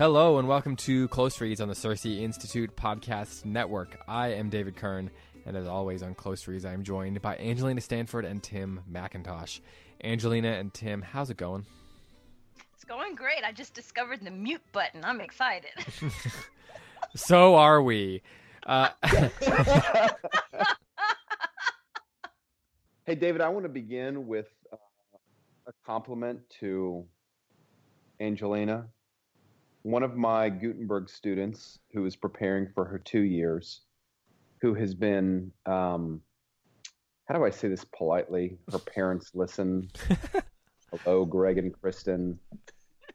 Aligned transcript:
Hello 0.00 0.38
and 0.38 0.48
welcome 0.48 0.76
to 0.76 1.08
Close 1.08 1.38
Reads 1.42 1.60
on 1.60 1.68
the 1.68 1.74
CiRCE 1.74 2.22
Institute 2.22 2.74
Podcast 2.74 3.44
Network. 3.44 3.98
I 4.08 4.28
am 4.28 4.48
David 4.48 4.74
Kern, 4.74 5.10
and 5.44 5.54
as 5.54 5.66
always 5.66 6.02
on 6.02 6.14
Close 6.14 6.48
Reads, 6.48 6.64
I 6.64 6.72
am 6.72 6.82
joined 6.82 7.20
by 7.20 7.36
Angelina 7.36 7.82
Stanford 7.82 8.24
and 8.24 8.42
Tim 8.42 8.80
McIntosh. 8.90 9.60
Angelina 10.02 10.52
and 10.52 10.72
Tim, 10.72 11.02
how's 11.02 11.28
it 11.28 11.36
going? 11.36 11.66
It's 12.74 12.84
going 12.84 13.14
great. 13.14 13.44
I 13.44 13.52
just 13.52 13.74
discovered 13.74 14.20
the 14.22 14.30
mute 14.30 14.62
button. 14.72 15.04
I'm 15.04 15.20
excited. 15.20 15.72
so 17.14 17.56
are 17.56 17.82
we. 17.82 18.22
Uh, 18.64 18.88
hey, 23.04 23.16
David, 23.16 23.42
I 23.42 23.50
want 23.50 23.64
to 23.64 23.68
begin 23.68 24.26
with 24.26 24.48
uh, 24.72 24.76
a 25.66 25.72
compliment 25.84 26.40
to 26.60 27.04
Angelina 28.18 28.88
one 29.82 30.02
of 30.02 30.16
my 30.16 30.48
Gutenberg 30.48 31.08
students 31.08 31.78
who 31.92 32.04
is 32.06 32.16
preparing 32.16 32.68
for 32.74 32.84
her 32.84 32.98
two 32.98 33.22
years, 33.22 33.82
who 34.60 34.74
has 34.74 34.94
been, 34.94 35.50
um, 35.66 36.20
how 37.26 37.34
do 37.34 37.44
I 37.44 37.50
say 37.50 37.68
this 37.68 37.84
politely? 37.96 38.58
Her 38.70 38.78
parents 38.94 39.30
listen. 39.34 39.90
Hello, 40.92 41.24
Greg 41.24 41.58
and 41.58 41.72
Kristen. 41.72 42.38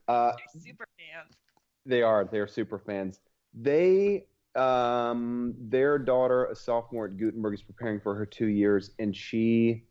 Uh, 0.08 0.34
super 0.60 0.86
fans. 1.00 1.36
They 1.84 2.04
are. 2.04 2.26
They're 2.26 2.46
super 2.46 2.77
fans. 2.77 3.22
They, 3.55 4.27
um, 4.54 5.55
their 5.58 5.98
daughter, 5.98 6.46
a 6.46 6.55
sophomore 6.55 7.05
at 7.05 7.18
Gutenberg, 7.18 7.55
is 7.55 7.63
preparing 7.63 8.00
for 8.00 8.13
her 8.13 8.24
two 8.24 8.46
years, 8.46 8.91
and 9.00 9.16
she 9.16 9.82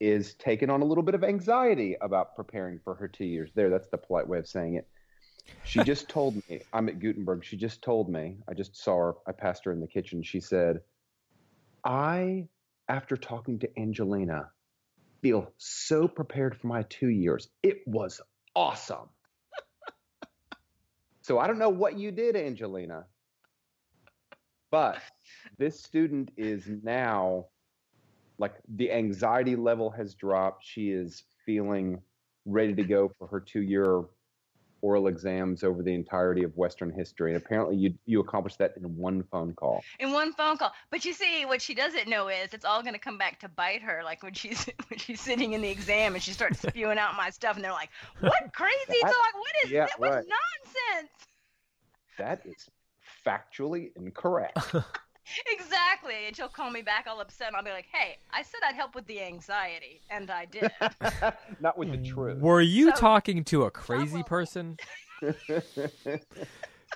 is 0.00 0.34
taking 0.34 0.68
on 0.68 0.82
a 0.82 0.84
little 0.84 1.02
bit 1.02 1.14
of 1.14 1.24
anxiety 1.24 1.96
about 2.02 2.36
preparing 2.36 2.78
for 2.84 2.94
her 2.94 3.08
two 3.08 3.24
years. 3.24 3.50
There, 3.54 3.70
that's 3.70 3.88
the 3.88 3.96
polite 3.96 4.28
way 4.28 4.36
of 4.36 4.46
saying 4.46 4.74
it 4.74 4.86
she 5.64 5.82
just 5.84 6.08
told 6.08 6.36
me, 6.48 6.60
I'm 6.72 6.88
at 6.88 6.98
Gutenberg. 6.98 7.44
She 7.44 7.56
just 7.56 7.82
told 7.82 8.08
me, 8.08 8.36
I 8.48 8.54
just 8.54 8.76
saw 8.76 8.96
her, 8.96 9.14
I 9.26 9.32
passed 9.32 9.64
her 9.64 9.72
in 9.72 9.80
the 9.80 9.86
kitchen. 9.86 10.22
She 10.22 10.40
said, 10.40 10.80
I, 11.84 12.48
after 12.88 13.16
talking 13.16 13.58
to 13.60 13.78
Angelina, 13.78 14.50
feel 15.20 15.52
so 15.58 16.08
prepared 16.08 16.56
for 16.56 16.68
my 16.68 16.82
two 16.84 17.08
years. 17.08 17.48
It 17.62 17.78
was 17.86 18.20
awesome. 18.54 19.08
so 21.22 21.38
I 21.38 21.46
don't 21.46 21.58
know 21.58 21.68
what 21.68 21.98
you 21.98 22.12
did, 22.12 22.36
Angelina, 22.36 23.04
but 24.70 24.98
this 25.58 25.82
student 25.82 26.30
is 26.36 26.68
now 26.82 27.46
like 28.38 28.54
the 28.76 28.92
anxiety 28.92 29.56
level 29.56 29.90
has 29.90 30.14
dropped. 30.14 30.64
She 30.64 30.90
is 30.90 31.24
feeling 31.44 32.00
ready 32.46 32.74
to 32.74 32.84
go 32.84 33.10
for 33.18 33.26
her 33.26 33.40
two 33.40 33.62
year 33.62 34.04
oral 34.80 35.08
exams 35.08 35.64
over 35.64 35.82
the 35.82 35.94
entirety 35.94 36.42
of 36.42 36.56
Western 36.56 36.90
history. 36.90 37.34
And 37.34 37.42
apparently, 37.42 37.76
you 37.76 37.94
you 38.06 38.20
accomplished 38.20 38.58
that 38.58 38.74
in 38.76 38.84
one 38.96 39.22
phone 39.30 39.54
call. 39.54 39.82
In 39.98 40.12
one 40.12 40.32
phone 40.32 40.56
call. 40.56 40.72
But 40.90 41.04
you 41.04 41.12
see, 41.12 41.44
what 41.44 41.60
she 41.60 41.74
doesn't 41.74 42.08
know 42.08 42.28
is 42.28 42.52
it's 42.52 42.64
all 42.64 42.82
going 42.82 42.94
to 42.94 43.00
come 43.00 43.18
back 43.18 43.40
to 43.40 43.48
bite 43.48 43.82
her. 43.82 44.02
Like 44.04 44.22
when 44.22 44.34
she's 44.34 44.64
when 44.88 44.98
she's 44.98 45.20
sitting 45.20 45.52
in 45.52 45.62
the 45.62 45.68
exam 45.68 46.14
and 46.14 46.22
she 46.22 46.32
starts 46.32 46.60
spewing 46.60 46.98
out 46.98 47.16
my 47.16 47.30
stuff, 47.30 47.56
and 47.56 47.64
they're 47.64 47.72
like, 47.72 47.90
"What 48.20 48.32
crazy 48.52 48.76
that, 48.88 49.02
talk? 49.02 49.34
What 49.34 49.64
is 49.64 49.70
yeah, 49.70 49.86
that? 49.86 50.00
What 50.00 50.10
right. 50.10 50.24
nonsense?" 50.26 51.10
That 52.18 52.42
is 52.44 52.68
factually 53.26 53.90
incorrect. 53.96 54.58
exactly. 55.46 56.26
And 56.26 56.36
she'll 56.36 56.48
call 56.48 56.70
me 56.70 56.82
back 56.82 57.06
all 57.08 57.20
upset, 57.20 57.48
and 57.48 57.56
I'll 57.56 57.64
be 57.64 57.70
like, 57.70 57.86
"Hey, 57.92 58.18
I 58.30 58.42
said 58.42 58.60
I'd 58.66 58.74
help 58.74 58.94
with 58.94 59.06
the 59.06 59.20
anxiety, 59.20 60.00
and 60.10 60.30
I 60.30 60.46
did." 60.46 60.70
Not 61.60 61.78
with 61.78 61.90
the 61.90 61.98
truth. 61.98 62.40
Were 62.40 62.60
you 62.60 62.90
so, 62.90 63.00
talking 63.00 63.44
to 63.44 63.64
a 63.64 63.70
crazy 63.70 64.22
person? 64.22 64.78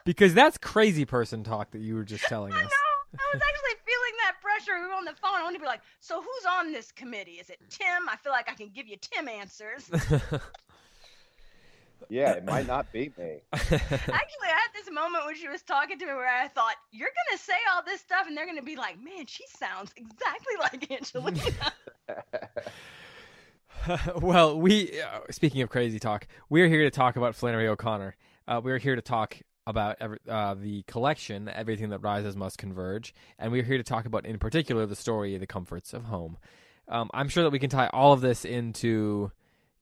because 0.05 0.35
that's 0.35 0.59
crazy 0.59 1.05
person 1.05 1.45
talk 1.45 1.71
that 1.73 1.81
you 1.81 1.95
were 1.95 2.05
just 2.05 2.25
telling 2.25 2.53
us. 2.53 2.59
I 2.59 2.63
know. 2.63 2.69
I 3.15 3.31
was 3.35 3.43
actually 3.43 3.77
feeling 3.85 4.15
that 4.25 4.37
pressure. 4.41 4.81
We 4.81 4.87
were 4.87 4.95
on 4.95 5.05
the 5.05 5.13
phone. 5.21 5.35
I 5.35 5.43
want 5.43 5.55
to 5.55 5.61
be 5.61 5.67
like, 5.67 5.83
"So 6.01 6.23
who's 6.23 6.47
on 6.49 6.73
this 6.73 6.91
committee? 6.93 7.33
Is 7.33 7.51
it 7.51 7.59
Tim? 7.69 8.09
I 8.11 8.17
feel 8.17 8.33
like 8.33 8.51
I 8.51 8.55
can 8.55 8.71
give 8.75 8.87
you 8.89 8.97
Tim 9.01 9.29
answers." 9.29 9.91
Yeah, 12.09 12.33
it 12.33 12.45
might 12.45 12.67
not 12.67 12.93
be 12.93 13.13
me. 13.19 13.43
Actually, 13.53 13.79
I 13.81 14.59
had 14.59 14.69
this 14.75 14.91
moment 14.93 15.25
when 15.27 15.35
she 15.37 15.49
was 15.49 15.63
talking 15.63 15.99
to 15.99 16.07
me 16.07 16.13
where 16.13 16.29
I 16.29 16.49
thought, 16.49 16.75
you're 16.91 17.09
going 17.09 17.39
to 17.39 17.43
say 17.43 17.57
all 17.73 17.83
this 17.85 18.01
stuff, 18.01 18.27
and 18.27 18.37
they're 18.37 18.47
going 18.47 18.59
to 18.59 18.63
be 18.63 18.77
like, 18.77 19.03
man, 19.03 19.27
she 19.27 19.45
sounds 19.49 19.93
exactly 19.97 20.55
like 20.61 20.91
Angelina. 20.91 21.73
well, 24.21 24.59
we, 24.59 25.01
uh, 25.01 25.21
speaking 25.31 25.63
of 25.63 25.71
crazy 25.71 25.99
talk, 25.99 26.27
we're 26.49 26.69
here 26.69 26.85
to 26.85 26.91
talk 26.91 27.17
about 27.17 27.35
Flannery 27.35 27.69
O'Connor. 27.69 28.17
Uh, 28.47 28.61
we're 28.63 28.79
here 28.79 28.97
to 28.97 29.03
talk 29.03 29.37
about 29.67 29.97
every, 30.01 30.19
uh, 30.29 30.55
the 30.55 30.83
collection, 30.83 31.49
Everything 31.49 31.91
That 31.91 32.01
Rises 32.01 32.37
Must 32.37 32.59
Converge, 32.59 33.15
and 33.39 33.53
we're 33.53 33.63
here 33.63 33.79
to 33.79 33.85
talk 33.85 34.07
about, 34.07 34.27
in 34.27 34.39
particular, 34.39 34.87
the 34.87 34.97
story, 34.97 35.37
The 35.39 35.47
Comforts 35.47 35.93
of 35.93 36.05
Home. 36.05 36.37
Um, 36.89 37.11
I'm 37.15 37.29
sure 37.29 37.45
that 37.45 37.51
we 37.51 37.59
can 37.59 37.71
tie 37.71 37.89
all 37.89 38.13
of 38.13 38.21
this 38.21 38.45
into 38.45 39.31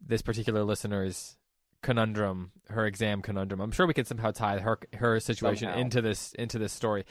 this 0.06 0.22
particular 0.22 0.64
listener's 0.64 1.36
conundrum, 1.82 2.52
her 2.68 2.86
exam 2.86 3.22
conundrum. 3.22 3.60
I'm 3.60 3.70
sure 3.70 3.86
we 3.86 3.94
can 3.94 4.04
somehow 4.04 4.30
tie 4.30 4.58
her 4.58 4.78
her 4.94 5.20
situation 5.20 5.68
somehow. 5.68 5.80
into 5.80 6.02
this 6.02 6.32
into 6.34 6.58
this 6.58 6.72
story. 6.72 7.04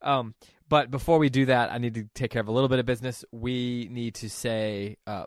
Um, 0.00 0.34
but 0.68 0.90
before 0.90 1.18
we 1.18 1.28
do 1.28 1.46
that, 1.46 1.70
I 1.70 1.78
need 1.78 1.94
to 1.94 2.08
take 2.14 2.30
care 2.30 2.40
of 2.40 2.48
a 2.48 2.52
little 2.52 2.68
bit 2.68 2.78
of 2.78 2.86
business. 2.86 3.24
We 3.30 3.88
need 3.90 4.14
to 4.16 4.30
say 4.30 4.96
uh, 5.06 5.26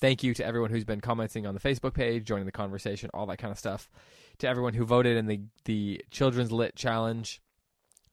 thank 0.00 0.22
you 0.22 0.34
to 0.34 0.44
everyone 0.44 0.70
who's 0.70 0.84
been 0.84 1.00
commenting 1.00 1.46
on 1.46 1.54
the 1.54 1.60
Facebook 1.60 1.94
page, 1.94 2.24
joining 2.24 2.46
the 2.46 2.52
conversation, 2.52 3.10
all 3.14 3.26
that 3.26 3.38
kind 3.38 3.52
of 3.52 3.58
stuff. 3.58 3.88
To 4.38 4.48
everyone 4.48 4.74
who 4.74 4.84
voted 4.84 5.16
in 5.16 5.26
the 5.26 5.40
the 5.64 6.04
Children's 6.10 6.52
Lit 6.52 6.76
Challenge. 6.76 7.40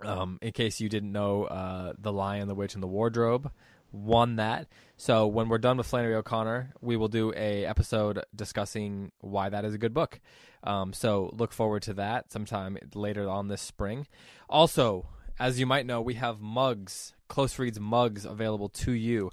Um, 0.01 0.37
in 0.43 0.51
case 0.51 0.79
you 0.79 0.89
didn't 0.89 1.11
know, 1.11 1.45
uh, 1.45 1.93
the 1.97 2.13
Lion, 2.13 2.47
the 2.47 2.53
Witch, 2.53 2.75
and 2.75 2.83
the 2.83 2.87
Wardrobe 2.87 3.51
won 3.91 4.37
that. 4.37 4.67
So 4.97 5.27
when 5.27 5.49
we're 5.49 5.57
done 5.57 5.77
with 5.77 5.87
Flannery 5.87 6.15
O'Connor, 6.15 6.73
we 6.81 6.97
will 6.97 7.07
do 7.07 7.33
a 7.35 7.65
episode 7.65 8.23
discussing 8.35 9.11
why 9.19 9.49
that 9.49 9.65
is 9.65 9.73
a 9.73 9.77
good 9.77 9.93
book. 9.93 10.19
Um, 10.63 10.93
so 10.93 11.31
look 11.37 11.53
forward 11.53 11.83
to 11.83 11.93
that 11.95 12.31
sometime 12.31 12.77
later 12.93 13.29
on 13.29 13.47
this 13.47 13.61
spring. 13.61 14.07
Also, 14.49 15.07
as 15.39 15.59
you 15.59 15.65
might 15.65 15.85
know, 15.85 16.01
we 16.01 16.15
have 16.15 16.41
mugs, 16.41 17.13
close 17.27 17.57
reads 17.59 17.79
mugs 17.79 18.25
available 18.25 18.69
to 18.69 18.91
you. 18.91 19.31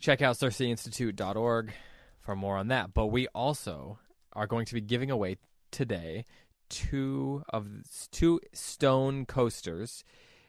Check 0.00 0.22
out 0.22 0.36
CirceInstitute.org 0.36 1.72
for 2.20 2.36
more 2.36 2.56
on 2.56 2.68
that. 2.68 2.94
But 2.94 3.06
we 3.06 3.26
also 3.28 3.98
are 4.32 4.46
going 4.46 4.66
to 4.66 4.74
be 4.74 4.80
giving 4.80 5.10
away 5.10 5.38
today 5.70 6.24
two 6.68 7.42
of 7.48 7.66
two 8.12 8.40
stone 8.52 9.26
coasters 9.26 10.04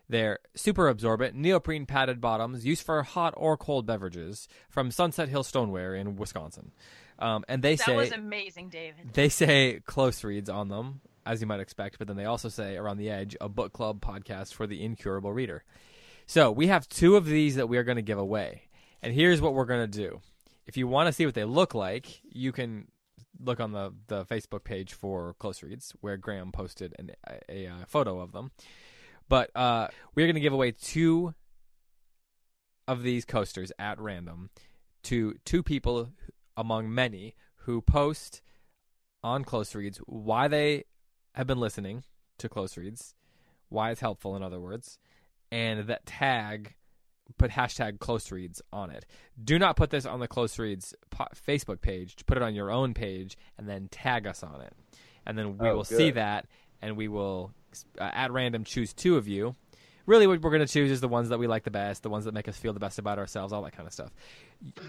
they're 0.09 0.39
super 0.55 0.87
absorbent, 0.87 1.35
neoprene 1.35 1.85
padded 1.85 2.19
bottoms 2.19 2.65
used 2.65 2.83
for 2.83 3.03
hot 3.03 3.33
or 3.37 3.55
cold 3.55 3.85
beverages 3.85 4.47
from 4.67 4.89
Sunset 4.89 5.29
Hill 5.29 5.43
Stoneware 5.43 5.95
in 5.95 6.15
Wisconsin. 6.15 6.71
Um, 7.19 7.45
and 7.47 7.61
they 7.61 7.75
that 7.75 7.85
say 7.85 7.91
that 7.91 7.97
was 7.97 8.11
amazing, 8.11 8.69
David. 8.69 9.13
They 9.13 9.29
say 9.29 9.81
close 9.85 10.23
reads 10.23 10.49
on 10.49 10.69
them, 10.69 11.01
as 11.25 11.41
you 11.41 11.47
might 11.47 11.59
expect, 11.59 11.99
but 11.99 12.07
then 12.07 12.17
they 12.17 12.25
also 12.25 12.49
say 12.49 12.75
around 12.75 12.97
the 12.97 13.09
edge 13.09 13.37
a 13.39 13.47
book 13.47 13.71
club 13.71 14.01
podcast 14.01 14.53
for 14.53 14.65
the 14.65 14.83
incurable 14.83 15.31
reader. 15.31 15.63
So 16.25 16.51
we 16.51 16.67
have 16.67 16.87
two 16.87 17.15
of 17.15 17.25
these 17.25 17.55
that 17.55 17.69
we 17.69 17.77
are 17.77 17.83
going 17.83 17.97
to 17.97 18.01
give 18.01 18.17
away, 18.17 18.63
and 19.01 19.13
here's 19.13 19.41
what 19.41 19.53
we're 19.53 19.65
going 19.65 19.89
to 19.89 19.97
do. 19.97 20.21
If 20.65 20.77
you 20.77 20.87
want 20.87 21.07
to 21.07 21.13
see 21.13 21.25
what 21.25 21.35
they 21.35 21.43
look 21.43 21.75
like, 21.75 22.21
you 22.23 22.51
can 22.51 22.87
look 23.39 23.59
on 23.59 23.73
the 23.73 23.93
the 24.07 24.25
Facebook 24.25 24.63
page 24.63 24.93
for 24.93 25.35
close 25.39 25.61
reads 25.61 25.93
where 26.01 26.17
Graham 26.17 26.51
posted 26.51 26.95
an, 26.99 27.11
a, 27.27 27.39
a, 27.49 27.65
a 27.65 27.85
photo 27.87 28.19
of 28.19 28.31
them. 28.31 28.51
But 29.29 29.55
uh, 29.55 29.87
we're 30.15 30.25
going 30.25 30.35
to 30.35 30.41
give 30.41 30.53
away 30.53 30.71
two 30.71 31.33
of 32.87 33.03
these 33.03 33.23
coasters 33.23 33.71
at 33.77 33.99
random 33.99 34.49
to 35.03 35.35
two 35.45 35.63
people 35.63 36.09
among 36.57 36.93
many 36.93 37.35
who 37.57 37.81
post 37.81 38.41
on 39.23 39.43
Close 39.43 39.75
Reads 39.75 39.99
why 40.07 40.47
they 40.47 40.85
have 41.35 41.47
been 41.47 41.59
listening 41.59 42.03
to 42.39 42.49
Close 42.49 42.75
Reads, 42.75 43.13
why 43.69 43.91
it's 43.91 44.01
helpful, 44.01 44.35
in 44.35 44.43
other 44.43 44.59
words, 44.59 44.97
and 45.51 45.87
that 45.87 46.05
tag, 46.05 46.75
put 47.37 47.51
hashtag 47.51 47.99
Close 47.99 48.31
Reads 48.31 48.61
on 48.73 48.89
it. 48.89 49.05
Do 49.41 49.59
not 49.59 49.75
put 49.75 49.91
this 49.91 50.05
on 50.05 50.19
the 50.19 50.27
Close 50.27 50.57
Reads 50.57 50.95
po- 51.11 51.27
Facebook 51.47 51.81
page. 51.81 52.25
Put 52.25 52.37
it 52.37 52.43
on 52.43 52.55
your 52.55 52.71
own 52.71 52.93
page 52.93 53.37
and 53.57 53.69
then 53.69 53.87
tag 53.91 54.25
us 54.25 54.41
on 54.41 54.61
it. 54.61 54.73
And 55.25 55.37
then 55.37 55.57
we 55.57 55.69
oh, 55.69 55.75
will 55.75 55.83
good. 55.83 55.97
see 55.97 56.11
that 56.11 56.47
and 56.81 56.97
we 56.97 57.07
will 57.07 57.51
uh, 57.99 58.03
at 58.13 58.31
random 58.31 58.63
choose 58.63 58.93
two 58.93 59.17
of 59.17 59.27
you. 59.27 59.55
Really, 60.05 60.25
what 60.25 60.41
we're 60.41 60.49
going 60.49 60.65
to 60.65 60.71
choose 60.71 60.89
is 60.89 61.01
the 61.01 61.07
ones 61.07 61.29
that 61.29 61.37
we 61.37 61.45
like 61.45 61.63
the 61.63 61.71
best, 61.71 62.01
the 62.01 62.09
ones 62.09 62.25
that 62.25 62.33
make 62.33 62.47
us 62.47 62.57
feel 62.57 62.73
the 62.73 62.79
best 62.79 62.97
about 62.97 63.19
ourselves, 63.19 63.53
all 63.53 63.61
that 63.61 63.73
kind 63.73 63.85
of 63.85 63.93
stuff. 63.93 64.11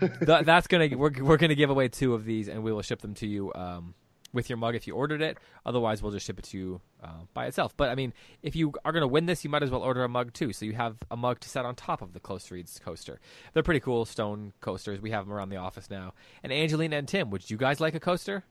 Th- 0.01 0.13
that's 0.45 0.67
gonna 0.67 0.89
we're 0.97 1.13
we're 1.23 1.37
gonna 1.37 1.55
give 1.55 1.69
away 1.69 1.89
two 1.89 2.15
of 2.15 2.25
these, 2.25 2.49
and 2.49 2.63
we 2.63 2.73
will 2.73 2.81
ship 2.81 3.03
them 3.03 3.13
to 3.15 3.27
you 3.27 3.53
um, 3.55 3.95
with 4.33 4.49
your 4.49 4.57
mug 4.57 4.75
if 4.75 4.87
you 4.87 4.95
ordered 4.95 5.21
it. 5.21 5.37
Otherwise, 5.67 6.03
we'll 6.03 6.13
just 6.13 6.27
ship 6.27 6.39
it 6.39 6.45
to 6.47 6.59
you 6.59 6.81
uh, 7.03 7.25
by 7.35 7.47
itself. 7.47 7.77
But 7.77 7.91
I 7.91 7.95
mean, 7.95 8.13
if 8.43 8.57
you 8.57 8.73
are 8.85 8.93
going 8.93 9.03
to 9.03 9.09
win 9.09 9.27
this, 9.27 9.45
you 9.45 9.51
might 9.51 9.63
as 9.63 9.71
well 9.71 9.83
order 9.83 10.05
a 10.05 10.09
mug 10.09 10.33
too, 10.33 10.53
so 10.53 10.65
you 10.65 10.73
have 10.73 10.97
a 11.11 11.17
mug 11.17 11.41
to 11.41 11.49
set 11.49 11.65
on 11.65 11.75
top 11.75 12.03
of 12.03 12.13
the 12.13 12.21
Close 12.21 12.51
Reads 12.51 12.81
coaster. 12.83 13.21
They're 13.53 13.63
pretty 13.63 13.81
cool 13.81 14.05
stone 14.05 14.53
coasters. 14.61 15.01
We 15.01 15.11
have 15.11 15.27
them 15.27 15.35
around 15.35 15.51
the 15.51 15.57
office 15.57 15.91
now. 15.91 16.15
And 16.43 16.53
Angelina 16.53 16.97
and 16.97 17.09
Tim, 17.09 17.31
would 17.31 17.51
you 17.51 17.57
guys 17.57 17.81
like 17.81 17.95
a 17.95 18.01
coaster? 18.01 18.45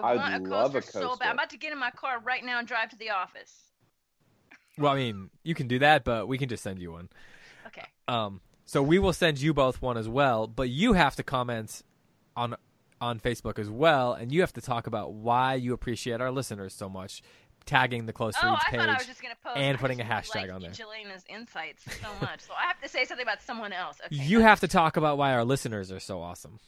I 0.00 0.10
I'd 0.12 0.16
want 0.16 0.46
a 0.46 0.50
love 0.50 0.72
coaster, 0.72 0.98
a 0.98 1.02
so 1.02 1.16
bad. 1.16 1.28
I'm 1.28 1.34
about 1.34 1.50
to 1.50 1.56
get 1.58 1.72
in 1.72 1.78
my 1.78 1.90
car 1.90 2.20
right 2.20 2.44
now 2.44 2.58
and 2.58 2.66
drive 2.68 2.90
to 2.90 2.96
the 2.96 3.10
office. 3.10 3.52
Well, 4.78 4.92
I 4.92 4.96
mean, 4.96 5.30
you 5.42 5.54
can 5.54 5.68
do 5.68 5.78
that, 5.80 6.04
but 6.04 6.28
we 6.28 6.38
can 6.38 6.48
just 6.48 6.62
send 6.62 6.78
you 6.80 6.92
one. 6.92 7.08
Okay. 7.66 7.84
Um, 8.08 8.40
so 8.64 8.82
we 8.82 8.98
will 8.98 9.12
send 9.12 9.40
you 9.40 9.52
both 9.52 9.82
one 9.82 9.96
as 9.98 10.08
well, 10.08 10.46
but 10.46 10.68
you 10.70 10.94
have 10.94 11.16
to 11.16 11.22
comment 11.22 11.82
on 12.36 12.56
on 13.00 13.18
Facebook 13.18 13.58
as 13.58 13.68
well, 13.68 14.12
and 14.12 14.32
you 14.32 14.40
have 14.42 14.52
to 14.52 14.60
talk 14.60 14.86
about 14.86 15.12
why 15.12 15.54
you 15.54 15.72
appreciate 15.72 16.20
our 16.20 16.30
listeners 16.30 16.72
so 16.72 16.88
much, 16.88 17.20
tagging 17.66 18.06
the 18.06 18.12
close 18.12 18.34
Oh, 18.40 18.48
reads 18.50 18.62
I 18.66 18.70
page. 18.70 18.80
thought 18.80 18.88
I 18.88 18.94
was 18.96 19.06
just 19.06 19.20
gonna 19.20 19.34
post 19.42 19.56
and 19.56 19.76
I 19.76 19.80
putting 19.80 19.98
just 19.98 20.08
a 20.08 20.14
hashtag 20.14 20.42
like 20.42 20.52
on 20.52 20.60
there. 20.60 20.70
Angelina's 20.70 21.24
insights 21.28 21.82
so 21.84 22.08
much, 22.20 22.40
so 22.42 22.52
I 22.56 22.62
have 22.68 22.80
to 22.80 22.88
say 22.88 23.04
something 23.04 23.24
about 23.26 23.42
someone 23.42 23.72
else. 23.72 23.98
Okay. 24.06 24.14
you 24.22 24.40
have 24.40 24.60
to 24.60 24.68
talk 24.68 24.96
about 24.96 25.18
why 25.18 25.32
our 25.34 25.44
listeners 25.44 25.90
are 25.90 25.98
so 26.00 26.20
awesome. 26.22 26.60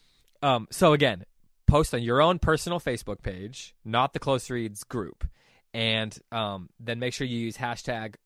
Um, 0.43 0.67
so 0.73 0.93
again, 0.93 1.25
post 1.67 1.95
on 1.95 2.03
your 2.03 2.21
own 2.21 2.39
personal 2.39 2.81
Facebook 2.81 3.23
page, 3.23 3.75
not 3.85 4.13
the 4.13 4.19
Close 4.19 4.51
Reads 4.51 4.85
group, 4.85 5.27
and 5.73 6.17
um, 6.33 6.69
then 6.79 6.99
make 6.99 7.13
sure 7.15 7.27
you 7.27 7.39
use 7.39 7.57
hashtag 7.57 8.17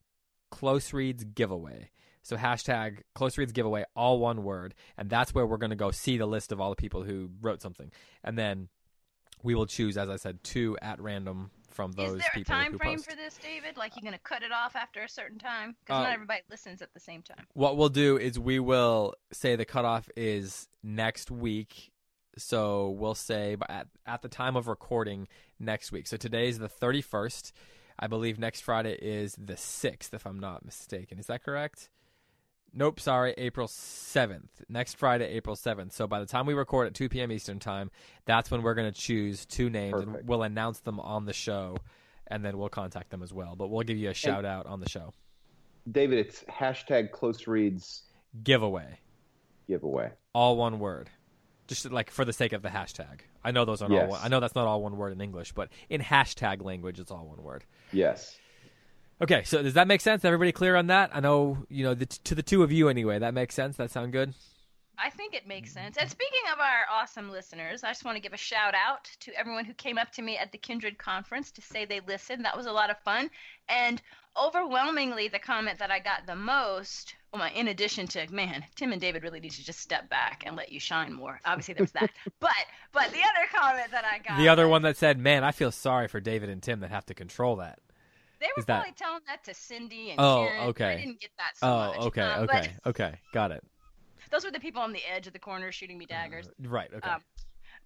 Close 0.51 0.93
Reads 0.93 1.25
Giveaway. 1.25 1.91
So 2.23 2.37
hashtag 2.37 2.99
Close 3.15 3.39
Reads 3.39 3.53
Giveaway, 3.53 3.85
all 3.97 4.19
one 4.19 4.43
word, 4.43 4.75
and 4.99 5.09
that's 5.09 5.35
where 5.35 5.47
we're 5.47 5.57
going 5.57 5.71
to 5.71 5.77
go 5.77 5.91
see 5.91 6.19
the 6.19 6.27
list 6.27 6.53
of 6.53 6.61
all 6.61 6.71
the 6.71 6.77
people 6.77 7.03
who 7.03 7.31
wrote 7.41 7.63
something, 7.63 7.91
and 8.23 8.37
then 8.39 8.69
we 9.43 9.55
will 9.55 9.67
choose, 9.67 9.97
as 9.97 10.11
I 10.11 10.17
said, 10.17 10.43
two 10.43 10.77
at 10.83 11.01
random 11.01 11.51
from 11.71 11.93
those 11.93 12.17
Is 12.17 12.27
there 12.35 12.43
a 12.43 12.45
time 12.45 12.77
frame 12.77 12.97
post. 12.97 13.09
for 13.11 13.17
this, 13.17 13.39
David? 13.39 13.77
Like 13.77 13.93
you're 13.95 14.03
gonna 14.03 14.19
cut 14.19 14.43
it 14.43 14.51
off 14.51 14.75
after 14.75 15.03
a 15.03 15.09
certain 15.09 15.39
time? 15.39 15.77
Because 15.81 16.01
Uh, 16.01 16.03
not 16.05 16.13
everybody 16.13 16.41
listens 16.51 16.83
at 16.83 16.93
the 16.93 16.99
same 16.99 17.23
time. 17.23 17.47
What 17.55 17.77
we'll 17.77 17.89
do 17.89 18.19
is 18.19 18.37
we 18.39 18.59
will 18.59 19.15
say 19.33 19.55
the 19.55 19.65
cutoff 19.65 20.09
is 20.17 20.69
next 20.83 21.31
week. 21.31 21.93
So 22.39 22.91
we'll 22.91 23.15
say 23.15 23.57
at, 23.69 23.89
at 24.07 24.23
the 24.23 24.29
time 24.29 24.57
of 24.57 24.69
recording 24.69 25.29
next 25.59 25.93
week. 25.93 26.07
So 26.07 26.17
today 26.17 26.49
is 26.49 26.59
the 26.59 26.69
31st. 26.69 27.53
I 27.99 28.07
believe 28.07 28.39
next 28.39 28.61
Friday 28.61 28.97
is 29.01 29.35
the 29.35 29.55
6th, 29.55 30.15
if 30.15 30.27
I'm 30.27 30.39
not 30.39 30.65
mistaken. 30.65 31.19
Is 31.19 31.27
that 31.27 31.43
correct? 31.43 31.91
Nope, 32.73 33.01
sorry, 33.01 33.35
April 33.39 33.67
7th. 33.67 34.49
Next 34.69 34.99
Friday, 34.99 35.27
April 35.27 35.57
7th. 35.57 35.93
So 35.93 36.07
by 36.07 36.21
the 36.21 36.27
time 36.27 36.47
we 36.47 36.55
record 36.55 36.87
at 36.87 36.95
2 36.95 37.09
p.m. 37.09 37.33
Eastern 37.33 37.59
Time, 37.59 37.91
that's 38.25 38.51
when 38.51 38.63
we're 38.63 38.75
going 38.75 38.93
to 38.93 38.99
choose 38.99 39.47
two 39.47 39.71
names 39.71 40.01
and 40.01 40.19
we'll 40.29 40.43
announce 40.43 40.81
them 40.81 41.01
on 41.01 41.25
the 41.25 41.33
show 41.33 41.79
and 42.27 42.45
then 42.45 42.59
we'll 42.59 42.69
contact 42.69 43.11
them 43.11 43.23
as 43.23 43.33
well. 43.33 43.57
But 43.57 43.69
we'll 43.69 43.83
give 43.83 43.97
you 43.97 44.11
a 44.11 44.15
shout 44.15 44.45
out 44.45 44.67
on 44.67 44.81
the 44.81 44.89
show. 44.89 45.15
David, 45.91 46.19
it's 46.19 46.45
hashtag 46.45 47.11
close 47.11 47.47
reads 47.47 48.03
Giveaway. 48.45 48.99
giveaway. 49.67 50.11
all 50.35 50.57
one 50.57 50.79
word 50.79 51.09
just 51.69 51.91
like 51.93 52.11
for 52.11 52.25
the 52.25 52.33
sake 52.33 52.53
of 52.53 52.63
the 52.63 52.69
hashtag 52.69 53.21
i 53.45 53.51
know 53.53 53.65
those 53.65 53.81
aren't 53.81 53.95
all 53.95 54.09
one, 54.09 54.21
i 54.23 54.29
know 54.29 54.41
that's 54.41 54.55
not 54.57 54.67
all 54.67 54.83
one 54.83 54.97
word 54.97 55.13
in 55.13 55.21
english 55.21 55.53
but 55.53 55.69
in 55.89 56.01
hashtag 56.01 56.65
language 56.65 56.99
it's 56.99 57.11
all 57.13 57.27
one 57.27 57.43
word 57.43 57.65
Yes. 57.93 58.37
okay 59.23 59.45
so 59.45 59.63
does 59.63 59.75
that 59.75 59.87
make 59.87 60.01
sense 60.01 60.25
everybody 60.25 60.51
clear 60.51 60.75
on 60.75 60.89
that 60.89 61.11
i 61.15 61.21
know 61.21 61.59
you 61.69 61.85
know 61.85 61.95
the, 61.95 62.07
to 62.07 62.35
the 62.35 62.43
two 62.43 62.63
of 62.65 62.73
you 62.73 62.89
anyway 62.89 63.19
that 63.21 63.35
makes 63.35 63.55
sense 63.55 63.77
that 63.77 63.91
sound 63.91 64.13
good 64.13 64.35
I 65.01 65.11
think 65.11 65.33
it 65.33 65.47
makes 65.47 65.73
sense. 65.73 65.97
And 65.97 66.11
speaking 66.11 66.41
of 66.53 66.59
our 66.59 66.83
awesome 66.93 67.31
listeners, 67.31 67.85
I 67.85 67.91
just 67.91 68.05
want 68.05 68.17
to 68.17 68.21
give 68.21 68.33
a 68.33 68.37
shout 68.37 68.75
out 68.75 69.05
to 69.21 69.33
everyone 69.39 69.65
who 69.65 69.73
came 69.75 69.97
up 69.97 70.11
to 70.15 70.23
me 70.23 70.37
at 70.37 70.51
the 70.51 70.59
Kindred 70.59 70.99
conference 70.99 71.53
to 71.53 71.63
say 71.63 71.85
they 71.85 72.01
listened. 72.01 72.45
That 72.45 72.57
was 72.57 72.67
a 72.67 72.73
lot 72.73 72.91
of 72.91 72.99
fun. 73.05 73.31
And 73.69 74.03
overwhelmingly, 74.37 75.29
the 75.29 75.39
comment 75.39 75.79
that 75.79 75.93
I 75.93 76.01
got 76.01 76.27
the 76.27 76.35
most, 76.35 77.15
well, 77.33 77.41
my- 77.41 77.51
in 77.53 77.69
addition 77.69 78.07
to, 78.09 78.27
man, 78.33 78.65
Tim 78.75 78.93
and 78.93 79.01
David 79.01 79.23
really 79.23 79.41
need 79.41 79.53
to 79.53 79.65
just 79.65 79.81
step 79.81 80.09
back 80.09 80.43
and 80.47 80.57
let 80.57 80.73
you 80.73 80.81
shine 80.81 81.13
more. 81.13 81.41
Obviously, 81.45 81.75
there 81.75 81.83
was 81.85 81.93
that. 81.93 82.11
but 82.41 82.51
but 82.93 83.11
the 83.13 83.19
other 83.19 83.47
comment 83.55 83.91
that 83.91 84.05
I 84.05 84.19
got, 84.19 84.39
the 84.39 84.49
other 84.49 84.67
one 84.69 84.83
that 84.83 84.97
said 84.97 85.19
man 85.19 85.45
i 85.45 85.53
feel 85.53 85.71
sorry 85.71 86.09
for 86.09 86.21
david 86.21 86.49
and 86.49 86.63
tim 86.63 86.81
that 86.81 86.91
have 86.91 87.05
to 87.07 87.15
control 87.15 87.57
that 87.57 87.79
they 88.41 88.47
were 88.47 88.61
is 88.61 88.65
that- 88.67 88.77
probably 88.83 88.95
telling 88.97 89.21
that 89.27 89.45
to 89.45 89.53
Cindy 89.55 90.11
and 90.11 90.21
Oh, 90.21 90.47
Karen. 90.49 90.69
okay. 90.69 90.93
I 90.93 90.97
didn't 90.97 91.21
get 91.21 91.31
that 91.39 91.57
so 91.59 91.67
oh 91.67 91.87
much. 91.89 91.97
okay 92.07 92.23
Um, 92.23 92.45
okay 92.45 92.73
okay 92.87 93.15
got 93.35 93.51
it 93.53 93.63
those 94.31 94.45
were 94.45 94.51
the 94.51 94.61
people 94.61 94.81
on 94.83 94.93
the 94.93 95.03
edge 95.05 95.27
of 95.27 95.33
the 95.35 95.39
corner 95.39 95.71
shooting 95.73 95.99
me 95.99 96.07
daggers. 96.07 96.49
right 96.63 96.91
okay 96.95 97.09
Um, 97.11 97.21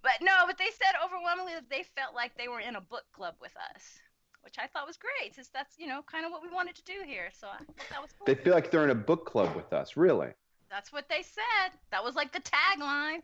But 0.01 0.13
no, 0.21 0.31
but 0.47 0.57
they 0.57 0.69
said 0.71 0.93
overwhelmingly 1.03 1.53
that 1.53 1.69
they 1.69 1.83
felt 1.95 2.13
like 2.15 2.35
they 2.37 2.47
were 2.49 2.59
in 2.59 2.75
a 2.75 2.81
book 2.81 3.03
club 3.13 3.35
with 3.41 3.53
us, 3.75 3.99
which 4.43 4.55
I 4.59 4.67
thought 4.67 4.85
was 4.87 4.97
great, 4.97 5.35
since 5.35 5.47
that's 5.49 5.75
you 5.77 5.87
know 5.87 6.01
kind 6.03 6.25
of 6.25 6.31
what 6.31 6.41
we 6.41 6.49
wanted 6.49 6.75
to 6.75 6.83
do 6.83 6.93
here. 7.05 7.29
So 7.33 7.47
I 7.47 7.57
thought 7.57 7.75
that 7.89 8.01
was 8.01 8.11
cool. 8.17 8.25
They 8.25 8.35
feel 8.35 8.53
like 8.53 8.71
they're 8.71 8.83
in 8.83 8.89
a 8.89 8.95
book 8.95 9.25
club 9.25 9.55
with 9.55 9.71
us. 9.73 9.95
Really? 9.97 10.29
That's 10.69 10.91
what 10.91 11.07
they 11.09 11.21
said. 11.21 11.71
That 11.91 12.03
was 12.03 12.15
like 12.15 12.31
the 12.33 12.39
tagline. 12.41 13.21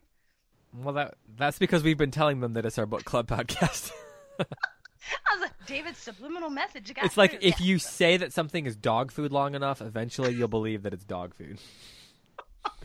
well 0.83 0.93
that 0.93 1.15
that's 1.35 1.57
because 1.57 1.81
we've 1.83 1.97
been 1.97 2.11
telling 2.11 2.41
them 2.41 2.53
that 2.53 2.65
it's 2.65 2.77
our 2.77 2.85
book 2.85 3.03
club 3.03 3.27
podcast 3.35 3.91
I 4.39 5.33
was 5.33 5.41
like, 5.41 5.65
David's 5.65 5.97
subliminal 5.97 6.51
message. 6.51 6.93
Got 6.93 7.05
it's 7.05 7.17
like 7.17 7.31
through. 7.31 7.39
if 7.41 7.59
Yeah. 7.59 7.65
you 7.65 7.79
say 7.79 8.17
that 8.17 8.31
something 8.33 8.65
is 8.67 8.75
dog 8.75 9.11
food 9.11 9.31
long 9.31 9.55
enough 9.55 9.81
eventually 9.81 10.33
you'll 10.33 10.47
believe 10.47 10.83
that 10.83 10.93
it's 10.93 11.03
dog 11.05 11.33
food 11.33 11.57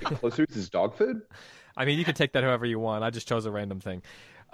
Close 0.03 0.39
reads 0.39 0.57
is 0.57 0.71
dog 0.71 0.97
food. 0.97 1.23
I 1.77 1.85
mean, 1.85 1.99
you 1.99 2.05
can 2.05 2.15
take 2.15 2.33
that 2.33 2.45
however 2.45 2.65
you 2.67 2.79
want. 2.79 3.03
I 3.05 3.11
just 3.11 3.27
chose 3.27 3.47
a 3.47 3.51
random 3.51 3.81
thing. 3.81 4.03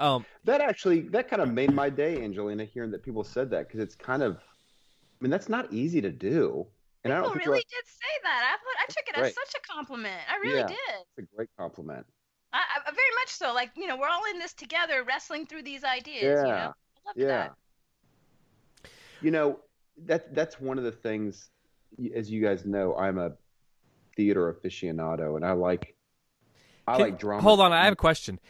Um, 0.00 0.24
That 0.44 0.60
actually 0.62 1.02
that 1.10 1.28
kind 1.28 1.42
of 1.42 1.52
made 1.52 1.72
my 1.72 1.90
day, 1.90 2.22
Angelina, 2.24 2.64
hearing 2.64 2.90
that 2.92 3.02
people 3.02 3.22
said 3.22 3.50
that 3.50 3.68
because 3.68 3.80
it's 3.80 3.94
kind 3.94 4.22
of, 4.22 4.36
I 4.36 4.40
mean, 5.20 5.30
that's 5.30 5.48
not 5.48 5.72
easy 5.72 6.00
to 6.00 6.10
do. 6.10 6.66
And 7.04 7.12
I 7.12 7.20
don't 7.20 7.34
really 7.36 7.44
you're- 7.46 7.58
did 7.60 7.86
say 7.86 8.20
that. 8.24 8.42
I 8.44 8.56
thought 8.56 8.76
I 8.82 8.86
took 8.88 9.08
it 9.08 9.18
as 9.28 9.34
such 9.34 9.54
a 9.62 9.72
compliment. 9.72 10.20
I 10.28 10.36
really 10.36 10.58
Yeah. 10.60 10.66
did. 10.66 10.78
it's 11.18 11.30
a 11.32 11.36
great 11.36 11.50
compliment. 11.58 12.06
I, 12.52 12.62
I 12.86 12.90
very 12.90 13.14
much 13.20 13.28
so. 13.28 13.52
Like 13.54 13.70
you 13.76 13.86
know, 13.86 13.96
we're 13.96 14.08
all 14.08 14.24
in 14.32 14.38
this 14.38 14.54
together, 14.54 15.04
wrestling 15.04 15.46
through 15.46 15.62
these 15.62 15.84
ideas. 15.84 16.22
Yeah. 16.22 16.40
You 16.40 16.48
know, 16.48 16.52
I 16.52 17.02
love 17.06 17.16
Yeah. 17.16 17.26
that. 17.26 17.56
You 19.22 19.30
know, 19.30 19.60
that 20.06 20.34
that's 20.34 20.60
one 20.60 20.78
of 20.78 20.84
the 20.84 20.92
things. 20.92 21.50
As 22.14 22.30
you 22.30 22.42
guys 22.42 22.64
know, 22.64 22.96
I'm 22.96 23.18
a 23.18 23.32
theater 24.16 24.52
aficionado, 24.52 25.36
and 25.36 25.44
I 25.44 25.52
like 25.52 25.94
I 26.86 26.92
can- 26.96 27.00
like 27.02 27.18
drama. 27.18 27.42
hold 27.42 27.60
on, 27.60 27.72
I 27.72 27.84
have 27.84 27.92
a 27.92 27.96
question. 27.96 28.40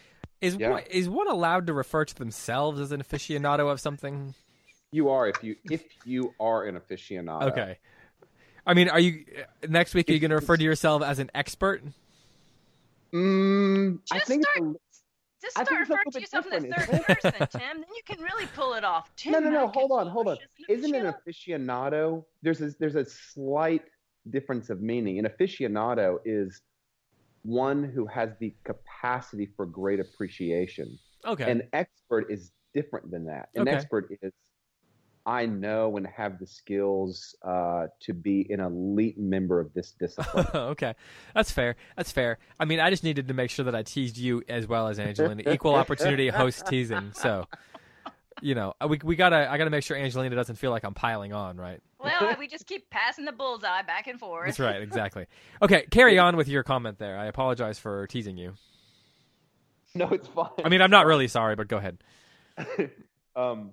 Is 0.41 0.55
Yeah. 0.55 0.71
one, 0.71 0.83
is 0.89 1.07
one 1.07 1.27
allowed 1.29 1.67
to 1.67 1.73
refer 1.73 2.03
to 2.03 2.15
themselves 2.15 2.79
as 2.79 2.91
an 2.91 3.01
aficionado 3.03 3.71
of 3.71 3.79
something? 3.79 4.33
You 4.91 5.09
are 5.09 5.27
if 5.27 5.41
you 5.43 5.55
if 5.69 5.83
you 6.03 6.33
are 6.39 6.65
an 6.65 6.77
aficionado. 6.79 7.51
Okay. 7.51 7.77
I 8.65 8.73
mean, 8.73 8.89
are 8.89 8.99
you 8.99 9.25
next 9.67 9.93
week? 9.93 10.09
Are 10.09 10.11
you 10.13 10.17
If 10.17 10.21
going 10.21 10.29
to 10.31 10.35
refer 10.35 10.57
to 10.57 10.63
yourself 10.63 11.01
as 11.03 11.19
an 11.19 11.31
expert? 11.33 11.83
Mm, 13.13 13.99
I 14.11 14.15
Just 14.17 14.27
think 14.27 14.43
it's 14.43 14.51
start- 14.55 14.69
a- 14.75 14.79
Just 15.41 15.57
I 15.59 15.63
start 15.63 15.67
think 15.69 15.79
referring 15.79 16.05
to 16.05 16.11
bit 16.11 16.21
yourself 16.21 16.45
in 16.51 16.69
the 16.69 16.75
third 16.75 17.03
person, 17.03 17.47
Tim. 17.51 17.61
Then 17.81 17.85
you 17.95 18.01
can 18.05 18.21
really 18.21 18.45
pull 18.55 18.73
it 18.75 18.83
off. 18.83 19.11
Tim 19.15 19.33
no, 19.33 19.39
no, 19.39 19.49
no. 19.49 19.67
McIntosh 19.67 19.73
Hold 19.73 19.91
on, 19.91 20.07
hold 20.07 20.27
on. 20.27 20.37
is 20.69 20.83
an 20.83 20.93
Isn't 20.93 20.95
an 20.95 21.13
aficionado. 21.13 21.15
aficionado? 21.27 22.25
There's 22.43 22.61
a, 22.61 22.69
there's 22.79 22.95
a 22.95 23.05
slight 23.05 23.83
difference 24.29 24.69
of 24.69 24.81
meaning. 24.81 25.17
An 25.19 25.25
aficionado 25.25 26.17
is 26.25 26.61
one 27.43 27.83
who 27.83 28.05
has 28.07 28.29
the 28.39 28.53
capacity 28.63 29.49
for 29.55 29.65
great 29.65 29.99
appreciation. 29.99 30.97
Okay. 31.25 31.49
An 31.49 31.63
expert 31.73 32.31
is 32.31 32.51
different 32.73 33.11
than 33.11 33.25
that. 33.25 33.49
An 33.55 33.63
Okay. 33.63 33.75
expert 33.75 34.17
is 34.21 34.31
I 35.25 35.45
know 35.45 35.97
and 35.97 36.07
have 36.07 36.39
the 36.39 36.47
skills 36.47 37.35
uh, 37.45 37.87
to 38.01 38.13
be 38.13 38.47
an 38.49 38.59
elite 38.59 39.19
member 39.19 39.59
of 39.59 39.71
this 39.73 39.93
discipline. 39.99 40.47
okay, 40.55 40.95
that's 41.35 41.51
fair. 41.51 41.75
That's 41.95 42.11
fair. 42.11 42.39
I 42.59 42.65
mean, 42.65 42.79
I 42.79 42.89
just 42.89 43.03
needed 43.03 43.27
to 43.27 43.33
make 43.33 43.51
sure 43.51 43.65
that 43.65 43.75
I 43.75 43.83
teased 43.83 44.17
you 44.17 44.41
as 44.49 44.67
well 44.67 44.87
as 44.87 44.99
Angelina. 44.99 45.43
Equal 45.47 45.75
opportunity 45.75 46.29
host 46.29 46.65
teasing. 46.65 47.11
So, 47.13 47.47
you 48.41 48.55
know, 48.55 48.73
we 48.87 48.99
we 49.03 49.15
gotta 49.15 49.51
I 49.51 49.57
gotta 49.57 49.69
make 49.69 49.83
sure 49.83 49.97
Angelina 49.97 50.35
doesn't 50.35 50.55
feel 50.55 50.71
like 50.71 50.83
I'm 50.83 50.93
piling 50.93 51.33
on, 51.33 51.57
right? 51.57 51.81
Well, 51.99 52.35
we 52.39 52.47
just 52.47 52.65
keep 52.65 52.89
passing 52.89 53.25
the 53.25 53.31
bullseye 53.31 53.81
back 53.83 54.07
and 54.07 54.19
forth. 54.19 54.47
That's 54.47 54.59
right, 54.59 54.81
exactly. 54.81 55.25
Okay, 55.61 55.85
carry 55.91 56.17
on 56.17 56.37
with 56.37 56.47
your 56.47 56.63
comment 56.63 56.97
there. 56.97 57.17
I 57.17 57.25
apologize 57.25 57.79
for 57.79 58.07
teasing 58.07 58.37
you. 58.37 58.53
no, 59.95 60.09
it's 60.09 60.27
fine. 60.27 60.49
I 60.63 60.69
mean, 60.69 60.81
I'm 60.81 60.91
not 60.91 61.05
really 61.05 61.27
sorry, 61.27 61.55
but 61.55 61.67
go 61.67 61.77
ahead. 61.77 61.97
um, 63.35 63.71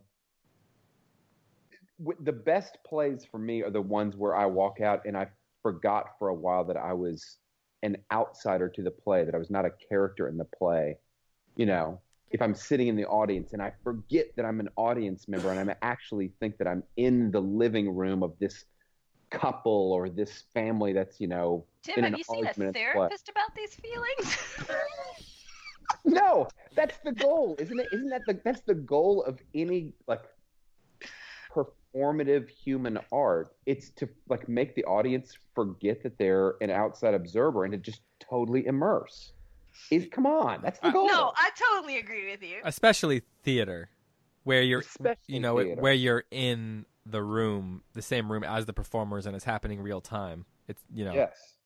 the 2.21 2.33
best 2.33 2.79
plays 2.87 3.25
for 3.31 3.38
me 3.38 3.62
are 3.62 3.71
the 3.71 3.81
ones 3.81 4.17
where 4.17 4.37
I 4.37 4.47
walk 4.47 4.81
out 4.81 5.03
and 5.05 5.17
I 5.17 5.29
forgot 5.62 6.19
for 6.19 6.29
a 6.29 6.35
while 6.35 6.65
that 6.65 6.77
I 6.77 6.93
was 6.93 7.38
an 7.83 7.97
outsider 8.12 8.69
to 8.69 8.83
the 8.83 8.91
play, 8.91 9.25
that 9.25 9.35
I 9.35 9.38
was 9.38 9.50
not 9.50 9.65
a 9.65 9.71
character 9.88 10.29
in 10.29 10.37
the 10.37 10.45
play. 10.45 10.97
You 11.57 11.67
know, 11.67 12.00
if 12.30 12.42
I'm 12.42 12.54
sitting 12.54 12.88
in 12.88 12.97
the 12.97 13.06
audience 13.06 13.52
and 13.52 13.62
I 13.62 13.73
forget 13.82 14.26
that 14.37 14.44
I'm 14.44 14.61
an 14.61 14.68
audience 14.76 15.28
member 15.28 15.50
and 15.50 15.70
I 15.70 15.76
actually 15.82 16.32
think 16.40 16.58
that 16.58 16.66
I'm 16.66 16.82
in 16.97 17.30
the 17.30 17.40
living 17.40 17.94
room 17.94 18.23
of 18.23 18.38
this 18.38 18.64
couple 19.30 19.92
or 19.92 20.08
this 20.08 20.44
family 20.54 20.92
that's, 20.92 21.20
you 21.20 21.28
know, 21.28 21.64
Tim, 21.82 22.04
in 22.04 22.04
have 22.04 22.18
you 22.18 22.25
seen 22.25 22.47
a 22.47 22.73
therapist 22.73 23.28
about 23.28 23.54
these 23.54 23.75
feelings? 23.75 24.37
No, 26.04 26.49
that's 26.75 26.99
the 27.04 27.12
goal, 27.12 27.56
isn't 27.58 27.78
it? 27.78 27.88
Isn't 27.92 28.11
that 28.11 28.23
the 28.26 28.40
that's 28.44 28.61
the 28.62 28.75
goal 28.75 29.23
of 29.25 29.40
any 29.54 29.92
like 30.06 30.23
performative 31.54 32.49
human 32.49 32.99
art? 33.12 33.54
It's 33.66 33.90
to 33.90 34.08
like 34.28 34.49
make 34.49 34.75
the 34.75 34.85
audience 34.85 35.37
forget 35.54 36.02
that 36.02 36.18
they're 36.18 36.54
an 36.61 36.70
outside 36.70 37.14
observer 37.14 37.64
and 37.64 37.73
to 37.73 37.78
just 37.78 38.00
totally 38.20 38.66
immerse. 38.66 39.32
Is 39.90 40.06
come 40.11 40.26
on, 40.26 40.61
that's 40.62 40.78
the 40.80 40.88
Uh, 40.88 40.92
goal. 40.92 41.06
no, 41.06 41.32
I 41.37 41.50
totally 41.75 41.99
agree 41.99 42.30
with 42.30 42.42
you. 42.42 42.61
Especially 42.64 43.23
theater. 43.42 43.90
where 44.44 44.62
you're 44.62 44.82
you 45.26 45.40
know 45.40 45.58
theater. 45.58 45.80
where 45.80 45.92
you're 45.92 46.25
in 46.30 46.87
the 47.04 47.23
room, 47.23 47.82
the 47.94 48.02
same 48.02 48.30
room 48.30 48.44
as 48.44 48.66
the 48.66 48.73
performers, 48.73 49.26
and 49.26 49.35
it's 49.37 49.44
happening 49.44 49.80
real 49.80 50.00
time. 50.00 50.44
It's 50.68 50.82
you 50.94 51.04
know 51.04 51.12
yes, 51.14 51.56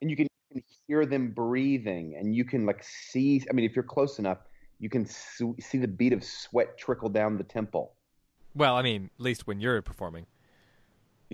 and 0.00 0.10
you 0.10 0.16
can, 0.16 0.26
you 0.50 0.60
can 0.60 0.64
hear 0.86 1.06
them 1.06 1.30
breathing, 1.30 2.14
and 2.18 2.34
you 2.34 2.44
can 2.44 2.66
like 2.66 2.82
see. 2.82 3.42
I 3.48 3.52
mean, 3.52 3.64
if 3.64 3.74
you're 3.76 3.82
close 3.82 4.18
enough, 4.18 4.38
you 4.78 4.88
can 4.90 5.06
see 5.06 5.78
the 5.78 5.88
bead 5.88 6.12
of 6.12 6.22
sweat 6.24 6.76
trickle 6.78 7.08
down 7.08 7.36
the 7.38 7.44
temple. 7.44 7.94
Well, 8.54 8.76
I 8.76 8.82
mean, 8.82 9.10
at 9.18 9.20
least 9.22 9.46
when 9.46 9.60
you're 9.60 9.80
performing. 9.82 10.26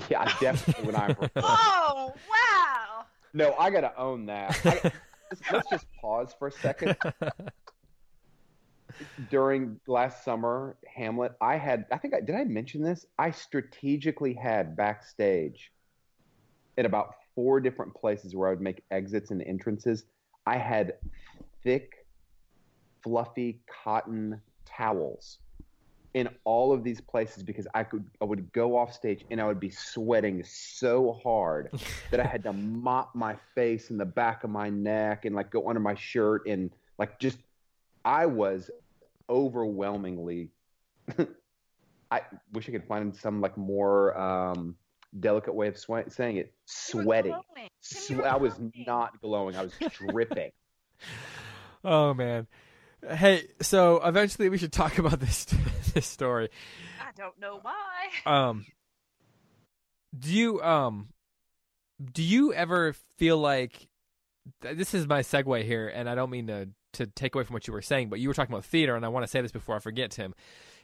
Yeah, 0.09 0.25
definitely 0.41 0.87
when 0.87 0.95
I'm 0.97 1.15
performing. 1.17 1.31
oh 1.37 2.15
wow! 2.31 3.05
No, 3.33 3.55
I 3.59 3.71
gotta 3.71 3.97
own 3.99 4.27
that. 4.27 4.57
I, 4.65 4.93
let's 5.53 5.71
just 5.71 5.87
pause 6.01 6.35
for 6.39 6.49
a 6.49 6.53
second. 6.53 6.97
During 9.31 9.79
last 9.87 10.25
summer, 10.25 10.77
Hamlet, 10.87 11.33
I 11.41 11.57
had, 11.57 11.87
I 11.93 11.99
think 11.99 12.15
I 12.15 12.21
did 12.21 12.35
I 12.35 12.45
mention 12.45 12.83
this? 12.83 13.07
I 13.19 13.31
strategically 13.31 14.35
had 14.35 14.77
backstage 14.77 15.73
in 16.77 16.87
about 16.87 17.15
four 17.35 17.61
different 17.61 17.95
places 17.95 18.35
where 18.35 18.49
I 18.49 18.53
would 18.53 18.61
make 18.61 18.83
exits 18.91 19.31
and 19.31 19.43
entrances. 19.43 20.05
I 20.47 20.57
had 20.57 20.95
thick, 21.63 22.07
fluffy 23.03 23.61
cotton 23.85 24.41
towels 24.65 25.39
in 26.15 26.29
all 26.45 26.73
of 26.73 26.83
these 26.83 27.01
places 27.01 27.43
because 27.43 27.67
I 27.75 27.85
could 27.85 28.05
I 28.21 28.25
would 28.25 28.53
go 28.53 28.77
off 28.77 28.93
stage 28.93 29.25
and 29.31 29.41
I 29.41 29.47
would 29.47 29.61
be 29.61 29.71
sweating 29.71 30.43
so 30.45 31.21
hard 31.23 31.71
that 32.11 32.21
I 32.21 32.25
had 32.25 32.43
to 32.45 32.53
mop 32.53 33.15
my 33.15 33.37
face 33.55 33.91
and 33.91 34.01
the 34.01 34.07
back 34.07 34.45
of 34.45 34.51
my 34.51 34.71
neck 34.71 35.25
and 35.25 35.35
like 35.35 35.51
go 35.51 35.69
under 35.69 35.81
my 35.81 35.95
shirt 35.95 36.47
and 36.47 36.71
like 36.99 37.19
just 37.19 37.39
I 38.05 38.27
was 38.27 38.71
overwhelmingly 39.29 40.51
I 42.11 42.23
wish 42.53 42.69
I 42.69 42.73
could 42.73 42.87
find 42.87 43.15
some 43.15 43.41
like 43.41 43.57
more 43.57 44.19
um, 44.19 44.77
delicate 45.21 45.55
way 45.55 45.69
of 45.69 45.79
swe- 45.79 46.09
saying 46.09 46.39
it 46.39 46.53
sweating. 46.65 47.37
Swe- 47.81 48.25
I 48.25 48.37
was 48.37 48.55
not 48.87 49.21
glowing. 49.21 49.57
I 49.57 49.63
was 49.63 49.73
dripping. 49.91 50.51
oh 51.85 52.15
man. 52.15 52.47
Hey, 53.09 53.45
so 53.61 54.01
eventually 54.05 54.49
we 54.49 54.59
should 54.59 54.73
talk 54.73 54.99
about 54.99 55.21
this 55.21 55.45
this 55.99 56.07
story. 56.07 56.49
I 57.01 57.11
don't 57.17 57.39
know 57.41 57.59
why. 57.61 57.73
Um, 58.25 58.67
do 60.17 60.33
you 60.33 60.63
um, 60.63 61.09
do 62.13 62.23
you 62.23 62.55
ever 62.55 62.95
feel 63.17 63.39
like 63.39 63.89
this 64.61 64.95
is 64.95 65.09
my 65.09 65.21
segue 65.21 65.65
here, 65.65 65.89
and 65.89 66.09
I 66.09 66.15
don't 66.15 66.31
mean 66.31 66.47
to 66.47 66.69
to 66.95 67.07
take 67.07 67.35
away 67.35 67.43
from 67.43 67.55
what 67.55 67.67
you 67.67 67.73
were 67.73 67.83
saying, 67.83 68.11
but 68.11 68.21
you 68.21 68.29
were 68.29 68.35
talking 68.35 68.55
about 68.55 68.65
theater, 68.65 68.95
and 68.95 69.05
I 69.05 69.09
want 69.09 69.25
to 69.25 69.29
say 69.31 69.41
this 69.41 69.51
before 69.51 69.75
I 69.75 69.81
forget, 69.81 70.13
Tim, 70.13 70.35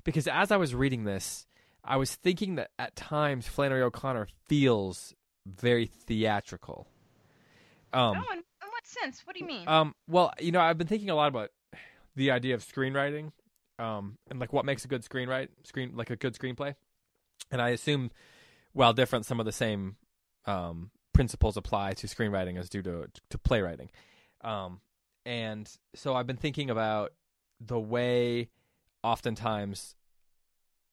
because 0.02 0.26
as 0.26 0.50
I 0.50 0.56
was 0.56 0.74
reading 0.74 1.04
this, 1.04 1.46
I 1.84 1.96
was 1.96 2.14
thinking 2.14 2.56
that 2.56 2.70
at 2.78 2.96
times 2.96 3.46
Flannery 3.46 3.82
O'Connor 3.82 4.26
feels 4.46 5.14
very 5.46 5.86
theatrical. 5.86 6.88
Um, 7.92 8.16
oh, 8.18 8.32
in, 8.32 8.38
in 8.38 8.68
what 8.70 8.84
sense? 8.84 9.22
What 9.24 9.34
do 9.36 9.40
you 9.40 9.46
mean? 9.46 9.68
Um, 9.68 9.94
well, 10.08 10.32
you 10.40 10.50
know, 10.50 10.60
I've 10.60 10.76
been 10.76 10.88
thinking 10.88 11.10
a 11.10 11.14
lot 11.14 11.28
about 11.28 11.50
the 12.16 12.32
idea 12.32 12.54
of 12.54 12.64
screenwriting, 12.64 13.30
um, 13.78 14.18
and 14.30 14.38
like 14.38 14.52
what 14.52 14.64
makes 14.64 14.84
a 14.84 14.88
good 14.88 15.02
screenwrite 15.02 15.48
screen 15.64 15.92
like 15.94 16.10
a 16.10 16.16
good 16.16 16.34
screenplay. 16.34 16.74
And 17.50 17.60
I 17.60 17.70
assume, 17.70 18.10
while 18.72 18.92
different, 18.92 19.26
some 19.26 19.40
of 19.40 19.46
the 19.46 19.52
same 19.52 19.96
um, 20.46 20.90
principles 21.12 21.56
apply 21.56 21.92
to 21.94 22.06
screenwriting 22.06 22.58
as 22.58 22.68
do 22.68 22.82
to 22.82 23.08
to 23.30 23.38
playwriting. 23.38 23.90
Um, 24.42 24.80
and 25.26 25.70
so 25.94 26.14
I've 26.14 26.26
been 26.26 26.36
thinking 26.36 26.70
about 26.70 27.12
the 27.60 27.80
way, 27.80 28.50
oftentimes, 29.02 29.94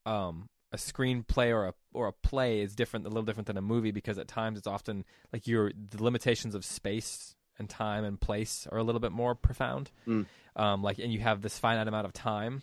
um, 0.06 0.50
a 0.72 0.78
screenplay 0.78 1.50
or 1.50 1.68
a 1.68 1.74
or 1.94 2.08
a 2.08 2.14
play 2.14 2.62
is 2.62 2.76
different, 2.76 3.06
a 3.06 3.10
little 3.10 3.24
different 3.24 3.48
than 3.48 3.58
a 3.58 3.62
movie 3.62 3.92
because 3.92 4.18
at 4.18 4.28
times 4.28 4.58
it's 4.58 4.68
often 4.68 5.04
like 5.34 5.48
your 5.48 5.72
the 5.72 6.04
limitations 6.04 6.56
of 6.56 6.64
space 6.64 7.36
and 7.60 7.70
time 7.70 8.04
and 8.06 8.20
place 8.20 8.68
are 8.72 8.78
a 8.78 8.84
little 8.84 9.02
bit 9.02 9.12
more 9.12 9.36
profound. 9.36 9.92
Mm. 10.08 10.26
Um, 10.56 10.84
like, 10.84 11.00
and 11.00 11.14
you 11.14 11.20
have 11.20 11.42
this 11.42 11.58
finite 11.58 11.88
amount 11.88 12.06
of 12.06 12.14
time 12.14 12.62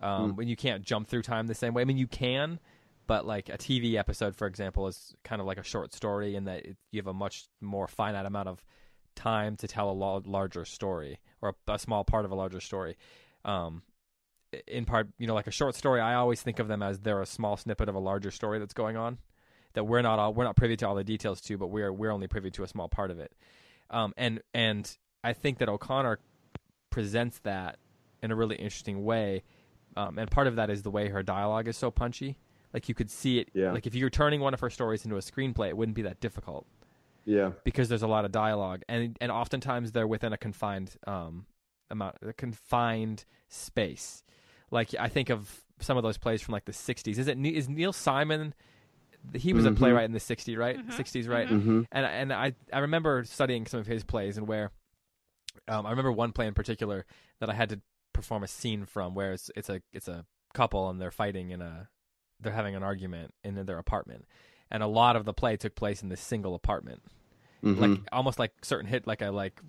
um, 0.00 0.32
mm. 0.32 0.36
when 0.36 0.48
you 0.48 0.56
can't 0.56 0.82
jump 0.82 1.08
through 1.08 1.22
time 1.22 1.46
the 1.46 1.54
same 1.54 1.74
way. 1.74 1.82
I 1.82 1.84
mean, 1.84 1.98
you 1.98 2.06
can, 2.06 2.58
but 3.06 3.26
like 3.26 3.48
a 3.48 3.58
TV 3.58 3.94
episode, 3.94 4.36
for 4.36 4.46
example, 4.46 4.86
is 4.86 5.14
kind 5.24 5.40
of 5.40 5.46
like 5.46 5.58
a 5.58 5.62
short 5.62 5.92
story 5.92 6.36
in 6.36 6.44
that 6.44 6.64
it, 6.64 6.76
you 6.90 7.00
have 7.00 7.06
a 7.06 7.14
much 7.14 7.46
more 7.60 7.88
finite 7.88 8.26
amount 8.26 8.48
of 8.48 8.64
time 9.14 9.56
to 9.56 9.68
tell 9.68 9.90
a 9.90 9.92
lo- 9.92 10.22
larger 10.24 10.64
story 10.64 11.18
or 11.42 11.54
a, 11.68 11.72
a, 11.72 11.78
small 11.78 12.04
part 12.04 12.24
of 12.24 12.30
a 12.30 12.34
larger 12.34 12.60
story. 12.60 12.96
Um, 13.44 13.82
in 14.66 14.84
part, 14.84 15.08
you 15.18 15.26
know, 15.26 15.34
like 15.34 15.46
a 15.46 15.52
short 15.52 15.74
story, 15.74 16.00
I 16.00 16.14
always 16.14 16.42
think 16.42 16.58
of 16.58 16.68
them 16.68 16.82
as 16.82 17.00
they're 17.00 17.22
a 17.22 17.26
small 17.26 17.56
snippet 17.56 17.88
of 17.88 17.94
a 17.94 18.00
larger 18.00 18.30
story 18.30 18.58
that's 18.58 18.74
going 18.74 18.96
on 18.96 19.18
that 19.74 19.84
we're 19.84 20.02
not 20.02 20.18
all 20.18 20.34
we're 20.34 20.44
not 20.44 20.56
privy 20.56 20.76
to 20.76 20.88
all 20.88 20.94
the 20.94 21.04
details 21.04 21.40
to, 21.42 21.56
but 21.56 21.68
we're 21.68 21.92
we're 21.92 22.10
only 22.10 22.26
privy 22.26 22.50
to 22.52 22.62
a 22.62 22.68
small 22.68 22.88
part 22.88 23.10
of 23.10 23.18
it. 23.18 23.32
Um, 23.90 24.12
and 24.16 24.40
and 24.54 24.96
I 25.22 25.32
think 25.32 25.58
that 25.58 25.68
O'Connor 25.68 26.18
presents 26.90 27.38
that 27.40 27.78
in 28.22 28.30
a 28.30 28.36
really 28.36 28.56
interesting 28.56 29.04
way. 29.04 29.42
Um, 29.96 30.18
and 30.18 30.30
part 30.30 30.46
of 30.46 30.56
that 30.56 30.70
is 30.70 30.82
the 30.82 30.90
way 30.90 31.08
her 31.08 31.22
dialogue 31.22 31.68
is 31.68 31.76
so 31.76 31.90
punchy. 31.90 32.38
Like 32.72 32.88
you 32.88 32.94
could 32.94 33.10
see 33.10 33.38
it. 33.38 33.50
Yeah. 33.52 33.72
Like 33.72 33.86
if 33.86 33.94
you're 33.94 34.10
turning 34.10 34.40
one 34.40 34.54
of 34.54 34.60
her 34.60 34.70
stories 34.70 35.04
into 35.04 35.16
a 35.16 35.20
screenplay, 35.20 35.68
it 35.68 35.76
wouldn't 35.76 35.96
be 35.96 36.02
that 36.02 36.20
difficult. 36.20 36.66
Yeah. 37.24 37.52
Because 37.64 37.88
there's 37.88 38.02
a 38.02 38.08
lot 38.08 38.24
of 38.24 38.32
dialogue, 38.32 38.82
and 38.88 39.16
and 39.20 39.30
oftentimes 39.30 39.92
they're 39.92 40.06
within 40.06 40.32
a 40.32 40.38
confined 40.38 40.96
um 41.06 41.46
amount, 41.90 42.16
a 42.26 42.32
confined 42.32 43.24
space. 43.48 44.22
Like 44.70 44.94
I 44.98 45.08
think 45.08 45.30
of 45.30 45.62
some 45.80 45.96
of 45.96 46.02
those 46.02 46.18
plays 46.18 46.40
from 46.42 46.52
like 46.52 46.64
the 46.64 46.72
'60s. 46.72 47.18
Is 47.18 47.28
it 47.28 47.38
is 47.38 47.68
Neil 47.68 47.92
Simon? 47.92 48.54
He 49.34 49.52
was 49.52 49.64
mm-hmm. 49.64 49.74
a 49.74 49.76
playwright 49.76 50.04
in 50.04 50.12
the 50.12 50.18
'60s, 50.18 50.56
right? 50.56 50.78
Mm-hmm. 50.78 50.90
'60s, 50.90 51.28
right? 51.28 51.48
Mm-hmm. 51.48 51.82
And 51.92 52.06
and 52.06 52.32
I 52.32 52.54
I 52.72 52.78
remember 52.78 53.24
studying 53.24 53.66
some 53.66 53.80
of 53.80 53.86
his 53.86 54.04
plays 54.04 54.38
and 54.38 54.46
where 54.46 54.70
um, 55.68 55.86
I 55.86 55.90
remember 55.90 56.12
one 56.12 56.32
play 56.32 56.46
in 56.46 56.54
particular 56.54 57.04
that 57.40 57.50
I 57.50 57.54
had 57.54 57.70
to 57.70 57.80
perform 58.12 58.42
a 58.42 58.48
scene 58.48 58.86
from 58.86 59.14
where 59.14 59.32
it's 59.32 59.50
it's 59.56 59.68
a 59.68 59.82
it's 59.92 60.08
a 60.08 60.24
couple 60.52 60.88
and 60.88 61.00
they're 61.00 61.10
fighting 61.10 61.50
in 61.50 61.62
a 61.62 61.88
they're 62.40 62.52
having 62.52 62.74
an 62.74 62.82
argument 62.82 63.34
in 63.44 63.54
their 63.66 63.78
apartment, 63.78 64.26
and 64.70 64.82
a 64.82 64.86
lot 64.86 65.16
of 65.16 65.24
the 65.24 65.32
play 65.32 65.56
took 65.56 65.74
place 65.74 66.02
in 66.02 66.08
this 66.08 66.20
single 66.20 66.54
apartment, 66.54 67.02
mm-hmm. 67.62 67.80
like 67.80 68.00
almost 68.12 68.38
like 68.38 68.52
certain 68.62 68.86
hit 68.86 69.06
like 69.06 69.22
a 69.22 69.30
like 69.30 69.60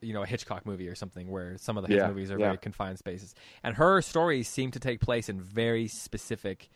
you 0.00 0.12
know 0.12 0.22
a 0.22 0.26
Hitchcock 0.26 0.66
movie 0.66 0.88
or 0.88 0.94
something 0.94 1.28
where 1.28 1.56
some 1.58 1.76
of 1.76 1.86
the 1.86 1.94
yeah, 1.94 2.08
movies 2.08 2.30
are 2.30 2.38
yeah. 2.38 2.46
very 2.46 2.58
confined 2.58 2.98
spaces, 2.98 3.34
and 3.62 3.76
her 3.76 4.00
stories 4.02 4.48
seem 4.48 4.70
to 4.72 4.80
take 4.80 5.00
place 5.00 5.28
in 5.28 5.40
very 5.40 5.88
specific 5.88 6.68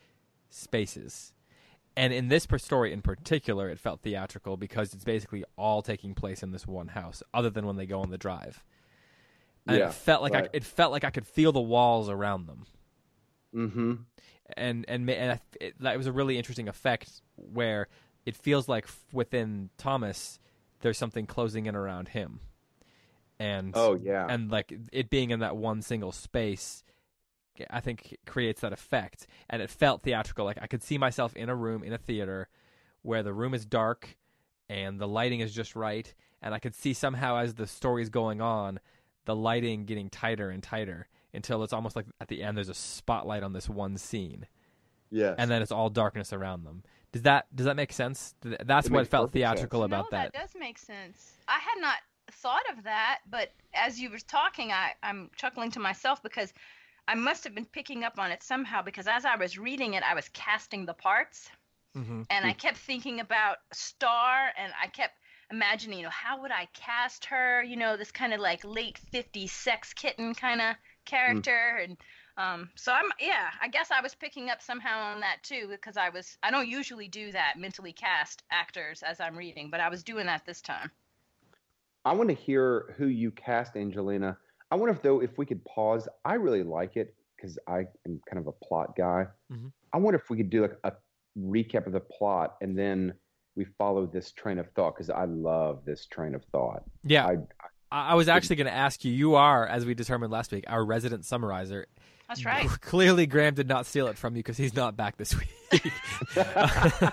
spaces. 0.50 1.32
And 1.99 2.12
in 2.12 2.28
this 2.28 2.46
story 2.58 2.92
in 2.92 3.00
particular, 3.00 3.70
it 3.70 3.80
felt 3.80 4.02
theatrical 4.02 4.58
because 4.58 4.92
it's 4.92 5.04
basically 5.04 5.44
all 5.56 5.80
taking 5.80 6.14
place 6.14 6.42
in 6.42 6.52
this 6.52 6.66
one 6.66 6.88
house, 6.88 7.23
other 7.32 7.49
than 7.49 7.64
when 7.66 7.76
they 7.76 7.87
go 7.87 8.00
on 8.00 8.11
the 8.11 8.18
drive. 8.18 8.62
And 9.66 9.78
yeah, 9.78 9.88
it 9.88 9.94
felt 9.94 10.23
like 10.23 10.32
right. 10.32 10.44
I, 10.44 10.49
it 10.52 10.64
felt 10.64 10.92
like 10.92 11.04
I 11.04 11.11
could 11.11 11.26
feel 11.26 11.52
the 11.52 11.61
walls 11.61 12.08
around 12.08 12.46
them. 12.46 12.66
Mm-hmm. 13.54 13.94
And 14.56 14.85
and, 14.88 15.11
and 15.11 15.40
it, 15.61 15.75
that 15.80 15.96
was 15.96 16.06
a 16.06 16.12
really 16.12 16.38
interesting 16.38 16.68
effect 16.68 17.11
where 17.35 17.88
it 18.25 18.37
feels 18.37 18.68
like 18.68 18.87
within 19.12 19.70
Thomas, 19.76 20.38
there's 20.80 20.99
something 20.99 21.26
closing 21.26 21.66
in 21.66 21.75
around 21.75 22.08
him. 22.08 22.40
And 23.38 23.73
oh 23.75 23.94
yeah, 23.94 24.26
and 24.28 24.50
like 24.50 24.73
it 24.92 25.11
being 25.11 25.30
in 25.30 25.40
that 25.40 25.56
one 25.56 25.82
single 25.82 26.12
space 26.12 26.85
I 27.70 27.80
think 27.80 28.16
creates 28.26 28.61
that 28.61 28.73
effect, 28.73 29.26
and 29.49 29.62
it 29.62 29.70
felt 29.70 30.02
theatrical. 30.02 30.44
Like 30.44 30.58
I 30.61 30.66
could 30.66 30.82
see 30.82 30.99
myself 30.99 31.35
in 31.35 31.49
a 31.49 31.54
room 31.54 31.82
in 31.82 31.92
a 31.92 31.99
theater 31.99 32.49
where 33.02 33.23
the 33.23 33.32
room 33.32 33.54
is 33.54 33.64
dark 33.64 34.16
and 34.68 34.99
the 34.99 35.08
lighting 35.08 35.40
is 35.40 35.54
just 35.54 35.76
right, 35.76 36.12
and 36.42 36.54
I 36.54 36.58
could 36.58 36.75
see 36.75 36.92
somehow 36.92 37.38
as 37.38 37.54
the 37.54 37.66
story 37.66 38.02
is 38.02 38.08
going 38.08 38.40
on, 38.40 38.80
the 39.26 39.37
lighting 39.37 39.85
getting 39.85 40.09
tighter 40.09 40.50
and 40.50 40.62
tighter 40.62 41.09
until 41.35 41.62
it's 41.62 41.73
almost 41.73 41.95
like 41.95 42.06
at 42.21 42.28
the 42.28 42.42
end 42.42 42.56
there's 42.56 42.68
a 42.68 42.75
spotlight 42.75 43.42
on 43.42 43.52
this 43.52 43.68
one 43.68 43.99
scene. 43.99 44.47
Yeah. 45.11 45.35
And 45.38 45.50
then 45.50 45.62
it's 45.62 45.71
all 45.73 45.90
darkness 45.90 46.33
around 46.33 46.64
them. 46.64 46.83
Does 47.12 47.23
that 47.23 47.54
does 47.54 47.66
that 47.66 47.76
make 47.76 47.92
sense? 47.92 48.35
That's 48.42 48.88
it 48.88 48.92
what 48.92 49.06
felt 49.06 49.33
theatrical 49.33 49.80
sense. 49.80 49.87
about 49.87 50.06
no, 50.11 50.18
that. 50.18 50.33
That 50.33 50.40
does 50.40 50.50
make 50.59 50.78
sense. 50.78 51.33
I 51.49 51.59
had 51.59 51.80
not 51.80 51.97
thought 52.33 52.64
of 52.76 52.85
that, 52.85 53.21
but 53.30 53.52
as 53.75 54.00
you 54.00 54.11
were 54.11 54.18
talking, 54.18 54.73
I, 54.73 54.92
I'm 55.02 55.30
chuckling 55.37 55.71
to 55.73 55.80
myself 55.80 56.23
because 56.23 56.52
I 57.09 57.14
must 57.14 57.45
have 57.45 57.54
been 57.54 57.66
picking 57.66 58.02
up 58.04 58.18
on 58.18 58.30
it 58.30 58.42
somehow 58.42 58.83
because 58.83 59.06
as 59.06 59.25
I 59.25 59.37
was 59.37 59.59
reading 59.59 59.95
it, 59.95 60.02
I 60.02 60.14
was 60.14 60.28
casting 60.33 60.87
the 60.87 60.95
parts. 60.95 61.49
Mm-hmm. 61.97 62.23
And 62.28 62.45
I 62.45 62.52
kept 62.52 62.76
thinking 62.76 63.21
about 63.21 63.56
Star, 63.73 64.50
and 64.59 64.71
I 64.83 64.87
kept 64.88 65.14
imagining, 65.50 65.98
you 65.98 66.04
know, 66.04 66.10
how 66.10 66.40
would 66.42 66.50
I 66.50 66.68
cast 66.72 67.24
her? 67.26 67.62
You 67.62 67.76
know, 67.76 67.96
this 67.96 68.10
kind 68.10 68.32
of 68.32 68.40
like 68.40 68.64
late 68.64 69.00
50s 69.12 69.50
sex 69.50 69.92
kitten 69.92 70.34
kind 70.34 70.60
of 70.60 70.76
character. 71.04 71.78
Mm. 71.78 71.84
And 71.84 71.96
um, 72.36 72.70
so 72.74 72.92
I'm, 72.92 73.10
yeah, 73.20 73.50
I 73.62 73.68
guess 73.68 73.90
I 73.90 74.00
was 74.00 74.14
picking 74.14 74.50
up 74.50 74.60
somehow 74.60 75.12
on 75.12 75.20
that 75.20 75.42
too 75.42 75.68
because 75.70 75.96
I 75.96 76.08
was, 76.08 76.36
I 76.42 76.50
don't 76.50 76.68
usually 76.68 77.08
do 77.08 77.32
that, 77.32 77.54
mentally 77.58 77.92
cast 77.92 78.42
actors 78.50 79.02
as 79.02 79.20
I'm 79.20 79.36
reading, 79.36 79.70
but 79.70 79.80
I 79.80 79.88
was 79.88 80.02
doing 80.02 80.26
that 80.26 80.44
this 80.46 80.60
time. 80.60 80.90
I 82.04 82.12
want 82.12 82.28
to 82.28 82.36
hear 82.36 82.94
who 82.96 83.06
you 83.06 83.32
cast, 83.32 83.76
Angelina. 83.76 84.36
I 84.70 84.76
wonder 84.76 84.94
if 84.94 85.02
though 85.02 85.20
if 85.20 85.38
we 85.38 85.46
could 85.46 85.64
pause. 85.64 86.08
I 86.24 86.34
really 86.34 86.62
like 86.62 86.96
it 86.96 87.14
because 87.36 87.58
I 87.66 87.86
am 88.06 88.20
kind 88.28 88.38
of 88.38 88.46
a 88.46 88.52
plot 88.52 88.94
guy. 88.96 89.26
Mm-hmm. 89.52 89.68
I 89.92 89.98
wonder 89.98 90.18
if 90.18 90.30
we 90.30 90.36
could 90.36 90.50
do 90.50 90.62
like 90.62 90.78
a 90.84 90.92
recap 91.38 91.86
of 91.86 91.92
the 91.92 92.00
plot 92.00 92.56
and 92.60 92.78
then 92.78 93.14
we 93.56 93.64
follow 93.64 94.06
this 94.06 94.32
train 94.32 94.58
of 94.58 94.70
thought 94.72 94.94
because 94.94 95.10
I 95.10 95.25
love 95.25 95.84
this 95.84 96.06
train 96.06 96.34
of 96.34 96.44
thought. 96.52 96.84
Yeah. 97.02 97.26
I, 97.26 97.36
I, 97.90 98.10
I 98.10 98.14
was 98.14 98.28
actually 98.28 98.56
going 98.56 98.66
to 98.66 98.75
ask 98.75 99.04
you. 99.04 99.12
You 99.12 99.34
are, 99.36 99.66
as 99.66 99.84
we 99.84 99.94
determined 99.94 100.30
last 100.32 100.52
week, 100.52 100.64
our 100.68 100.84
resident 100.84 101.25
summarizer. 101.25 101.86
That's 102.28 102.44
right. 102.44 102.68
Clearly, 102.80 103.26
Graham 103.26 103.54
did 103.54 103.68
not 103.68 103.86
steal 103.86 104.08
it 104.08 104.18
from 104.18 104.36
you 104.36 104.40
because 104.40 104.56
he's 104.56 104.75
not 104.75 104.96
back 104.96 105.16
this 105.16 105.34
week. 105.34 105.48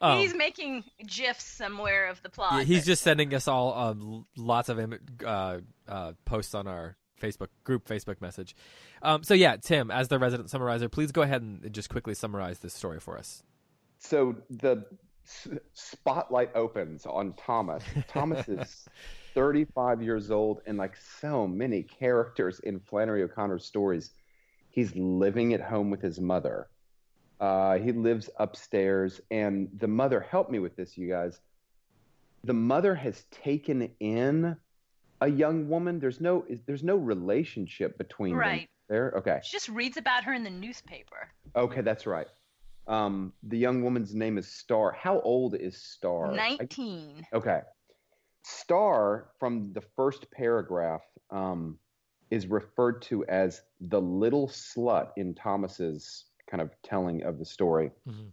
um, 0.00 0.18
he's 0.18 0.34
making 0.34 0.84
gifs 1.06 1.44
somewhere 1.44 2.08
of 2.08 2.22
the 2.22 2.30
plot. 2.30 2.54
Yeah, 2.54 2.62
he's 2.62 2.86
just 2.86 3.02
sending 3.02 3.34
us 3.34 3.48
all 3.48 3.74
um, 3.74 4.26
lots 4.36 4.68
of 4.68 4.94
uh, 5.24 5.58
uh, 5.88 6.12
posts 6.24 6.54
on 6.54 6.66
our 6.66 6.96
Facebook 7.20 7.48
group 7.64 7.86
Facebook 7.88 8.20
message. 8.20 8.54
Um, 9.02 9.24
so 9.24 9.34
yeah, 9.34 9.56
Tim, 9.56 9.90
as 9.90 10.08
the 10.08 10.18
resident 10.18 10.50
summarizer, 10.50 10.88
please 10.88 11.12
go 11.12 11.22
ahead 11.22 11.42
and 11.42 11.72
just 11.72 11.90
quickly 11.90 12.14
summarize 12.14 12.60
this 12.60 12.74
story 12.74 13.00
for 13.00 13.18
us. 13.18 13.42
So 13.98 14.36
the 14.48 14.84
spotlight 15.72 16.50
opens 16.54 17.06
on 17.06 17.32
Thomas. 17.34 17.82
Thomas 18.08 18.48
is 18.48 18.88
35 19.34 20.02
years 20.02 20.30
old, 20.30 20.60
and 20.66 20.78
like 20.78 20.96
so 20.96 21.46
many 21.46 21.82
characters 21.82 22.60
in 22.60 22.80
Flannery 22.80 23.22
O'Connor's 23.22 23.64
stories, 23.64 24.10
he's 24.70 24.94
living 24.96 25.52
at 25.54 25.60
home 25.60 25.90
with 25.90 26.00
his 26.00 26.20
mother. 26.20 26.68
Uh, 27.38 27.76
he 27.78 27.92
lives 27.92 28.30
upstairs, 28.38 29.20
and 29.30 29.68
the 29.78 29.86
mother 29.86 30.20
helped 30.20 30.50
me 30.50 30.58
with 30.58 30.74
this, 30.76 30.96
you 30.96 31.08
guys. 31.08 31.40
The 32.44 32.54
mother 32.54 32.94
has 32.94 33.24
taken 33.30 33.90
in 34.00 34.56
a 35.20 35.28
young 35.28 35.68
woman. 35.68 35.98
There's 35.98 36.20
no 36.20 36.46
there's 36.66 36.82
no 36.82 36.96
relationship 36.96 37.98
between 37.98 38.34
right. 38.34 38.60
them. 38.60 38.68
There, 38.88 39.14
okay. 39.18 39.40
She 39.42 39.56
just 39.56 39.68
reads 39.68 39.96
about 39.96 40.24
her 40.24 40.32
in 40.32 40.44
the 40.44 40.50
newspaper. 40.50 41.28
Okay, 41.56 41.80
that's 41.80 42.06
right. 42.06 42.28
Um, 42.88 43.32
the 43.42 43.58
young 43.58 43.82
woman's 43.82 44.14
name 44.14 44.38
is 44.38 44.46
Star. 44.46 44.92
How 44.92 45.20
old 45.20 45.54
is 45.54 45.76
Star? 45.76 46.32
Nineteen. 46.32 47.26
I, 47.32 47.36
okay. 47.36 47.60
Star 48.44 49.28
from 49.40 49.72
the 49.72 49.82
first 49.96 50.30
paragraph 50.30 51.02
um, 51.30 51.78
is 52.30 52.46
referred 52.46 53.02
to 53.02 53.24
as 53.26 53.62
the 53.80 54.00
little 54.00 54.48
slut 54.48 55.08
in 55.16 55.34
Thomas's 55.34 56.26
kind 56.48 56.60
of 56.60 56.70
telling 56.84 57.24
of 57.24 57.38
the 57.38 57.44
story. 57.44 57.90
Mm-hmm. 58.08 58.28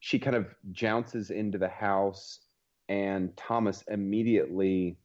She 0.00 0.18
kind 0.18 0.36
of 0.36 0.54
jounces 0.72 1.30
into 1.30 1.58
the 1.58 1.68
house, 1.68 2.40
and 2.88 3.34
Thomas 3.36 3.84
immediately 3.88 4.98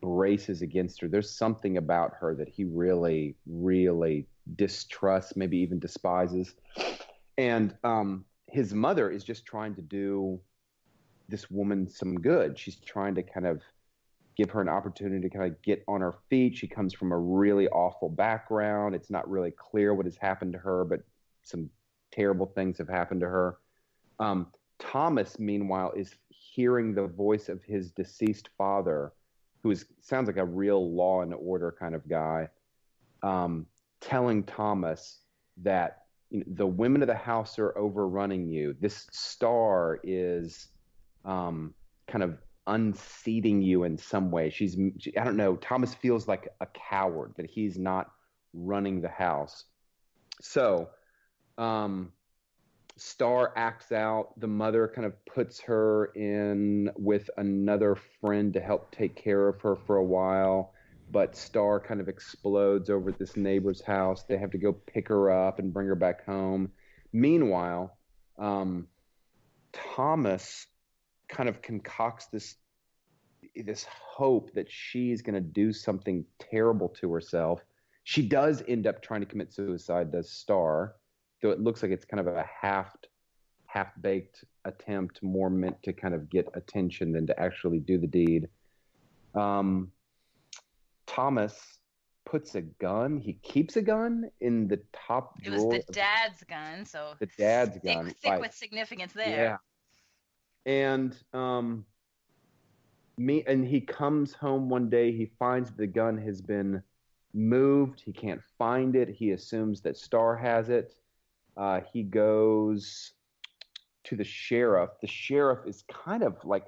braces 0.00 0.62
against 0.62 1.00
her. 1.00 1.08
There's 1.08 1.30
something 1.30 1.76
about 1.76 2.14
her 2.18 2.34
that 2.34 2.48
he 2.48 2.64
really, 2.64 3.36
really 3.46 4.26
distrusts, 4.56 5.36
maybe 5.36 5.58
even 5.58 5.78
despises. 5.78 6.54
And 7.40 7.74
um, 7.84 8.26
his 8.48 8.74
mother 8.74 9.10
is 9.10 9.24
just 9.24 9.46
trying 9.46 9.74
to 9.76 9.80
do 9.80 10.38
this 11.30 11.50
woman 11.50 11.88
some 11.88 12.20
good. 12.20 12.58
She's 12.58 12.76
trying 12.76 13.14
to 13.14 13.22
kind 13.22 13.46
of 13.46 13.62
give 14.36 14.50
her 14.50 14.60
an 14.60 14.68
opportunity 14.68 15.26
to 15.26 15.34
kind 15.34 15.50
of 15.50 15.62
get 15.62 15.82
on 15.88 16.02
her 16.02 16.16
feet. 16.28 16.54
She 16.54 16.68
comes 16.68 16.92
from 16.92 17.12
a 17.12 17.18
really 17.18 17.66
awful 17.68 18.10
background. 18.10 18.94
It's 18.94 19.08
not 19.08 19.28
really 19.30 19.52
clear 19.52 19.94
what 19.94 20.04
has 20.04 20.18
happened 20.18 20.52
to 20.52 20.58
her, 20.58 20.84
but 20.84 21.00
some 21.42 21.70
terrible 22.12 22.44
things 22.44 22.76
have 22.76 22.90
happened 22.90 23.20
to 23.20 23.28
her. 23.28 23.56
Um, 24.18 24.48
Thomas, 24.78 25.38
meanwhile, 25.38 25.92
is 25.96 26.14
hearing 26.28 26.94
the 26.94 27.06
voice 27.06 27.48
of 27.48 27.62
his 27.64 27.90
deceased 27.90 28.50
father, 28.58 29.14
who 29.62 29.70
is, 29.70 29.86
sounds 30.02 30.26
like 30.26 30.36
a 30.36 30.44
real 30.44 30.94
law 30.94 31.22
and 31.22 31.32
order 31.32 31.74
kind 31.78 31.94
of 31.94 32.06
guy, 32.06 32.48
um, 33.22 33.64
telling 34.02 34.42
Thomas 34.42 35.20
that 35.62 35.99
you 36.30 36.40
know, 36.40 36.44
the 36.48 36.66
women 36.66 37.02
of 37.02 37.08
the 37.08 37.14
house 37.14 37.58
are 37.58 37.76
overrunning 37.76 38.48
you. 38.48 38.74
This 38.80 39.06
star 39.10 40.00
is 40.02 40.68
um, 41.24 41.74
kind 42.08 42.22
of 42.22 42.38
unseating 42.66 43.62
you 43.62 43.84
in 43.84 43.98
some 43.98 44.30
way. 44.30 44.50
She's, 44.50 44.76
she, 44.98 45.16
I 45.16 45.24
don't 45.24 45.36
know, 45.36 45.56
Thomas 45.56 45.94
feels 45.94 46.28
like 46.28 46.48
a 46.60 46.66
coward 46.66 47.34
that 47.36 47.50
he's 47.50 47.78
not 47.78 48.10
running 48.52 49.00
the 49.00 49.08
house. 49.08 49.64
So, 50.40 50.88
um, 51.58 52.12
Star 53.00 53.54
acts 53.56 53.92
out. 53.92 54.38
The 54.38 54.46
mother 54.46 54.86
kind 54.86 55.06
of 55.06 55.24
puts 55.24 55.58
her 55.60 56.12
in 56.14 56.90
with 56.98 57.30
another 57.38 57.96
friend 58.20 58.52
to 58.52 58.60
help 58.60 58.94
take 58.94 59.16
care 59.16 59.48
of 59.48 59.58
her 59.62 59.74
for 59.74 59.96
a 59.96 60.04
while. 60.04 60.74
But 61.10 61.36
Star 61.36 61.80
kind 61.80 62.00
of 62.00 62.08
explodes 62.08 62.88
over 62.88 63.10
this 63.10 63.36
neighbor's 63.36 63.82
house. 63.82 64.22
They 64.22 64.38
have 64.38 64.50
to 64.52 64.58
go 64.58 64.72
pick 64.72 65.08
her 65.08 65.30
up 65.30 65.58
and 65.58 65.72
bring 65.72 65.88
her 65.88 65.94
back 65.96 66.24
home. 66.24 66.70
Meanwhile, 67.12 67.96
um, 68.38 68.86
Thomas 69.72 70.66
kind 71.28 71.48
of 71.48 71.62
concocts 71.62 72.26
this 72.26 72.56
this 73.56 73.84
hope 73.84 74.52
that 74.54 74.70
she's 74.70 75.22
going 75.22 75.34
to 75.34 75.40
do 75.40 75.72
something 75.72 76.24
terrible 76.38 76.88
to 76.88 77.12
herself. 77.12 77.60
She 78.04 78.22
does 78.22 78.62
end 78.68 78.86
up 78.86 79.02
trying 79.02 79.20
to 79.20 79.26
commit 79.26 79.52
suicide. 79.52 80.12
Does 80.12 80.30
Star, 80.30 80.94
though 81.42 81.50
it 81.50 81.60
looks 81.60 81.82
like 81.82 81.90
it's 81.90 82.04
kind 82.04 82.20
of 82.20 82.28
a 82.28 82.44
half 82.60 82.94
half 83.66 83.88
baked 84.00 84.44
attempt, 84.64 85.22
more 85.22 85.48
meant 85.48 85.80
to 85.84 85.92
kind 85.92 86.14
of 86.14 86.28
get 86.28 86.48
attention 86.54 87.12
than 87.12 87.26
to 87.26 87.40
actually 87.40 87.78
do 87.78 87.98
the 87.98 88.06
deed. 88.06 88.48
Um, 89.34 89.92
Thomas 91.10 91.78
puts 92.24 92.54
a 92.54 92.60
gun. 92.60 93.18
He 93.18 93.34
keeps 93.42 93.76
a 93.76 93.82
gun 93.82 94.30
in 94.40 94.68
the 94.68 94.80
top 94.92 95.42
drawer. 95.42 95.56
It 95.56 95.66
was 95.66 95.84
the 95.86 95.92
dad's 95.92 96.44
gun, 96.44 96.84
so 96.84 97.14
the 97.18 97.28
dad's 97.36 97.78
thick, 97.78 97.94
gun. 97.94 98.06
Thick 98.06 98.30
right. 98.30 98.40
with 98.40 98.54
significance 98.54 99.12
there. 99.12 99.58
Yeah. 100.66 100.72
And 100.72 101.16
um, 101.32 101.84
me 103.18 103.42
and 103.46 103.66
he 103.66 103.80
comes 103.80 104.32
home 104.34 104.68
one 104.68 104.88
day. 104.88 105.10
He 105.10 105.32
finds 105.38 105.72
the 105.72 105.86
gun 105.86 106.16
has 106.18 106.40
been 106.40 106.80
moved. 107.34 108.00
He 108.04 108.12
can't 108.12 108.42
find 108.56 108.94
it. 108.94 109.08
He 109.08 109.32
assumes 109.32 109.80
that 109.80 109.96
Star 109.96 110.36
has 110.36 110.68
it. 110.68 110.94
Uh, 111.56 111.80
he 111.92 112.04
goes 112.04 113.12
to 114.04 114.16
the 114.16 114.24
sheriff. 114.24 114.90
The 115.00 115.08
sheriff 115.08 115.66
is 115.66 115.82
kind 115.90 116.22
of 116.22 116.36
like 116.44 116.66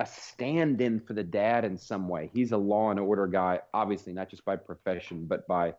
a 0.00 0.06
stand 0.06 0.80
in 0.80 0.98
for 0.98 1.12
the 1.12 1.22
dad 1.22 1.62
in 1.62 1.76
some 1.76 2.08
way. 2.08 2.30
He's 2.32 2.52
a 2.52 2.56
law 2.56 2.90
and 2.90 2.98
order 2.98 3.26
guy, 3.26 3.60
obviously, 3.74 4.14
not 4.14 4.30
just 4.30 4.46
by 4.46 4.56
profession, 4.56 5.26
but 5.26 5.46
by 5.46 5.74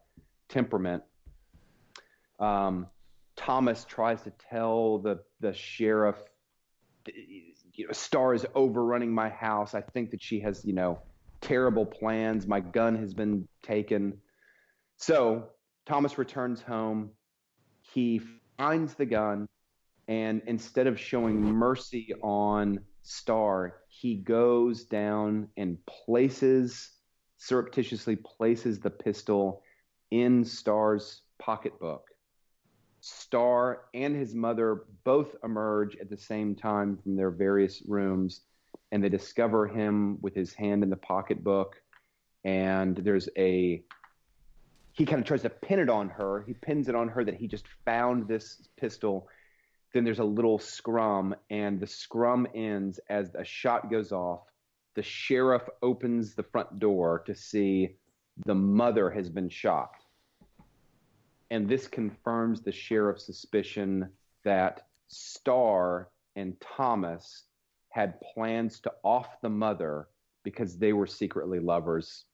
temperament. 0.48 1.02
Um, 2.40 2.86
Thomas 3.36 3.84
tries 3.84 4.22
to 4.22 4.32
tell 4.50 5.00
the, 5.00 5.22
the 5.40 5.54
sheriff, 5.54 6.18
you 7.08 7.88
know, 7.88 7.94
Star 7.94 8.36
is 8.36 8.46
overrunning 8.54 9.12
my 9.12 9.30
house. 9.30 9.74
I 9.74 9.82
think 9.82 10.12
that 10.12 10.22
she 10.22 10.40
has, 10.42 10.64
you 10.64 10.74
know, 10.74 11.00
terrible 11.42 11.86
plans. 11.86 12.46
My 12.46 12.60
gun 12.60 12.96
has 12.98 13.16
been 13.16 13.48
taken. 13.64 14.14
So 14.98 15.50
Thomas 15.88 16.20
returns 16.20 16.62
home. 16.62 17.10
He 17.82 18.22
finds 18.56 18.94
the 18.94 19.08
gun, 19.08 19.48
and 20.08 20.44
instead 20.46 20.86
of 20.86 21.00
showing 21.00 21.42
mercy 21.42 22.14
on 22.22 22.82
Star, 23.04 23.78
he 23.90 24.16
goes 24.16 24.84
down 24.84 25.48
and 25.58 25.78
places, 25.86 26.92
surreptitiously 27.38 28.16
places 28.16 28.80
the 28.80 28.90
pistol 28.90 29.64
in 30.12 30.46
Star's 30.46 31.22
pocketbook. 31.40 32.08
Star 33.00 33.86
and 33.96 34.16
his 34.16 34.36
mother 34.36 34.86
both 35.04 35.36
emerge 35.44 35.96
at 35.98 36.10
the 36.10 36.18
same 36.18 36.56
time 36.56 36.98
from 36.98 37.16
their 37.16 37.32
various 37.32 37.82
rooms, 37.88 38.42
and 38.92 39.04
they 39.04 39.10
discover 39.10 39.68
him 39.68 40.20
with 40.22 40.36
his 40.36 40.54
hand 40.54 40.84
in 40.84 40.90
the 40.90 40.98
pocketbook. 40.98 41.82
And 42.44 42.96
there's 42.98 43.30
a 43.38 43.84
he 44.94 45.06
kind 45.06 45.22
of 45.22 45.26
tries 45.26 45.42
to 45.44 45.50
pin 45.50 45.80
it 45.80 45.90
on 45.90 46.10
her. 46.10 46.44
He 46.46 46.54
pins 46.54 46.90
it 46.90 46.96
on 46.96 47.08
her 47.08 47.24
that 47.24 47.36
he 47.36 47.48
just 47.48 47.66
found 47.86 48.28
this 48.28 48.68
pistol 48.78 49.28
then 49.94 50.04
there's 50.04 50.20
a 50.20 50.24
little 50.24 50.60
scrum, 50.60 51.36
and 51.50 51.80
the 51.80 51.88
scrum 51.88 52.48
ends 52.56 53.00
as 53.10 53.36
a 53.36 53.44
shot 53.44 53.92
goes 53.92 54.12
off. 54.12 54.42
The 54.96 55.04
sheriff 55.04 55.64
opens 55.82 56.34
the 56.34 56.44
front 56.44 56.80
door 56.80 57.24
to 57.26 57.36
see 57.36 57.96
the 58.46 58.56
mother 58.56 59.10
has 59.10 59.30
been 59.30 59.50
shot. 59.50 59.92
And 61.50 61.68
this 61.68 61.88
confirms 61.88 62.62
the 62.62 62.72
sheriff's 62.72 63.26
suspicion 63.26 64.10
that 64.44 64.88
Star 65.08 66.10
and 66.36 66.56
Thomas 66.62 67.44
had 67.90 68.20
plans 68.22 68.80
to 68.82 68.92
off 69.04 69.42
the 69.42 69.50
mother 69.50 70.08
because 70.44 70.78
they 70.78 70.94
were 70.94 71.08
secretly 71.08 71.60
lovers. 71.60 72.26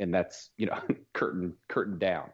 And 0.00 0.12
that's, 0.12 0.50
you 0.58 0.66
know, 0.66 0.80
curtain 1.14 1.54
curtain 1.68 1.98
down. 1.98 2.30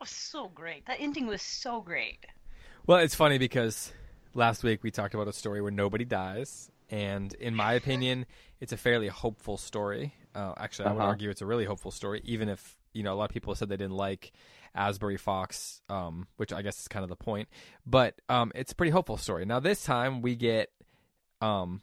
Oh, 0.00 0.06
so 0.06 0.48
great. 0.48 0.84
That 0.86 1.00
ending 1.00 1.26
was 1.26 1.42
so 1.42 1.80
great. 1.80 2.26
Well, 2.86 2.98
it's 2.98 3.14
funny 3.14 3.38
because 3.38 3.92
last 4.34 4.62
week 4.64 4.82
we 4.82 4.90
talked 4.90 5.14
about 5.14 5.28
a 5.28 5.32
story 5.32 5.60
where 5.60 5.70
nobody 5.70 6.04
dies, 6.04 6.70
and 6.90 7.32
in 7.34 7.54
my 7.54 7.72
opinion, 7.80 8.26
it's 8.60 8.72
a 8.72 8.76
fairly 8.76 9.08
hopeful 9.08 9.56
story. 9.56 10.14
Uh, 10.34 10.54
actually, 10.56 10.86
I 10.88 10.92
would 10.92 10.98
Uh-huh. 11.00 11.08
argue 11.08 11.30
it's 11.30 11.42
a 11.42 11.46
really 11.46 11.64
hopeful 11.64 11.90
story, 11.90 12.20
even 12.24 12.48
if 12.48 12.76
you 12.92 13.02
know 13.02 13.12
a 13.14 13.16
lot 13.16 13.24
of 13.24 13.30
people 13.30 13.54
said 13.54 13.68
they 13.68 13.76
didn't 13.76 13.96
like 13.96 14.32
Asbury 14.74 15.16
Fox, 15.16 15.82
um, 15.88 16.26
which 16.36 16.52
I 16.52 16.62
guess 16.62 16.80
is 16.80 16.88
kind 16.88 17.02
of 17.04 17.08
the 17.08 17.16
point. 17.16 17.48
But 17.86 18.20
um, 18.28 18.50
it's 18.54 18.72
a 18.72 18.74
pretty 18.74 18.90
hopeful 18.90 19.16
story. 19.16 19.44
Now 19.44 19.60
this 19.60 19.84
time 19.84 20.22
we 20.22 20.34
get 20.36 20.70
um, 21.40 21.82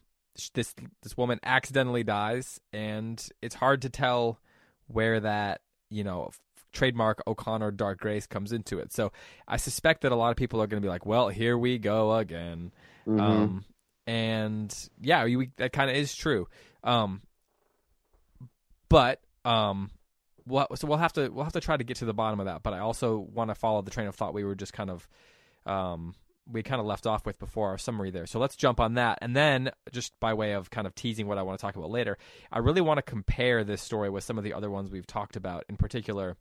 this 0.53 0.73
this 1.03 1.15
woman 1.15 1.39
accidentally 1.43 2.03
dies, 2.03 2.60
and 2.73 3.25
it's 3.41 3.55
hard 3.55 3.81
to 3.83 3.89
tell 3.89 4.39
where 4.88 5.19
that 5.21 5.62
you 5.89 6.03
know 6.03 6.31
trademark 6.73 7.21
O'Connor 7.27 7.71
Dark 7.71 7.99
Grace 7.99 8.27
comes 8.27 8.51
into 8.51 8.80
it. 8.80 8.93
So 8.93 9.12
I 9.47 9.58
suspect 9.58 10.01
that 10.01 10.12
a 10.12 10.15
lot 10.15 10.32
of 10.32 10.38
people 10.38 10.62
are 10.62 10.67
going 10.67 10.82
to 10.82 10.86
be 10.86 10.89
like, 10.89 11.06
"Well, 11.06 11.30
here 11.30 11.58
we 11.58 11.77
go 11.77 12.15
again," 12.15 12.71
mm-hmm. 13.08 13.19
um, 13.19 13.65
and 14.06 14.89
yeah, 15.01 15.25
we, 15.25 15.51
that 15.58 15.73
kind 15.73 15.89
of 15.89 15.95
is 15.95 16.15
true. 16.15 16.47
Um, 16.84 17.21
but 18.89 19.21
um, 19.45 19.91
well, 20.45 20.67
so 20.75 20.88
we'll 20.88 20.97
have 20.97 21.13
to 21.13 21.30
we'll 21.30 21.43
have 21.43 21.53
to 21.53 21.62
try 21.62 21.77
to 21.77 21.84
get 21.84 21.97
to 21.97 22.06
the 22.06 22.13
bottom 22.13 22.39
of 22.39 22.45
that. 22.45 22.63
But 22.63 22.73
I 22.73 22.80
also 22.80 23.17
want 23.17 23.49
to 23.49 23.56
follow 23.56 23.82
the 23.82 23.91
train 23.91 24.08
of 24.08 24.15
thought 24.15 24.34
we 24.34 24.43
were 24.43 24.56
just 24.56 24.73
kind 24.73 24.89
of 24.89 25.08
um, 25.65 26.15
we 26.51 26.63
kind 26.63 26.80
of 26.80 26.88
left 26.88 27.06
off 27.06 27.25
with 27.25 27.38
before 27.39 27.69
our 27.69 27.77
summary 27.77 28.12
there. 28.12 28.25
So 28.25 28.39
let's 28.39 28.56
jump 28.56 28.80
on 28.80 28.95
that. 28.95 29.19
And 29.21 29.36
then, 29.36 29.71
just 29.91 30.17
by 30.19 30.34
way 30.34 30.53
of 30.53 30.69
kind 30.69 30.88
of 30.88 30.95
teasing 30.95 31.27
what 31.27 31.38
I 31.38 31.43
want 31.43 31.60
to 31.60 31.62
talk 31.62 31.75
about 31.75 31.89
later, 31.89 32.17
I 32.51 32.60
really 32.60 32.82
want 32.82 32.97
to 32.97 33.01
compare 33.01 33.63
this 33.63 33.82
story 33.82 34.10
with 34.10 34.23
some 34.23 34.38
of 34.38 34.43
the 34.43 34.53
other 34.53 34.69
ones 34.69 34.89
we've 34.89 35.08
talked 35.08 35.36
about, 35.36 35.65
in 35.69 35.77
particular, 35.77 36.38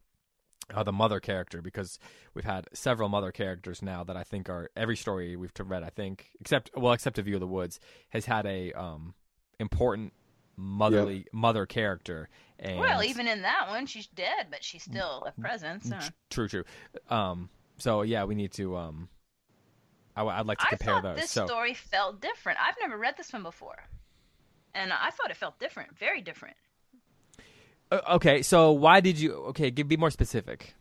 uh, 0.75 0.83
the 0.83 0.93
mother 0.93 1.21
character, 1.21 1.63
because 1.63 1.99
we've 2.35 2.45
had 2.45 2.67
several 2.73 3.09
mother 3.09 3.33
characters 3.33 3.83
now 3.83 4.05
that 4.05 4.17
I 4.17 4.25
think 4.25 4.49
are 4.49 4.71
every 4.77 4.97
story 4.97 5.37
we've 5.37 5.53
read, 5.65 5.83
I 5.83 5.91
think, 5.91 6.31
except, 6.41 6.71
well, 6.77 6.93
except 6.93 7.19
A 7.19 7.23
View 7.23 7.35
of 7.35 7.41
the 7.41 7.47
Woods, 7.47 7.81
has 8.11 8.27
had 8.27 8.47
a 8.47 8.73
um, 8.73 9.15
important 9.59 10.13
motherly 10.57 11.19
yep. 11.19 11.27
mother 11.33 11.67
character. 11.67 12.29
And 12.59 12.79
well, 12.79 13.05
even 13.05 13.29
in 13.29 13.43
that 13.43 13.69
one, 13.69 13.87
she's 13.87 14.07
dead, 14.07 14.47
but 14.51 14.65
she's 14.65 14.83
still 14.83 15.27
a 15.27 15.41
presence. 15.41 15.91
Huh? 15.91 16.09
True, 16.31 16.49
true. 16.49 16.65
Um, 17.11 17.51
so 17.79 18.03
yeah, 18.03 18.25
we 18.25 18.35
need 18.35 18.53
to. 18.53 18.77
Um, 18.77 19.09
I, 20.17 20.23
would 20.23 20.47
like 20.47 20.59
to 20.59 20.67
compare 20.67 20.95
I 20.95 20.97
thought 20.97 21.03
those. 21.03 21.21
This 21.21 21.31
so, 21.31 21.47
story 21.47 21.75
felt 21.75 22.23
different. 22.23 22.59
I've 22.61 22.77
never 22.81 22.97
read 22.97 23.17
this 23.19 23.33
one 23.33 23.43
before, 23.43 23.77
and 24.75 24.91
I 24.93 25.11
thought 25.11 25.31
it 25.31 25.37
felt 25.37 25.59
different, 25.59 25.99
very 25.99 26.23
different. 26.23 26.57
Uh, 27.91 28.01
okay, 28.13 28.43
so 28.43 28.73
why 28.73 29.01
did 29.01 29.19
you? 29.19 29.33
Okay, 29.51 29.71
give 29.71 29.89
be 29.89 29.97
more 29.97 30.11
specific. 30.11 30.75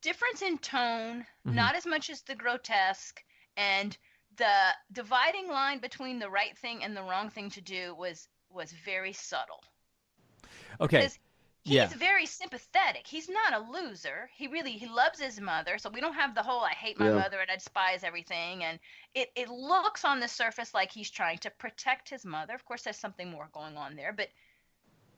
Difference 0.00 0.42
in 0.42 0.58
tone, 0.58 1.26
mm-hmm. 1.46 1.54
not 1.54 1.74
as 1.74 1.84
much 1.84 2.08
as 2.08 2.22
the 2.22 2.34
grotesque, 2.34 3.22
and 3.56 3.96
the 4.36 4.70
dividing 4.92 5.48
line 5.48 5.80
between 5.80 6.18
the 6.18 6.30
right 6.30 6.56
thing 6.56 6.82
and 6.84 6.96
the 6.96 7.02
wrong 7.02 7.28
thing 7.28 7.50
to 7.50 7.60
do 7.60 7.94
was 7.94 8.28
was 8.50 8.72
very 8.84 9.12
subtle. 9.12 9.62
Okay. 10.80 10.98
Because 10.98 11.18
he's 11.64 11.74
yeah. 11.74 11.88
very 11.88 12.24
sympathetic. 12.24 13.06
He's 13.06 13.28
not 13.28 13.52
a 13.52 13.70
loser. 13.70 14.30
He 14.34 14.46
really 14.46 14.72
he 14.72 14.86
loves 14.86 15.20
his 15.20 15.40
mother. 15.40 15.76
So 15.78 15.90
we 15.90 16.00
don't 16.00 16.14
have 16.14 16.34
the 16.34 16.42
whole 16.42 16.60
I 16.60 16.72
hate 16.72 16.98
my 16.98 17.08
yeah. 17.08 17.16
mother 17.16 17.40
and 17.40 17.50
I 17.50 17.56
despise 17.56 18.04
everything. 18.04 18.64
And 18.64 18.78
it 19.14 19.28
it 19.36 19.48
looks 19.48 20.04
on 20.04 20.20
the 20.20 20.28
surface 20.28 20.72
like 20.72 20.92
he's 20.92 21.10
trying 21.10 21.38
to 21.38 21.50
protect 21.50 22.08
his 22.08 22.24
mother. 22.24 22.54
Of 22.54 22.64
course, 22.64 22.82
there's 22.82 22.96
something 22.96 23.30
more 23.30 23.48
going 23.52 23.76
on 23.76 23.96
there, 23.96 24.12
but 24.12 24.28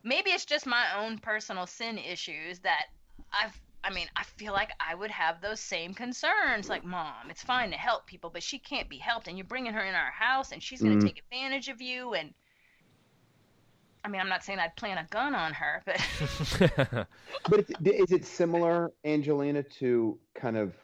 maybe 0.02 0.30
it's 0.30 0.44
just 0.44 0.66
my 0.66 0.84
own 0.98 1.18
personal 1.18 1.66
sin 1.66 1.98
issues 1.98 2.58
that 2.60 2.86
I've 3.32 3.58
I 3.82 3.90
mean, 3.90 4.08
I 4.14 4.24
feel 4.24 4.52
like 4.52 4.70
I 4.78 4.94
would 4.94 5.10
have 5.10 5.40
those 5.40 5.60
same 5.60 5.94
concerns. 5.94 6.68
Like, 6.68 6.84
mom, 6.84 7.30
it's 7.30 7.42
fine 7.42 7.70
to 7.70 7.76
help 7.76 8.06
people, 8.06 8.28
but 8.28 8.42
she 8.42 8.58
can't 8.58 8.88
be 8.88 8.98
helped, 8.98 9.26
and 9.26 9.38
you're 9.38 9.46
bringing 9.46 9.72
her 9.72 9.82
in 9.82 9.94
our 9.94 10.10
house, 10.10 10.52
and 10.52 10.62
she's 10.62 10.82
going 10.82 10.92
to 10.92 10.98
mm. 10.98 11.08
Mm-hmm. 11.08 11.14
take 11.14 11.22
advantage 11.24 11.68
of 11.68 11.80
you. 11.80 12.12
And 12.12 12.34
I 14.04 14.08
mean, 14.08 14.20
I'm 14.20 14.28
not 14.28 14.44
saying 14.44 14.58
I'd 14.58 14.76
plant 14.76 15.00
a 15.00 15.08
gun 15.10 15.34
on 15.34 15.52
her, 15.54 15.82
but 15.86 17.06
but 17.48 17.60
is 17.86 18.12
it 18.12 18.26
similar, 18.26 18.90
Angelina, 19.04 19.62
to 19.78 20.18
kind 20.34 20.56
of 20.56 20.74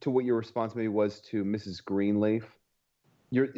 to 0.00 0.10
what 0.10 0.24
your 0.24 0.36
responsibility 0.36 0.88
was 0.88 1.20
to 1.30 1.44
Mrs. 1.44 1.84
Greenleaf? 1.84 2.44
You're 3.30 3.48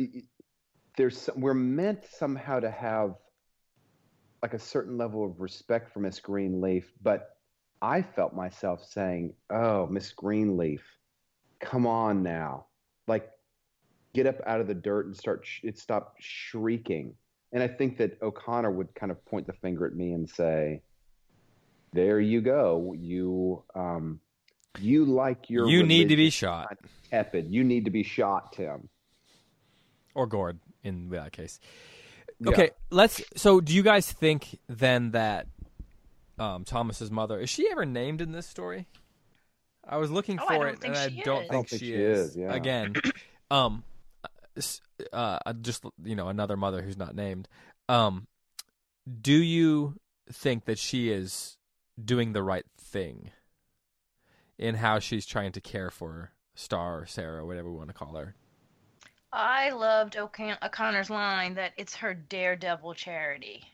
there's 0.97 1.31
we're 1.35 1.55
meant 1.55 2.05
somehow 2.11 2.61
to 2.61 2.71
have 2.71 3.15
like 4.47 4.55
a 4.55 4.59
certain 4.61 4.97
level 4.97 5.25
of 5.25 5.41
respect 5.41 5.93
for 5.93 5.99
Miss 5.99 6.21
Greenleaf, 6.21 6.93
but 7.03 7.31
I 7.83 8.01
felt 8.01 8.33
myself 8.33 8.85
saying, 8.85 9.35
"Oh, 9.51 9.89
Miss 9.89 10.13
Greenleaf, 10.13 10.85
come 11.59 11.85
on 11.85 12.23
now, 12.23 12.67
like 13.09 13.29
get 14.15 14.29
up 14.29 14.41
out 14.47 14.61
of 14.61 14.69
the 14.69 14.75
dirt 14.75 15.07
and 15.07 15.17
start 15.17 15.45
sh- 15.45 15.65
it 15.65 15.81
stop 15.81 16.15
shrieking." 16.21 17.17
And 17.51 17.61
I 17.61 17.67
think 17.67 17.97
that 17.99 18.23
O'Connor 18.23 18.71
would 18.71 18.95
kind 18.95 19.11
of 19.11 19.25
point 19.25 19.49
the 19.49 19.53
finger 19.53 19.85
at 19.85 19.97
me 19.97 20.13
and 20.13 20.31
say, 20.31 20.81
"There 21.93 22.21
you 22.21 22.41
go, 22.41 22.95
you 22.97 23.65
um, 23.75 24.21
you 24.79 25.07
like 25.07 25.51
your 25.51 25.67
you 25.67 25.83
need 25.83 26.09
to 26.11 26.17
be 26.17 26.31
shot, 26.31 26.79
tepid. 27.11 27.51
You 27.51 27.65
need 27.65 27.87
to 27.87 27.91
be 27.91 28.05
shot, 28.05 28.53
Tim, 28.53 28.89
or 30.15 30.29
gored 30.29 30.61
in 30.85 31.09
that 31.09 31.33
case." 31.33 31.59
Okay, 32.45 32.65
yeah. 32.65 32.71
let's. 32.91 33.23
So, 33.37 33.61
do 33.61 33.75
you 33.75 33.83
guys 33.83 34.11
think 34.11 34.59
then 34.69 35.13
that 35.13 35.47
um, 36.39 36.65
Thomas's 36.65 37.11
mother. 37.11 37.39
Is 37.41 37.51
she 37.51 37.71
ever 37.71 37.85
named 37.85 38.21
in 38.21 38.33
this 38.33 38.47
story? 38.47 38.87
I 39.89 39.99
was 39.99 40.11
looking 40.11 40.39
oh, 40.41 40.47
for 40.47 40.67
it, 40.67 40.85
and 40.85 40.97
I 40.97 41.09
don't 41.09 41.41
think, 41.41 41.51
I 41.51 41.55
don't 41.55 41.69
she, 41.69 41.79
think 41.79 41.83
she 41.83 41.95
is. 41.95 42.31
is 42.31 42.37
yeah. 42.37 42.53
Again, 42.53 42.95
um, 43.51 43.85
uh, 45.13 45.39
just 45.61 45.85
you 46.03 46.17
know, 46.17 46.29
another 46.29 46.57
mother 46.57 46.83
who's 46.83 46.97
not 46.97 47.15
named. 47.15 47.49
Um, 47.89 48.27
do 49.21 49.35
you 49.35 49.95
think 50.33 50.65
that 50.65 50.79
she 50.79 51.11
is 51.11 51.57
doing 52.03 52.33
the 52.33 52.43
right 52.43 52.67
thing 52.79 53.31
in 54.59 54.75
how 54.75 54.99
she's 54.99 55.25
trying 55.25 55.53
to 55.53 55.61
care 55.61 55.91
for 55.91 56.33
Star 56.55 57.01
or 57.01 57.07
Sarah, 57.07 57.47
whatever 57.47 57.71
we 57.71 57.77
want 57.77 57.89
to 57.89 57.95
call 57.95 58.17
her? 58.17 58.35
I 59.37 59.71
loved 59.71 60.17
O'Connor's 60.17 61.11
line 61.11 61.55
that 61.55 61.73
it's 61.77 61.95
her 61.97 62.15
daredevil 62.15 62.95
charity. 62.95 63.65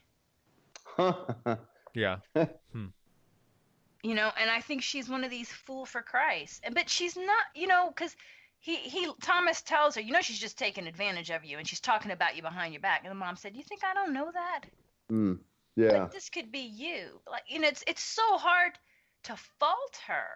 Yeah. 1.95 2.17
hmm. 2.73 2.87
You 4.03 4.15
know, 4.15 4.31
and 4.41 4.51
I 4.51 4.61
think 4.61 4.83
she's 4.83 5.09
one 5.09 5.25
of 5.25 5.31
these 5.31 5.49
fool 5.49 5.87
for 5.87 6.03
Christ. 6.03 6.65
But 6.73 6.89
she's 6.91 7.17
not, 7.17 7.45
you 7.55 7.67
know, 7.67 7.93
because 7.95 8.17
he 8.59 8.77
he 8.77 9.09
Thomas 9.21 9.63
tells 9.63 9.95
her, 9.95 10.01
you 10.01 10.13
know, 10.13 10.21
she's 10.21 10.39
just 10.39 10.59
taking 10.59 10.87
advantage 10.87 11.31
of 11.31 11.45
you, 11.45 11.59
and 11.59 11.69
she's 11.69 11.81
talking 11.81 12.11
about 12.11 12.37
you 12.37 12.43
behind 12.43 12.73
your 12.73 12.81
back. 12.81 13.03
And 13.05 13.11
the 13.11 13.15
mom 13.15 13.37
said, 13.37 13.57
"You 13.57 13.63
think 13.63 13.83
I 13.85 13.95
don't 13.95 14.13
know 14.13 14.31
that? 14.33 14.61
Mm, 15.11 15.39
yeah. 15.77 16.03
Like, 16.03 16.13
this 16.13 16.31
could 16.31 16.51
be 16.51 16.61
you. 16.61 17.21
Like, 17.31 17.45
you 17.47 17.61
know, 17.61 17.69
it's 17.69 17.85
it's 17.87 18.03
so 18.03 18.39
hard 18.39 18.73
to 19.25 19.37
fault 19.61 20.01
her. 20.07 20.27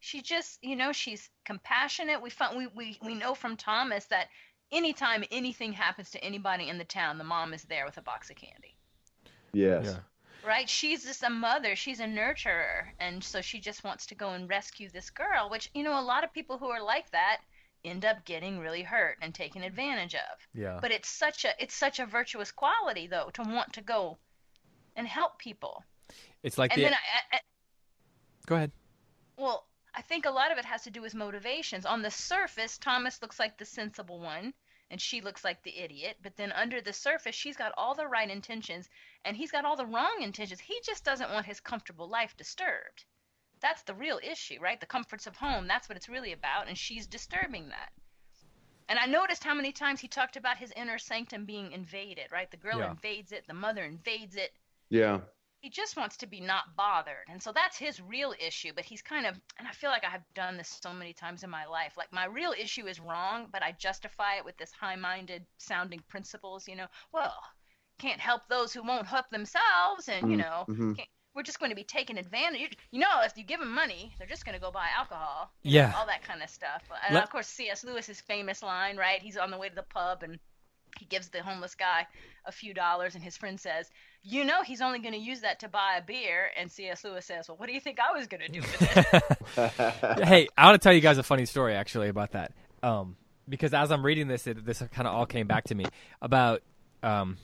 She 0.00 0.20
just, 0.20 0.62
you 0.62 0.76
know, 0.76 0.92
she's 0.92 1.30
compassionate. 1.44 2.22
We 2.22 2.30
find 2.30 2.56
we 2.56 2.66
we 2.68 2.98
we 3.04 3.14
know 3.14 3.34
from 3.34 3.56
Thomas 3.56 4.06
that 4.06 4.28
anytime 4.72 5.24
anything 5.30 5.72
happens 5.72 6.10
to 6.10 6.24
anybody 6.24 6.68
in 6.68 6.78
the 6.78 6.84
town, 6.84 7.18
the 7.18 7.24
mom 7.24 7.54
is 7.54 7.64
there 7.64 7.84
with 7.84 7.96
a 7.96 8.02
box 8.02 8.30
of 8.30 8.36
candy. 8.36 8.76
Yes. 9.52 9.84
Yeah 9.86 9.98
right? 10.46 10.68
She's 10.68 11.04
just 11.04 11.22
a 11.24 11.30
mother, 11.30 11.74
she's 11.74 12.00
a 12.00 12.04
nurturer, 12.04 12.84
and 13.00 13.22
so 13.22 13.40
she 13.40 13.58
just 13.58 13.84
wants 13.84 14.06
to 14.06 14.14
go 14.14 14.30
and 14.30 14.48
rescue 14.48 14.88
this 14.88 15.10
girl, 15.10 15.50
which, 15.50 15.70
you 15.74 15.82
know, 15.82 15.98
a 15.98 16.00
lot 16.00 16.24
of 16.24 16.32
people 16.32 16.56
who 16.56 16.68
are 16.68 16.82
like 16.82 17.10
that 17.10 17.38
end 17.84 18.04
up 18.04 18.24
getting 18.24 18.58
really 18.58 18.82
hurt 18.82 19.16
and 19.20 19.34
taken 19.34 19.62
advantage 19.62 20.14
of. 20.14 20.48
Yeah. 20.54 20.78
But 20.80 20.92
it's 20.92 21.08
such 21.08 21.44
a 21.44 21.50
it's 21.58 21.74
such 21.74 21.98
a 21.98 22.06
virtuous 22.06 22.50
quality 22.50 23.06
though 23.06 23.30
to 23.34 23.42
want 23.42 23.72
to 23.74 23.80
go 23.80 24.18
and 24.96 25.06
help 25.06 25.38
people. 25.38 25.84
It's 26.42 26.58
like 26.58 26.72
and 26.72 26.80
the 26.80 26.84
then 26.84 26.94
I, 26.94 27.36
I, 27.36 27.40
Go 28.46 28.56
ahead. 28.56 28.72
Well, 29.36 29.66
I 29.96 30.02
think 30.02 30.26
a 30.26 30.30
lot 30.30 30.52
of 30.52 30.58
it 30.58 30.66
has 30.66 30.82
to 30.82 30.90
do 30.90 31.00
with 31.00 31.14
motivations. 31.14 31.86
On 31.86 32.02
the 32.02 32.10
surface, 32.10 32.76
Thomas 32.76 33.22
looks 33.22 33.38
like 33.38 33.56
the 33.56 33.64
sensible 33.64 34.20
one 34.20 34.52
and 34.90 35.00
she 35.00 35.22
looks 35.22 35.42
like 35.42 35.62
the 35.62 35.78
idiot. 35.78 36.18
But 36.22 36.36
then 36.36 36.52
under 36.52 36.82
the 36.82 36.92
surface, 36.92 37.34
she's 37.34 37.56
got 37.56 37.72
all 37.78 37.94
the 37.94 38.06
right 38.06 38.30
intentions 38.30 38.90
and 39.24 39.34
he's 39.34 39.50
got 39.50 39.64
all 39.64 39.74
the 39.74 39.86
wrong 39.86 40.18
intentions. 40.20 40.60
He 40.60 40.78
just 40.84 41.02
doesn't 41.02 41.32
want 41.32 41.46
his 41.46 41.60
comfortable 41.60 42.08
life 42.08 42.36
disturbed. 42.36 43.06
That's 43.60 43.82
the 43.84 43.94
real 43.94 44.20
issue, 44.22 44.60
right? 44.60 44.78
The 44.78 44.84
comforts 44.84 45.26
of 45.26 45.34
home. 45.34 45.66
That's 45.66 45.88
what 45.88 45.96
it's 45.96 46.10
really 46.10 46.32
about. 46.32 46.68
And 46.68 46.76
she's 46.76 47.06
disturbing 47.06 47.70
that. 47.70 47.90
And 48.90 48.98
I 48.98 49.06
noticed 49.06 49.44
how 49.44 49.54
many 49.54 49.72
times 49.72 50.00
he 50.00 50.08
talked 50.08 50.36
about 50.36 50.58
his 50.58 50.72
inner 50.76 50.98
sanctum 50.98 51.46
being 51.46 51.72
invaded, 51.72 52.30
right? 52.30 52.50
The 52.50 52.58
girl 52.58 52.80
yeah. 52.80 52.90
invades 52.90 53.32
it, 53.32 53.46
the 53.48 53.54
mother 53.54 53.82
invades 53.82 54.36
it. 54.36 54.52
Yeah 54.90 55.20
he 55.66 55.70
just 55.70 55.96
wants 55.96 56.16
to 56.18 56.28
be 56.28 56.40
not 56.40 56.76
bothered. 56.76 57.26
And 57.28 57.42
so 57.42 57.50
that's 57.52 57.76
his 57.76 58.00
real 58.00 58.32
issue. 58.38 58.70
But 58.72 58.84
he's 58.84 59.02
kind 59.02 59.26
of, 59.26 59.34
and 59.58 59.66
I 59.66 59.72
feel 59.72 59.90
like 59.90 60.04
I 60.04 60.10
have 60.10 60.22
done 60.32 60.56
this 60.56 60.78
so 60.80 60.92
many 60.92 61.12
times 61.12 61.42
in 61.42 61.50
my 61.50 61.66
life. 61.66 61.94
Like 61.96 62.12
my 62.12 62.26
real 62.26 62.52
issue 62.56 62.86
is 62.86 63.00
wrong, 63.00 63.48
but 63.50 63.64
I 63.64 63.72
justify 63.72 64.36
it 64.36 64.44
with 64.44 64.56
this 64.58 64.70
high 64.70 64.94
minded 64.94 65.44
sounding 65.58 66.04
principles, 66.06 66.68
you 66.68 66.76
know, 66.76 66.86
well, 67.12 67.34
can't 67.98 68.20
help 68.20 68.42
those 68.48 68.72
who 68.72 68.86
won't 68.86 69.08
help 69.08 69.28
themselves. 69.30 70.06
And, 70.06 70.30
you 70.30 70.36
mm, 70.36 70.42
know, 70.42 70.66
mm-hmm. 70.68 70.92
we're 71.34 71.42
just 71.42 71.58
going 71.58 71.70
to 71.70 71.76
be 71.76 71.82
taken 71.82 72.16
advantage. 72.16 72.78
You 72.92 73.00
know, 73.00 73.22
if 73.24 73.36
you 73.36 73.42
give 73.42 73.58
them 73.58 73.74
money, 73.74 74.14
they're 74.18 74.28
just 74.28 74.44
going 74.44 74.54
to 74.54 74.60
go 74.60 74.70
buy 74.70 74.86
alcohol. 74.96 75.50
yeah. 75.64 75.90
Know, 75.90 75.96
all 75.96 76.06
that 76.06 76.22
kind 76.22 76.44
of 76.44 76.48
stuff. 76.48 76.84
And 77.04 77.16
Let- 77.16 77.24
of 77.24 77.30
course, 77.30 77.48
C.S. 77.48 77.82
Lewis's 77.82 78.20
famous 78.20 78.62
line, 78.62 78.96
right? 78.96 79.20
He's 79.20 79.36
on 79.36 79.50
the 79.50 79.58
way 79.58 79.68
to 79.68 79.74
the 79.74 79.82
pub 79.82 80.22
and 80.22 80.38
he 80.98 81.06
gives 81.06 81.28
the 81.28 81.42
homeless 81.42 81.74
guy 81.74 82.06
a 82.44 82.52
few 82.52 82.72
dollars, 82.72 83.14
and 83.14 83.22
his 83.22 83.36
friend 83.36 83.60
says, 83.60 83.90
"You 84.26 84.44
know, 84.44 84.62
he's 84.62 84.80
only 84.82 84.98
going 84.98 85.14
to 85.14 85.20
use 85.20 85.40
that 85.40 85.60
to 85.60 85.68
buy 85.68 85.96
a 85.98 86.02
beer." 86.02 86.50
And 86.58 86.70
C.S. 86.70 87.04
Lewis 87.04 87.24
says, 87.26 87.48
"Well, 87.48 87.56
what 87.56 87.66
do 87.68 87.72
you 87.72 87.80
think 87.80 87.98
I 88.00 88.16
was 88.16 88.26
going 88.26 88.42
to 88.42 88.48
do 88.48 88.60
with 88.60 88.82
it?" 88.82 90.24
hey, 90.24 90.48
I 90.56 90.66
want 90.66 90.80
to 90.80 90.84
tell 90.84 90.92
you 90.92 91.00
guys 91.00 91.18
a 91.18 91.22
funny 91.22 91.46
story 91.46 91.74
actually 91.74 92.08
about 92.08 92.32
that. 92.32 92.52
Um, 92.82 93.16
because 93.48 93.72
as 93.72 93.90
I'm 93.92 94.04
reading 94.04 94.28
this, 94.28 94.46
it, 94.46 94.64
this 94.64 94.82
kind 94.92 95.06
of 95.06 95.14
all 95.14 95.26
came 95.26 95.46
back 95.46 95.64
to 95.64 95.74
me 95.74 95.84
about 96.20 96.62
um, 97.02 97.38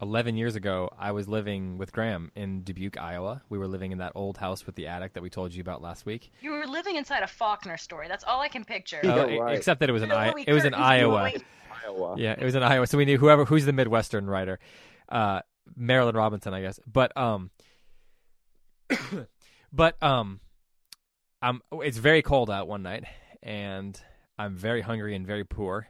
11 0.00 0.36
years 0.36 0.54
ago. 0.56 0.90
I 0.98 1.12
was 1.12 1.28
living 1.28 1.78
with 1.78 1.92
Graham 1.92 2.30
in 2.36 2.62
Dubuque, 2.62 2.98
Iowa. 2.98 3.42
We 3.48 3.58
were 3.58 3.66
living 3.66 3.92
in 3.92 3.98
that 3.98 4.12
old 4.14 4.36
house 4.36 4.66
with 4.66 4.74
the 4.74 4.86
attic 4.86 5.14
that 5.14 5.22
we 5.22 5.30
told 5.30 5.54
you 5.54 5.60
about 5.60 5.82
last 5.82 6.06
week. 6.06 6.30
You 6.40 6.52
were 6.52 6.66
living 6.66 6.96
inside 6.96 7.22
a 7.22 7.26
Faulkner 7.26 7.76
story. 7.76 8.08
That's 8.08 8.24
all 8.24 8.40
I 8.40 8.48
can 8.48 8.64
picture. 8.64 9.00
Oh, 9.02 9.38
right. 9.38 9.56
except 9.56 9.80
that 9.80 9.88
it 9.88 9.92
was 9.92 10.02
in 10.02 10.12
I- 10.12 10.34
it 10.46 10.52
was 10.52 10.64
in 10.64 10.74
Iowa. 10.74 11.32
Iowa. 11.86 12.14
Yeah, 12.18 12.34
it 12.38 12.44
was 12.44 12.54
in 12.54 12.62
Iowa. 12.62 12.86
So 12.86 12.98
we 12.98 13.04
knew 13.04 13.18
whoever 13.18 13.44
who's 13.44 13.64
the 13.64 13.72
Midwestern 13.72 14.26
writer, 14.26 14.58
uh, 15.08 15.40
Marilynne 15.78 16.14
Robinson, 16.14 16.54
I 16.54 16.60
guess. 16.60 16.78
But 16.86 17.16
um, 17.16 17.50
but 19.72 20.02
um, 20.02 20.40
I'm. 21.42 21.60
it's 21.72 21.98
very 21.98 22.22
cold 22.22 22.50
out 22.50 22.68
one 22.68 22.82
night, 22.82 23.04
and 23.42 24.00
I'm 24.38 24.56
very 24.56 24.80
hungry 24.80 25.14
and 25.14 25.26
very 25.26 25.44
poor, 25.44 25.88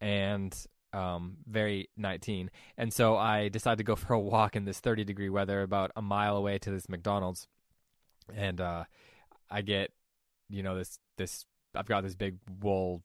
and 0.00 0.54
um, 0.92 1.36
very 1.46 1.90
19. 1.96 2.50
And 2.76 2.92
so 2.92 3.16
I 3.16 3.48
decided 3.48 3.78
to 3.78 3.84
go 3.84 3.96
for 3.96 4.14
a 4.14 4.20
walk 4.20 4.56
in 4.56 4.64
this 4.64 4.80
30 4.80 5.04
degree 5.04 5.28
weather 5.28 5.62
about 5.62 5.90
a 5.96 6.02
mile 6.02 6.36
away 6.36 6.58
to 6.58 6.70
this 6.70 6.88
McDonald's, 6.88 7.48
and 8.34 8.60
uh, 8.60 8.84
I 9.50 9.62
get, 9.62 9.92
you 10.48 10.62
know, 10.62 10.76
this 10.76 10.98
this 11.16 11.46
I've 11.74 11.86
got 11.86 12.02
this 12.02 12.14
big 12.14 12.38
wool 12.60 13.02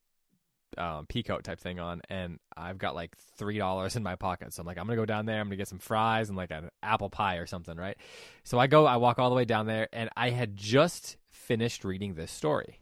um, 0.77 1.05
peacoat 1.07 1.43
type 1.43 1.59
thing 1.59 1.79
on, 1.79 2.01
and 2.09 2.39
I've 2.55 2.77
got 2.77 2.95
like 2.95 3.15
three 3.37 3.57
dollars 3.57 3.95
in 3.95 4.03
my 4.03 4.15
pocket. 4.15 4.53
So 4.53 4.61
I'm 4.61 4.67
like, 4.67 4.77
I'm 4.77 4.85
gonna 4.85 4.95
go 4.95 5.05
down 5.05 5.25
there. 5.25 5.39
I'm 5.39 5.47
gonna 5.47 5.55
get 5.55 5.67
some 5.67 5.79
fries 5.79 6.29
and 6.29 6.37
like 6.37 6.51
an 6.51 6.69
apple 6.83 7.09
pie 7.09 7.37
or 7.37 7.45
something, 7.45 7.75
right? 7.77 7.97
So 8.43 8.59
I 8.59 8.67
go, 8.67 8.85
I 8.85 8.97
walk 8.97 9.19
all 9.19 9.29
the 9.29 9.35
way 9.35 9.45
down 9.45 9.67
there, 9.67 9.87
and 9.91 10.09
I 10.15 10.29
had 10.29 10.55
just 10.55 11.17
finished 11.29 11.83
reading 11.83 12.15
this 12.15 12.31
story, 12.31 12.79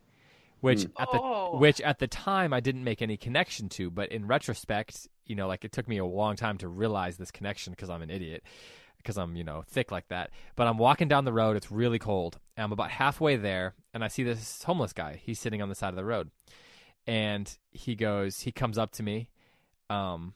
which 0.59 0.79
mm. 0.79 0.91
at 0.99 1.11
the 1.11 1.19
oh. 1.21 1.57
which 1.57 1.81
at 1.81 1.99
the 1.99 2.07
time 2.07 2.53
I 2.53 2.59
didn't 2.59 2.83
make 2.83 3.01
any 3.01 3.17
connection 3.17 3.69
to, 3.69 3.89
but 3.89 4.11
in 4.11 4.27
retrospect, 4.27 5.07
you 5.25 5.35
know, 5.35 5.47
like 5.47 5.63
it 5.65 5.71
took 5.71 5.87
me 5.87 5.97
a 5.97 6.05
long 6.05 6.35
time 6.35 6.57
to 6.59 6.67
realize 6.67 7.17
this 7.17 7.31
connection 7.31 7.71
because 7.71 7.89
I'm 7.89 8.01
an 8.01 8.09
idiot. 8.09 8.43
Because 8.97 9.17
I'm, 9.19 9.37
you 9.37 9.43
know, 9.45 9.63
thick 9.65 9.89
like 9.89 10.09
that. 10.09 10.31
But 10.57 10.67
I'm 10.67 10.77
walking 10.77 11.07
down 11.07 11.23
the 11.23 11.31
road. 11.31 11.55
It's 11.55 11.71
really 11.71 11.99
cold. 11.99 12.39
I'm 12.57 12.73
about 12.73 12.89
halfway 12.89 13.37
there, 13.37 13.73
and 13.93 14.03
I 14.03 14.09
see 14.09 14.23
this 14.23 14.63
homeless 14.63 14.91
guy. 14.91 15.21
He's 15.23 15.39
sitting 15.39 15.61
on 15.61 15.69
the 15.69 15.75
side 15.75 15.89
of 15.89 15.95
the 15.95 16.03
road 16.03 16.29
and 17.07 17.57
he 17.71 17.95
goes, 17.95 18.41
he 18.41 18.51
comes 18.51 18.77
up 18.77 18.91
to 18.93 19.03
me, 19.03 19.29
um, 19.89 20.33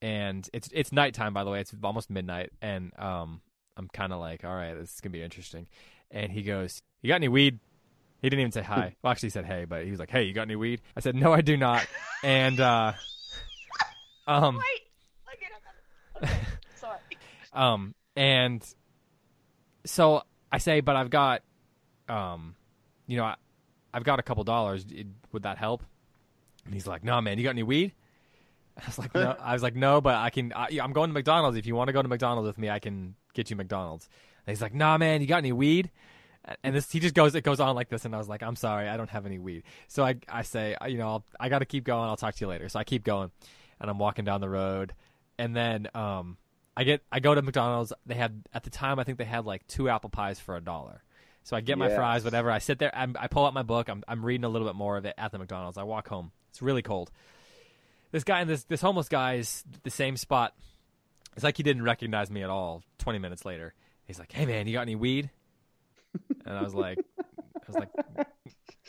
and 0.00 0.48
it's 0.52 0.68
it's 0.72 0.90
nighttime 0.90 1.34
by 1.34 1.44
the 1.44 1.50
way, 1.50 1.60
it's 1.60 1.74
almost 1.82 2.10
midnight, 2.10 2.50
and 2.62 2.92
um, 2.98 3.42
I'm 3.76 3.88
kind 3.88 4.12
of 4.12 4.18
like, 4.18 4.44
all 4.44 4.54
right, 4.54 4.74
this 4.74 4.94
is 4.94 5.00
gonna 5.00 5.12
be 5.12 5.22
interesting, 5.22 5.68
and 6.10 6.32
he 6.32 6.42
goes, 6.42 6.80
you 7.02 7.08
got 7.08 7.16
any 7.16 7.28
weed? 7.28 7.60
He 8.20 8.28
didn't 8.28 8.40
even 8.40 8.52
say 8.52 8.62
hi. 8.62 8.96
Well, 9.02 9.12
actually, 9.12 9.28
he 9.28 9.30
said 9.30 9.44
hey, 9.44 9.64
but 9.64 9.84
he 9.84 9.90
was 9.90 10.00
like, 10.00 10.10
hey, 10.10 10.24
you 10.24 10.32
got 10.32 10.42
any 10.42 10.56
weed? 10.56 10.80
I 10.96 11.00
said, 11.00 11.14
no, 11.14 11.32
I 11.32 11.42
do 11.42 11.56
not, 11.56 11.86
and 12.24 12.58
uh, 12.58 12.92
um, 14.26 14.56
wait, 14.56 16.24
okay, 16.24 16.34
sorry, 16.76 16.98
um, 17.52 17.94
and 18.16 18.64
so 19.84 20.22
I 20.50 20.58
say, 20.58 20.80
but 20.80 20.96
I've 20.96 21.10
got, 21.10 21.42
um, 22.08 22.54
you 23.06 23.16
know, 23.16 23.24
I, 23.24 23.36
I've 23.92 24.04
got 24.04 24.18
a 24.18 24.22
couple 24.22 24.44
dollars. 24.44 24.84
Would 25.32 25.42
that 25.42 25.58
help? 25.58 25.82
And 26.68 26.74
he's 26.74 26.86
like, 26.86 27.02
"No, 27.02 27.18
man, 27.22 27.38
you 27.38 27.44
got 27.44 27.50
any 27.50 27.62
weed?" 27.62 27.94
I 28.76 28.86
was 28.86 28.98
like, 28.98 29.14
"No." 29.14 29.34
I 29.40 29.54
was 29.54 29.62
like, 29.62 29.74
"No, 29.74 30.02
but 30.02 30.16
I 30.16 30.28
can. 30.28 30.52
I, 30.52 30.68
am 30.82 30.92
going 30.92 31.08
to 31.08 31.14
McDonald's. 31.14 31.56
If 31.56 31.66
you 31.66 31.74
want 31.74 31.88
to 31.88 31.94
go 31.94 32.02
to 32.02 32.08
McDonald's 32.08 32.46
with 32.46 32.58
me, 32.58 32.68
I 32.68 32.78
can 32.78 33.14
get 33.32 33.48
you 33.48 33.56
McDonald's." 33.56 34.06
And 34.46 34.54
he's 34.54 34.60
like, 34.60 34.74
"Nah, 34.74 34.98
man, 34.98 35.22
you 35.22 35.26
got 35.26 35.38
any 35.38 35.52
weed?" 35.52 35.90
And 36.62 36.74
this, 36.74 36.90
he 36.90 37.00
just 37.00 37.14
goes, 37.14 37.34
it 37.34 37.42
goes 37.42 37.60
on 37.60 37.74
like 37.74 37.88
this, 37.88 38.04
and 38.04 38.14
I 38.14 38.18
was 38.18 38.28
like, 38.28 38.42
"I'm 38.42 38.56
sorry, 38.56 38.86
I 38.86 38.98
don't 38.98 39.10
have 39.10 39.24
any 39.24 39.38
weed." 39.38 39.62
So 39.86 40.04
I, 40.04 40.16
I 40.28 40.42
say, 40.42 40.76
you 40.86 40.98
know, 40.98 41.08
I'll, 41.08 41.24
I 41.40 41.48
got 41.48 41.60
to 41.60 41.66
keep 41.66 41.84
going. 41.84 42.08
I'll 42.08 42.16
talk 42.16 42.34
to 42.34 42.40
you 42.44 42.48
later. 42.48 42.68
So 42.68 42.78
I 42.78 42.84
keep 42.84 43.02
going, 43.02 43.30
and 43.80 43.90
I'm 43.90 43.98
walking 43.98 44.24
down 44.26 44.40
the 44.42 44.48
road, 44.50 44.94
and 45.38 45.56
then 45.56 45.88
um, 45.94 46.36
I 46.76 46.84
get, 46.84 47.02
I 47.10 47.20
go 47.20 47.34
to 47.34 47.42
McDonald's. 47.42 47.92
They 48.06 48.14
had 48.14 48.42
at 48.52 48.64
the 48.64 48.70
time, 48.70 48.98
I 48.98 49.04
think 49.04 49.18
they 49.18 49.24
had 49.24 49.46
like 49.46 49.66
two 49.66 49.88
apple 49.88 50.10
pies 50.10 50.38
for 50.38 50.56
a 50.56 50.60
dollar. 50.60 51.02
So 51.48 51.56
I 51.56 51.62
get 51.62 51.78
my 51.78 51.88
fries, 51.88 52.24
whatever. 52.24 52.50
I 52.50 52.58
sit 52.58 52.78
there. 52.78 52.94
I'm, 52.94 53.16
i 53.18 53.26
pull 53.26 53.46
out 53.46 53.54
my 53.54 53.62
book. 53.62 53.88
I'm, 53.88 54.04
I'm 54.06 54.22
reading 54.22 54.44
a 54.44 54.50
little 54.50 54.68
bit 54.68 54.76
more 54.76 54.98
of 54.98 55.06
it 55.06 55.14
at 55.16 55.32
the 55.32 55.38
McDonald's. 55.38 55.78
I 55.78 55.82
walk 55.82 56.06
home. 56.06 56.30
It's 56.50 56.60
really 56.60 56.82
cold. 56.82 57.10
This 58.12 58.22
guy 58.22 58.40
and 58.40 58.50
this 58.50 58.64
this 58.64 58.82
homeless 58.82 59.08
guy 59.08 59.36
is 59.36 59.64
the 59.82 59.88
same 59.88 60.18
spot. 60.18 60.52
It's 61.36 61.44
like 61.44 61.56
he 61.56 61.62
didn't 61.62 61.84
recognize 61.84 62.30
me 62.30 62.42
at 62.42 62.50
all. 62.50 62.82
Twenty 62.98 63.18
minutes 63.18 63.46
later, 63.46 63.72
he's 64.04 64.18
like, 64.18 64.30
"Hey 64.30 64.44
man, 64.44 64.66
you 64.66 64.74
got 64.74 64.82
any 64.82 64.94
weed?" 64.94 65.30
And 66.44 66.54
I 66.54 66.62
was 66.62 66.74
like, 66.74 66.98
I 67.18 67.64
was 67.66 67.76
like, 67.76 67.88
I 68.18 68.24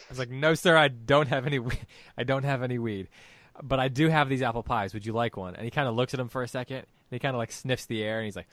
was 0.10 0.20
like, 0.20 0.30
"No, 0.30 0.54
sir, 0.54 0.76
I 0.76 0.90
don't 0.90 1.30
have 1.30 1.48
any. 1.48 1.62
I 2.18 2.26
don't 2.26 2.44
have 2.44 2.62
any 2.62 2.78
weed, 2.78 3.08
but 3.64 3.80
I 3.80 3.88
do 3.88 4.10
have 4.10 4.28
these 4.28 4.42
apple 4.42 4.64
pies. 4.64 4.94
Would 4.94 5.06
you 5.06 5.14
like 5.14 5.38
one?" 5.38 5.56
And 5.56 5.64
he 5.64 5.72
kind 5.72 5.88
of 5.88 5.96
looks 5.96 6.14
at 6.14 6.20
him 6.20 6.28
for 6.28 6.44
a 6.44 6.48
second. 6.48 6.80
And 6.80 6.86
he 7.12 7.20
kind 7.20 7.36
of 7.36 7.38
like 7.38 7.54
sniffs 7.54 7.86
the 7.86 8.04
air, 8.04 8.18
and 8.18 8.26
he's 8.26 8.36
like, 8.36 8.50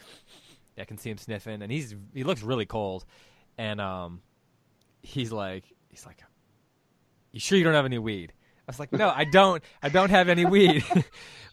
yeah, 0.76 0.82
"I 0.82 0.84
can 0.84 0.96
see 0.96 1.10
him 1.10 1.18
sniffing." 1.18 1.60
And 1.60 1.72
he's 1.72 1.96
he 2.14 2.22
looks 2.22 2.44
really 2.44 2.66
cold 2.66 3.04
and 3.58 3.80
um, 3.80 4.22
he's 5.02 5.32
like, 5.32 5.64
he's 5.88 6.06
like, 6.06 6.22
you 7.32 7.40
sure 7.40 7.58
you 7.58 7.64
don't 7.64 7.74
have 7.74 7.84
any 7.84 7.98
weed? 7.98 8.32
I 8.66 8.70
was 8.70 8.80
like, 8.80 8.92
no, 8.92 9.08
I 9.08 9.24
don't. 9.24 9.62
I 9.82 9.88
don't 9.88 10.10
have 10.10 10.28
any 10.28 10.44
weed. 10.44 10.84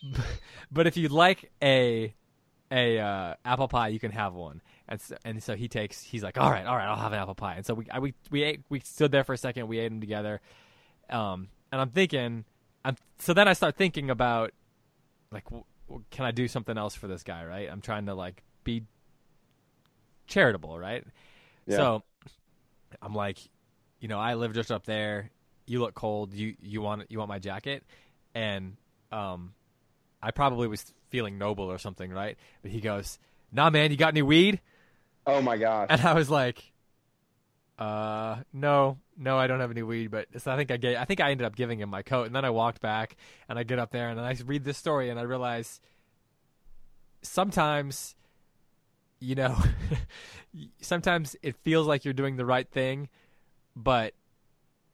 but 0.72 0.88
if 0.88 0.98
you'd 0.98 1.12
like 1.12 1.52
a 1.62 2.14
a 2.72 3.00
uh, 3.00 3.34
apple 3.46 3.68
pie, 3.68 3.90
you 3.90 4.00
can 4.00 4.12
have 4.12 4.34
one. 4.34 4.62
And 4.88 5.00
so, 5.00 5.16
and 5.24 5.42
so 5.42 5.56
he 5.56 5.68
takes. 5.68 6.02
He's 6.02 6.24
like, 6.24 6.40
all 6.40 6.50
right, 6.50 6.66
all 6.66 6.76
right, 6.76 6.88
I'll 6.88 6.98
have 6.98 7.14
an 7.14 7.20
apple 7.20 7.36
pie. 7.36 7.56
And 7.56 7.66
so 7.66 7.76
we 7.76 7.88
I, 7.92 8.00
we 8.00 8.14
we 8.32 8.44
ate. 8.44 8.62
We 8.70 8.80
stood 8.80 9.12
there 9.12 9.24
for 9.24 9.34
a 9.34 9.38
second. 9.38 9.68
We 9.68 9.78
ate 9.78 9.90
them 9.90 10.02
together. 10.02 10.42
Um, 11.10 11.50
and 11.72 11.80
I'm 11.80 11.90
thinking, 11.90 12.46
I'm 12.84 12.96
so 13.20 13.34
then 13.34 13.48
I 13.48 13.54
start 13.54 13.76
thinking 13.76 14.10
about, 14.10 14.52
like, 15.32 15.44
w- 15.46 15.66
can 16.10 16.26
I 16.26 16.32
do 16.32 16.48
something 16.48 16.78
else 16.78 16.96
for 16.96 17.08
this 17.08 17.22
guy? 17.22 17.46
Right? 17.46 17.70
I'm 17.72 17.82
trying 17.82 18.08
to 18.08 18.16
like 18.16 18.42
be 18.64 18.86
charitable, 20.26 20.80
right? 20.80 21.06
Yeah. 21.66 21.78
So 21.78 22.04
I'm 23.02 23.14
like, 23.14 23.38
you 24.00 24.08
know, 24.08 24.20
I 24.20 24.36
live 24.36 24.54
just 24.54 24.72
up 24.72 24.86
there. 24.86 25.32
You 25.66 25.80
look 25.80 25.94
cold. 25.94 26.34
You 26.34 26.56
you 26.62 26.82
want 26.82 27.10
you 27.10 27.20
want 27.20 27.30
my 27.30 27.40
jacket? 27.40 27.84
And 28.36 28.76
um, 29.12 29.54
I 30.22 30.32
probably 30.32 30.68
was 30.68 30.94
feeling 31.10 31.38
noble 31.38 31.66
or 31.66 31.78
something, 31.78 32.12
right? 32.12 32.38
But 32.62 32.72
he 32.72 32.82
goes, 32.82 33.20
"Nah, 33.52 33.70
man, 33.70 33.92
you 33.92 33.98
got 33.98 34.14
any 34.14 34.22
weed?" 34.22 34.60
Oh 35.26 35.42
my 35.42 35.58
gosh! 35.58 35.88
And 35.90 36.02
I 36.02 36.14
was 36.14 36.30
like, 36.30 36.72
"Uh, 37.80 38.38
no, 38.52 38.98
no, 39.18 39.38
I 39.38 39.48
don't 39.48 39.62
have 39.62 39.72
any 39.72 39.84
weed." 39.84 40.12
But 40.12 40.28
so 40.38 40.52
I 40.52 40.58
think 40.58 40.72
I 40.72 40.78
gave, 40.78 40.98
I 40.98 41.06
think 41.06 41.22
I 41.22 41.32
ended 41.32 41.46
up 41.46 41.56
giving 41.56 41.80
him 41.80 41.90
my 41.90 42.02
coat, 42.02 42.26
and 42.26 42.36
then 42.36 42.44
I 42.44 42.50
walked 42.50 42.82
back, 42.82 43.16
and 43.48 43.58
I 43.58 43.64
get 43.64 43.80
up 43.80 43.92
there, 43.92 44.10
and 44.10 44.20
I 44.20 44.36
read 44.46 44.66
this 44.66 44.78
story, 44.78 45.10
and 45.10 45.20
I 45.20 45.24
realize 45.24 45.80
sometimes 47.22 48.16
you 49.24 49.36
know, 49.36 49.58
sometimes 50.82 51.36
it 51.42 51.56
feels 51.64 51.88
like 51.88 52.06
you're 52.06 52.14
doing 52.14 52.36
the 52.36 52.46
right 52.46 52.70
thing, 52.70 53.10
but 53.76 54.14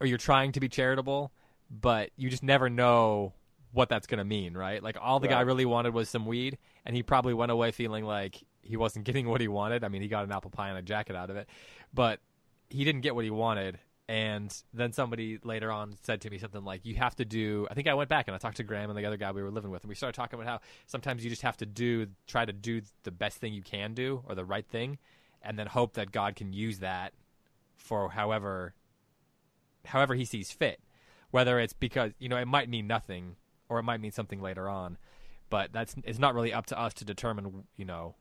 or 0.00 0.06
you're 0.06 0.18
trying 0.18 0.52
to 0.52 0.60
be 0.60 0.68
charitable, 0.68 1.32
but 1.70 2.10
you 2.16 2.30
just 2.30 2.42
never 2.42 2.70
know 2.70 3.34
what 3.72 3.88
that's 3.88 4.06
going 4.06 4.18
to 4.18 4.24
mean, 4.24 4.54
right? 4.56 4.82
Like 4.82 4.96
all 5.00 5.20
the 5.20 5.28
right. 5.28 5.34
guy 5.34 5.40
really 5.40 5.64
wanted 5.64 5.94
was 5.94 6.08
some 6.08 6.26
weed, 6.26 6.58
and 6.86 6.96
he 6.96 7.02
probably 7.02 7.34
went 7.34 7.52
away 7.52 7.70
feeling 7.72 8.04
like 8.04 8.42
he 8.62 8.76
wasn't 8.76 9.04
getting 9.06 9.28
what 9.28 9.40
he 9.40 9.48
wanted. 9.48 9.84
I 9.84 9.88
mean, 9.88 10.02
he 10.02 10.08
got 10.08 10.24
an 10.24 10.32
apple 10.32 10.50
pie 10.50 10.68
and 10.68 10.78
a 10.78 10.82
jacket 10.82 11.16
out 11.16 11.30
of 11.30 11.36
it, 11.36 11.48
but 11.92 12.20
he 12.68 12.84
didn't 12.84 13.02
get 13.02 13.14
what 13.14 13.24
he 13.24 13.30
wanted, 13.30 13.78
and 14.10 14.52
then 14.74 14.92
somebody 14.92 15.38
later 15.44 15.70
on 15.70 15.94
said 16.02 16.20
to 16.22 16.30
me 16.30 16.38
something 16.38 16.64
like, 16.64 16.84
"You 16.84 16.96
have 16.96 17.14
to 17.14 17.24
do." 17.24 17.68
I 17.70 17.74
think 17.74 17.86
I 17.86 17.94
went 17.94 18.10
back 18.10 18.26
and 18.26 18.34
I 18.34 18.38
talked 18.38 18.56
to 18.56 18.64
Graham 18.64 18.90
and 18.90 18.98
the 18.98 19.06
other 19.06 19.16
guy 19.16 19.30
we 19.30 19.40
were 19.40 19.52
living 19.52 19.70
with, 19.70 19.84
and 19.84 19.88
we 19.88 19.94
started 19.94 20.16
talking 20.16 20.36
about 20.36 20.48
how 20.48 20.60
sometimes 20.88 21.22
you 21.22 21.30
just 21.30 21.42
have 21.42 21.56
to 21.58 21.66
do, 21.66 22.08
try 22.26 22.44
to 22.44 22.52
do 22.52 22.82
the 23.04 23.12
best 23.12 23.36
thing 23.36 23.52
you 23.52 23.62
can 23.62 23.94
do 23.94 24.24
or 24.26 24.34
the 24.34 24.44
right 24.44 24.66
thing, 24.66 24.98
and 25.42 25.56
then 25.56 25.68
hope 25.68 25.92
that 25.92 26.10
God 26.10 26.34
can 26.34 26.52
use 26.52 26.80
that 26.80 27.12
for 27.76 28.10
however, 28.10 28.74
however 29.84 30.16
He 30.16 30.24
sees 30.24 30.50
fit. 30.50 30.80
Whether 31.30 31.60
it's 31.60 31.72
because 31.72 32.10
you 32.18 32.28
know 32.28 32.36
it 32.36 32.48
might 32.48 32.68
mean 32.68 32.88
nothing 32.88 33.36
or 33.68 33.78
it 33.78 33.84
might 33.84 34.00
mean 34.00 34.10
something 34.10 34.42
later 34.42 34.68
on, 34.68 34.98
but 35.50 35.72
that's 35.72 35.94
it's 36.02 36.18
not 36.18 36.34
really 36.34 36.52
up 36.52 36.66
to 36.66 36.76
us 36.76 36.94
to 36.94 37.04
determine. 37.04 37.62
You 37.76 37.84
know 37.84 38.16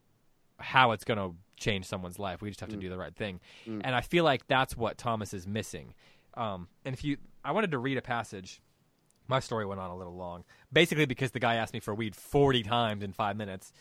how 0.59 0.91
it's 0.91 1.03
going 1.03 1.17
to 1.17 1.35
change 1.59 1.85
someone's 1.85 2.19
life. 2.19 2.41
We 2.41 2.49
just 2.49 2.59
have 2.61 2.69
to 2.69 2.77
mm. 2.77 2.81
do 2.81 2.89
the 2.89 2.97
right 2.97 3.15
thing. 3.15 3.39
Mm. 3.67 3.81
And 3.83 3.95
I 3.95 4.01
feel 4.01 4.23
like 4.23 4.47
that's 4.47 4.75
what 4.75 4.97
Thomas 4.97 5.33
is 5.33 5.47
missing. 5.47 5.93
Um, 6.35 6.67
and 6.85 6.93
if 6.93 7.03
you, 7.03 7.17
I 7.43 7.51
wanted 7.51 7.71
to 7.71 7.77
read 7.77 7.97
a 7.97 8.01
passage. 8.01 8.61
My 9.27 9.39
story 9.39 9.65
went 9.65 9.79
on 9.79 9.91
a 9.91 9.95
little 9.95 10.15
long, 10.15 10.43
basically 10.73 11.05
because 11.05 11.31
the 11.31 11.39
guy 11.39 11.55
asked 11.55 11.73
me 11.73 11.79
for 11.79 11.93
weed 11.93 12.15
forty 12.15 12.63
times 12.63 13.03
in 13.03 13.13
five 13.13 13.37
minutes. 13.37 13.71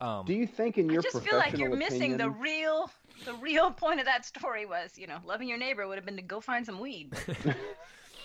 Um, 0.00 0.24
do 0.26 0.34
you 0.34 0.46
think 0.46 0.78
in 0.78 0.88
your 0.88 1.00
I 1.00 1.02
just 1.02 1.22
feel 1.22 1.38
like 1.38 1.56
you're 1.56 1.68
opinion, 1.68 1.92
missing 1.92 2.16
the 2.16 2.30
real, 2.30 2.90
the 3.24 3.34
real 3.34 3.70
point 3.70 4.00
of 4.00 4.06
that 4.06 4.26
story 4.26 4.66
was, 4.66 4.96
you 4.96 5.06
know, 5.06 5.18
loving 5.24 5.48
your 5.48 5.58
neighbor 5.58 5.86
would 5.86 5.96
have 5.96 6.04
been 6.04 6.16
to 6.16 6.22
go 6.22 6.40
find 6.40 6.66
some 6.66 6.80
weed. 6.80 7.12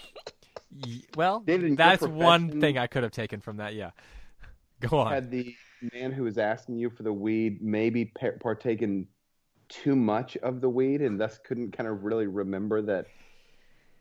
well, 1.16 1.44
that's 1.46 2.02
one 2.04 2.60
thing 2.60 2.78
I 2.78 2.88
could 2.88 3.04
have 3.04 3.14
taken 3.14 3.40
from 3.40 3.58
that. 3.58 3.74
Yeah. 3.74 3.92
Go 4.82 5.00
on. 5.00 5.14
Had 5.14 5.32
the 5.32 5.56
man 5.94 6.12
who 6.12 6.24
was 6.24 6.38
asking 6.38 6.78
you 6.78 6.90
for 6.90 7.04
the 7.04 7.14
weed 7.14 7.62
maybe 7.62 8.06
partaken 8.06 9.08
too 9.70 9.96
much 9.96 10.38
of 10.38 10.62
the 10.62 10.70
weed 10.70 11.02
and 11.02 11.20
thus 11.20 11.40
couldn't 11.44 11.72
kind 11.72 11.88
of 11.88 12.04
really 12.04 12.28
remember 12.28 12.82
that 12.82 13.08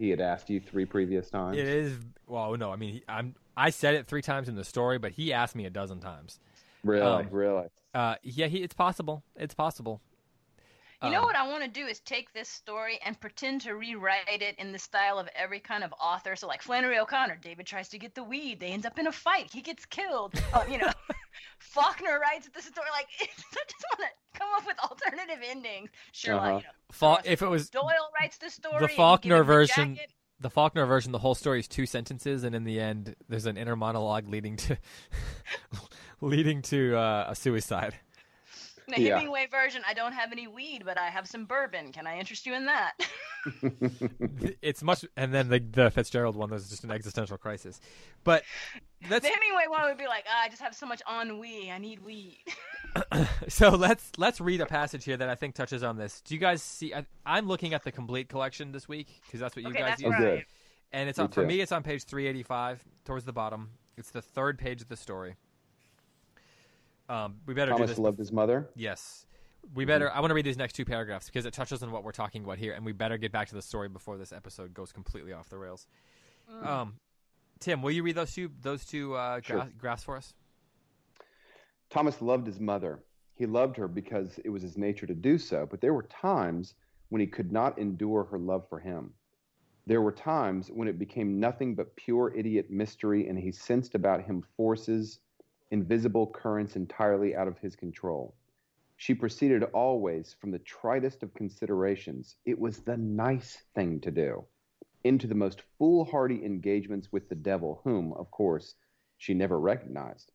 he 0.01 0.09
had 0.09 0.21
asked 0.21 0.49
you 0.49 0.61
three 0.61 0.87
previous 0.87 1.31
times? 1.31 1.59
It 1.59 1.69
is. 1.69 1.99
Well, 2.27 2.57
no, 2.57 2.73
I 2.73 2.77
mean, 2.77 3.03
I'm. 3.07 3.35
I 3.57 3.69
said 3.69 3.95
it 3.95 4.07
three 4.07 4.23
times 4.23 4.49
in 4.49 4.55
the 4.55 4.65
story, 4.65 4.99
but 4.99 5.13
he 5.13 5.33
asked 5.33 5.55
me 5.55 5.67
a 5.67 5.71
dozen 5.71 6.01
times. 6.01 6.41
Really, 6.83 7.03
um, 7.03 7.29
really. 7.31 7.67
Uh, 7.93 8.15
yeah, 8.23 8.47
he, 8.47 8.59
it's 8.59 8.75
possible. 8.75 9.23
It's 9.37 9.55
possible. 9.55 10.01
You 11.03 11.11
know 11.11 11.21
um, 11.21 11.25
what 11.25 11.37
I 11.37 11.49
want 11.49 11.65
to 11.65 11.69
do 11.69 11.87
is 11.87 12.01
take 12.01 12.33
this 12.33 12.49
story 12.49 12.99
and 13.05 13.19
pretend 13.19 13.63
to 13.63 13.75
rewrite 13.75 14.43
it 14.43 14.55
in 14.59 14.71
the 14.73 14.79
style 14.79 15.19
of 15.19 15.29
every 15.35 15.61
kind 15.61 15.83
of 15.83 15.95
author. 16.01 16.37
So, 16.37 16.47
like 16.47 16.63
Flannery 16.63 16.99
O'Connor, 16.99 17.39
David 17.43 17.67
tries 17.67 17.89
to 17.91 17.99
get 17.99 18.15
the 18.15 18.23
weed. 18.23 18.61
They 18.61 18.69
end 18.69 18.87
up 18.87 18.99
in 18.99 19.07
a 19.07 19.13
fight. 19.13 19.51
He 19.53 19.61
gets 19.61 19.87
killed. 19.87 20.35
Uh, 20.53 20.65
you 20.69 20.79
know, 20.79 20.91
Faulkner 21.59 22.19
writes 22.19 22.49
the 22.55 22.63
story. 22.63 22.89
Like, 22.93 23.09
I 23.21 23.27
just 23.27 23.85
want 23.93 24.11
to 24.11 24.39
come 24.39 24.49
up 24.57 24.67
with 24.67 24.79
alternative 24.79 25.45
endings. 25.49 25.91
Sure, 26.13 26.35
uh-huh. 26.35 26.53
like, 26.55 26.63
you 26.63 26.69
know, 26.69 26.73
Fa- 26.93 27.23
if 27.25 27.43
it 27.43 27.49
was 27.49 27.71
Doyle 27.71 28.11
writes 28.21 28.39
the 28.39 28.51
story, 28.51 28.81
the 28.81 28.89
Faulkner 28.89 29.45
version. 29.45 29.95
The, 29.95 30.01
the 30.41 30.51
Faulkner 30.51 30.87
version, 30.87 31.13
the 31.13 31.19
whole 31.19 31.35
story 31.35 31.61
is 31.61 31.69
two 31.69 31.85
sentences, 31.85 32.45
and 32.45 32.55
in 32.55 32.65
the 32.65 32.81
end, 32.81 33.15
there's 33.29 33.47
an 33.47 33.57
inner 33.59 33.77
monologue 33.77 34.29
leading 34.29 34.57
to 34.57 34.79
leading 36.21 36.63
to 36.63 36.97
uh, 36.97 37.27
a 37.29 37.35
suicide 37.35 37.95
the 38.91 39.01
yeah. 39.01 39.17
Hemingway 39.17 39.47
version, 39.51 39.83
I 39.87 39.95
don't 39.95 40.13
have 40.13 40.33
any 40.33 40.47
weed, 40.47 40.83
but 40.85 40.99
I 40.99 41.09
have 41.09 41.27
some 41.27 41.45
bourbon. 41.45 41.93
Can 41.93 42.07
I 42.07 42.19
interest 42.19 42.47
you 42.47 42.55
in 42.55 42.67
that? 42.67 42.93
it's 44.63 44.83
much, 44.83 45.05
and 45.17 45.33
then 45.33 45.49
the, 45.49 45.59
the 45.61 45.91
Fitzgerald 45.91 46.37
one 46.37 46.51
was 46.51 46.69
just 46.69 46.85
an 46.85 46.91
existential 46.91 47.39
crisis. 47.39 47.81
But 48.25 48.45
that's 49.09 49.27
the 49.27 49.33
Hemingway 49.33 49.65
one 49.69 49.85
would 49.85 49.99
be 49.99 50.07
like, 50.07 50.25
oh, 50.29 50.41
I 50.45 50.49
just 50.49 50.63
have 50.63 50.75
so 50.75 50.87
much 50.87 51.03
ennui. 51.11 51.71
I 51.71 51.79
need 51.79 52.05
weed. 52.05 52.39
so 53.49 53.71
let's 53.71 54.11
let's 54.19 54.41
read 54.41 54.61
a 54.61 54.67
passage 54.67 55.05
here 55.05 55.17
that 55.17 55.29
I 55.29 55.35
think 55.35 55.55
touches 55.55 55.83
on 55.83 55.97
this. 55.97 56.21
Do 56.23 56.35
you 56.35 56.41
guys 56.41 56.63
see? 56.63 56.93
I, 56.95 57.05
am 57.27 57.47
looking 57.47 57.75
at 57.75 57.85
the 57.85 57.93
complete 57.93 58.29
collection 58.29 58.73
this 58.73 58.89
week 58.89 59.21
because 59.25 59.41
that's 59.41 59.57
what 59.57 59.65
you 59.65 59.71
okay, 59.71 59.81
guys 59.81 60.01
use. 60.01 60.13
Right. 60.19 60.45
And 60.93 61.09
it's 61.09 61.19
on, 61.19 61.29
for 61.29 61.45
me. 61.45 61.61
It's 61.61 61.73
on 61.73 61.83
page 61.83 62.05
385 62.05 62.85
towards 63.05 63.25
the 63.25 63.33
bottom. 63.33 63.71
It's 63.97 64.11
the 64.11 64.23
third 64.23 64.59
page 64.59 64.83
of 64.83 64.89
the 64.89 64.97
story. 64.97 65.37
Um, 67.11 67.35
we 67.45 67.55
better 67.55 67.73
Thomas 67.73 67.89
do 67.89 67.93
this. 67.95 67.99
loved 67.99 68.19
his 68.21 68.31
mother. 68.31 68.71
Yes, 68.77 69.27
we 69.75 69.85
better. 69.85 70.07
Mm-hmm. 70.07 70.17
I 70.17 70.21
want 70.21 70.31
to 70.31 70.35
read 70.35 70.47
these 70.47 70.57
next 70.57 70.75
two 70.75 70.85
paragraphs 70.85 71.27
because 71.27 71.45
it 71.45 71.53
touches 71.53 71.83
on 71.83 71.91
what 71.91 72.05
we're 72.05 72.13
talking 72.13 72.45
about 72.45 72.59
here, 72.59 72.73
and 72.73 72.87
we 72.87 72.93
better 72.93 73.19
get 73.19 73.33
back 73.33 73.49
to 73.49 73.57
the 73.57 73.63
story 73.63 73.89
before 73.89 74.17
this 74.17 74.33
episode 74.33 74.73
goes 74.73 74.93
completely 74.93 75.33
off 75.33 75.49
the 75.49 75.59
rails. 75.59 75.89
Mm. 76.49 76.67
Um, 76.67 76.95
Tim, 77.59 77.83
will 77.83 77.91
you 77.91 78.05
read 78.05 78.15
those 78.15 78.33
two 78.33 78.51
those 78.63 78.85
two 78.85 79.17
uh, 79.17 79.41
sure. 79.43 79.57
gra- 79.57 79.71
graphs 79.77 80.05
for 80.05 80.17
us? 80.17 80.35
Thomas 81.91 82.23
loved 82.23 82.47
his 82.47 82.61
mother. 82.61 83.01
He 83.35 83.47
loved 83.47 83.77
her 83.77 83.89
because 83.89 84.39
it 84.45 84.51
was 84.51 84.63
his 84.63 84.79
nature 84.79 85.07
to 85.07 85.15
do 85.15 85.37
so, 85.37 85.67
but 85.69 85.81
there 85.81 85.95
were 85.95 86.05
times 86.05 86.75
when 87.09 87.21
he 87.21 87.27
could 87.27 87.51
not 87.51 87.77
endure 87.77 88.23
her 88.25 88.39
love 88.39 88.69
for 88.69 88.79
him. 88.79 89.13
There 89.87 90.01
were 90.01 90.13
times 90.13 90.71
when 90.73 90.87
it 90.87 90.99
became 90.99 91.41
nothing 91.41 91.75
but 91.75 91.97
pure 91.97 92.33
idiot 92.37 92.71
mystery, 92.71 93.27
and 93.27 93.37
he 93.37 93.51
sensed 93.51 93.97
about 93.97 94.23
him 94.23 94.45
forces 94.57 95.19
invisible 95.71 96.27
currents 96.27 96.77
entirely 96.77 97.35
out 97.35 97.49
of 97.49 97.59
his 97.59 97.77
control. 97.77 98.35
She 98.97 99.15
proceeded 99.15 99.63
always 99.65 100.35
from 100.41 100.51
the 100.51 100.59
tritest 100.59 101.23
of 101.23 101.33
considerations. 101.33 102.37
It 102.45 102.59
was 102.59 102.81
the 102.81 102.97
nice 102.97 103.63
thing 103.75 104.01
to 104.01 104.11
do, 104.11 104.45
into 105.05 105.27
the 105.27 105.35
most 105.35 105.63
foolhardy 105.79 106.45
engagements 106.45 107.11
with 107.11 107.29
the 107.29 107.35
devil, 107.35 107.81
whom, 107.85 108.13
of 108.13 108.31
course, 108.31 108.75
she 109.17 109.33
never 109.33 109.59
recognized. 109.59 110.33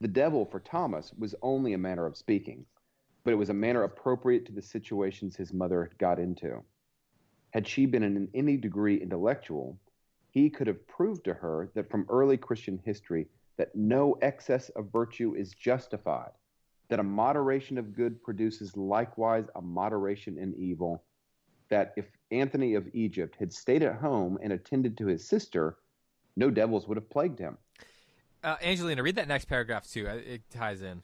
The 0.00 0.08
devil, 0.08 0.44
for 0.44 0.60
Thomas, 0.60 1.12
was 1.18 1.34
only 1.42 1.72
a 1.72 1.78
manner 1.78 2.06
of 2.06 2.16
speaking, 2.16 2.66
but 3.24 3.32
it 3.32 3.36
was 3.36 3.48
a 3.48 3.54
manner 3.54 3.82
appropriate 3.82 4.46
to 4.46 4.52
the 4.52 4.62
situations 4.62 5.34
his 5.34 5.52
mother 5.52 5.82
had 5.82 5.98
got 5.98 6.18
into. 6.18 6.62
Had 7.50 7.66
she 7.66 7.86
been 7.86 8.02
in 8.02 8.28
any 8.34 8.56
degree 8.56 9.00
intellectual, 9.00 9.78
he 10.30 10.50
could 10.50 10.66
have 10.66 10.86
proved 10.86 11.24
to 11.24 11.34
her 11.34 11.70
that 11.74 11.90
from 11.90 12.06
early 12.10 12.36
Christian 12.36 12.78
history 12.84 13.26
that 13.56 13.74
no 13.74 14.16
excess 14.22 14.68
of 14.70 14.92
virtue 14.92 15.34
is 15.34 15.52
justified, 15.52 16.32
that 16.88 17.00
a 17.00 17.04
moderation 17.04 17.78
of 17.78 17.94
good 17.94 18.22
produces 18.22 18.76
likewise 18.76 19.46
a 19.54 19.62
moderation 19.62 20.38
in 20.38 20.54
evil, 20.54 21.04
that 21.68 21.92
if 21.96 22.06
Anthony 22.30 22.74
of 22.74 22.88
Egypt 22.92 23.36
had 23.38 23.52
stayed 23.52 23.82
at 23.82 23.96
home 23.96 24.38
and 24.42 24.52
attended 24.52 24.96
to 24.98 25.06
his 25.06 25.26
sister, 25.26 25.78
no 26.36 26.50
devils 26.50 26.86
would 26.86 26.96
have 26.96 27.10
plagued 27.10 27.38
him. 27.38 27.56
Uh, 28.44 28.56
Angelina, 28.62 29.02
read 29.02 29.16
that 29.16 29.28
next 29.28 29.46
paragraph 29.46 29.88
too. 29.88 30.06
It 30.06 30.42
ties 30.50 30.82
in. 30.82 31.02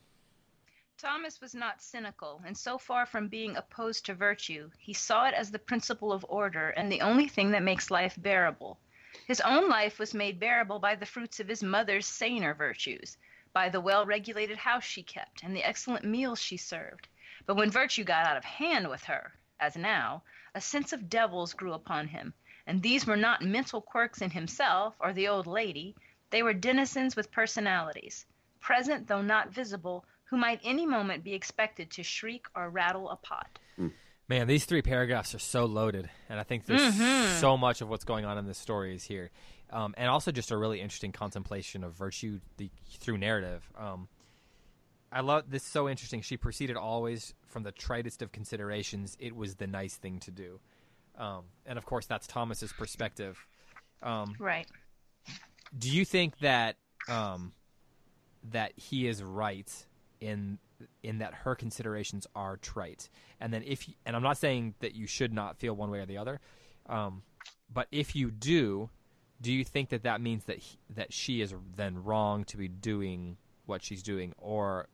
Thomas 0.99 1.41
was 1.41 1.53
not 1.53 1.83
cynical, 1.83 2.41
and 2.47 2.57
so 2.57 2.79
far 2.79 3.07
from 3.07 3.27
being 3.27 3.57
opposed 3.57 4.07
to 4.07 4.15
virtue, 4.15 4.71
he 4.79 4.93
saw 4.93 5.27
it 5.27 5.35
as 5.35 5.51
the 5.51 5.59
principle 5.59 6.13
of 6.13 6.25
order 6.29 6.69
and 6.71 6.93
the 6.93 7.01
only 7.01 7.27
thing 7.27 7.51
that 7.51 7.65
makes 7.65 7.91
life 7.91 8.17
bearable. 8.21 8.79
His 9.27 9.43
own 9.43 9.69
life 9.69 9.99
was 9.99 10.15
made 10.15 10.41
bearable 10.41 10.79
by 10.79 10.95
the 10.95 11.05
fruits 11.05 11.39
of 11.39 11.47
his 11.47 11.63
mother's 11.63 12.07
saner 12.07 12.55
virtues, 12.55 13.19
by 13.53 13.69
the 13.69 13.79
well 13.79 14.07
regulated 14.07 14.57
house 14.57 14.85
she 14.85 15.03
kept, 15.03 15.43
and 15.43 15.55
the 15.55 15.63
excellent 15.63 16.07
meals 16.07 16.41
she 16.41 16.57
served. 16.57 17.09
But 17.45 17.57
when 17.57 17.71
virtue 17.71 18.05
got 18.05 18.25
out 18.25 18.39
of 18.39 18.45
hand 18.45 18.89
with 18.89 19.05
her, 19.05 19.35
as 19.61 19.77
now, 19.77 20.23
a 20.55 20.63
sense 20.63 20.95
of 20.95 21.11
devils 21.11 21.53
grew 21.53 21.75
upon 21.75 22.09
him, 22.09 22.33
and 22.67 22.83
these 22.83 23.07
were 23.07 23.19
not 23.19 23.43
mental 23.43 23.83
quirks 23.83 24.23
in 24.23 24.31
himself 24.31 24.95
or 24.99 25.13
the 25.13 25.29
old 25.29 25.47
lady, 25.47 25.95
they 26.31 26.43
were 26.43 26.55
denizens 26.55 27.15
with 27.15 27.31
personalities, 27.31 28.25
present 28.61 29.09
though 29.09 29.21
not 29.21 29.51
visible, 29.51 30.07
who 30.25 30.39
might 30.39 30.61
any 30.65 30.87
moment 30.87 31.23
be 31.23 31.35
expected 31.35 31.91
to 31.91 32.03
shriek 32.03 32.47
or 32.55 32.71
rattle 32.71 33.11
a 33.11 33.17
pot. 33.17 33.59
Mm. 33.79 33.93
Man, 34.33 34.47
these 34.47 34.65
three 34.65 34.81
paragraphs 34.81 35.35
are 35.35 35.39
so 35.39 35.67
loaded, 35.67 36.09
and 36.31 36.41
I 36.41 36.43
think 36.43 36.65
there's 36.65 36.81
mm-hmm. 36.81 37.39
so 37.39 37.59
much 37.59 37.83
of 37.83 37.91
what's 37.91 38.05
going 38.05 38.25
on 38.25 38.39
in 38.39 38.47
this 38.47 38.57
story 38.57 38.95
is 38.95 39.05
here, 39.05 39.31
um, 39.69 39.95
and 39.99 40.09
also 40.09 40.33
just 40.33 40.51
a 40.51 40.57
really 40.57 40.81
interesting 40.81 41.13
contemplation 41.13 41.85
of 41.85 41.93
virtue 41.93 42.41
the, 42.57 42.71
through 42.99 43.19
narrative. 43.19 43.63
Um, 43.79 44.09
I 45.13 45.21
love 45.21 45.51
this. 45.51 45.63
So 45.63 45.87
interesting. 45.87 46.23
She 46.23 46.39
proceeded 46.39 46.79
always 46.79 47.35
from 47.49 47.63
the 47.63 47.73
tritest 47.73 48.23
of 48.23 48.33
considerations. 48.33 49.19
It 49.21 49.37
was 49.37 49.57
the 49.57 49.67
nice 49.67 49.97
thing 49.97 50.19
to 50.21 50.31
do, 50.31 50.61
um, 51.19 51.43
and 51.67 51.77
of 51.77 51.85
course 51.85 52.07
that's 52.07 52.27
Thomas's 52.27 52.73
perspective. 52.73 53.37
Um, 54.03 54.35
right. 54.39 54.67
Do 55.79 55.91
you 55.91 56.07
think 56.07 56.39
that 56.39 56.77
um, 57.07 57.53
that 58.51 58.73
he 58.77 59.07
is 59.07 59.23
right 59.23 59.71
in 60.23 60.59
in 61.03 61.19
that 61.19 61.35
her 61.35 61.55
considerations 61.55 62.27
are 62.35 62.57
trite. 62.57 63.09
And 63.41 63.53
then 63.53 63.63
if 63.67 63.89
and 64.07 64.17
I'm 64.17 64.23
not 64.23 64.39
saying 64.39 64.75
that 64.81 64.95
you 64.95 65.07
should 65.07 65.33
not 65.33 65.57
feel 65.59 65.75
one 65.75 65.91
way 65.91 66.01
or 66.01 66.07
the 66.07 66.19
other, 66.19 66.41
um, 66.89 67.23
but 67.73 67.89
if 67.91 68.15
you 68.15 68.31
do, 68.31 68.91
do 69.41 69.53
you 69.53 69.65
think 69.65 69.91
that 69.91 70.03
that 70.05 70.21
means 70.21 70.45
that 70.45 70.59
he, 70.59 70.79
that 70.91 71.13
she 71.13 71.41
is 71.41 71.55
then 71.77 72.03
wrong 72.03 72.45
to 72.45 72.57
be 72.57 72.69
doing 72.69 73.37
what 73.67 73.83
she's 73.83 74.03
doing, 74.03 74.33
or 74.39 74.89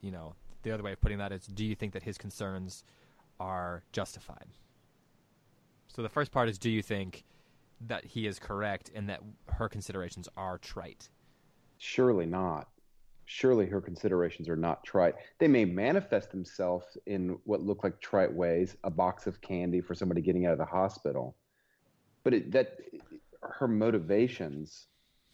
you 0.00 0.10
know 0.10 0.34
the 0.62 0.72
other 0.72 0.82
way 0.82 0.92
of 0.92 1.00
putting 1.00 1.18
that 1.18 1.32
is, 1.32 1.46
do 1.46 1.64
you 1.64 1.74
think 1.74 1.92
that 1.92 2.02
his 2.02 2.18
concerns 2.18 2.84
are 3.38 3.82
justified? 3.92 4.46
So 5.88 6.02
the 6.02 6.08
first 6.08 6.32
part 6.32 6.48
is, 6.48 6.58
do 6.58 6.70
you 6.70 6.82
think 6.82 7.24
that 7.80 8.04
he 8.04 8.26
is 8.26 8.38
correct 8.38 8.90
and 8.94 9.08
that 9.08 9.20
her 9.52 9.68
considerations 9.68 10.28
are 10.36 10.58
trite? 10.58 11.08
Surely 11.78 12.26
not 12.26 12.68
surely 13.30 13.66
her 13.66 13.80
considerations 13.80 14.48
are 14.48 14.56
not 14.56 14.82
trite. 14.82 15.14
They 15.38 15.48
may 15.48 15.66
manifest 15.66 16.30
themselves 16.30 16.96
in 17.04 17.38
what 17.44 17.60
look 17.60 17.84
like 17.84 18.00
trite 18.00 18.32
ways, 18.32 18.74
a 18.84 18.90
box 18.90 19.26
of 19.26 19.38
candy 19.42 19.82
for 19.82 19.94
somebody 19.94 20.22
getting 20.22 20.46
out 20.46 20.52
of 20.52 20.58
the 20.58 20.64
hospital. 20.64 21.36
But 22.24 22.32
it, 22.32 22.52
that 22.52 22.78
her 23.42 23.68
motivations, 23.68 24.86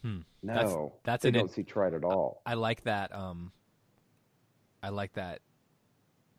hmm. 0.03 0.19
no, 0.43 0.55
that's, 0.55 0.75
that's 1.05 1.23
they 1.23 1.31
don't 1.31 1.53
see 1.53 1.63
trite 1.63 1.95
at 1.95 2.03
all. 2.03 2.43
I, 2.45 2.51
I 2.51 2.55
like 2.55 2.83
that. 2.83 3.15
Um, 3.15 3.53
I 4.83 4.89
like 4.89 5.13
that 5.13 5.41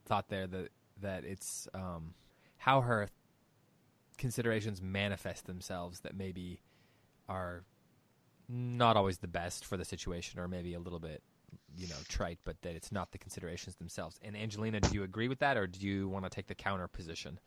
thought 0.05 0.27
there 0.27 0.47
that 0.47 0.69
that 1.01 1.23
it's 1.23 1.69
um, 1.73 2.13
how 2.57 2.81
her 2.81 3.07
considerations 4.17 4.81
manifest 4.81 5.47
themselves 5.47 6.01
that 6.01 6.17
maybe 6.17 6.59
are 7.29 7.63
not 8.49 8.97
always 8.97 9.19
the 9.19 9.27
best 9.27 9.65
for 9.65 9.77
the 9.77 9.85
situation 9.85 10.39
or 10.39 10.49
maybe 10.49 10.73
a 10.73 10.79
little 10.79 10.99
bit 10.99 11.23
you 11.77 11.87
know 11.87 11.95
trite, 12.07 12.39
but 12.43 12.61
that 12.61 12.75
it's 12.75 12.91
not 12.91 13.11
the 13.11 13.17
considerations 13.17 13.75
themselves. 13.75 14.19
And 14.23 14.35
Angelina, 14.35 14.79
do 14.79 14.93
you 14.93 15.03
agree 15.03 15.27
with 15.27 15.39
that, 15.39 15.57
or 15.57 15.67
do 15.67 15.85
you 15.85 16.07
want 16.09 16.25
to 16.25 16.29
take 16.29 16.47
the 16.47 16.55
counter 16.55 16.87
position? 16.87 17.39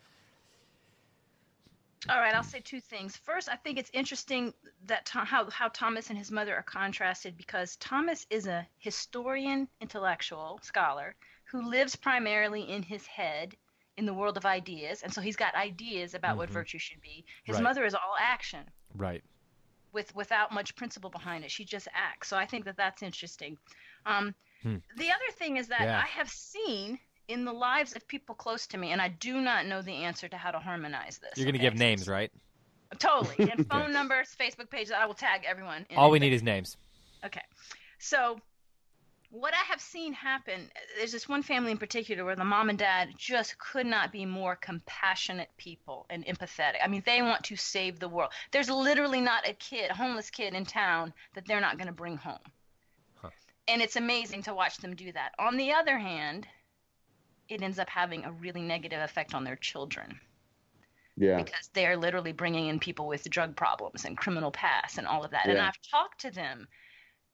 All 2.09 2.21
right, 2.21 2.35
I'll 2.35 2.45
say 2.45 2.61
two 2.61 2.81
things. 2.81 3.17
First, 3.17 3.49
I 3.49 3.57
think 3.57 3.77
it's 3.77 3.91
interesting 3.93 4.55
that 4.87 5.05
Tom, 5.05 5.27
how 5.27 5.51
how 5.51 5.69
Thomas 5.69 6.11
and 6.11 6.19
his 6.19 6.31
mother 6.31 6.55
are 6.55 6.63
contrasted 6.63 7.37
because 7.37 7.77
Thomas 7.77 8.27
is 8.31 8.47
a 8.47 8.67
historian, 8.79 9.69
intellectual, 9.81 10.61
scholar 10.63 11.17
who 11.45 11.69
lives 11.69 11.97
primarily 11.97 12.63
in 12.63 12.83
his 12.83 13.07
head 13.07 13.57
in 13.97 14.07
the 14.07 14.15
world 14.15 14.37
of 14.37 14.47
ideas, 14.47 15.03
and 15.03 15.13
so 15.13 15.21
he's 15.21 15.35
got 15.35 15.55
ideas 15.57 16.15
about 16.15 16.31
mm-hmm. 16.31 16.39
what 16.39 16.51
virtue 16.51 16.79
should 16.79 17.01
be. 17.01 17.25
His 17.43 17.55
right. 17.55 17.65
mother 17.65 17.85
is 17.85 17.95
all 17.95 18.15
action. 18.21 18.65
Right. 18.95 19.25
with 19.93 20.15
without 20.15 20.53
much 20.53 20.77
principle 20.77 21.11
behind 21.11 21.45
it. 21.45 21.51
She 21.51 21.65
just 21.65 21.89
acts. 21.95 22.29
So 22.29 22.37
I 22.37 22.47
think 22.47 22.65
that 22.67 22.77
that's 22.77 23.03
interesting. 23.03 23.59
Um, 24.09 24.35
hmm. 24.63 24.77
The 24.97 25.09
other 25.11 25.33
thing 25.33 25.57
is 25.57 25.69
that 25.69 25.83
yeah. 25.83 26.03
I 26.03 26.07
have 26.09 26.29
seen 26.29 26.99
in 27.29 27.45
the 27.45 27.53
lives 27.53 27.95
of 27.95 28.09
people 28.09 28.35
close 28.35 28.67
to 28.69 28.79
me, 28.79 28.93
and 28.93 29.01
I 29.01 29.09
do 29.09 29.41
not 29.41 29.67
know 29.67 29.83
the 29.83 29.93
answer 29.93 30.29
to 30.29 30.37
how 30.37 30.51
to 30.51 30.59
harmonize 30.59 31.19
this. 31.19 31.33
You're 31.37 31.45
going 31.45 31.55
to 31.55 31.61
okay? 31.61 31.67
give 31.71 31.79
names, 31.79 32.09
right? 32.09 32.33
Totally. 32.99 33.51
And 33.53 33.69
phone 33.69 33.93
numbers, 33.93 34.35
Facebook 34.41 34.71
pages. 34.71 34.93
I 34.93 35.05
will 35.07 35.15
tag 35.15 35.43
everyone. 35.47 35.87
All 35.97 36.11
we 36.11 36.19
need 36.19 36.33
is 36.33 36.43
names. 36.43 36.77
Okay. 37.25 37.43
So 37.99 38.41
what 39.31 39.53
I 39.53 39.63
have 39.71 39.81
seen 39.81 40.15
happen, 40.15 40.71
there's 40.97 41.13
this 41.13 41.29
one 41.29 41.43
family 41.43 41.71
in 41.71 41.79
particular 41.79 42.25
where 42.25 42.37
the 42.37 42.45
mom 42.45 42.71
and 42.71 42.79
dad 42.79 43.11
just 43.19 43.59
could 43.59 43.87
not 43.87 44.11
be 44.11 44.25
more 44.25 44.57
compassionate 44.57 45.51
people 45.59 46.07
and 46.09 46.25
empathetic. 46.25 46.77
I 46.83 46.89
mean, 46.89 47.03
they 47.05 47.21
want 47.21 47.45
to 47.45 47.57
save 47.57 47.99
the 47.99 48.09
world. 48.09 48.33
There's 48.53 48.71
literally 48.71 49.21
not 49.21 49.47
a 49.47 49.53
kid, 49.53 49.91
a 49.91 49.95
homeless 49.95 50.31
kid 50.31 50.55
in 50.55 50.65
town 50.65 51.13
that 51.35 51.47
they're 51.47 51.61
not 51.61 51.77
going 51.77 51.89
to 51.89 51.93
bring 51.93 52.17
home. 52.17 52.39
Huh. 53.69 53.73
And 53.73 53.83
it's 53.83 53.97
amazing 53.97 54.43
to 54.45 54.55
watch 54.55 54.79
them 54.79 54.97
do 54.97 55.13
that. 55.13 55.33
On 55.39 55.57
the 55.57 55.73
other 55.73 55.99
hand, 55.99 56.47
it 57.49 57.63
ends 57.63 57.79
up 57.79 57.89
having 57.89 58.25
a 58.25 58.33
really 58.33 58.63
negative 58.63 59.01
effect 59.01 59.35
on 59.35 59.45
their 59.45 59.57
children. 59.57 60.19
Yeah. 61.17 61.43
Because 61.43 61.69
they're 61.73 61.97
literally 61.97 62.33
bringing 62.33 62.69
in 62.69 62.79
people 62.79 63.09
with 63.09 63.29
drug 63.29 63.57
problems 63.57 64.05
and 64.05 64.17
criminal 64.17 64.51
past 64.51 64.99
and 64.99 65.07
all 65.07 65.25
of 65.25 65.33
that. 65.33 65.47
Yeah. 65.47 65.53
And 65.53 65.61
I've 65.61 65.81
talked 65.91 66.21
to 66.21 66.31
them 66.31 66.69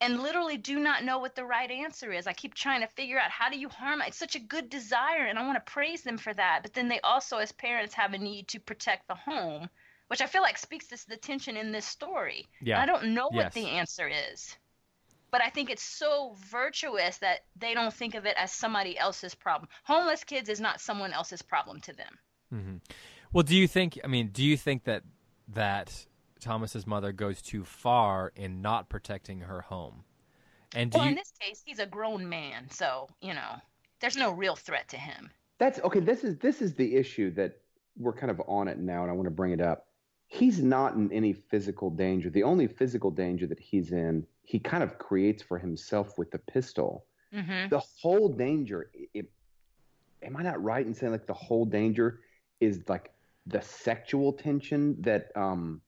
and 0.01 0.23
literally 0.23 0.57
do 0.57 0.79
not 0.79 1.05
know 1.05 1.19
what 1.19 1.35
the 1.35 1.45
right 1.45 1.71
answer 1.71 2.13
is. 2.13 2.27
I 2.27 2.33
keep 2.33 2.55
trying 2.55 2.81
to 2.81 2.87
figure 2.87 3.19
out 3.19 3.31
how 3.31 3.51
do 3.51 3.59
you 3.59 3.69
harm. 3.69 4.01
It's 4.01 4.19
such 4.19 4.37
a 4.37 4.41
good 4.41 4.71
desire 4.71 5.27
and 5.27 5.39
I 5.39 5.47
want 5.47 5.57
to 5.65 5.73
praise 5.73 6.03
them 6.03 6.19
for 6.19 6.33
that. 6.35 6.61
But 6.63 6.73
then 6.73 6.89
they 6.89 7.01
also 7.01 7.39
as 7.39 7.53
parents 7.53 7.95
have 7.95 8.15
a 8.15 8.19
need 8.19 8.49
to 8.49 8.61
protect 8.61 9.07
the 9.07 9.15
home, 9.15 9.69
which 10.09 10.23
I 10.23 10.27
feel 10.27 10.43
like 10.43 10.59
speaks 10.59 10.89
to 10.89 11.09
the 11.09 11.17
tension 11.17 11.57
in 11.57 11.71
this 11.71 11.87
story. 11.87 12.47
Yeah. 12.63 12.81
I 12.81 12.87
don't 12.87 13.15
know 13.15 13.29
yes. 13.33 13.45
what 13.45 13.53
the 13.53 13.67
answer 13.67 14.11
is. 14.33 14.57
But 15.35 15.43
I 15.43 15.51
think 15.51 15.69
it's 15.69 15.83
so 15.83 16.37
virtuous 16.49 17.19
that 17.19 17.41
they 17.57 17.75
don't 17.75 17.93
think 17.93 18.15
of 18.15 18.25
it 18.25 18.37
as 18.39 18.53
somebody 18.53 18.97
else's 18.97 19.35
problem. 19.35 19.69
Homeless 19.83 20.23
kids 20.23 20.49
is 20.49 20.61
not 20.61 20.81
someone 20.81 21.13
else's 21.13 21.43
problem 21.43 21.81
to 21.81 21.93
them. 21.93 22.19
Mm-hmm. 22.55 22.77
Well, 23.33 23.43
do 23.43 23.57
you 23.57 23.67
think? 23.67 23.99
I 24.05 24.07
mean, 24.07 24.29
do 24.29 24.45
you 24.45 24.57
think 24.57 24.85
that 24.85 25.03
that 25.49 26.07
Thomas's 26.45 26.87
mother 26.87 27.11
goes 27.11 27.43
too 27.43 27.65
far 27.65 28.33
in 28.37 28.63
not 28.63 28.89
protecting 28.89 29.41
her 29.41 29.63
home. 29.63 30.05
And 30.75 30.93
well, 30.93 31.05
you... 31.05 31.11
in 31.11 31.17
this 31.17 31.33
case, 31.41 31.63
he's 31.65 31.79
a 31.79 31.87
grown 31.87 32.29
man, 32.29 32.69
so 32.71 33.09
you 33.21 33.35
know, 33.35 33.57
there's 34.01 34.17
no 34.17 34.31
real 34.31 34.55
threat 34.55 34.89
to 34.91 34.97
him. 34.97 35.31
That's 35.59 35.81
okay. 35.81 36.01
This 36.01 36.23
is 36.23 36.37
this 36.39 36.61
is 36.61 36.75
the 36.75 36.95
issue 36.95 37.33
that 37.33 37.57
we're 37.97 38.13
kind 38.13 38.31
of 38.31 38.41
on 38.47 38.69
it 38.69 38.79
now, 38.79 39.03
and 39.03 39.11
I 39.11 39.15
want 39.15 39.27
to 39.27 39.35
bring 39.35 39.53
it 39.53 39.61
up. 39.61 39.87
He's 40.27 40.63
not 40.63 40.95
in 40.95 41.11
any 41.13 41.33
physical 41.33 41.91
danger. 41.91 42.31
The 42.31 42.43
only 42.43 42.67
physical 42.67 43.11
danger 43.11 43.47
that 43.47 43.61
he's 43.61 43.93
in, 43.93 44.27
he 44.45 44.59
kind 44.59 44.83
of 44.83 44.99
creates 44.99 45.43
for 45.43 45.59
himself 45.59 46.19
with 46.19 46.31
the 46.31 46.39
pistol. 46.39 47.07
Mm-hmm. 47.35 47.69
The 47.71 47.81
whole 47.81 48.29
danger. 48.29 48.91
It, 49.13 49.31
am 50.23 50.37
I 50.37 50.43
not 50.43 50.63
right 50.63 50.87
in 50.87 50.95
saying 50.95 51.13
like 51.13 51.27
the 51.27 51.35
whole 51.35 51.65
danger 51.65 52.21
is 52.61 52.81
like 52.89 53.13
the 53.47 53.61
sexual 53.61 54.33
tension 54.33 54.97
that 55.01 55.31
um 55.37 55.81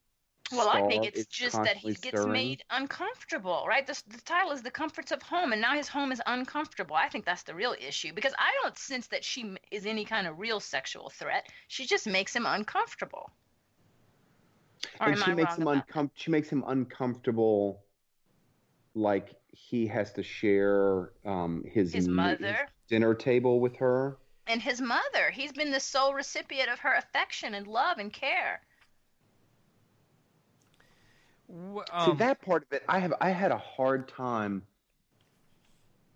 well, 0.53 0.69
I 0.69 0.87
think 0.87 1.07
it's 1.07 1.27
just 1.27 1.57
that 1.57 1.77
he 1.77 1.89
gets 1.95 2.21
stirring. 2.21 2.33
made 2.33 2.65
uncomfortable, 2.71 3.65
right? 3.67 3.85
The, 3.85 4.01
the 4.09 4.21
title 4.21 4.53
is 4.53 4.63
The 4.63 4.71
Comforts 4.71 5.11
of 5.11 5.21
Home, 5.23 5.53
and 5.53 5.61
now 5.61 5.75
his 5.75 5.89
home 5.89 6.13
is 6.13 6.23
uncomfortable. 6.27 6.95
I 6.95 7.09
think 7.09 7.25
that's 7.25 7.43
the 7.43 7.55
real 7.55 7.75
issue 7.81 8.13
because 8.13 8.33
I 8.39 8.53
don't 8.63 8.79
sense 8.79 9.09
that 9.09 9.25
she 9.25 9.57
is 9.73 9.87
any 9.87 10.05
kind 10.05 10.27
of 10.27 10.39
real 10.39 10.61
sexual 10.61 11.11
threat. 11.11 11.49
She 11.69 11.85
just 11.85 12.07
makes 12.07 12.35
him 12.35 12.47
uncomfortable. 12.47 13.31
Or 15.01 15.09
and 15.09 15.19
she 15.19 15.33
makes 15.33 15.57
him 15.57 15.65
uncom- 15.65 16.11
She 16.15 16.31
makes 16.31 16.49
him 16.49 16.63
uncomfortable, 16.67 17.83
like 18.97 19.35
he 19.53 19.87
has 19.87 20.13
to 20.15 20.23
share 20.23 21.13
um, 21.25 21.63
his, 21.67 21.93
his 21.93 22.09
mother 22.09 22.47
his 22.47 22.57
dinner 22.89 23.15
table 23.15 23.61
with 23.61 23.77
her. 23.77 24.17
And 24.49 24.63
his 24.63 24.81
mother. 24.81 25.31
He's 25.33 25.53
been 25.53 25.71
the 25.71 25.81
sole 25.81 26.15
recipient 26.15 26.71
of 26.71 26.79
her 26.81 26.95
affection 26.95 27.55
and 27.55 27.67
love 27.67 27.99
and 27.99 28.13
care. 28.13 28.61
Um, 31.93 32.11
See 32.11 32.17
that 32.17 32.41
part 32.43 32.65
of 32.65 32.73
it, 32.73 32.83
I 32.89 32.99
have 32.99 33.15
I 33.21 33.31
had 33.31 33.53
a 33.53 33.59
hard 33.59 34.09
time. 34.09 34.63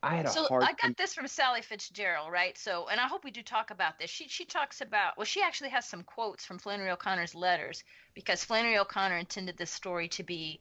I 0.03 0.16
had 0.16 0.26
a 0.26 0.31
so 0.31 0.45
hard. 0.45 0.62
I 0.62 0.72
got 0.72 0.97
this 0.97 1.14
from 1.14 1.28
Sally 1.28 1.61
Fitzgerald, 1.61 2.33
right? 2.33 2.57
So, 2.57 2.89
and 2.89 2.99
I 2.99 3.07
hope 3.07 3.22
we 3.22 3.31
do 3.31 3.43
talk 3.43 3.70
about 3.70 3.99
this. 3.99 4.11
She 4.11 4.26
she 4.28 4.45
talks 4.45 4.81
about 4.81 5.16
well, 5.16 5.24
she 5.24 5.43
actually 5.43 5.70
has 5.70 5.85
some 5.85 6.03
quotes 6.03 6.45
from 6.45 6.59
Flannery 6.59 6.91
O'Connor's 6.91 7.35
letters 7.35 7.85
because 8.14 8.43
Flannery 8.43 8.78
O'Connor 8.78 9.18
intended 9.18 9.57
this 9.57 9.70
story 9.70 10.09
to 10.09 10.22
be 10.22 10.61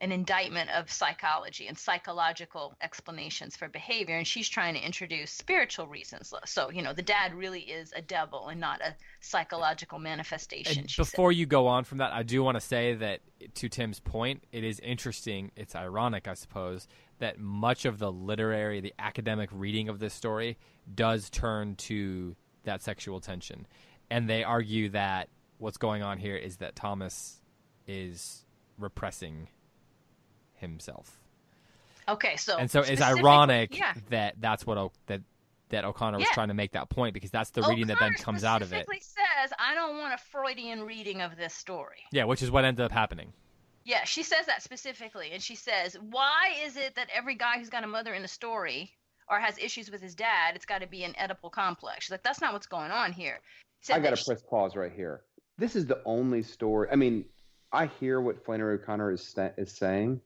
an 0.00 0.12
indictment 0.12 0.70
of 0.70 0.90
psychology 0.90 1.66
and 1.66 1.76
psychological 1.76 2.74
explanations 2.80 3.56
for 3.56 3.68
behavior 3.68 4.16
and 4.16 4.26
she's 4.26 4.48
trying 4.48 4.74
to 4.74 4.80
introduce 4.80 5.30
spiritual 5.30 5.86
reasons 5.86 6.32
so 6.46 6.70
you 6.70 6.82
know 6.82 6.92
the 6.92 7.02
dad 7.02 7.34
really 7.34 7.60
is 7.60 7.92
a 7.94 8.00
devil 8.00 8.48
and 8.48 8.60
not 8.60 8.80
a 8.80 8.94
psychological 9.20 9.98
manifestation 9.98 10.86
before 10.96 11.32
said. 11.32 11.38
you 11.38 11.46
go 11.46 11.66
on 11.66 11.84
from 11.84 11.98
that 11.98 12.12
i 12.12 12.22
do 12.22 12.42
want 12.42 12.56
to 12.56 12.60
say 12.60 12.94
that 12.94 13.20
to 13.54 13.68
tim's 13.68 14.00
point 14.00 14.42
it 14.52 14.64
is 14.64 14.80
interesting 14.80 15.50
it's 15.54 15.76
ironic 15.76 16.26
i 16.26 16.34
suppose 16.34 16.88
that 17.18 17.38
much 17.38 17.84
of 17.84 17.98
the 17.98 18.10
literary 18.10 18.80
the 18.80 18.94
academic 18.98 19.50
reading 19.52 19.88
of 19.88 19.98
this 19.98 20.14
story 20.14 20.56
does 20.94 21.28
turn 21.28 21.76
to 21.76 22.34
that 22.64 22.82
sexual 22.82 23.20
tension 23.20 23.66
and 24.10 24.28
they 24.28 24.42
argue 24.42 24.88
that 24.88 25.28
what's 25.58 25.76
going 25.76 26.02
on 26.02 26.18
here 26.18 26.36
is 26.36 26.56
that 26.56 26.74
thomas 26.74 27.42
is 27.86 28.46
repressing 28.78 29.48
himself. 30.60 31.18
Okay, 32.08 32.36
so 32.36 32.56
and 32.56 32.70
so 32.70 32.80
it's 32.80 33.02
ironic 33.02 33.76
yeah. 33.76 33.94
that 34.08 34.34
that's 34.40 34.66
what 34.66 34.78
o- 34.78 34.92
that 35.06 35.20
that 35.68 35.84
O'Connor 35.84 36.18
was 36.18 36.28
trying 36.32 36.48
to 36.48 36.54
make 36.54 36.72
that 36.72 36.88
point 36.88 37.14
because 37.14 37.30
that's 37.30 37.50
the 37.50 37.62
reading 37.62 37.86
that 37.86 37.98
then 38.00 38.14
comes 38.14 38.44
out 38.44 38.62
of 38.62 38.72
it. 38.72 38.86
says, 39.00 39.52
"I 39.58 39.74
don't 39.74 39.98
want 39.98 40.14
a 40.14 40.18
Freudian 40.18 40.82
reading 40.82 41.22
of 41.22 41.36
this 41.36 41.54
story." 41.54 41.98
Yeah, 42.12 42.24
which 42.24 42.42
is 42.42 42.50
what 42.50 42.64
ended 42.64 42.84
up 42.84 42.92
happening. 42.92 43.32
Yeah, 43.84 44.04
she 44.04 44.22
says 44.22 44.46
that 44.46 44.62
specifically, 44.62 45.30
and 45.32 45.42
she 45.42 45.54
says, 45.54 45.96
"Why 46.10 46.54
is 46.64 46.76
it 46.76 46.96
that 46.96 47.08
every 47.14 47.36
guy 47.36 47.58
who's 47.58 47.70
got 47.70 47.84
a 47.84 47.86
mother 47.86 48.12
in 48.12 48.24
a 48.24 48.28
story 48.28 48.92
or 49.28 49.38
has 49.38 49.56
issues 49.58 49.90
with 49.90 50.02
his 50.02 50.14
dad, 50.14 50.56
it's 50.56 50.66
got 50.66 50.80
to 50.80 50.86
be 50.86 51.04
an 51.04 51.14
Oedipal 51.14 51.52
complex?" 51.52 52.04
She's 52.04 52.10
like, 52.10 52.22
"That's 52.22 52.40
not 52.40 52.52
what's 52.52 52.66
going 52.66 52.90
on 52.90 53.12
here." 53.12 53.40
I 53.88 54.00
got 54.00 54.16
to 54.16 54.24
press 54.24 54.42
pause 54.42 54.76
right 54.76 54.92
here. 54.92 55.22
This 55.56 55.76
is 55.76 55.86
the 55.86 56.02
only 56.04 56.42
story. 56.42 56.88
I 56.90 56.96
mean, 56.96 57.24
I 57.72 57.86
hear 57.86 58.20
what 58.20 58.44
Flannery 58.44 58.74
O'Connor 58.74 59.12
is 59.12 59.34
is 59.56 59.72
saying, 59.72 60.20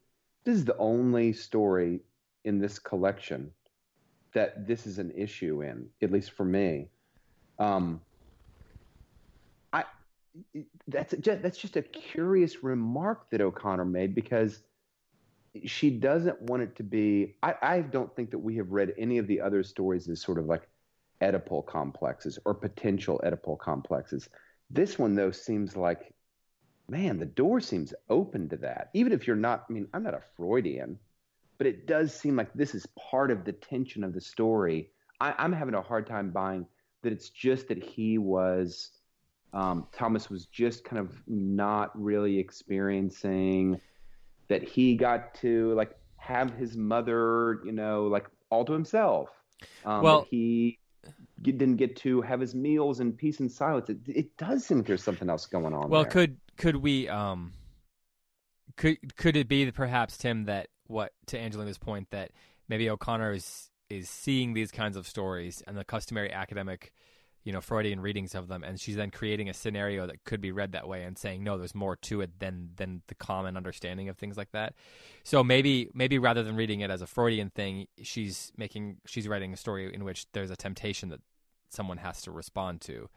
this 0.44 0.56
is 0.56 0.64
the 0.64 0.76
only 0.76 1.32
story 1.32 2.00
in 2.44 2.58
this 2.58 2.78
collection 2.78 3.50
that 4.34 4.66
this 4.66 4.86
is 4.86 4.98
an 4.98 5.12
issue 5.16 5.62
in, 5.62 5.88
at 6.02 6.10
least 6.10 6.32
for 6.32 6.44
me. 6.44 6.88
Um, 7.58 8.00
I 9.72 9.84
that's 10.88 11.14
just, 11.20 11.42
that's 11.42 11.58
just 11.58 11.76
a 11.76 11.82
curious 11.82 12.62
remark 12.62 13.30
that 13.30 13.40
O'Connor 13.40 13.84
made 13.84 14.14
because 14.14 14.64
she 15.64 15.90
doesn't 15.90 16.42
want 16.42 16.62
it 16.62 16.74
to 16.76 16.82
be. 16.82 17.36
I, 17.42 17.54
I 17.62 17.80
don't 17.80 18.14
think 18.16 18.32
that 18.32 18.38
we 18.38 18.56
have 18.56 18.72
read 18.72 18.92
any 18.98 19.18
of 19.18 19.28
the 19.28 19.40
other 19.40 19.62
stories 19.62 20.08
as 20.08 20.20
sort 20.20 20.38
of 20.38 20.46
like 20.46 20.68
Oedipal 21.22 21.64
complexes 21.64 22.38
or 22.44 22.54
potential 22.54 23.20
Oedipal 23.24 23.58
complexes. 23.58 24.28
This 24.68 24.98
one 24.98 25.14
though 25.14 25.30
seems 25.30 25.76
like 25.76 26.12
man, 26.88 27.18
the 27.18 27.26
door 27.26 27.60
seems 27.60 27.94
open 28.08 28.48
to 28.50 28.56
that. 28.58 28.90
Even 28.94 29.12
if 29.12 29.26
you're 29.26 29.36
not, 29.36 29.64
I 29.68 29.72
mean, 29.72 29.88
I'm 29.94 30.02
not 30.02 30.14
a 30.14 30.22
Freudian, 30.36 30.98
but 31.58 31.66
it 31.66 31.86
does 31.86 32.14
seem 32.14 32.36
like 32.36 32.52
this 32.54 32.74
is 32.74 32.86
part 33.10 33.30
of 33.30 33.44
the 33.44 33.52
tension 33.52 34.04
of 34.04 34.12
the 34.12 34.20
story. 34.20 34.90
I, 35.20 35.44
am 35.44 35.52
having 35.52 35.74
a 35.74 35.82
hard 35.82 36.06
time 36.06 36.30
buying 36.30 36.66
that 37.02 37.12
it's 37.12 37.30
just 37.30 37.68
that 37.68 37.82
he 37.82 38.18
was, 38.18 38.90
um, 39.52 39.86
Thomas 39.92 40.28
was 40.28 40.46
just 40.46 40.84
kind 40.84 40.98
of 40.98 41.22
not 41.26 41.90
really 42.00 42.38
experiencing 42.38 43.80
that 44.48 44.62
he 44.62 44.96
got 44.96 45.34
to 45.36 45.72
like 45.74 45.96
have 46.16 46.50
his 46.54 46.76
mother, 46.76 47.60
you 47.64 47.72
know, 47.72 48.04
like 48.04 48.26
all 48.50 48.64
to 48.64 48.72
himself. 48.72 49.30
Um, 49.84 50.02
well, 50.02 50.26
he 50.28 50.78
didn't 51.40 51.76
get 51.76 51.96
to 51.96 52.20
have 52.22 52.40
his 52.40 52.54
meals 52.54 53.00
in 53.00 53.12
peace 53.12 53.40
and 53.40 53.50
silence. 53.50 53.88
It, 53.88 53.98
it 54.06 54.36
does 54.36 54.64
seem 54.64 54.78
like 54.78 54.86
there's 54.86 55.02
something 55.02 55.30
else 55.30 55.46
going 55.46 55.74
on. 55.74 55.88
Well, 55.88 56.02
there. 56.02 56.10
could 56.10 56.36
could 56.56 56.76
we 56.76 57.08
um 57.08 57.52
could 58.76 59.16
could 59.16 59.36
it 59.36 59.48
be 59.48 59.70
perhaps 59.70 60.16
Tim 60.16 60.44
that 60.44 60.68
what 60.86 61.12
to 61.26 61.38
Angelina's 61.38 61.78
point 61.78 62.10
that 62.10 62.30
maybe 62.68 62.88
O'Connor 62.88 63.32
is 63.32 63.70
is 63.90 64.08
seeing 64.08 64.54
these 64.54 64.70
kinds 64.70 64.96
of 64.96 65.06
stories 65.06 65.62
and 65.66 65.76
the 65.76 65.84
customary 65.84 66.32
academic 66.32 66.92
you 67.44 67.52
know 67.52 67.60
Freudian 67.60 68.00
readings 68.00 68.34
of 68.34 68.48
them, 68.48 68.64
and 68.64 68.80
she's 68.80 68.96
then 68.96 69.10
creating 69.10 69.48
a 69.50 69.54
scenario 69.54 70.06
that 70.06 70.24
could 70.24 70.40
be 70.40 70.50
read 70.50 70.72
that 70.72 70.88
way 70.88 71.02
and 71.02 71.16
saying 71.16 71.44
no, 71.44 71.58
there's 71.58 71.74
more 71.74 71.96
to 71.96 72.22
it 72.22 72.38
than 72.40 72.70
than 72.76 73.02
the 73.08 73.14
common 73.14 73.56
understanding 73.56 74.08
of 74.08 74.16
things 74.16 74.36
like 74.36 74.50
that. 74.52 74.74
So 75.22 75.44
maybe 75.44 75.90
maybe 75.94 76.18
rather 76.18 76.42
than 76.42 76.56
reading 76.56 76.80
it 76.80 76.90
as 76.90 77.02
a 77.02 77.06
Freudian 77.06 77.50
thing, 77.50 77.86
she's 78.02 78.50
making 78.56 78.96
she's 79.06 79.28
writing 79.28 79.52
a 79.52 79.56
story 79.56 79.92
in 79.94 80.04
which 80.04 80.26
there's 80.32 80.50
a 80.50 80.56
temptation 80.56 81.10
that 81.10 81.20
someone 81.68 81.98
has 81.98 82.22
to 82.22 82.30
respond 82.30 82.80
to. 82.82 83.08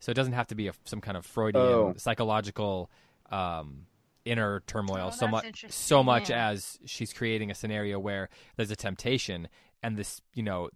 So 0.00 0.10
it 0.10 0.14
doesn't 0.14 0.34
have 0.34 0.48
to 0.48 0.54
be 0.54 0.68
a, 0.68 0.72
some 0.84 1.00
kind 1.00 1.16
of 1.16 1.24
Freudian 1.24 1.64
oh. 1.64 1.94
psychological 1.96 2.90
um, 3.30 3.86
inner 4.24 4.60
turmoil 4.66 5.08
Oh, 5.08 5.10
so 5.10 5.26
that's 5.26 5.32
much 5.32 5.64
so 5.68 6.02
much 6.02 6.30
yeah. 6.30 6.48
as 6.48 6.78
she's 6.84 7.12
creating 7.12 7.50
a 7.50 7.54
scenario 7.54 7.98
where 7.98 8.28
there's 8.56 8.70
a 8.70 8.76
temptation 8.76 9.48
and 9.82 9.96
this 9.96 10.20
you 10.34 10.42
know 10.42 10.68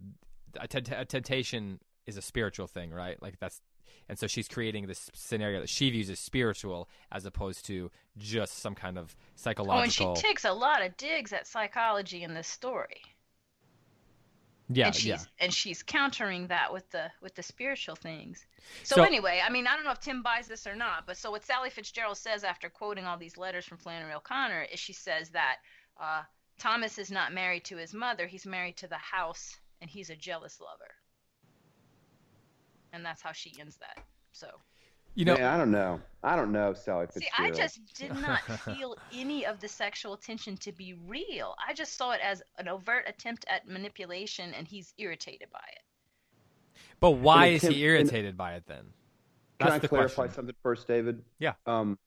a, 0.59 0.67
temptation 0.67 1.79
is 2.07 2.17
a 2.17 2.21
spiritual 2.21 2.67
thing 2.67 2.91
right 2.91 3.21
like 3.21 3.39
that's 3.39 3.61
and 4.09 4.17
so 4.17 4.27
she's 4.27 4.47
creating 4.47 4.87
this 4.87 5.09
scenario 5.13 5.59
that 5.61 5.69
she 5.69 5.89
views 5.89 6.09
as 6.09 6.19
spiritual 6.19 6.89
as 7.11 7.25
opposed 7.25 7.65
to 7.67 7.91
just 8.17 8.57
some 8.57 8.75
kind 8.75 8.97
of 8.97 9.15
psychological. 9.35 10.07
Oh, 10.07 10.09
and 10.09 10.17
she 10.17 10.21
takes 10.21 10.43
a 10.43 10.51
lot 10.51 10.81
of 10.81 10.97
digs 10.97 11.31
at 11.31 11.47
psychology 11.47 12.23
in 12.23 12.33
this 12.33 12.47
story. 12.47 13.01
Yeah 14.73 14.87
and 14.87 14.95
she's 14.95 15.05
yeah 15.05 15.19
and 15.39 15.53
she's 15.53 15.83
countering 15.83 16.47
that 16.47 16.71
with 16.73 16.89
the 16.91 17.11
with 17.21 17.35
the 17.35 17.43
spiritual 17.43 17.95
things. 17.95 18.45
So, 18.83 18.97
So- 18.97 19.03
anyway, 19.03 19.41
I 19.43 19.49
mean, 19.49 19.67
I 19.67 19.75
don't 19.75 19.83
know 19.85 19.91
if 19.91 19.99
Tim 19.99 20.21
buys 20.23 20.47
this 20.47 20.67
or 20.67 20.75
not, 20.75 21.05
but 21.05 21.17
so 21.17 21.31
what 21.31 21.45
Sally 21.45 21.69
Fitzgerald 21.69 22.17
says 22.17 22.43
after 22.43 22.69
quoting 22.69 23.05
all 23.05 23.17
these 23.17 23.37
letters 23.37 23.65
from 23.65 23.77
Flannery 23.77 24.13
O'Connor 24.13 24.63
is 24.71 24.79
she 24.79 24.93
says 24.93 25.29
that 25.29 25.57
uh, 25.99 26.21
Thomas 26.59 26.97
is 26.97 27.11
not 27.11 27.33
married 27.33 27.63
to 27.65 27.77
his 27.77 27.93
mother; 27.93 28.27
he's 28.27 28.45
married 28.45 28.77
to 28.77 28.87
the 28.87 28.97
house, 28.97 29.57
and 29.81 29.89
he's 29.89 30.09
a 30.09 30.15
jealous 30.15 30.59
lover. 30.59 30.91
And 32.93 33.05
that's 33.05 33.21
how 33.21 33.31
she 33.31 33.53
ends 33.59 33.77
that. 33.77 34.03
So, 34.33 34.47
you 35.15 35.25
know 35.25 35.35
Man, 35.35 35.43
I 35.43 35.57
don't 35.57 35.71
know. 35.71 35.99
I 36.23 36.35
don't 36.35 36.51
know, 36.51 36.73
Sally 36.73 37.07
see, 37.11 37.27
I 37.37 37.49
just 37.49 37.79
did 37.95 38.13
not 38.21 38.41
feel 38.43 38.95
any 39.11 39.45
of 39.45 39.59
the 39.59 39.67
sexual 39.67 40.15
tension 40.17 40.55
to 40.57 40.71
be 40.71 40.93
real. 41.07 41.55
I 41.67 41.73
just 41.73 41.97
saw 41.97 42.11
it 42.11 42.21
as 42.23 42.43
an 42.59 42.67
overt 42.67 43.05
attempt 43.07 43.43
at 43.49 43.67
manipulation, 43.67 44.53
and 44.53 44.67
he's 44.67 44.93
irritated 44.99 45.49
by 45.51 45.63
it. 45.71 45.81
but 46.99 47.11
why 47.11 47.47
is 47.47 47.63
he 47.63 47.81
irritated 47.83 48.37
by 48.37 48.53
it 48.53 48.63
then 48.67 48.85
That's 49.59 49.71
Can 49.71 49.71
that's 49.71 49.75
I 49.75 49.79
the 49.79 49.87
clarify 49.87 50.13
question 50.23 50.35
something 50.35 50.55
first, 50.61 50.87
David? 50.87 51.23
Yeah. 51.39 51.53
Um, 51.65 51.97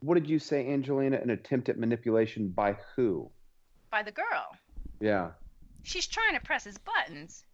what 0.00 0.14
did 0.14 0.28
you 0.30 0.38
say, 0.38 0.72
Angelina? 0.72 1.16
An 1.20 1.30
attempt 1.30 1.68
at 1.68 1.76
manipulation 1.78 2.50
by 2.50 2.76
who? 2.94 3.30
By 3.90 4.04
the 4.04 4.12
girl. 4.12 4.56
Yeah. 5.00 5.30
she's 5.82 6.06
trying 6.06 6.34
to 6.34 6.40
press 6.40 6.62
his 6.64 6.78
buttons 6.78 7.44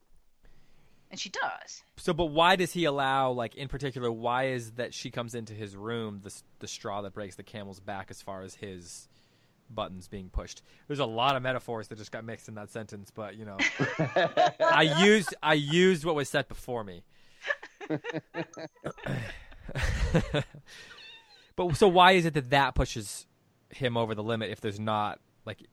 and 1.10 1.20
she 1.20 1.28
does 1.28 1.82
So, 1.96 2.12
but 2.12 2.26
why 2.26 2.56
does 2.56 2.72
he 2.72 2.84
allow, 2.84 3.30
like 3.30 3.54
in 3.54 3.68
particular, 3.68 4.10
why 4.10 4.48
is 4.48 4.72
that 4.72 4.92
she 4.94 5.10
comes 5.10 5.34
into 5.34 5.52
his 5.54 5.76
room 5.76 6.20
the 6.22 6.34
the 6.58 6.68
straw 6.68 7.02
that 7.02 7.12
breaks 7.14 7.36
the 7.36 7.42
camel's 7.42 7.80
back 7.80 8.10
as 8.10 8.20
far 8.22 8.42
as 8.42 8.54
his 8.54 9.08
buttons 9.70 10.08
being 10.08 10.28
pushed? 10.30 10.62
There's 10.88 11.00
a 11.00 11.06
lot 11.06 11.36
of 11.36 11.42
metaphors 11.42 11.88
that 11.88 11.98
just 11.98 12.12
got 12.12 12.24
mixed 12.24 12.48
in 12.48 12.54
that 12.56 12.70
sentence, 12.70 13.10
but 13.10 13.36
you 13.36 13.44
know, 13.44 13.58
I 14.60 14.82
used 15.04 15.34
I 15.42 15.54
used 15.54 16.04
what 16.04 16.14
was 16.14 16.28
set 16.28 16.48
before 16.48 16.84
me. 16.84 17.04
but 21.56 21.76
so 21.76 21.88
why 21.88 22.12
is 22.12 22.24
it 22.26 22.34
that 22.34 22.50
that 22.50 22.74
pushes 22.74 23.26
him 23.70 23.96
over 23.96 24.14
the 24.14 24.22
limit 24.22 24.50
if 24.50 24.60
there's 24.60 24.80
not 24.80 25.20
like 25.44 25.58
i- 25.62 25.66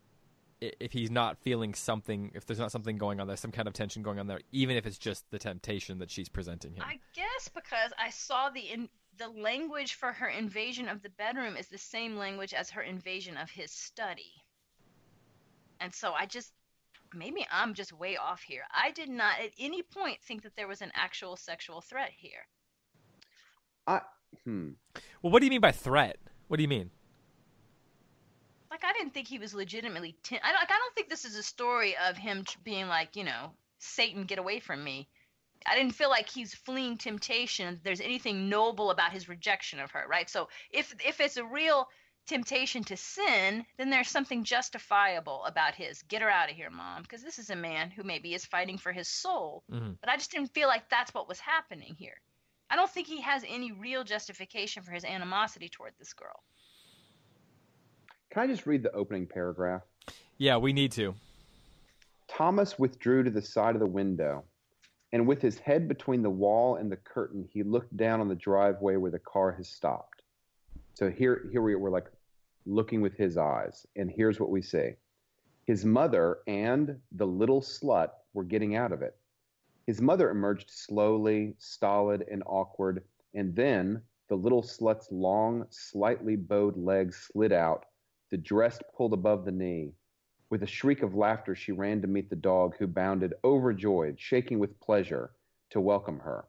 if 0.62 0.93
he's 0.93 1.09
not 1.09 1.38
feeling 1.39 1.74
something 1.74 2.32
if 2.36 2.45
there's 2.45 2.59
not 2.59 2.72
something 2.72 2.97
going 2.97 3.20
on 3.20 3.28
there 3.28 3.36
some 3.36 3.51
kind 3.51 3.68
of 3.68 3.74
tension 3.74 4.03
going 4.03 4.20
on 4.20 4.28
there 4.28 4.39
even 4.51 4.78
if 4.78 4.86
it's 4.86 4.97
just 4.97 5.30
the 5.32 5.39
temptation 5.39 5.97
that 5.97 6.12
she's 6.12 6.30
presenting 6.30 6.74
him. 6.76 6.84
I 6.86 6.99
guess 7.16 7.49
because 7.53 7.91
i 7.97 8.09
saw 8.09 8.49
the 8.49 8.62
in 8.62 8.88
the 9.18 9.28
language 9.28 9.95
for 9.95 10.12
her 10.12 10.28
invasion 10.28 10.88
of 10.88 11.01
the 11.01 11.09
bedroom 11.09 11.57
is 11.57 11.68
the 11.68 11.78
same 11.78 12.16
language 12.16 12.53
as 12.53 12.70
her 12.70 12.82
invasion 12.82 13.38
of 13.38 13.49
his 13.49 13.72
study. 13.72 14.32
And 15.80 15.93
so 15.93 16.14
i 16.14 16.26
just 16.28 16.53
maybe 17.14 17.45
i'm 17.51 17.74
just 17.74 17.91
way 17.91 18.18
off 18.18 18.41
here. 18.41 18.64
I 18.74 18.91
did 18.91 19.09
not 19.09 19.39
at 19.39 19.51
any 19.59 19.82
point 19.82 20.20
think 20.22 20.43
that 20.43 20.55
there 20.55 20.68
was 20.68 20.82
an 20.82 20.91
actual 20.95 21.36
sexual 21.36 21.82
threat 21.82 22.12
here. 22.16 22.45
Hmm. 24.45 24.70
well 25.22 25.32
what 25.32 25.39
do 25.39 25.45
you 25.45 25.49
mean 25.49 25.62
by 25.62 25.72
threat? 25.72 26.18
What 26.47 26.57
do 26.57 26.64
you 26.64 26.70
mean 26.70 26.91
like 28.82 28.89
I 28.89 28.97
didn't 28.97 29.13
think 29.13 29.27
he 29.27 29.39
was 29.39 29.53
legitimately. 29.53 30.15
T- 30.23 30.39
I 30.41 30.51
don't. 30.51 30.61
Like, 30.61 30.71
I 30.71 30.77
don't 30.77 30.95
think 30.95 31.09
this 31.09 31.25
is 31.25 31.36
a 31.36 31.43
story 31.43 31.95
of 31.97 32.17
him 32.17 32.45
being 32.63 32.88
like, 32.88 33.15
you 33.15 33.23
know, 33.23 33.51
Satan, 33.79 34.23
get 34.23 34.39
away 34.39 34.59
from 34.59 34.84
me. 34.84 35.07
I 35.65 35.75
didn't 35.75 35.93
feel 35.95 36.09
like 36.09 36.27
he's 36.27 36.55
fleeing 36.55 36.97
temptation. 36.97 37.79
There's 37.84 38.01
anything 38.01 38.49
noble 38.49 38.89
about 38.89 39.11
his 39.11 39.29
rejection 39.29 39.79
of 39.79 39.91
her, 39.91 40.05
right? 40.09 40.29
So 40.29 40.49
if 40.71 40.93
if 41.05 41.19
it's 41.19 41.38
a 41.38 41.45
real 41.45 41.88
temptation 42.27 42.84
to 42.86 42.97
sin, 42.97 43.65
then 43.77 43.89
there's 43.89 44.07
something 44.09 44.43
justifiable 44.43 45.43
about 45.45 45.75
his 45.75 46.01
get 46.03 46.21
her 46.21 46.29
out 46.29 46.49
of 46.49 46.55
here, 46.55 46.69
mom, 46.69 47.01
because 47.01 47.23
this 47.23 47.39
is 47.39 47.49
a 47.49 47.55
man 47.55 47.91
who 47.91 48.03
maybe 48.03 48.34
is 48.34 48.45
fighting 48.45 48.77
for 48.77 48.91
his 48.91 49.07
soul. 49.07 49.63
Mhm. 49.71 49.97
But 49.99 50.09
I 50.09 50.17
just 50.17 50.32
didn't 50.32 50.53
feel 50.53 50.67
like 50.67 50.89
that's 50.89 51.13
what 51.13 51.27
was 51.27 51.39
happening 51.39 51.95
here. 51.95 52.19
I 52.69 52.75
don't 52.75 52.89
think 52.89 53.07
he 53.07 53.21
has 53.21 53.43
any 53.47 53.71
real 53.71 54.03
justification 54.03 54.84
for 54.84 54.91
his 54.91 55.03
animosity 55.03 55.67
toward 55.69 55.93
this 55.99 56.13
girl. 56.13 56.41
Can 58.32 58.43
I 58.43 58.47
just 58.47 58.65
read 58.65 58.82
the 58.82 58.93
opening 58.93 59.27
paragraph? 59.27 59.82
yeah 60.38 60.55
we 60.55 60.71
need 60.71 60.93
to 60.93 61.13
Thomas 62.29 62.79
withdrew 62.79 63.23
to 63.23 63.29
the 63.29 63.41
side 63.41 63.75
of 63.75 63.82
the 63.82 63.86
window, 63.86 64.45
and 65.11 65.27
with 65.27 65.41
his 65.41 65.59
head 65.59 65.89
between 65.89 66.21
the 66.21 66.29
wall 66.29 66.77
and 66.77 66.89
the 66.89 66.95
curtain, 66.95 67.45
he 67.51 67.61
looked 67.61 67.95
down 67.97 68.21
on 68.21 68.29
the 68.29 68.36
driveway 68.36 68.95
where 68.95 69.11
the 69.11 69.19
car 69.19 69.51
has 69.51 69.67
stopped. 69.67 70.21
So 70.93 71.09
here, 71.09 71.49
here 71.51 71.61
we 71.61 71.75
were 71.75 71.89
like 71.89 72.07
looking 72.65 73.01
with 73.01 73.17
his 73.17 73.36
eyes, 73.36 73.86
and 73.97 74.09
here's 74.09 74.39
what 74.39 74.49
we 74.49 74.61
see: 74.61 74.91
his 75.65 75.84
mother 75.84 76.38
and 76.47 76.97
the 77.11 77.27
little 77.27 77.61
slut 77.61 78.11
were 78.34 78.45
getting 78.45 78.77
out 78.77 78.93
of 78.93 79.01
it. 79.01 79.17
His 79.88 80.01
mother 80.01 80.29
emerged 80.29 80.71
slowly, 80.71 81.53
stolid, 81.57 82.25
and 82.32 82.43
awkward, 82.45 83.03
and 83.34 83.53
then 83.53 84.01
the 84.29 84.38
little 84.38 84.63
slut's 84.63 85.11
long, 85.11 85.65
slightly 85.69 86.38
bowed 86.38 86.77
legs 86.77 87.29
slid 87.29 87.51
out, 87.51 87.88
the 88.32 88.38
dress 88.38 88.79
pulled 88.95 89.13
above 89.13 89.45
the 89.45 89.51
knee. 89.51 89.93
With 90.49 90.63
a 90.63 90.67
shriek 90.67 91.03
of 91.03 91.15
laughter, 91.15 91.53
she 91.53 91.71
ran 91.71 92.01
to 92.01 92.07
meet 92.07 92.29
the 92.29 92.36
dog, 92.36 92.75
who 92.77 92.88
bounded 92.88 93.34
overjoyed, 93.43 94.19
shaking 94.19 94.59
with 94.59 94.79
pleasure, 94.79 95.32
to 95.69 95.79
welcome 95.79 96.19
her. 96.19 96.45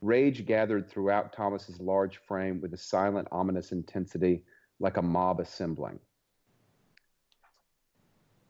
Rage 0.00 0.46
gathered 0.46 0.88
throughout 0.88 1.32
Thomas's 1.32 1.80
large 1.80 2.18
frame 2.18 2.60
with 2.60 2.72
a 2.74 2.78
silent, 2.78 3.28
ominous 3.30 3.72
intensity, 3.72 4.44
like 4.80 4.96
a 4.96 5.02
mob 5.02 5.40
assembling. 5.40 5.98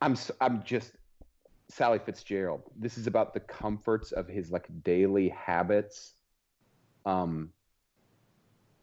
I'm, 0.00 0.16
I'm 0.40 0.62
just 0.62 0.92
Sally 1.68 1.98
Fitzgerald. 1.98 2.62
This 2.76 2.98
is 2.98 3.06
about 3.06 3.34
the 3.34 3.40
comforts 3.40 4.12
of 4.12 4.28
his 4.28 4.50
like 4.50 4.66
daily 4.82 5.28
habits, 5.30 6.14
um, 7.06 7.50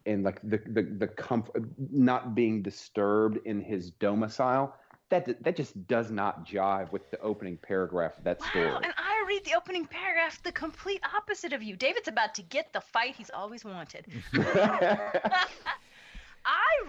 and 0.09 0.23
like 0.23 0.41
the 0.41 0.57
the 0.67 0.81
the 0.81 1.07
comfort, 1.07 1.63
not 1.91 2.35
being 2.35 2.61
disturbed 2.61 3.39
in 3.45 3.61
his 3.61 3.91
domicile 3.91 4.75
that 5.09 5.43
that 5.43 5.55
just 5.55 5.87
does 5.87 6.11
not 6.11 6.45
jive 6.45 6.91
with 6.91 7.09
the 7.11 7.19
opening 7.19 7.57
paragraph 7.57 8.17
of 8.17 8.23
that 8.23 8.41
story. 8.43 8.67
Wow, 8.67 8.81
and 8.83 8.93
I 8.97 9.25
read 9.27 9.43
the 9.43 9.55
opening 9.55 9.85
paragraph 9.85 10.41
the 10.43 10.51
complete 10.51 11.01
opposite 11.15 11.53
of 11.53 11.63
you. 11.63 11.75
David's 11.75 12.07
about 12.07 12.35
to 12.35 12.43
get 12.43 12.71
the 12.73 12.81
fight 12.81 13.15
he's 13.15 13.31
always 13.31 13.65
wanted. 13.65 14.05
I 14.33 15.47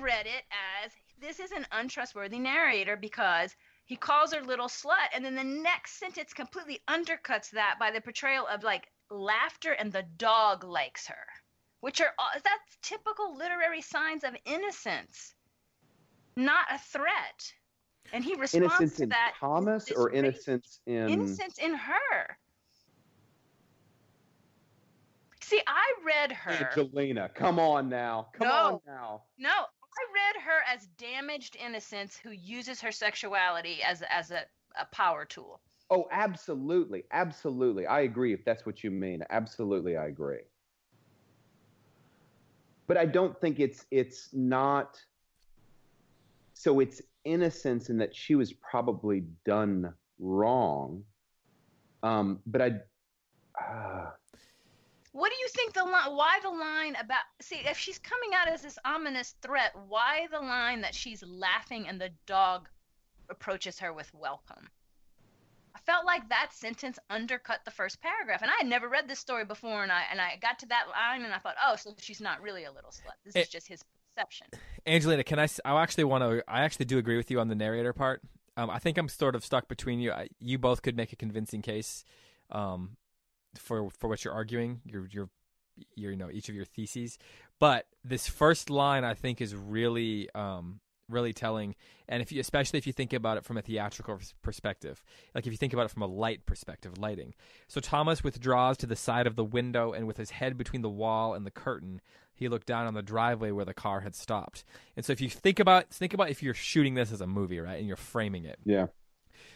read 0.01 0.27
it 0.27 0.45
as 0.85 0.93
this 1.21 1.41
is 1.41 1.53
an 1.53 1.67
untrustworthy 1.73 2.39
narrator 2.39 2.97
because 2.97 3.55
he 3.85 3.97
calls 3.97 4.33
her 4.33 4.43
little 4.43 4.69
slut, 4.69 5.09
and 5.15 5.25
then 5.25 5.35
the 5.35 5.45
next 5.45 5.99
sentence 5.99 6.33
completely 6.33 6.81
undercuts 6.89 7.51
that 7.51 7.77
by 7.81 7.91
the 7.91 8.01
portrayal 8.01 8.47
of 8.47 8.63
like 8.63 8.89
laughter 9.11 9.73
and 9.73 9.93
the 9.93 10.05
dog 10.17 10.63
likes 10.63 11.09
her, 11.09 11.27
which 11.81 12.01
are 12.01 12.13
that's 12.35 12.79
typical 12.83 13.37
literary 13.37 13.81
signs 13.83 14.25
of 14.25 14.35
innocence, 14.45 15.35
not 16.37 16.67
a 16.71 16.79
threat. 16.79 17.53
And 18.13 18.25
he 18.25 18.35
responds 18.35 18.55
innocence 18.55 18.97
to 18.97 19.03
in 19.05 19.09
that. 19.11 19.35
Thomas 19.39 19.91
or 19.93 20.11
innocence 20.11 20.81
in 20.87 21.09
innocence 21.11 21.59
in 21.59 21.75
her. 21.75 22.39
See, 25.43 25.61
I 25.67 25.95
read 26.05 26.33
her. 26.33 26.71
Angelina? 26.71 27.29
Come 27.35 27.59
on 27.59 27.89
now. 27.89 28.29
Come 28.35 28.49
No. 28.49 28.75
on 28.75 28.81
now. 28.87 29.23
No, 29.39 29.49
I 29.51 30.03
read 30.15 30.43
her 30.43 30.61
as 30.73 30.87
damaged 30.99 31.57
innocence 31.57 32.17
who 32.17 32.31
uses 32.31 32.81
her 32.81 32.93
sexuality 32.93 33.83
as 33.83 34.03
as 34.11 34.31
a, 34.31 34.45
a 34.79 34.85
power 34.87 35.25
tool. 35.25 35.61
Oh, 35.91 36.07
absolutely. 36.13 37.05
Absolutely. 37.11 37.87
I 37.87 38.01
agree 38.01 38.33
if 38.33 38.45
that's 38.45 38.65
what 38.65 38.85
you 38.85 38.91
mean. 38.91 39.25
Absolutely, 39.31 39.97
I 39.97 40.07
agree. 40.07 40.43
But 42.91 42.97
I 42.97 43.07
don't 43.07 43.41
think 43.41 43.61
it's 43.61 43.87
it's 43.93 44.31
not 44.33 45.01
so 46.55 46.81
it's 46.81 47.01
innocence 47.25 47.89
in 47.89 47.99
that 47.99 48.17
she 48.17 48.35
was 48.35 48.53
probably 48.53 49.27
done 49.45 49.95
wrong. 50.19 51.05
Um, 52.03 52.41
but 52.47 52.61
I 52.61 52.67
uh, 53.65 54.11
What 55.13 55.31
do 55.31 55.37
you 55.39 55.49
think 55.51 55.73
the 55.75 55.85
line? 55.85 56.17
Why 56.17 56.41
the 56.43 56.51
line 56.51 56.97
about? 56.97 57.21
See, 57.41 57.61
if 57.65 57.79
she's 57.79 58.01
coming 58.01 58.31
out 58.35 58.49
as 58.49 58.63
this 58.63 58.77
ominous 58.85 59.37
threat, 59.41 59.71
why 59.87 60.27
the 60.33 60.41
line 60.41 60.81
that 60.81 60.93
she's 60.93 61.23
laughing 61.23 61.87
and 61.87 62.01
the 62.01 62.11
dog 62.27 62.69
approaches 63.29 63.79
her 63.79 63.93
with 63.93 64.13
welcome? 64.13 64.69
Felt 65.91 66.07
like 66.07 66.29
that 66.29 66.53
sentence 66.53 67.01
undercut 67.09 67.65
the 67.65 67.73
first 67.73 68.01
paragraph, 68.01 68.43
and 68.43 68.51
I 68.51 68.55
had 68.59 68.69
never 68.69 68.89
read 68.89 69.09
this 69.09 69.19
story 69.19 69.45
before, 69.45 69.83
and 69.83 69.91
I 69.91 70.03
and 70.09 70.21
I 70.21 70.39
got 70.41 70.61
to 70.61 70.67
that 70.67 70.85
line 70.89 71.25
and 71.25 71.35
I 71.35 71.39
thought, 71.39 71.57
oh, 71.67 71.75
so 71.75 71.93
she's 71.99 72.21
not 72.21 72.41
really 72.41 72.63
a 72.63 72.71
little 72.71 72.91
slut. 72.91 73.17
This 73.25 73.35
is 73.35 73.49
just 73.49 73.67
his 73.67 73.83
perception. 74.15 74.47
Angelina, 74.87 75.25
can 75.25 75.41
I? 75.41 75.49
I 75.65 75.83
actually 75.83 76.05
want 76.05 76.23
to. 76.23 76.45
I 76.47 76.61
actually 76.63 76.85
do 76.85 76.99
agree 76.99 77.17
with 77.17 77.29
you 77.29 77.41
on 77.41 77.49
the 77.49 77.57
narrator 77.57 77.93
part. 77.93 78.23
Um, 78.57 78.71
I 78.71 78.79
think 78.79 78.99
I'm 78.99 79.09
sort 79.09 79.35
of 79.35 79.45
stuck 79.45 79.67
between 79.67 79.99
you. 79.99 80.13
I, 80.13 80.29
you 80.39 80.59
both 80.59 80.83
could 80.83 80.97
make 80.97 81.13
a 81.13 81.17
convincing 81.17 81.61
case 81.61 82.05
um, 82.51 82.97
for 83.57 83.91
for 83.99 84.09
what 84.09 84.25
you're 84.25 84.35
arguing. 84.35 84.83
Your 84.85 85.09
your 85.11 85.29
your 85.97 86.13
you 86.13 86.17
know 86.17 86.31
each 86.31 86.49
of 86.49 86.55
your 86.55 86.67
theses, 86.67 87.19
but 87.59 87.87
this 88.05 88.29
first 88.29 88.71
line 88.71 89.03
I 89.03 89.15
think 89.15 89.41
is 89.41 89.57
really 89.57 90.29
um, 90.37 90.79
really 91.11 91.33
telling. 91.33 91.75
And 92.09 92.23
if 92.23 92.33
you, 92.33 92.41
especially 92.41 92.79
if 92.79 92.87
you 92.87 92.93
think 92.93 93.13
about 93.13 93.37
it 93.37 93.45
from 93.45 93.59
a 93.59 93.63
theatrical 93.63 94.19
perspective, 94.43 95.03
like 95.35 95.47
if 95.47 95.53
you 95.53 95.57
think 95.57 95.73
about 95.73 95.87
it 95.87 95.91
from 95.91 96.03
a 96.03 96.07
light 96.07 96.47
perspective, 96.47 96.99
lighting. 96.99 97.35
So 97.69 97.81
Thomas 97.81 98.25
withdraws 98.25 98.77
to 98.79 98.87
the 98.87 98.97
side 98.97 99.27
of 99.27 99.37
the 99.37 99.45
window, 99.45 99.93
and 99.93 100.07
with 100.07 100.17
his 100.17 100.31
head 100.31 100.57
between 100.57 100.83
the 100.83 100.89
wall 100.89 101.35
and 101.35 101.47
the 101.47 101.51
curtain, 101.51 102.01
he 102.35 102.49
looked 102.49 102.67
down 102.67 102.87
on 102.87 102.95
the 102.95 103.03
driveway 103.03 103.51
where 103.51 103.67
the 103.67 103.75
car 103.75 104.01
had 104.01 104.15
stopped. 104.15 104.65
And 104.97 105.05
so 105.05 105.13
if 105.13 105.21
you 105.21 105.29
think 105.29 105.61
about 105.61 105.91
think 105.91 106.15
about 106.15 106.31
if 106.31 106.43
you're 106.43 106.55
shooting 106.55 106.95
this 106.95 107.13
as 107.13 107.21
a 107.21 107.27
movie, 107.27 107.61
right, 107.61 107.79
and 107.79 107.87
you're 107.87 107.97
framing 107.97 108.45
it, 108.45 108.59
yeah. 108.65 108.87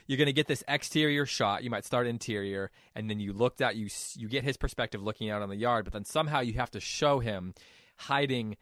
You're 0.07 0.19
going 0.19 0.27
to 0.27 0.35
get 0.35 0.47
this 0.47 0.63
exterior 0.69 1.25
shot. 1.25 1.65
You 1.65 1.71
might 1.71 1.85
start 1.85 2.07
interior, 2.07 2.71
and 2.95 3.09
then 3.09 3.21
you 3.21 3.33
looked 3.33 3.63
out. 3.63 3.75
You 3.77 3.89
you 4.17 4.29
get 4.29 4.45
his 4.45 4.57
perspective 4.57 5.03
looking 5.03 5.31
out 5.31 5.43
on 5.43 5.49
the 5.49 5.57
yard, 5.57 5.85
but 5.85 5.93
then 5.93 6.05
somehow 6.05 6.41
you 6.41 6.55
have 6.55 6.71
to 6.73 6.81
show 6.81 7.21
him 7.21 7.55
hiding. 7.97 8.57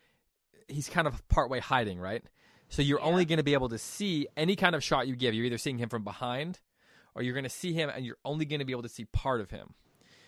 He's 0.69 0.89
kind 0.89 1.07
of 1.07 1.27
partway 1.29 1.59
hiding, 1.59 1.99
right? 1.99 2.23
So 2.73 2.81
you're 2.81 3.01
yeah. 3.01 3.05
only 3.05 3.27
going 3.27 3.37
to 3.37 3.45
be 3.45 3.53
able 3.53 3.69
to 3.69 3.79
see 3.79 4.27
any 4.35 4.57
kind 4.57 4.75
of 4.75 4.83
shot 4.83 5.07
you 5.07 5.15
give. 5.15 5.35
You're 5.35 5.45
either 5.45 5.59
seeing 5.59 5.77
him 5.77 5.91
from 5.91 6.05
behind, 6.05 6.59
or 7.15 7.23
you're 7.23 7.35
going 7.35 7.45
to 7.45 7.51
see 7.51 7.75
him, 7.75 7.91
and 7.95 8.05
you're 8.05 8.17
only 8.25 8.47
going 8.47 8.61
to 8.61 8.65
be 8.65 8.73
able 8.73 8.83
to 8.83 8.89
see 8.89 9.05
part 9.05 9.43
of 9.43 9.51
him. 9.51 9.75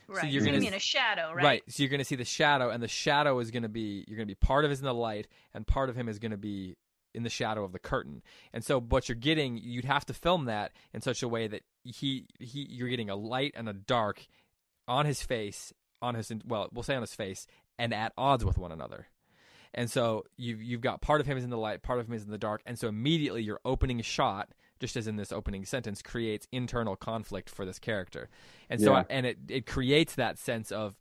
Right. 0.06 0.20
So 0.20 0.26
you're 0.26 0.44
going 0.44 0.60
to 0.60 0.60
see 0.60 0.68
a 0.68 0.78
shadow, 0.78 1.32
right? 1.32 1.42
Right. 1.44 1.62
So 1.68 1.82
you're 1.82 1.88
going 1.88 2.00
to 2.00 2.04
see 2.04 2.16
the 2.16 2.24
shadow, 2.26 2.68
and 2.68 2.82
the 2.82 2.88
shadow 2.88 3.38
is 3.38 3.50
going 3.50 3.62
to 3.62 3.70
be 3.70 4.04
you're 4.06 4.18
going 4.18 4.28
to 4.28 4.30
be 4.30 4.46
part 4.46 4.66
of 4.66 4.70
his 4.70 4.80
in 4.80 4.84
the 4.84 4.92
light, 4.92 5.26
and 5.54 5.66
part 5.66 5.88
of 5.88 5.96
him 5.96 6.06
is 6.06 6.18
going 6.18 6.32
to 6.32 6.36
be 6.36 6.76
in 7.14 7.22
the 7.22 7.30
shadow 7.30 7.64
of 7.64 7.72
the 7.72 7.78
curtain. 7.78 8.22
And 8.52 8.62
so 8.62 8.78
what 8.78 9.08
you're 9.08 9.16
getting, 9.16 9.56
you'd 9.56 9.86
have 9.86 10.04
to 10.06 10.12
film 10.12 10.44
that 10.44 10.72
in 10.92 11.00
such 11.00 11.22
a 11.22 11.28
way 11.28 11.48
that 11.48 11.62
he 11.82 12.26
he 12.38 12.66
you're 12.68 12.90
getting 12.90 13.08
a 13.08 13.16
light 13.16 13.54
and 13.56 13.70
a 13.70 13.72
dark 13.72 14.26
on 14.86 15.06
his 15.06 15.22
face, 15.22 15.72
on 16.02 16.14
his 16.14 16.30
well, 16.46 16.68
we'll 16.74 16.82
say 16.82 16.94
on 16.94 17.00
his 17.00 17.14
face, 17.14 17.46
and 17.78 17.94
at 17.94 18.12
odds 18.18 18.44
with 18.44 18.58
one 18.58 18.72
another. 18.72 19.06
And 19.74 19.90
so 19.90 20.24
you've 20.36 20.62
you've 20.62 20.80
got 20.80 21.00
part 21.00 21.20
of 21.20 21.26
him 21.26 21.36
is 21.36 21.44
in 21.44 21.50
the 21.50 21.58
light, 21.58 21.82
part 21.82 21.98
of 21.98 22.08
him 22.08 22.14
is 22.14 22.24
in 22.24 22.30
the 22.30 22.38
dark, 22.38 22.62
and 22.64 22.78
so 22.78 22.88
immediately 22.88 23.42
your 23.42 23.60
opening 23.64 24.00
shot, 24.02 24.50
just 24.78 24.96
as 24.96 25.06
in 25.06 25.16
this 25.16 25.32
opening 25.32 25.64
sentence, 25.64 26.00
creates 26.00 26.46
internal 26.52 26.96
conflict 26.96 27.50
for 27.50 27.64
this 27.66 27.78
character, 27.78 28.28
and 28.70 28.80
so 28.80 28.92
yeah. 28.92 29.04
and 29.10 29.26
it 29.26 29.38
it 29.48 29.66
creates 29.66 30.14
that 30.14 30.38
sense 30.38 30.70
of 30.70 30.94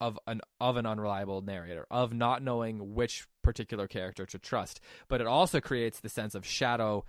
of 0.00 0.18
an 0.26 0.42
of 0.60 0.76
an 0.76 0.84
unreliable 0.84 1.40
narrator, 1.40 1.86
of 1.90 2.12
not 2.12 2.42
knowing 2.42 2.94
which 2.94 3.26
particular 3.42 3.88
character 3.88 4.26
to 4.26 4.38
trust, 4.38 4.80
but 5.08 5.22
it 5.22 5.26
also 5.26 5.60
creates 5.60 6.00
the 6.00 6.10
sense 6.10 6.34
of 6.34 6.44
shadow, 6.44 7.02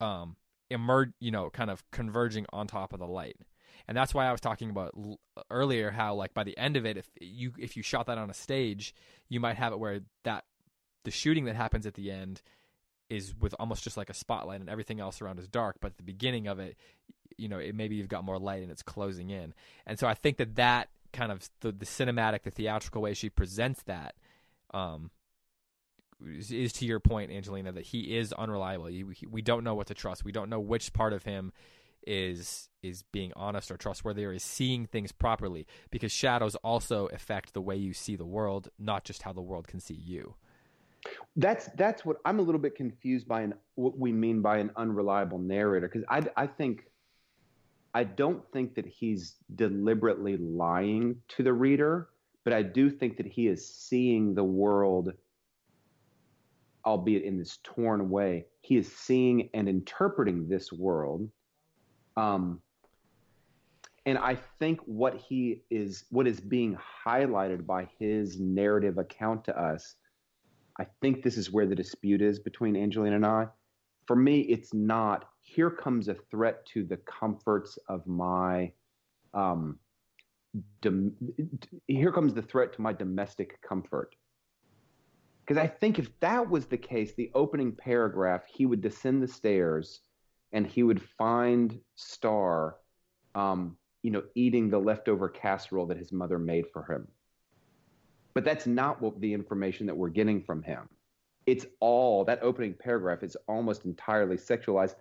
um, 0.00 0.36
emerge, 0.70 1.10
you 1.20 1.30
know, 1.30 1.50
kind 1.50 1.70
of 1.70 1.84
converging 1.90 2.46
on 2.50 2.66
top 2.66 2.94
of 2.94 2.98
the 2.98 3.06
light 3.06 3.36
and 3.86 3.96
that's 3.96 4.14
why 4.14 4.26
I 4.26 4.32
was 4.32 4.40
talking 4.40 4.70
about 4.70 4.92
l- 4.96 5.20
earlier 5.50 5.90
how 5.90 6.14
like 6.14 6.34
by 6.34 6.44
the 6.44 6.56
end 6.58 6.76
of 6.76 6.86
it, 6.86 6.96
if 6.96 7.08
you 7.20 7.52
if 7.58 7.76
you 7.76 7.82
shot 7.82 8.06
that 8.06 8.18
on 8.18 8.30
a 8.30 8.34
stage, 8.34 8.94
you 9.28 9.40
might 9.40 9.56
have 9.56 9.72
it 9.72 9.78
where 9.78 10.00
that 10.24 10.44
the 11.04 11.10
shooting 11.10 11.44
that 11.44 11.56
happens 11.56 11.86
at 11.86 11.94
the 11.94 12.10
end 12.10 12.42
is 13.08 13.34
with 13.40 13.54
almost 13.58 13.84
just 13.84 13.96
like 13.96 14.10
a 14.10 14.14
spotlight 14.14 14.60
and 14.60 14.68
everything 14.68 15.00
else 15.00 15.22
around 15.22 15.38
is 15.38 15.48
dark 15.48 15.76
but 15.80 15.92
at 15.92 15.96
the 15.96 16.02
beginning 16.02 16.46
of 16.46 16.58
it 16.58 16.76
you 17.38 17.48
know 17.48 17.58
it 17.58 17.74
maybe 17.74 17.96
you've 17.96 18.08
got 18.08 18.24
more 18.24 18.38
light 18.38 18.62
and 18.62 18.70
it's 18.70 18.82
closing 18.82 19.30
in. 19.30 19.54
And 19.86 19.98
so 19.98 20.06
i 20.06 20.14
think 20.14 20.36
that 20.36 20.56
that 20.56 20.90
kind 21.12 21.32
of 21.32 21.48
the, 21.60 21.72
the 21.72 21.86
cinematic 21.86 22.42
the 22.42 22.50
theatrical 22.50 23.00
way 23.00 23.14
she 23.14 23.30
presents 23.30 23.82
that 23.84 24.14
um 24.74 25.10
is, 26.22 26.72
to 26.74 26.84
your 26.84 27.00
point 27.00 27.30
angelina 27.30 27.72
that 27.72 27.84
he 27.84 28.16
is 28.16 28.32
unreliable. 28.32 28.90
We 29.30 29.42
don't 29.42 29.64
know 29.64 29.74
what 29.74 29.86
to 29.86 29.94
trust. 29.94 30.24
We 30.24 30.32
don't 30.32 30.50
know 30.50 30.60
which 30.60 30.92
part 30.92 31.12
of 31.12 31.22
him 31.22 31.52
is 32.06 32.68
is 32.82 33.02
being 33.12 33.32
honest 33.34 33.70
or 33.70 33.76
trustworthy 33.76 34.24
or 34.24 34.32
is 34.32 34.42
seeing 34.42 34.86
things 34.86 35.12
properly 35.12 35.66
because 35.90 36.12
shadows 36.12 36.54
also 36.56 37.06
affect 37.06 37.52
the 37.52 37.60
way 37.60 37.76
you 37.76 37.92
see 37.92 38.16
the 38.16 38.26
world 38.26 38.68
not 38.78 39.04
just 39.04 39.22
how 39.22 39.32
the 39.32 39.42
world 39.42 39.66
can 39.66 39.80
see 39.80 39.94
you. 39.94 40.34
That's 41.36 41.68
that's 41.76 42.04
what 42.04 42.16
i'm 42.24 42.38
a 42.38 42.42
little 42.42 42.60
bit 42.60 42.74
confused 42.74 43.28
by 43.28 43.42
an, 43.42 43.54
what 43.76 43.96
we 43.96 44.12
mean 44.12 44.42
by 44.42 44.58
an 44.58 44.70
unreliable 44.76 45.38
narrator 45.38 45.88
because 45.88 46.04
I, 46.08 46.22
I 46.36 46.46
think 46.46 46.84
i 47.94 48.02
don't 48.04 48.42
think 48.52 48.74
that 48.74 48.86
he's 48.86 49.36
deliberately 49.54 50.36
lying 50.36 51.16
to 51.28 51.42
the 51.42 51.52
reader 51.52 52.08
but 52.44 52.52
i 52.52 52.62
do 52.62 52.90
think 52.90 53.16
that 53.18 53.26
he 53.26 53.46
is 53.46 53.72
seeing 53.72 54.34
the 54.34 54.44
world 54.44 55.12
albeit 56.84 57.22
in 57.22 57.38
this 57.38 57.58
torn 57.62 58.10
way 58.10 58.46
he 58.62 58.76
is 58.76 58.92
seeing 58.92 59.48
and 59.54 59.68
interpreting 59.68 60.48
this 60.48 60.72
world 60.72 61.28
um, 62.18 62.60
and 64.06 64.18
I 64.18 64.34
think 64.58 64.80
what 64.86 65.14
he 65.14 65.62
is, 65.70 66.04
what 66.10 66.26
is 66.26 66.40
being 66.40 66.76
highlighted 67.06 67.64
by 67.64 67.88
his 67.98 68.40
narrative 68.40 68.98
account 68.98 69.44
to 69.44 69.56
us, 69.56 69.94
I 70.80 70.86
think 71.00 71.22
this 71.22 71.36
is 71.36 71.52
where 71.52 71.66
the 71.66 71.76
dispute 71.76 72.20
is 72.20 72.40
between 72.40 72.76
Angelina 72.76 73.16
and 73.16 73.26
I. 73.26 73.46
For 74.06 74.16
me, 74.16 74.40
it's 74.40 74.74
not. 74.74 75.28
Here 75.42 75.70
comes 75.70 76.08
a 76.08 76.14
threat 76.14 76.66
to 76.72 76.84
the 76.84 76.96
comforts 76.96 77.78
of 77.88 78.06
my. 78.06 78.72
Um, 79.32 79.78
dom- 80.80 81.14
here 81.86 82.10
comes 82.10 82.34
the 82.34 82.42
threat 82.42 82.72
to 82.72 82.80
my 82.80 82.92
domestic 82.92 83.60
comfort. 83.62 84.16
Because 85.46 85.62
I 85.62 85.68
think 85.68 85.98
if 85.98 86.18
that 86.20 86.48
was 86.50 86.66
the 86.66 86.78
case, 86.78 87.12
the 87.14 87.30
opening 87.34 87.72
paragraph, 87.72 88.42
he 88.46 88.66
would 88.66 88.80
descend 88.80 89.22
the 89.22 89.28
stairs 89.28 90.00
and 90.52 90.66
he 90.66 90.82
would 90.82 91.02
find 91.02 91.78
Star, 91.96 92.76
um, 93.34 93.76
you 94.02 94.10
know, 94.10 94.22
eating 94.34 94.70
the 94.70 94.78
leftover 94.78 95.28
casserole 95.28 95.86
that 95.86 95.98
his 95.98 96.12
mother 96.12 96.38
made 96.38 96.66
for 96.72 96.84
him. 96.84 97.06
But 98.34 98.44
that's 98.44 98.66
not 98.66 99.00
what 99.02 99.20
the 99.20 99.32
information 99.32 99.86
that 99.86 99.96
we're 99.96 100.08
getting 100.10 100.42
from 100.42 100.62
him. 100.62 100.88
It's 101.46 101.66
all 101.80 102.24
that 102.24 102.40
opening 102.42 102.74
paragraph 102.74 103.22
is 103.22 103.36
almost 103.48 103.84
entirely 103.84 104.36
sexualized. 104.36 104.94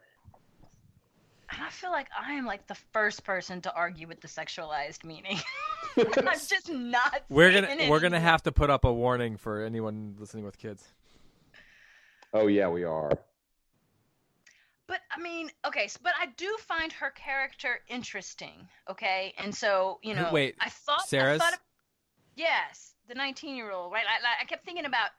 And 1.51 1.61
I 1.63 1.69
feel 1.69 1.91
like 1.91 2.07
I 2.19 2.33
am 2.33 2.45
like 2.45 2.67
the 2.67 2.77
first 2.93 3.23
person 3.23 3.61
to 3.61 3.73
argue 3.73 4.07
with 4.07 4.21
the 4.21 4.27
sexualized 4.27 5.05
meaning. 5.05 5.39
I'm 5.97 6.25
just 6.47 6.69
not. 6.69 7.23
We're 7.29 7.51
gonna 7.51 7.89
we're 7.89 7.99
gonna 7.99 8.19
have 8.19 8.43
to 8.43 8.51
put 8.51 8.69
up 8.69 8.85
a 8.85 8.93
warning 8.93 9.37
for 9.37 9.63
anyone 9.63 10.15
listening 10.19 10.43
with 10.43 10.57
kids. 10.57 10.87
Oh 12.33 12.47
yeah, 12.47 12.67
we 12.67 12.83
are. 12.83 13.11
I 15.18 15.22
mean, 15.22 15.49
okay, 15.65 15.89
but 16.03 16.13
I 16.20 16.28
do 16.38 16.55
find 16.59 16.91
her 16.93 17.09
character 17.09 17.80
interesting. 17.88 18.68
Okay, 18.89 19.34
and 19.39 19.53
so 19.53 19.99
you 20.03 20.13
know, 20.13 20.30
wait, 20.32 20.55
I 20.59 20.70
thought 20.70 21.07
Sarah's. 21.07 21.41
I 21.41 21.45
thought 21.45 21.53
of, 21.53 21.59
yes, 22.36 22.93
the 23.07 23.15
nineteen-year-old, 23.15 23.91
right? 23.91 24.05
I, 24.07 24.43
I 24.43 24.45
kept 24.45 24.63
thinking 24.63 24.86
about 24.86 25.09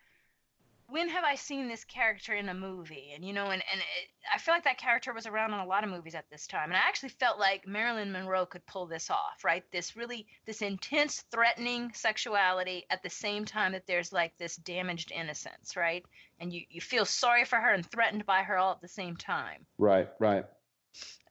when 0.88 1.08
have 1.10 1.24
I 1.24 1.34
seen 1.34 1.68
this 1.68 1.84
character 1.84 2.34
in 2.34 2.48
a 2.48 2.54
movie? 2.54 3.12
And 3.14 3.24
you 3.24 3.32
know, 3.32 3.46
and 3.46 3.62
and 3.70 3.80
it, 3.80 4.08
I 4.34 4.38
feel 4.38 4.54
like 4.54 4.64
that 4.64 4.78
character 4.78 5.12
was 5.12 5.26
around 5.26 5.52
in 5.52 5.60
a 5.60 5.66
lot 5.66 5.84
of 5.84 5.90
movies 5.90 6.14
at 6.14 6.28
this 6.30 6.46
time, 6.46 6.70
and 6.70 6.76
I 6.76 6.80
actually 6.80 7.10
felt 7.10 7.38
like 7.38 7.66
Marilyn 7.66 8.10
Monroe 8.10 8.46
could 8.46 8.64
pull 8.66 8.86
this 8.86 9.10
off, 9.10 9.44
right? 9.44 9.64
This 9.70 9.96
really 9.96 10.26
this 10.46 10.62
intense, 10.62 11.24
threatening 11.30 11.92
sexuality 11.94 12.84
at 12.90 13.02
the 13.02 13.10
same 13.10 13.44
time 13.44 13.72
that 13.72 13.86
there's 13.86 14.12
like 14.12 14.36
this 14.38 14.56
damaged 14.56 15.12
innocence, 15.12 15.76
right? 15.76 16.04
And 16.40 16.52
you 16.52 16.62
you 16.70 16.80
feel 16.80 17.04
sorry 17.04 17.44
for 17.44 17.56
her 17.56 17.72
and 17.72 17.84
threatened 17.84 18.24
by 18.24 18.42
her 18.42 18.56
all 18.56 18.72
at 18.72 18.80
the 18.80 18.88
same 18.88 19.16
time. 19.16 19.66
Right, 19.76 20.08
right. 20.18 20.46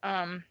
Um. 0.04 0.44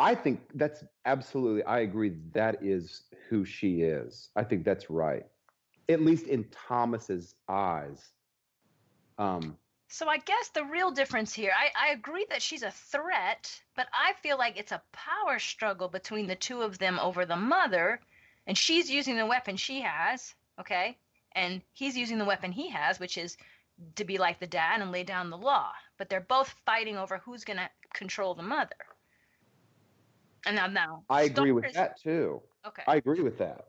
I 0.00 0.14
think 0.14 0.40
that's 0.54 0.82
absolutely. 1.04 1.62
I 1.64 1.80
agree. 1.80 2.14
That 2.32 2.62
is 2.62 3.02
who 3.28 3.44
she 3.44 3.82
is. 3.82 4.30
I 4.34 4.42
think 4.42 4.64
that's 4.64 4.88
right 4.88 5.26
at 5.90 6.02
least 6.02 6.26
in 6.26 6.44
Thomas's 6.68 7.34
eyes. 7.48 8.12
Um, 9.18 9.56
so 9.88 10.08
I 10.08 10.18
guess 10.18 10.48
the 10.50 10.64
real 10.64 10.92
difference 10.92 11.34
here, 11.34 11.52
I, 11.54 11.88
I 11.88 11.92
agree 11.92 12.24
that 12.30 12.42
she's 12.42 12.62
a 12.62 12.70
threat, 12.70 13.60
but 13.74 13.88
I 13.92 14.12
feel 14.22 14.38
like 14.38 14.56
it's 14.56 14.72
a 14.72 14.82
power 14.92 15.38
struggle 15.38 15.88
between 15.88 16.26
the 16.26 16.36
two 16.36 16.62
of 16.62 16.78
them 16.78 16.98
over 17.00 17.26
the 17.26 17.36
mother, 17.36 18.00
and 18.46 18.56
she's 18.56 18.90
using 18.90 19.16
the 19.16 19.26
weapon 19.26 19.56
she 19.56 19.80
has, 19.80 20.34
okay, 20.60 20.96
and 21.32 21.60
he's 21.72 21.96
using 21.96 22.18
the 22.18 22.24
weapon 22.24 22.52
he 22.52 22.70
has, 22.70 23.00
which 23.00 23.18
is 23.18 23.36
to 23.96 24.04
be 24.04 24.16
like 24.16 24.38
the 24.38 24.46
dad 24.46 24.80
and 24.80 24.92
lay 24.92 25.02
down 25.02 25.28
the 25.28 25.36
law. 25.36 25.72
But 25.98 26.08
they're 26.08 26.20
both 26.20 26.54
fighting 26.64 26.96
over 26.96 27.18
who's 27.18 27.44
going 27.44 27.58
to 27.58 27.68
control 27.92 28.34
the 28.34 28.42
mother. 28.42 28.76
And 30.46 30.56
now, 30.56 30.68
now 30.68 31.02
I 31.10 31.22
agree 31.22 31.52
with 31.52 31.74
that 31.74 32.00
too. 32.00 32.40
Okay, 32.66 32.82
I 32.86 32.96
agree 32.96 33.20
with 33.22 33.38
that 33.38 33.66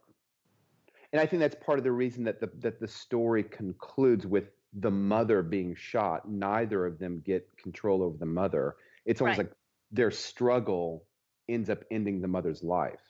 and 1.13 1.21
I 1.21 1.25
think 1.25 1.41
that's 1.41 1.55
part 1.55 1.77
of 1.77 1.83
the 1.83 1.91
reason 1.91 2.23
that 2.23 2.39
the 2.39 2.49
that 2.59 2.79
the 2.79 2.87
story 2.87 3.43
concludes 3.43 4.25
with 4.25 4.45
the 4.73 4.91
mother 4.91 5.41
being 5.41 5.75
shot. 5.75 6.29
Neither 6.29 6.85
of 6.85 6.99
them 6.99 7.21
get 7.25 7.47
control 7.57 8.01
over 8.01 8.17
the 8.17 8.25
mother. 8.25 8.75
It's 9.05 9.19
almost 9.21 9.37
right. 9.37 9.47
like 9.47 9.55
their 9.91 10.11
struggle 10.11 11.03
ends 11.49 11.69
up 11.69 11.83
ending 11.91 12.21
the 12.21 12.27
mother's 12.27 12.63
life. 12.63 13.01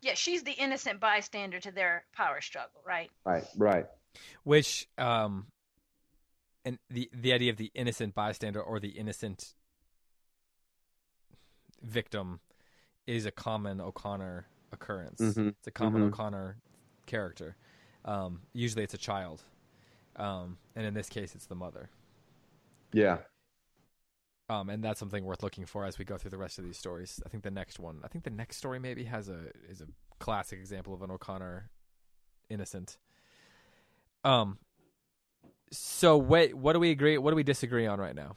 Yeah, 0.00 0.14
she's 0.14 0.42
the 0.42 0.52
innocent 0.52 0.98
bystander 0.98 1.60
to 1.60 1.70
their 1.70 2.04
power 2.14 2.40
struggle, 2.40 2.80
right? 2.86 3.10
Right, 3.24 3.44
right. 3.56 3.86
Which 4.44 4.88
um 4.96 5.48
and 6.64 6.78
the 6.88 7.10
the 7.12 7.32
idea 7.34 7.50
of 7.50 7.58
the 7.58 7.70
innocent 7.74 8.14
bystander 8.14 8.62
or 8.62 8.80
the 8.80 8.88
innocent 8.88 9.54
victim 11.82 12.40
is 13.06 13.26
a 13.26 13.30
common 13.30 13.80
O'Connor 13.80 14.46
occurrence. 14.72 15.20
Mm-hmm. 15.20 15.48
It's 15.48 15.66
a 15.66 15.70
common 15.70 16.02
Mhm. 16.02 16.08
O'Connor 16.08 16.56
character. 17.10 17.56
Um, 18.04 18.40
usually 18.54 18.84
it's 18.84 18.94
a 18.94 18.98
child, 18.98 19.42
um, 20.16 20.56
and 20.74 20.86
in 20.86 20.94
this 20.94 21.08
case, 21.08 21.34
it's 21.34 21.46
the 21.46 21.54
mother. 21.54 21.90
Yeah. 22.92 23.18
Um, 24.48 24.68
and 24.68 24.82
that's 24.82 24.98
something 24.98 25.24
worth 25.24 25.42
looking 25.42 25.64
for 25.64 25.84
as 25.84 25.98
we 25.98 26.04
go 26.04 26.16
through 26.16 26.32
the 26.32 26.38
rest 26.38 26.58
of 26.58 26.64
these 26.64 26.76
stories. 26.76 27.20
I 27.24 27.28
think 27.28 27.44
the 27.44 27.50
next 27.50 27.78
one, 27.78 28.00
I 28.02 28.08
think 28.08 28.24
the 28.24 28.30
next 28.30 28.56
story 28.56 28.80
maybe 28.80 29.04
has 29.04 29.28
a 29.28 29.38
is 29.68 29.80
a 29.80 29.86
classic 30.18 30.58
example 30.58 30.94
of 30.94 31.02
an 31.02 31.10
O'Connor 31.10 31.70
innocent. 32.48 32.98
Um. 34.24 34.58
So 35.72 36.18
wait, 36.18 36.54
what 36.54 36.72
do 36.72 36.80
we 36.80 36.90
agree? 36.90 37.16
What 37.18 37.30
do 37.30 37.36
we 37.36 37.44
disagree 37.44 37.86
on 37.86 38.00
right 38.00 38.14
now? 38.14 38.36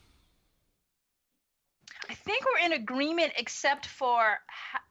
I 2.10 2.14
think 2.14 2.44
we're 2.46 2.66
in 2.66 2.74
agreement 2.74 3.34
except 3.38 3.86
for 3.88 4.38
ha- 4.50 4.84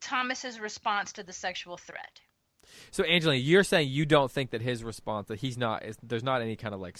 Thomas's 0.00 0.60
response 0.60 1.12
to 1.14 1.22
the 1.22 1.32
sexual 1.32 1.76
threat. 1.76 2.20
So 2.90 3.04
Angelina, 3.04 3.40
you're 3.40 3.64
saying 3.64 3.88
you 3.88 4.06
don't 4.06 4.30
think 4.30 4.50
that 4.50 4.62
his 4.62 4.82
response 4.84 5.28
that 5.28 5.40
he's 5.40 5.56
not 5.58 5.84
is, 5.84 5.96
there's 6.02 6.24
not 6.24 6.42
any 6.42 6.56
kind 6.56 6.74
of 6.74 6.80
like 6.80 6.98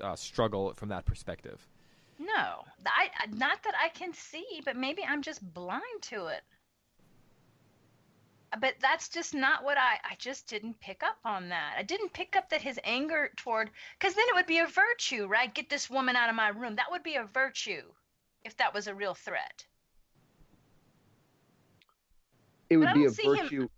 uh, 0.00 0.16
struggle 0.16 0.72
from 0.74 0.88
that 0.90 1.04
perspective. 1.04 1.66
No, 2.18 2.64
I 2.86 3.10
I- 3.18 3.26
not 3.34 3.62
that 3.64 3.74
I 3.82 3.88
can 3.90 4.12
see, 4.12 4.60
but 4.64 4.76
maybe 4.76 5.02
I'm 5.06 5.22
just 5.22 5.42
blind 5.54 5.82
to 6.02 6.26
it. 6.26 6.42
But 8.60 8.76
that's 8.80 9.10
just 9.10 9.34
not 9.34 9.62
what 9.62 9.76
I 9.76 9.98
I 10.04 10.14
just 10.18 10.48
didn't 10.48 10.80
pick 10.80 11.02
up 11.02 11.18
on 11.24 11.50
that. 11.50 11.74
I 11.76 11.82
didn't 11.82 12.12
pick 12.14 12.34
up 12.34 12.48
that 12.50 12.62
his 12.62 12.80
anger 12.82 13.30
toward 13.36 13.70
cuz 14.00 14.14
then 14.14 14.24
it 14.28 14.34
would 14.34 14.46
be 14.46 14.58
a 14.58 14.66
virtue, 14.66 15.26
right? 15.26 15.52
Get 15.54 15.68
this 15.68 15.90
woman 15.90 16.16
out 16.16 16.30
of 16.30 16.34
my 16.34 16.48
room. 16.48 16.76
That 16.76 16.90
would 16.90 17.02
be 17.02 17.16
a 17.16 17.24
virtue 17.24 17.82
if 18.44 18.56
that 18.56 18.72
was 18.72 18.86
a 18.86 18.94
real 18.94 19.14
threat. 19.14 19.66
It 22.70 22.76
would 22.78 22.88
I 22.88 22.94
be 22.94 23.04
a 23.04 23.10
don't 23.10 23.36
him- 23.36 23.44
virtue. 23.44 23.68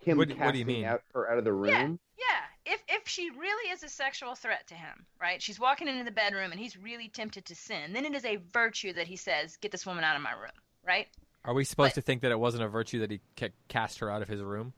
Him, 0.00 0.16
What 0.18 0.28
do- 0.28 0.34
casting 0.34 0.46
what 0.46 0.52
do 0.52 0.58
you 0.58 0.64
mean? 0.64 0.84
Out, 0.84 1.02
her 1.14 1.30
out 1.30 1.38
of 1.38 1.44
the 1.44 1.52
room. 1.52 1.98
Yeah, 2.18 2.24
yeah. 2.66 2.72
if 2.74 2.82
if 2.88 3.06
she 3.08 3.30
really 3.30 3.70
is 3.70 3.82
a 3.82 3.88
sexual 3.88 4.34
threat 4.34 4.66
to 4.68 4.74
him, 4.74 5.04
right? 5.20 5.40
She's 5.42 5.60
walking 5.60 5.88
into 5.88 6.04
the 6.04 6.10
bedroom 6.10 6.50
and 6.52 6.60
he's 6.60 6.76
really 6.76 7.08
tempted 7.08 7.44
to 7.46 7.54
sin. 7.54 7.92
Then 7.92 8.04
it 8.06 8.14
is 8.14 8.24
a 8.24 8.36
virtue 8.52 8.92
that 8.94 9.06
he 9.06 9.16
says, 9.16 9.56
"Get 9.58 9.72
this 9.72 9.84
woman 9.84 10.02
out 10.04 10.16
of 10.16 10.22
my 10.22 10.32
room," 10.32 10.50
right? 10.86 11.06
Are 11.44 11.52
we 11.54 11.64
supposed 11.64 11.90
But- 11.94 12.00
to 12.00 12.02
think 12.02 12.22
that 12.22 12.30
it 12.30 12.38
wasn't 12.40 12.62
a 12.64 12.68
virtue 12.68 13.00
that 13.00 13.10
he 13.10 13.20
cast 13.68 13.98
her 13.98 14.10
out 14.10 14.22
of 14.22 14.28
his 14.28 14.40
room? 14.42 14.72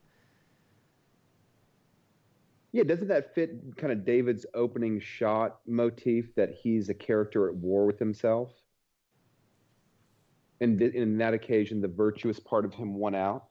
Yeah, 2.73 2.83
doesn't 2.83 3.07
that 3.09 3.35
fit 3.35 3.77
kind 3.77 3.93
of 3.93 4.03
David's 4.03 4.45
opening 4.55 4.99
shot 4.99 5.59
motif 5.67 6.33
that 6.35 6.51
he's 6.51 6.89
a 6.89 6.93
character 6.93 7.47
at 7.47 7.55
war 7.55 7.85
with 7.85 7.99
himself? 7.99 8.51
And 10.59 10.79
th- 10.79 10.93
in 10.93 11.17
that 11.19 11.33
occasion, 11.33 11.81
the 11.81 11.87
virtuous 11.87 12.39
part 12.39 12.65
of 12.65 12.73
him 12.73 12.95
won 12.95 13.13
out. 13.13 13.45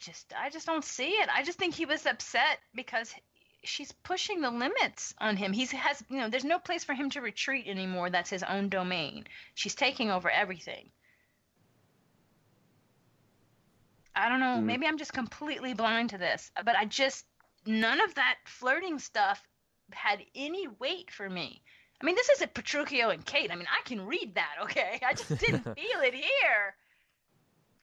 I 0.00 0.02
just 0.02 0.32
I 0.34 0.48
just 0.48 0.66
don't 0.66 0.84
see 0.84 1.10
it. 1.10 1.28
I 1.34 1.42
just 1.42 1.58
think 1.58 1.74
he 1.74 1.84
was 1.84 2.06
upset 2.06 2.58
because 2.74 3.14
she's 3.64 3.92
pushing 3.92 4.40
the 4.40 4.50
limits 4.50 5.14
on 5.18 5.36
him. 5.36 5.52
He's 5.52 5.70
has 5.72 6.02
you 6.08 6.16
know, 6.16 6.30
there's 6.30 6.44
no 6.44 6.58
place 6.58 6.84
for 6.84 6.94
him 6.94 7.10
to 7.10 7.20
retreat 7.20 7.66
anymore. 7.68 8.08
That's 8.08 8.30
his 8.30 8.42
own 8.42 8.70
domain. 8.70 9.24
She's 9.54 9.74
taking 9.74 10.10
over 10.10 10.30
everything. 10.30 10.88
I 14.16 14.28
don't 14.30 14.40
know, 14.40 14.56
Mm. 14.58 14.64
maybe 14.64 14.86
I'm 14.86 14.98
just 14.98 15.12
completely 15.12 15.74
blind 15.74 16.10
to 16.10 16.18
this, 16.18 16.50
but 16.64 16.76
I 16.76 16.84
just 16.86 17.26
none 17.66 18.00
of 18.00 18.14
that 18.14 18.36
flirting 18.46 18.98
stuff 18.98 19.42
had 19.92 20.20
any 20.34 20.66
weight 20.66 21.10
for 21.10 21.28
me. 21.28 21.62
I 22.00 22.06
mean, 22.06 22.14
this 22.14 22.30
isn't 22.30 22.54
Petruchio 22.54 23.12
and 23.12 23.24
Kate. 23.24 23.52
I 23.52 23.56
mean, 23.56 23.68
I 23.70 23.86
can 23.86 24.06
read 24.06 24.34
that, 24.36 24.54
okay? 24.62 24.98
I 25.06 25.12
just 25.12 25.36
didn't 25.38 25.64
feel 25.76 26.00
it 26.00 26.14
here. 26.14 26.74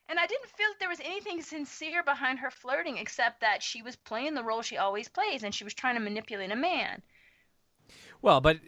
And 0.10 0.18
I 0.20 0.26
didn't 0.26 0.50
feel 0.50 0.68
that 0.70 0.80
there 0.80 0.90
was 0.90 1.02
anything 1.02 1.42
sincere 1.42 2.02
behind 2.04 2.40
her 2.40 2.50
flirting 2.50 2.98
except 2.98 3.42
that 3.42 3.62
she 3.62 3.82
was 3.82 3.96
playing 3.96 4.36
the 4.36 4.44
role 4.44 4.62
she 4.62 4.78
always 4.78 5.10
plays 5.10 5.44
and 5.44 5.54
she 5.54 5.64
was 5.64 5.74
trying 5.74 5.96
to 5.96 6.02
manipulate 6.02 6.52
a 6.52 6.56
man. 6.56 7.02
Well, 8.22 8.40
but 8.42 8.60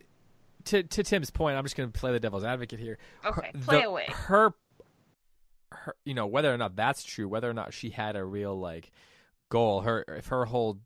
to 0.65 0.83
to 0.83 1.03
Tim's 1.03 1.29
point, 1.29 1.57
I'm 1.57 1.63
just 1.63 1.75
going 1.75 1.91
to 1.91 1.97
play 1.97 2.11
the 2.11 2.19
devil's 2.19 2.43
advocate 2.43 2.79
here. 2.79 2.97
Okay, 3.25 3.51
Her- 3.53 3.59
play 3.61 3.81
the- 3.81 3.87
away. 3.87 4.05
Her, 4.09 4.53
her, 5.71 5.95
you 6.03 6.13
know, 6.13 6.27
whether 6.27 6.53
or 6.53 6.57
not 6.57 6.75
that's 6.75 7.03
true, 7.03 7.27
whether 7.27 7.49
or 7.49 7.53
not 7.53 7.73
she 7.73 7.91
had 7.91 8.15
a 8.15 8.23
real 8.25 8.59
like 8.59 8.91
goal, 9.49 9.81
her 9.81 10.03
if 10.07 10.27
her 10.27 10.45
whole 10.45 10.79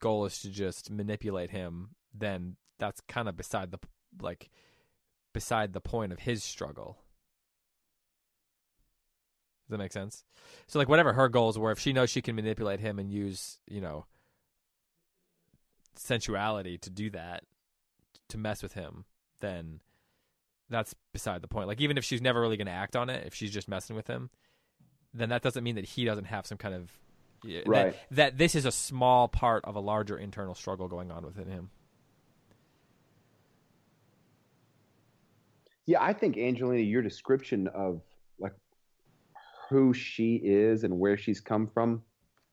goal 0.00 0.24
is 0.24 0.40
to 0.42 0.50
just 0.50 0.90
manipulate 0.90 1.50
him, 1.50 1.90
then 2.12 2.56
that's 2.78 3.00
kind 3.02 3.28
of 3.28 3.36
beside 3.36 3.70
the 3.70 3.78
like 4.20 4.50
beside 5.32 5.72
the 5.72 5.80
point 5.80 6.12
of 6.12 6.20
his 6.20 6.42
struggle. 6.42 6.99
Does 9.70 9.78
that 9.78 9.82
make 9.84 9.92
sense? 9.92 10.24
So 10.66 10.80
like 10.80 10.88
whatever 10.88 11.12
her 11.12 11.28
goals 11.28 11.56
were, 11.56 11.70
if 11.70 11.78
she 11.78 11.92
knows 11.92 12.10
she 12.10 12.22
can 12.22 12.34
manipulate 12.34 12.80
him 12.80 12.98
and 12.98 13.08
use, 13.08 13.60
you 13.68 13.80
know, 13.80 14.04
sensuality 15.94 16.76
to 16.78 16.90
do 16.90 17.08
that, 17.10 17.44
to 18.30 18.36
mess 18.36 18.64
with 18.64 18.72
him, 18.72 19.04
then 19.38 19.78
that's 20.68 20.92
beside 21.12 21.40
the 21.40 21.46
point. 21.46 21.68
Like 21.68 21.80
even 21.80 21.96
if 21.96 22.04
she's 22.04 22.20
never 22.20 22.40
really 22.40 22.56
going 22.56 22.66
to 22.66 22.72
act 22.72 22.96
on 22.96 23.08
it, 23.08 23.24
if 23.28 23.32
she's 23.32 23.52
just 23.52 23.68
messing 23.68 23.94
with 23.94 24.08
him, 24.08 24.30
then 25.14 25.28
that 25.28 25.42
doesn't 25.42 25.62
mean 25.62 25.76
that 25.76 25.84
he 25.84 26.04
doesn't 26.04 26.24
have 26.24 26.48
some 26.48 26.58
kind 26.58 26.74
of 26.74 26.90
Right. 27.64 27.92
that, 28.10 28.16
that 28.16 28.38
this 28.38 28.56
is 28.56 28.64
a 28.66 28.72
small 28.72 29.28
part 29.28 29.64
of 29.64 29.76
a 29.76 29.80
larger 29.80 30.18
internal 30.18 30.56
struggle 30.56 30.88
going 30.88 31.12
on 31.12 31.24
within 31.24 31.46
him. 31.46 31.70
Yeah, 35.86 36.02
I 36.02 36.12
think 36.12 36.36
Angelina, 36.36 36.82
your 36.82 37.02
description 37.02 37.68
of 37.68 38.02
who 39.70 39.94
she 39.94 40.34
is 40.34 40.84
and 40.84 40.98
where 40.98 41.16
she's 41.16 41.40
come 41.40 41.68
from, 41.68 42.02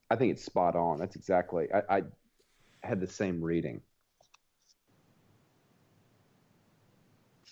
I 0.10 0.16
think 0.16 0.32
it's 0.32 0.46
spot 0.46 0.76
on. 0.76 1.00
That's 1.00 1.16
exactly. 1.16 1.68
I, 1.74 1.98
I 1.98 2.04
had 2.84 3.02
the 3.02 3.08
same 3.08 3.42
reading. 3.42 3.82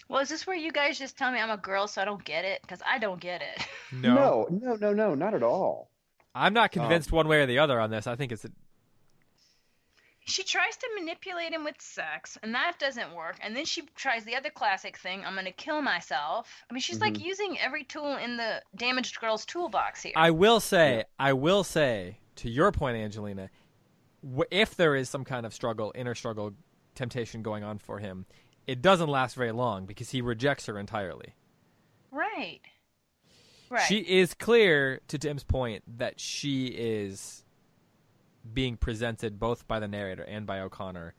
Well, 0.07 0.22
is 0.22 0.30
this 0.30 0.45
where 0.45 0.55
you 0.55 0.72
guys 0.72 0.99
just 0.99 1.18
tell 1.18 1.32
me 1.32 1.39
I'm 1.39 1.49
a 1.49 1.57
girl 1.57 1.88
so 1.88 1.99
I 1.99 2.05
don't 2.05 2.24
get 2.24 2.45
it? 2.45 2.61
Because 2.61 2.80
I 2.88 2.99
don't 2.99 3.20
get 3.20 3.41
it. 3.41 3.68
No, 3.91 4.47
no, 4.51 4.76
no, 4.76 4.93
no, 4.93 5.16
not 5.16 5.34
at 5.34 5.41
all. 5.41 5.89
I'm 6.36 6.53
not 6.53 6.76
um, 6.76 6.82
convinced 6.82 7.11
one 7.11 7.28
way 7.28 7.41
or 7.41 7.45
the 7.45 7.59
other 7.59 7.80
on 7.80 7.89
this. 7.89 8.05
I 8.07 8.16
think 8.16 8.32
it's 8.32 8.45
a, 8.45 8.51
She 10.28 10.43
tries 10.43 10.76
to 10.78 10.89
manipulate 10.95 11.53
him 11.53 11.63
with 11.63 11.80
sex, 11.80 12.36
and 12.41 12.53
that 12.55 12.80
doesn't 12.80 13.13
work. 13.13 13.38
And 13.41 13.55
then 13.55 13.63
she 13.63 13.84
tries 13.95 14.23
the 14.23 14.36
other 14.36 14.49
classic 14.49 14.97
thing 14.97 15.23
I'm 15.23 15.34
going 15.34 15.45
to 15.45 15.51
kill 15.51 15.84
myself. 15.84 16.63
I 16.69 16.73
mean, 16.73 16.82
she's 16.82 16.99
like 16.99 17.13
mm-hmm. 17.13 17.26
using 17.28 17.59
every 17.59 17.84
tool 17.84 18.17
in 18.17 18.36
the 18.36 18.61
damaged 18.76 19.19
girl's 19.19 19.45
toolbox 19.45 20.01
here. 20.01 20.13
I 20.15 20.32
will 20.32 20.59
say, 20.59 21.03
I 21.19 21.34
will 21.34 21.63
say, 21.63 22.17
to 22.38 22.49
your 22.49 22.71
point, 22.71 22.97
Angelina, 22.97 23.51
if 24.49 24.76
there 24.76 24.95
is 24.95 25.09
some 25.09 25.26
kind 25.26 25.45
of 25.45 25.53
struggle, 25.53 25.91
inner 25.93 26.15
struggle, 26.15 26.53
temptation 26.95 27.43
going 27.43 27.63
on 27.63 27.78
for 27.78 27.99
him, 27.99 28.26
it 28.65 28.82
doesn't 28.82 29.09
last 29.09 29.36
very 29.36 29.51
long 29.51 29.86
because 29.86 30.09
he 30.09 30.21
rejects 30.21 30.65
her 30.65 30.80
entirely. 30.80 31.36
right. 32.11 32.61
Right. 33.69 33.84
She 33.88 33.97
is 33.97 34.34
clear, 34.34 35.01
to 35.07 35.17
Tim's 35.17 35.43
point, 35.43 35.84
that 35.97 36.19
she 36.19 36.67
is 36.67 37.45
being 38.54 38.78
presented 38.78 39.39
both 39.39 39.68
by 39.68 39.80
the 39.80 39.88
narrator 39.88 40.24
and 40.24 40.46
by 40.46 40.60
O'Connor 40.60 41.14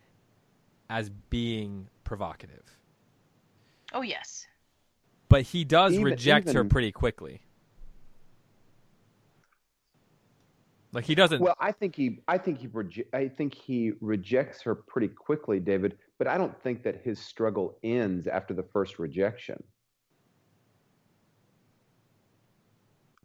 as 0.88 1.10
being 1.30 1.88
provocative. 2.04 2.78
oh, 3.92 4.02
yes. 4.02 4.46
But 5.28 5.42
he 5.42 5.64
does 5.64 5.92
Even- 5.94 6.04
reject 6.04 6.52
her 6.52 6.64
pretty 6.64 6.92
quickly. 6.92 7.40
Like 10.92 11.04
he 11.04 11.14
doesn't. 11.14 11.40
Well, 11.42 11.56
I 11.58 11.72
think 11.72 11.94
he, 11.96 12.20
I 12.28 12.38
think 12.38 12.58
he, 12.58 12.68
reje- 12.68 13.06
I 13.12 13.28
think 13.28 13.54
he 13.54 13.92
rejects 14.00 14.62
her 14.62 14.74
pretty 14.74 15.08
quickly, 15.08 15.60
David. 15.60 15.98
But 16.16 16.26
I 16.28 16.38
don't 16.38 16.58
think 16.62 16.84
that 16.84 17.02
his 17.04 17.18
struggle 17.18 17.76
ends 17.82 18.26
after 18.26 18.54
the 18.54 18.62
first 18.62 18.98
rejection. 18.98 19.62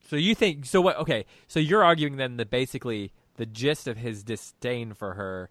So 0.10 0.18
you 0.18 0.36
think 0.36 0.66
so? 0.66 0.82
What? 0.82 0.98
Okay, 0.98 1.26
so 1.48 1.60
you're 1.62 1.84
arguing 1.84 2.18
then 2.18 2.36
that 2.38 2.50
basically 2.50 3.14
the 3.38 3.46
gist 3.46 3.88
of 3.88 3.98
his 3.98 4.24
disdain 4.24 4.94
for 4.94 5.14
her 5.14 5.50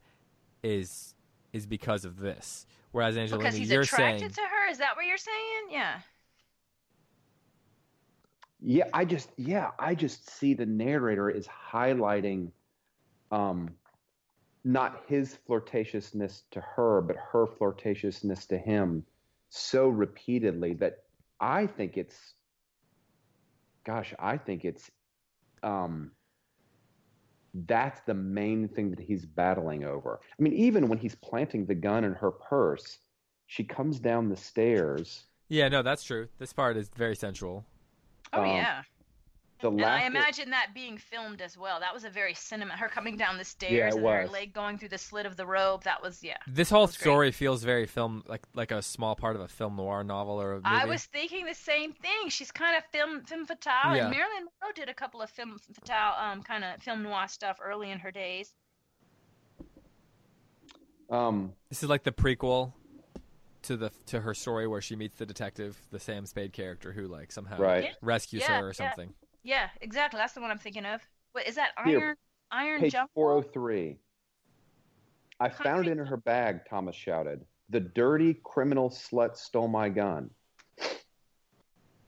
is 0.63 1.15
is 1.53 1.67
because 1.67 2.05
of 2.05 2.21
this, 2.21 2.67
whereas 2.93 3.17
Angelina, 3.17 3.45
Because 3.45 3.59
he's 3.59 3.71
you're 3.71 3.83
attracted 3.83 4.21
saying 4.21 4.31
to 4.31 4.41
her? 4.43 4.71
Is 4.71 4.79
that 4.79 4.95
what 4.97 5.07
you're 5.07 5.17
saying? 5.17 5.69
Yeah. 5.71 5.99
Yeah, 8.63 8.85
I 8.93 9.05
just, 9.05 9.31
yeah, 9.37 9.71
I 9.79 9.95
just 9.95 10.29
see 10.31 10.53
the 10.55 10.67
narrator 10.67 11.31
is 11.31 11.49
highlighting, 11.49 12.51
um, 13.33 13.71
not 14.65 15.03
his 15.09 15.39
flirtatiousness 15.49 16.43
to 16.51 16.61
her, 16.61 17.01
but 17.01 17.17
her 17.17 17.47
flirtatiousness 17.47 18.47
to 18.49 18.59
him, 18.59 19.05
so 19.49 19.89
repeatedly 19.89 20.75
that 20.75 21.05
I 21.41 21.67
think 21.67 21.97
it's, 21.97 22.35
gosh, 23.85 24.13
I 24.19 24.37
think 24.37 24.67
it's, 24.67 24.91
um, 25.63 26.11
that's 27.67 28.01
the 28.07 28.15
main 28.15 28.69
thing 28.69 28.91
that 28.91 29.01
he's 29.01 29.25
battling 29.25 29.85
over. 29.85 30.21
I 30.39 30.43
mean, 30.43 30.53
even 30.55 30.89
when 30.89 30.99
he's 30.99 31.15
planting 31.15 31.67
the 31.67 31.75
gun 31.75 32.05
in 32.05 32.15
her 32.15 32.31
purse, 32.31 32.99
she 33.47 33.65
comes 33.65 33.99
down 33.99 34.29
the 34.29 34.37
stairs. 34.37 35.25
Yeah, 35.49 35.69
no, 35.69 35.83
that's 35.83 36.05
true. 36.05 36.29
This 36.39 36.53
part 36.53 36.77
is 36.77 36.89
very 36.97 37.17
sensual. 37.17 37.65
Oh 38.33 38.43
um, 38.43 38.47
yeah. 38.47 38.83
The 39.61 39.71
and 39.71 39.85
I 39.85 40.07
imagine 40.07 40.51
that 40.51 40.69
being 40.75 40.97
filmed 40.97 41.43
as 41.43 41.59
well. 41.59 41.81
That 41.81 41.93
was 41.93 42.05
a 42.05 42.11
very 42.11 42.35
cinema. 42.35 42.75
Her 42.75 42.89
coming 42.89 43.17
down 43.17 43.37
the 43.37 43.45
stairs 43.45 43.73
yeah, 43.73 43.89
and 43.89 44.03
was. 44.03 44.15
her 44.15 44.29
leg 44.29 44.53
going 44.53 44.79
through 44.79 44.89
the 44.89 44.99
slit 44.99 45.27
of 45.27 45.37
the 45.37 45.47
robe. 45.47 45.85
That 45.85 46.03
was 46.03 46.23
yeah. 46.23 46.37
This 46.47 46.71
whole 46.71 46.87
story 46.87 47.29
great. 47.29 47.35
feels 47.35 47.63
very 47.63 47.87
film 47.87 48.25
like 48.27 48.43
like 48.55 48.71
a 48.71 48.81
small 48.81 49.15
part 49.17 49.37
of 49.37 49.43
a 49.43 49.49
film 49.49 49.77
noir 49.77 50.03
novel 50.03 50.41
or. 50.41 50.61
I 50.65 50.87
was 50.87 51.05
thinking 51.05 51.45
the 51.45 51.55
same 51.55 51.93
thing. 51.93 52.29
She's 52.29 52.51
kind 52.51 52.77
of 52.77 52.85
film 52.87 53.23
femme 53.25 53.47
fatale, 53.47 53.97
yeah. 53.97 54.03
and 54.03 54.11
Marilyn 54.11 54.45
Monroe 54.61 54.73
did 54.75 54.89
a 54.89 54.95
couple 54.95 55.21
of 55.21 55.31
femme 55.31 55.59
fatale 55.73 56.15
um 56.19 56.43
kind 56.43 56.65
of 56.65 56.83
film 56.83 57.03
noir 57.03 57.29
stuff 57.29 57.59
early 57.63 57.91
in 57.91 57.99
her 57.99 58.11
days. 58.11 58.55
Um, 61.11 61.53
this 61.69 61.83
is 61.83 61.89
like 61.89 62.05
the 62.05 62.13
prequel 62.13 62.73
to 63.63 63.77
the 63.77 63.91
to 64.07 64.21
her 64.21 64.35
story 64.35 64.67
where 64.67 64.81
she 64.81 64.97
meets 64.97 65.17
the 65.17 65.27
detective, 65.27 65.77
the 65.91 66.01
Sam 66.01 66.27
Spade 66.27 66.53
character, 66.53 66.93
who 66.93 67.07
like 67.07 67.33
somehow 67.33 67.59
right. 67.59 67.91
rescues 68.01 68.43
yeah, 68.43 68.61
her 68.61 68.69
or 68.69 68.73
something. 68.73 69.13
Yeah, 69.43 69.69
exactly. 69.81 70.19
That's 70.19 70.33
the 70.33 70.41
one 70.41 70.51
I'm 70.51 70.59
thinking 70.59 70.85
of. 70.85 71.01
What 71.33 71.47
is 71.47 71.55
that? 71.57 71.71
Iron 71.79 71.89
Here, 71.89 72.17
Iron 72.51 72.81
page 72.81 72.93
Jump? 72.93 73.11
403. 73.15 73.97
I 75.39 75.49
found 75.49 75.87
it 75.87 75.93
in 75.93 76.07
her 76.07 76.19
bag, 76.19 76.61
Thomas 76.69 76.95
shouted. 76.95 77.45
The 77.71 77.81
dirty 77.81 78.35
criminal 78.45 78.91
slut 78.91 79.37
stole 79.37 79.69
my 79.69 79.89
gun. 79.89 80.31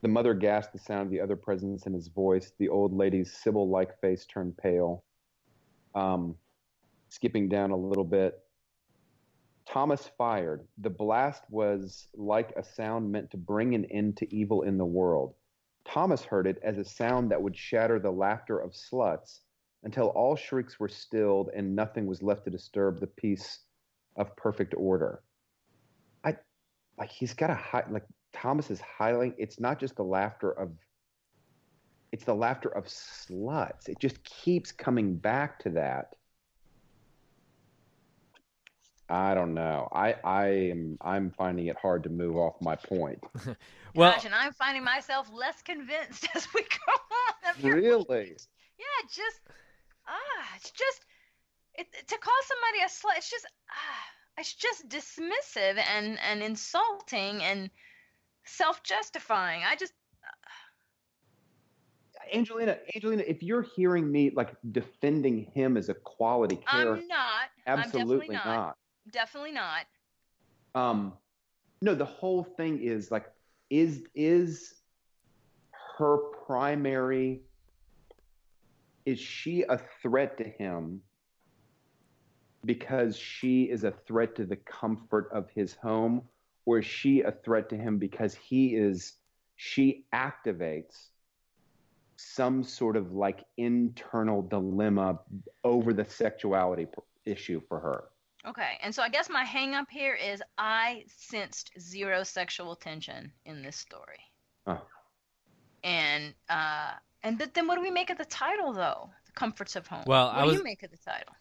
The 0.03 0.09
mother 0.09 0.35
gasped 0.35 0.72
the 0.72 0.80
sound 0.80 1.07
of 1.07 1.11
the 1.11 1.20
other 1.20 1.37
presence 1.37 1.87
in 1.87 1.93
his 1.93 2.09
voice. 2.09 2.53
The 2.59 2.68
old 2.68 2.93
lady's 2.93 3.33
Sybil 3.33 3.70
like 3.70 3.99
face 4.01 4.26
turned 4.26 4.57
pale. 4.57 5.05
Um, 5.95 6.35
skipping 7.09 7.49
down 7.49 7.70
a 7.70 7.76
little 7.76 8.05
bit. 8.05 8.41
Thomas 9.64 10.11
fired. 10.18 10.66
The 10.78 10.91
blast 10.91 11.45
was 11.49 12.09
like 12.14 12.53
a 12.57 12.64
sound 12.64 13.12
meant 13.12 13.30
to 13.30 13.37
bring 13.37 13.74
an 13.76 13.85
end 13.87 14.16
to 14.18 14.35
evil 14.35 14.62
in 14.62 14.76
the 14.76 14.85
world. 14.85 15.35
Thomas 15.85 16.22
heard 16.22 16.47
it 16.47 16.59
as 16.62 16.78
a 16.78 16.85
sound 16.85 17.30
that 17.30 17.43
would 17.43 17.57
shatter 17.57 17.99
the 17.99 18.11
laughter 18.11 18.59
of 18.59 18.72
sluts 18.72 19.41
until 19.83 20.09
all 20.09 20.37
shrieks 20.37 20.78
were 20.78 20.89
stilled 20.89 21.51
and 21.55 21.74
nothing 21.74 22.07
was 22.07 22.22
left 22.22 22.45
to 22.45 22.51
disturb 22.51 23.01
the 23.01 23.07
peace 23.07 23.61
of 24.16 24.35
perfect 24.37 24.74
order. 24.76 25.22
I 26.24 26.37
like 26.99 27.11
he's 27.11 27.35
got 27.35 27.51
a 27.51 27.55
high 27.55 27.85
like 27.91 28.05
Thomas 28.33 28.70
is 28.70 28.80
highlighting 28.80 29.35
it's 29.39 29.59
not 29.59 29.80
just 29.80 29.97
the 29.97 30.05
laughter 30.05 30.51
of 30.51 30.70
it's 32.12 32.24
the 32.24 32.35
laughter 32.35 32.68
of 32.68 32.85
sluts. 32.85 33.89
It 33.89 33.99
just 33.99 34.22
keeps 34.22 34.70
coming 34.70 35.16
back 35.16 35.59
to 35.61 35.70
that. 35.70 36.14
I 39.12 39.34
don't 39.34 39.52
know. 39.52 39.88
I 39.92 40.14
I 40.24 40.46
am 40.70 40.96
I'm 41.02 41.30
finding 41.36 41.66
it 41.66 41.76
hard 41.76 42.04
to 42.04 42.08
move 42.08 42.34
off 42.36 42.54
my 42.62 42.76
point. 42.76 43.22
well, 43.94 44.12
Gosh, 44.12 44.24
and 44.24 44.34
I'm 44.34 44.54
finding 44.54 44.82
myself 44.82 45.30
less 45.30 45.60
convinced 45.60 46.26
as 46.34 46.48
we 46.54 46.62
go 46.62 46.92
on. 46.92 47.72
Really? 47.72 48.36
Yeah, 48.78 49.06
just 49.06 49.40
ah, 50.08 50.56
it's 50.56 50.72
just 50.72 51.04
it, 51.74 51.86
to 52.08 52.18
call 52.18 52.34
somebody 52.42 52.82
a 52.84 52.88
slut. 52.88 53.16
It's 53.18 53.30
just 53.30 53.46
ah, 53.70 54.38
it's 54.38 54.54
just 54.54 54.88
dismissive 54.88 55.80
and 55.94 56.18
and 56.28 56.42
insulting 56.42 57.42
and 57.44 57.70
self-justifying. 58.44 59.62
I 59.64 59.76
just. 59.76 59.92
Angelina, 62.34 62.78
Angelina, 62.96 63.22
if 63.24 63.42
you're 63.42 63.62
hearing 63.76 64.10
me 64.10 64.32
like 64.34 64.56
defending 64.72 65.50
him 65.54 65.76
as 65.76 65.88
a 65.88 65.94
quality 65.94 66.56
character, 66.56 67.02
I'm 67.02 67.08
not. 67.08 67.50
Absolutely 67.66 68.28
I'm 68.30 68.32
not. 68.32 68.46
not. 68.46 68.76
Definitely 69.12 69.52
not. 69.52 69.86
Um, 70.74 71.12
no, 71.82 71.94
the 71.94 72.04
whole 72.04 72.44
thing 72.44 72.82
is 72.82 73.10
like, 73.10 73.26
is 73.68 74.04
is 74.14 74.74
her 75.98 76.16
primary? 76.46 77.42
Is 79.04 79.18
she 79.18 79.62
a 79.62 79.78
threat 80.00 80.38
to 80.38 80.44
him 80.44 81.00
because 82.64 83.16
she 83.16 83.64
is 83.64 83.84
a 83.84 83.90
threat 84.06 84.36
to 84.36 84.44
the 84.44 84.56
comfort 84.56 85.28
of 85.32 85.50
his 85.50 85.74
home, 85.74 86.22
or 86.64 86.78
is 86.78 86.86
she 86.86 87.20
a 87.20 87.32
threat 87.32 87.68
to 87.70 87.76
him 87.76 87.98
because 87.98 88.34
he 88.34 88.74
is? 88.74 89.14
She 89.56 90.06
activates 90.14 91.08
some 92.16 92.62
sort 92.62 92.96
of 92.96 93.12
like 93.12 93.44
internal 93.56 94.42
dilemma 94.42 95.18
over 95.64 95.92
the 95.92 96.04
sexuality 96.04 96.86
issue 97.24 97.60
for 97.68 97.78
her. 97.80 98.04
Okay, 98.47 98.78
and 98.82 98.93
so 98.93 99.03
I 99.03 99.09
guess 99.09 99.30
my 99.30 99.45
hang 99.45 99.74
up 99.74 99.88
here 99.88 100.14
is 100.14 100.43
I 100.59 101.05
sensed 101.16 101.70
zero 101.78 102.24
sexual 102.24 102.74
tension 102.74 103.30
in 103.45 103.62
this 103.62 103.76
story. 103.76 104.18
Oh. 104.66 104.80
And 105.84 106.34
uh 106.49 106.93
and 107.22 107.38
th- 107.38 107.53
then 107.55 107.68
what 107.68 107.76
do 107.76 107.82
we 107.82 107.90
make 107.90 108.11
of 108.11 108.18
the 108.18 108.24
title 108.24 108.72
though? 108.72 109.11
The 109.26 109.32
comforts 109.32 109.76
of 109.76 109.86
home. 109.86 110.03
Well, 110.07 110.26
what 110.26 110.36
I 110.36 110.47
do 110.47 110.55
you 110.55 110.64
make 110.64 110.82
of 110.82 110.90
the 110.90 110.97
title? 110.97 111.34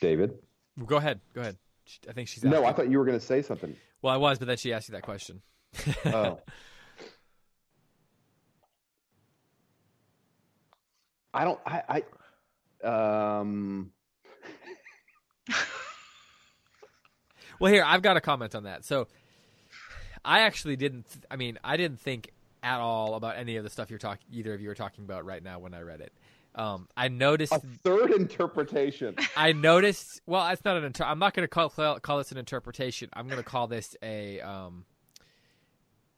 David? 0.00 0.38
Go 0.86 0.96
ahead. 0.96 1.20
Go 1.34 1.40
ahead. 1.40 1.56
I 2.08 2.12
think 2.12 2.28
she's. 2.28 2.44
No, 2.44 2.64
I 2.64 2.72
thought 2.72 2.88
you 2.88 2.98
were 2.98 3.04
going 3.04 3.18
to 3.18 3.24
say 3.24 3.42
something. 3.42 3.74
Well, 4.00 4.14
I 4.14 4.16
was, 4.16 4.38
but 4.38 4.46
then 4.46 4.56
she 4.56 4.72
asked 4.72 4.88
you 4.88 4.92
that 4.92 5.02
question. 5.02 5.42
oh. 6.06 6.38
I 11.38 11.44
don't. 11.44 11.60
I. 11.64 12.02
I 12.82 12.86
um. 12.86 13.92
well, 17.60 17.72
here 17.72 17.84
I've 17.86 18.02
got 18.02 18.16
a 18.16 18.20
comment 18.20 18.56
on 18.56 18.64
that. 18.64 18.84
So, 18.84 19.06
I 20.24 20.40
actually 20.40 20.74
didn't. 20.74 21.06
I 21.30 21.36
mean, 21.36 21.56
I 21.62 21.76
didn't 21.76 22.00
think 22.00 22.32
at 22.64 22.80
all 22.80 23.14
about 23.14 23.36
any 23.36 23.54
of 23.54 23.62
the 23.62 23.70
stuff 23.70 23.88
you're 23.88 24.00
talking. 24.00 24.26
Either 24.32 24.52
of 24.52 24.60
you 24.60 24.68
are 24.70 24.74
talking 24.74 25.04
about 25.04 25.24
right 25.24 25.42
now 25.42 25.60
when 25.60 25.74
I 25.74 25.82
read 25.82 26.00
it. 26.00 26.12
Um, 26.56 26.88
I 26.96 27.06
noticed 27.06 27.52
a 27.52 27.60
third 27.60 28.10
interpretation. 28.10 29.14
I 29.36 29.52
noticed. 29.52 30.20
Well, 30.26 30.44
it's 30.48 30.64
not 30.64 30.76
an. 30.76 30.82
Inter- 30.82 31.04
I'm 31.04 31.20
not 31.20 31.34
going 31.34 31.44
to 31.44 31.48
call 31.48 31.68
call 32.00 32.18
this 32.18 32.32
an 32.32 32.38
interpretation. 32.38 33.10
I'm 33.12 33.28
going 33.28 33.38
to 33.38 33.48
call 33.48 33.68
this 33.68 33.94
a 34.02 34.40
um, 34.40 34.86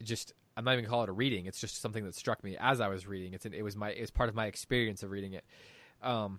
just 0.02 0.32
I'm 0.60 0.64
not 0.64 0.74
even 0.74 0.84
call 0.84 1.02
it 1.04 1.08
a 1.08 1.12
reading. 1.12 1.46
It's 1.46 1.58
just 1.58 1.80
something 1.80 2.04
that 2.04 2.14
struck 2.14 2.44
me 2.44 2.54
as 2.60 2.82
I 2.82 2.88
was 2.88 3.06
reading. 3.06 3.32
It's 3.32 3.46
an, 3.46 3.54
it 3.54 3.62
was 3.62 3.76
my 3.76 3.88
it's 3.88 4.10
part 4.10 4.28
of 4.28 4.34
my 4.34 4.44
experience 4.44 5.02
of 5.02 5.10
reading 5.10 5.32
it. 5.32 5.44
Um, 6.02 6.38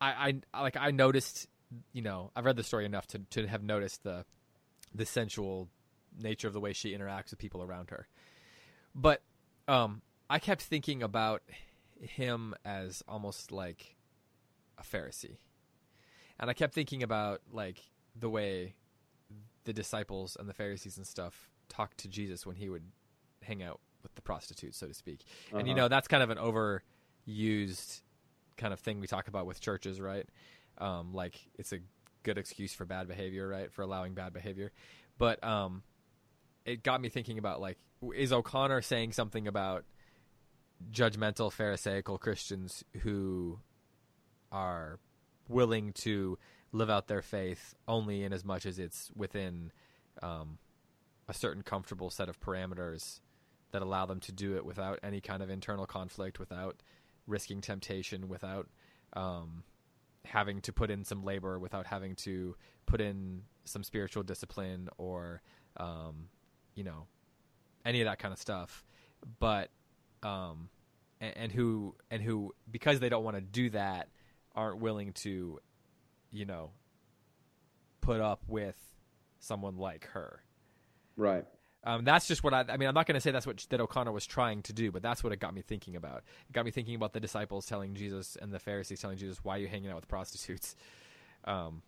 I, 0.00 0.36
I 0.54 0.62
like 0.62 0.76
I 0.76 0.92
noticed, 0.92 1.48
you 1.92 2.00
know, 2.00 2.30
I've 2.36 2.44
read 2.44 2.54
the 2.54 2.62
story 2.62 2.84
enough 2.84 3.08
to 3.08 3.18
to 3.30 3.48
have 3.48 3.64
noticed 3.64 4.04
the 4.04 4.24
the 4.94 5.04
sensual 5.04 5.68
nature 6.16 6.46
of 6.46 6.52
the 6.52 6.60
way 6.60 6.72
she 6.72 6.96
interacts 6.96 7.30
with 7.30 7.40
people 7.40 7.60
around 7.60 7.90
her. 7.90 8.06
But 8.94 9.20
um, 9.66 10.00
I 10.30 10.38
kept 10.38 10.62
thinking 10.62 11.02
about 11.02 11.42
him 12.00 12.54
as 12.64 13.02
almost 13.08 13.50
like 13.50 13.96
a 14.78 14.84
Pharisee, 14.84 15.38
and 16.38 16.48
I 16.48 16.52
kept 16.52 16.72
thinking 16.72 17.02
about 17.02 17.40
like 17.50 17.80
the 18.14 18.30
way 18.30 18.74
the 19.64 19.72
disciples 19.72 20.36
and 20.38 20.48
the 20.48 20.54
Pharisees 20.54 20.96
and 20.98 21.06
stuff 21.06 21.48
talk 21.72 21.96
to 21.98 22.08
Jesus 22.08 22.46
when 22.46 22.56
he 22.56 22.68
would 22.68 22.84
hang 23.42 23.62
out 23.62 23.80
with 24.02 24.14
the 24.14 24.22
prostitutes, 24.22 24.78
so 24.78 24.86
to 24.86 24.94
speak. 24.94 25.20
Uh-huh. 25.48 25.58
And 25.58 25.66
you 25.66 25.74
uh-huh. 25.74 25.82
know 25.82 25.88
that's 25.88 26.08
kind 26.08 26.22
of 26.22 26.30
an 26.30 26.38
overused 26.38 28.02
kind 28.56 28.72
of 28.72 28.80
thing 28.80 29.00
we 29.00 29.06
talk 29.06 29.28
about 29.28 29.46
with 29.46 29.60
churches, 29.60 30.00
right? 30.00 30.26
Um, 30.78 31.12
like 31.12 31.38
it's 31.58 31.72
a 31.72 31.78
good 32.22 32.38
excuse 32.38 32.72
for 32.72 32.84
bad 32.84 33.08
behavior, 33.08 33.48
right? 33.48 33.72
For 33.72 33.82
allowing 33.82 34.14
bad 34.14 34.32
behavior. 34.32 34.72
But 35.18 35.42
um, 35.44 35.82
it 36.64 36.82
got 36.82 37.00
me 37.00 37.08
thinking 37.08 37.38
about 37.38 37.60
like, 37.60 37.78
is 38.14 38.32
O'Connor 38.32 38.82
saying 38.82 39.12
something 39.12 39.46
about 39.46 39.84
judgmental 40.90 41.52
Pharisaical 41.52 42.18
Christians 42.18 42.84
who 43.02 43.60
are 44.50 44.98
willing 45.48 45.92
to 45.92 46.38
live 46.72 46.90
out 46.90 47.06
their 47.06 47.22
faith 47.22 47.74
only 47.86 48.24
in 48.24 48.32
as 48.32 48.44
much 48.44 48.66
as 48.66 48.78
it's 48.78 49.10
within 49.14 49.70
um, 50.22 50.58
a 51.28 51.34
certain 51.34 51.62
comfortable 51.62 52.10
set 52.10 52.28
of 52.28 52.40
parameters 52.40 53.20
that 53.72 53.82
allow 53.82 54.06
them 54.06 54.20
to 54.20 54.32
do 54.32 54.56
it 54.56 54.64
without 54.64 54.98
any 55.02 55.20
kind 55.20 55.42
of 55.42 55.50
internal 55.50 55.86
conflict, 55.86 56.38
without 56.38 56.82
risking 57.26 57.60
temptation, 57.60 58.28
without 58.28 58.68
um, 59.14 59.64
having 60.24 60.60
to 60.60 60.72
put 60.72 60.90
in 60.90 61.04
some 61.04 61.24
labor, 61.24 61.58
without 61.58 61.86
having 61.86 62.14
to 62.16 62.54
put 62.86 63.00
in 63.00 63.42
some 63.64 63.82
spiritual 63.82 64.22
discipline 64.22 64.88
or, 64.98 65.42
um, 65.78 66.28
you 66.74 66.84
know, 66.84 67.06
any 67.84 68.00
of 68.00 68.06
that 68.06 68.18
kind 68.18 68.32
of 68.32 68.38
stuff. 68.38 68.84
But, 69.38 69.70
um, 70.22 70.68
and, 71.20 71.36
and 71.36 71.52
who, 71.52 71.94
and 72.10 72.22
who, 72.22 72.54
because 72.70 73.00
they 73.00 73.08
don't 73.08 73.24
want 73.24 73.36
to 73.36 73.42
do 73.42 73.70
that, 73.70 74.08
aren't 74.54 74.80
willing 74.80 75.12
to, 75.12 75.60
you 76.30 76.44
know, 76.44 76.70
put 78.00 78.20
up 78.20 78.42
with 78.46 78.76
someone 79.38 79.76
like 79.76 80.06
her 80.08 80.42
Right. 81.16 81.44
Um, 81.84 82.04
that's 82.04 82.28
just 82.28 82.44
what 82.44 82.54
I. 82.54 82.64
I 82.68 82.76
mean, 82.76 82.88
I'm 82.88 82.94
not 82.94 83.06
going 83.06 83.14
to 83.14 83.20
say 83.20 83.32
that's 83.32 83.46
what 83.46 83.64
that 83.70 83.80
O'Connor 83.80 84.12
was 84.12 84.24
trying 84.24 84.62
to 84.62 84.72
do, 84.72 84.92
but 84.92 85.02
that's 85.02 85.24
what 85.24 85.32
it 85.32 85.40
got 85.40 85.52
me 85.52 85.62
thinking 85.62 85.96
about. 85.96 86.18
It 86.48 86.52
got 86.52 86.64
me 86.64 86.70
thinking 86.70 86.94
about 86.94 87.12
the 87.12 87.20
disciples 87.20 87.66
telling 87.66 87.94
Jesus 87.94 88.36
and 88.40 88.52
the 88.52 88.60
Pharisees 88.60 89.00
telling 89.00 89.18
Jesus, 89.18 89.40
"Why 89.42 89.56
are 89.56 89.58
you 89.58 89.66
hanging 89.66 89.90
out 89.90 89.96
with 89.96 90.08
prostitutes?" 90.08 90.76
Um, 91.44 91.82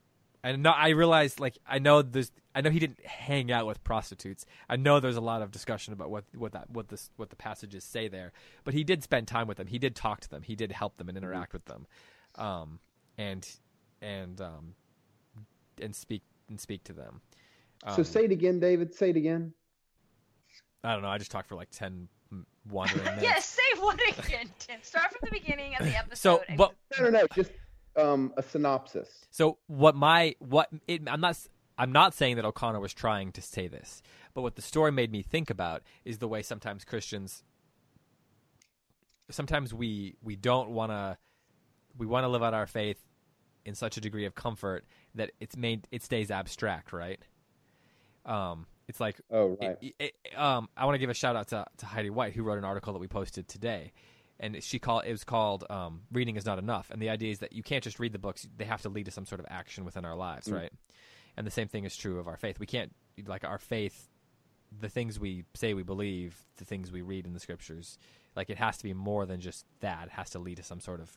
and 0.45 0.63
no, 0.63 0.71
I 0.71 0.91
realized 0.91 1.41
like 1.41 1.57
I 1.67 1.79
know 1.79 2.03
there's 2.03 2.31
I 2.55 2.61
know 2.61 2.69
he 2.69 2.79
didn't 2.79 3.05
hang 3.05 3.51
out 3.51 3.67
with 3.67 3.83
prostitutes. 3.83 4.45
I 4.69 4.77
know 4.77 5.01
there's 5.01 5.17
a 5.17 5.23
lot 5.23 5.41
of 5.41 5.51
discussion 5.51 5.95
about 5.95 6.11
what 6.11 6.25
what 6.37 6.53
that 6.53 6.69
what 6.69 6.89
this 6.89 7.11
what 7.17 7.31
the 7.31 7.37
passages 7.37 7.83
say 7.83 8.09
there, 8.09 8.31
but 8.63 8.75
he 8.75 8.85
did 8.85 9.03
spend 9.03 9.27
time 9.27 9.49
with 9.49 9.57
them. 9.57 9.67
He 9.67 9.79
did 9.79 9.97
talk 9.97 10.21
to 10.21 10.29
them. 10.29 10.43
He 10.43 10.55
did 10.55 10.71
help 10.71 10.99
them 10.99 11.09
and 11.09 11.17
mm-hmm. 11.17 11.25
interact 11.25 11.55
with 11.55 11.65
them, 11.65 11.87
um, 12.35 12.79
and 13.17 13.49
and 14.03 14.39
um, 14.43 14.75
and 15.81 15.97
speak 15.97 16.23
and 16.51 16.61
speak 16.61 16.85
to 16.85 16.93
them. 16.93 17.23
Um, 17.85 17.97
so 17.97 18.03
say 18.03 18.25
it 18.25 18.33
again, 18.33 18.61
David. 18.61 18.95
Say 18.95 19.11
it 19.11 19.17
again. 19.17 19.53
I 20.83 20.93
don't 20.93 21.03
know. 21.03 21.09
I 21.09 21.19
just 21.19 21.31
talked 21.31 21.49
for 21.49 21.55
like 21.55 21.71
ten 21.71 22.09
wandering 22.71 23.05
minutes. 23.05 23.23
yes, 23.23 23.47
say 23.47 23.81
what 23.81 24.01
again, 24.19 24.51
Tim. 24.59 24.81
Start 24.83 25.13
from 25.13 25.29
the 25.31 25.39
beginning 25.39 25.75
of 25.79 25.85
the 25.85 25.97
episode. 25.97 26.41
So, 26.49 26.55
but 26.57 26.75
no, 26.99 27.05
no, 27.05 27.11
no. 27.11 27.27
Just 27.35 27.53
um, 27.97 28.33
a 28.37 28.43
synopsis. 28.43 29.09
So 29.31 29.59
what 29.67 29.95
my 29.95 30.35
what 30.39 30.69
it, 30.87 31.03
I'm 31.07 31.21
not 31.21 31.39
I'm 31.77 31.93
not 31.93 32.15
saying 32.15 32.37
that 32.37 32.45
O'Connor 32.45 32.81
was 32.81 32.95
trying 32.95 33.33
to 33.33 33.43
say 33.43 33.69
this, 33.69 34.03
but 34.35 34.43
what 34.43 34.57
the 34.57 34.63
story 34.63 34.93
made 34.93 35.11
me 35.13 35.23
think 35.23 35.51
about 35.51 35.83
is 36.05 36.19
the 36.19 36.29
way 36.29 36.43
sometimes 36.43 36.85
Christians 36.85 37.43
sometimes 39.31 39.73
we 39.73 40.17
we 40.23 40.37
don't 40.37 40.71
want 40.71 40.93
to 40.93 41.17
we 41.97 42.07
want 42.07 42.25
to 42.25 42.29
live 42.29 42.43
out 42.43 42.55
our 42.55 42.67
faith 42.67 42.99
in 43.65 43.75
such 43.75 43.97
a 43.97 44.01
degree 44.01 44.27
of 44.27 44.35
comfort 44.35 44.85
that 45.15 45.31
it's 45.41 45.57
made 45.57 45.89
it 45.91 46.03
stays 46.03 46.31
abstract, 46.31 46.93
right? 46.93 47.21
Um, 48.27 48.67
it's 48.89 49.01
like 49.01 49.21
oh 49.31 49.57
right. 49.61 49.77
It, 49.81 49.95
it, 49.99 50.39
um, 50.39 50.69
I 50.77 50.85
want 50.85 50.95
to 50.95 50.99
give 50.99 51.11
a 51.11 51.15
shout 51.15 51.37
out 51.37 51.49
to 51.49 51.65
to 51.79 51.87
Heidi 51.87 52.11
White 52.11 52.35
who 52.35 52.43
wrote 52.43 52.59
an 52.59 52.65
article 52.65 52.93
that 52.93 52.99
we 52.99 53.09
posted 53.09 53.49
today, 53.49 53.93
and 54.39 54.63
she 54.63 54.79
called 54.79 55.05
it 55.07 55.13
was 55.13 55.25
called 55.25 55.65
um, 55.71 56.03
"Reading 56.13 56.37
is 56.37 56.45
not 56.45 56.59
enough," 56.59 56.91
and 56.91 57.01
the 57.01 57.09
idea 57.09 57.31
is 57.31 57.39
that 57.41 57.53
you 57.53 57.63
can't 57.63 57.83
just 57.83 57.99
read 57.99 58.13
the 58.13 58.19
books; 58.19 58.47
they 58.57 58.65
have 58.65 58.83
to 58.83 58.89
lead 58.89 59.07
to 59.07 59.11
some 59.11 59.27
sort 59.27 59.41
of 59.41 59.47
action 59.49 59.85
within 59.85 60.05
our 60.05 60.17
lives, 60.17 60.49
mm. 60.49 60.55
right? 60.55 60.73
And 61.37 61.47
the 61.47 61.51
same 61.51 61.69
thing 61.69 61.85
is 61.85 61.97
true 61.97 62.19
of 62.19 62.29
our 62.29 62.37
faith. 62.37 62.61
We 62.61 62.67
can't 62.67 62.95
like 63.27 63.45
our 63.45 63.59
faith, 63.59 64.09
the 64.81 64.89
things 64.89 65.19
we 65.19 65.45
say 65.55 65.75
we 65.75 65.83
believe, 65.83 66.37
the 66.57 66.65
things 66.65 66.93
we 66.93 67.03
read 67.03 67.27
in 67.27 67.33
the 67.33 67.41
scriptures, 67.41 67.99
like 68.37 68.51
it 68.51 68.59
has 68.59 68.77
to 68.79 68.85
be 68.85 68.93
more 68.93 69.27
than 69.27 69.41
just 69.41 69.65
that. 69.81 70.07
It 70.07 70.13
has 70.13 70.31
to 70.31 70.39
lead 70.39 70.59
to 70.59 70.63
some 70.63 70.81
sort 70.81 71.01
of 71.01 71.17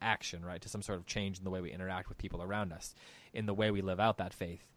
action, 0.00 0.44
right? 0.44 0.60
To 0.60 0.68
some 0.68 0.82
sort 0.82 0.98
of 0.98 1.06
change 1.06 1.38
in 1.38 1.44
the 1.44 1.50
way 1.50 1.60
we 1.60 1.72
interact 1.72 2.08
with 2.08 2.18
people 2.18 2.42
around 2.42 2.72
us, 2.72 2.94
in 3.32 3.46
the 3.46 3.54
way 3.54 3.70
we 3.70 3.82
live 3.82 4.00
out 4.00 4.18
that 4.18 4.34
faith. 4.34 4.71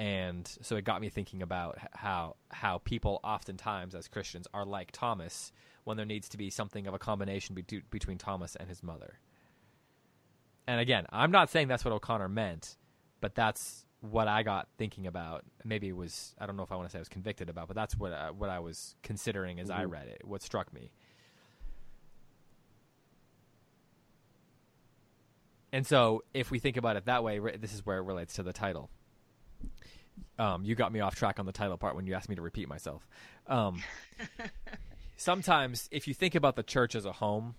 And 0.00 0.50
so 0.62 0.76
it 0.76 0.84
got 0.84 1.02
me 1.02 1.10
thinking 1.10 1.42
about 1.42 1.76
how 1.92 2.36
how 2.48 2.78
people 2.78 3.20
oftentimes 3.22 3.94
as 3.94 4.08
Christians 4.08 4.46
are 4.54 4.64
like 4.64 4.92
Thomas 4.92 5.52
when 5.84 5.98
there 5.98 6.06
needs 6.06 6.30
to 6.30 6.38
be 6.38 6.48
something 6.48 6.86
of 6.86 6.94
a 6.94 6.98
combination 6.98 7.54
be- 7.54 7.82
between 7.90 8.16
Thomas 8.16 8.56
and 8.56 8.66
his 8.66 8.82
mother. 8.82 9.18
And 10.66 10.80
again, 10.80 11.04
I'm 11.12 11.30
not 11.30 11.50
saying 11.50 11.68
that's 11.68 11.84
what 11.84 11.92
O'Connor 11.92 12.30
meant, 12.30 12.78
but 13.20 13.34
that's 13.34 13.84
what 14.00 14.26
I 14.26 14.42
got 14.42 14.68
thinking 14.78 15.06
about. 15.06 15.44
Maybe 15.66 15.88
it 15.88 15.96
was 15.96 16.34
I 16.38 16.46
don't 16.46 16.56
know 16.56 16.62
if 16.62 16.72
I 16.72 16.76
want 16.76 16.88
to 16.88 16.92
say 16.92 16.98
I 16.98 17.02
was 17.02 17.10
convicted 17.10 17.50
about, 17.50 17.68
but 17.68 17.76
that's 17.76 17.94
what 17.94 18.14
uh, 18.14 18.30
what 18.30 18.48
I 18.48 18.60
was 18.60 18.94
considering 19.02 19.60
as 19.60 19.68
mm-hmm. 19.68 19.80
I 19.82 19.84
read 19.84 20.08
it. 20.08 20.22
What 20.24 20.40
struck 20.40 20.72
me. 20.72 20.92
And 25.74 25.86
so, 25.86 26.24
if 26.32 26.50
we 26.50 26.58
think 26.58 26.78
about 26.78 26.96
it 26.96 27.04
that 27.04 27.22
way, 27.22 27.38
this 27.58 27.74
is 27.74 27.84
where 27.84 27.98
it 27.98 28.02
relates 28.02 28.34
to 28.36 28.42
the 28.42 28.54
title. 28.54 28.88
Um, 30.38 30.64
you 30.64 30.74
got 30.74 30.92
me 30.92 31.00
off 31.00 31.14
track 31.14 31.38
on 31.38 31.46
the 31.46 31.52
title 31.52 31.76
part 31.76 31.96
when 31.96 32.06
you 32.06 32.14
asked 32.14 32.28
me 32.28 32.36
to 32.36 32.42
repeat 32.42 32.68
myself. 32.68 33.06
Um, 33.46 33.82
sometimes 35.16 35.88
if 35.92 36.08
you 36.08 36.14
think 36.14 36.34
about 36.34 36.56
the 36.56 36.62
church 36.62 36.94
as 36.94 37.04
a 37.04 37.12
home, 37.12 37.54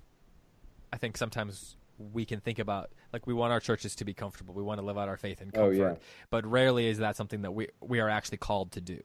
I 0.91 0.97
think 0.97 1.17
sometimes 1.17 1.75
we 2.13 2.25
can 2.25 2.39
think 2.39 2.59
about 2.59 2.89
like 3.13 3.27
we 3.27 3.33
want 3.33 3.53
our 3.53 3.59
churches 3.59 3.95
to 3.95 4.05
be 4.05 4.13
comfortable. 4.13 4.53
We 4.53 4.63
want 4.63 4.79
to 4.79 4.85
live 4.85 4.97
out 4.97 5.07
our 5.07 5.17
faith 5.17 5.41
in 5.41 5.51
comfort. 5.51 5.67
Oh, 5.67 5.69
yeah. 5.69 5.95
But 6.29 6.45
rarely 6.45 6.87
is 6.87 6.97
that 6.99 7.15
something 7.15 7.43
that 7.43 7.53
we 7.53 7.69
we 7.81 7.99
are 7.99 8.09
actually 8.09 8.37
called 8.39 8.71
to 8.73 8.81
do. 8.81 8.99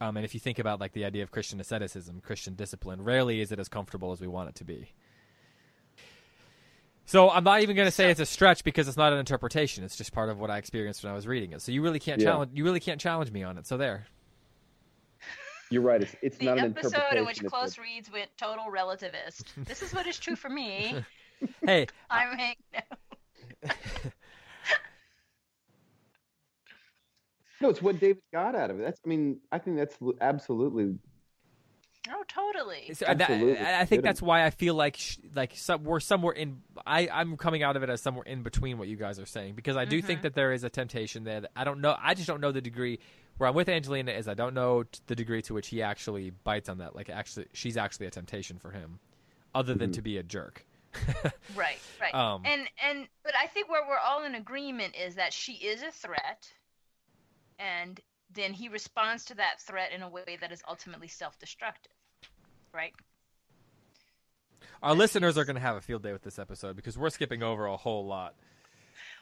Um, 0.00 0.16
and 0.16 0.24
if 0.24 0.34
you 0.34 0.40
think 0.40 0.58
about 0.58 0.80
like 0.80 0.92
the 0.92 1.04
idea 1.04 1.22
of 1.22 1.30
Christian 1.30 1.60
asceticism, 1.60 2.20
Christian 2.22 2.54
discipline, 2.54 3.02
rarely 3.02 3.40
is 3.40 3.52
it 3.52 3.60
as 3.60 3.68
comfortable 3.68 4.10
as 4.10 4.20
we 4.20 4.26
want 4.26 4.48
it 4.48 4.54
to 4.56 4.64
be. 4.64 4.92
So 7.06 7.30
I'm 7.30 7.44
not 7.44 7.62
even 7.62 7.76
going 7.76 7.86
to 7.86 7.92
say 7.92 8.10
it's 8.10 8.20
a 8.20 8.26
stretch 8.26 8.64
because 8.64 8.88
it's 8.88 8.96
not 8.96 9.12
an 9.12 9.18
interpretation. 9.18 9.84
It's 9.84 9.96
just 9.96 10.12
part 10.12 10.28
of 10.28 10.38
what 10.38 10.50
I 10.50 10.58
experienced 10.58 11.02
when 11.02 11.12
I 11.12 11.14
was 11.14 11.26
reading 11.26 11.52
it. 11.52 11.60
So 11.60 11.72
you 11.72 11.82
really 11.82 11.98
can't 11.98 12.20
yeah. 12.20 12.28
challenge 12.28 12.52
you 12.54 12.64
really 12.64 12.80
can't 12.80 13.00
challenge 13.00 13.30
me 13.32 13.42
on 13.42 13.58
it. 13.58 13.66
So 13.66 13.76
there. 13.76 14.06
You're 15.72 15.82
right. 15.82 16.02
It's, 16.02 16.14
it's 16.20 16.36
the 16.36 16.46
not 16.46 16.58
an 16.58 16.76
episode 16.76 17.14
in 17.16 17.24
which 17.24 17.42
close 17.44 17.78
reads 17.78 18.12
went 18.12 18.28
total 18.36 18.66
relativist. 18.66 19.44
this 19.56 19.80
is 19.80 19.94
what 19.94 20.06
is 20.06 20.18
true 20.18 20.36
for 20.36 20.50
me. 20.50 21.02
hey, 21.64 21.86
I'm 22.10 22.36
hang- 22.36 22.56
no. 22.74 22.80
no, 27.62 27.70
it's 27.70 27.80
what 27.80 27.98
David 27.98 28.22
got 28.32 28.54
out 28.54 28.70
of 28.70 28.80
it. 28.80 28.82
That's. 28.82 29.00
I 29.04 29.08
mean, 29.08 29.40
I 29.50 29.58
think 29.58 29.78
that's 29.78 29.96
absolutely. 30.20 30.94
Oh, 32.10 32.24
totally. 32.26 32.94
So, 32.94 33.06
absolutely. 33.06 33.54
That, 33.54 33.80
I 33.80 33.84
think 33.84 34.02
that's 34.02 34.20
why 34.20 34.44
I 34.44 34.50
feel 34.50 34.74
like 34.74 34.96
sh- 34.96 35.18
like 35.34 35.52
some, 35.54 35.84
we're 35.84 36.00
somewhere 36.00 36.32
in. 36.32 36.62
I 36.84 37.08
I'm 37.12 37.36
coming 37.36 37.62
out 37.62 37.76
of 37.76 37.84
it 37.84 37.90
as 37.90 38.02
somewhere 38.02 38.24
in 38.24 38.42
between 38.42 38.78
what 38.78 38.88
you 38.88 38.96
guys 38.96 39.20
are 39.20 39.26
saying 39.26 39.54
because 39.54 39.76
I 39.76 39.84
do 39.84 39.98
mm-hmm. 39.98 40.06
think 40.06 40.22
that 40.22 40.34
there 40.34 40.52
is 40.52 40.64
a 40.64 40.70
temptation 40.70 41.22
there. 41.22 41.42
That 41.42 41.52
I 41.54 41.62
don't 41.62 41.80
know. 41.80 41.96
I 42.00 42.14
just 42.14 42.26
don't 42.26 42.40
know 42.40 42.50
the 42.50 42.60
degree 42.60 42.98
where 43.36 43.48
I'm 43.48 43.54
with 43.54 43.68
Angelina 43.68 44.10
is 44.10 44.26
I 44.26 44.34
don't 44.34 44.54
know 44.54 44.84
the 45.06 45.14
degree 45.14 45.42
to 45.42 45.54
which 45.54 45.68
he 45.68 45.80
actually 45.80 46.30
bites 46.30 46.68
on 46.68 46.78
that. 46.78 46.96
Like 46.96 47.08
actually, 47.08 47.46
she's 47.52 47.76
actually 47.76 48.06
a 48.06 48.10
temptation 48.10 48.58
for 48.58 48.72
him, 48.72 48.98
other 49.54 49.74
than 49.74 49.90
mm-hmm. 49.90 49.96
to 49.96 50.02
be 50.02 50.18
a 50.18 50.24
jerk. 50.24 50.66
right, 51.54 51.78
right. 52.00 52.14
Um, 52.14 52.42
and 52.44 52.68
and 52.84 53.06
but 53.22 53.34
I 53.40 53.46
think 53.46 53.70
where 53.70 53.82
we're 53.88 53.98
all 53.98 54.24
in 54.24 54.34
agreement 54.34 54.96
is 54.96 55.14
that 55.14 55.32
she 55.32 55.52
is 55.52 55.82
a 55.82 55.92
threat, 55.92 56.52
and 57.60 58.00
then 58.34 58.52
he 58.52 58.68
responds 58.68 59.24
to 59.26 59.34
that 59.36 59.60
threat 59.60 59.92
in 59.92 60.02
a 60.02 60.08
way 60.08 60.38
that 60.40 60.52
is 60.52 60.62
ultimately 60.68 61.08
self-destructive. 61.08 61.92
Right. 62.72 62.92
Our 64.82 64.94
listeners 64.94 65.38
are 65.38 65.44
going 65.44 65.56
to 65.56 65.62
have 65.62 65.76
a 65.76 65.80
field 65.80 66.02
day 66.02 66.12
with 66.12 66.22
this 66.22 66.38
episode 66.38 66.76
because 66.76 66.98
we're 66.98 67.10
skipping 67.10 67.42
over 67.42 67.66
a 67.66 67.76
whole 67.76 68.06
lot. 68.06 68.34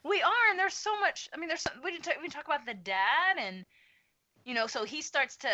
We 0.05 0.23
are, 0.23 0.51
and 0.51 0.59
there's 0.59 0.75
so 0.75 0.99
much. 1.01 1.29
I 1.35 1.37
mean, 1.37 1.49
there's 1.49 1.61
some, 1.61 1.75
we 1.85 1.91
didn't 1.91 2.05
talk, 2.05 2.15
we 2.23 2.29
talk 2.29 2.47
about 2.47 2.65
the 2.65 2.75
dad 2.75 3.37
and 3.39 3.67
you 4.45 4.55
know, 4.55 4.67
so 4.67 4.85
he 4.85 5.03
starts 5.03 5.37
to 5.39 5.49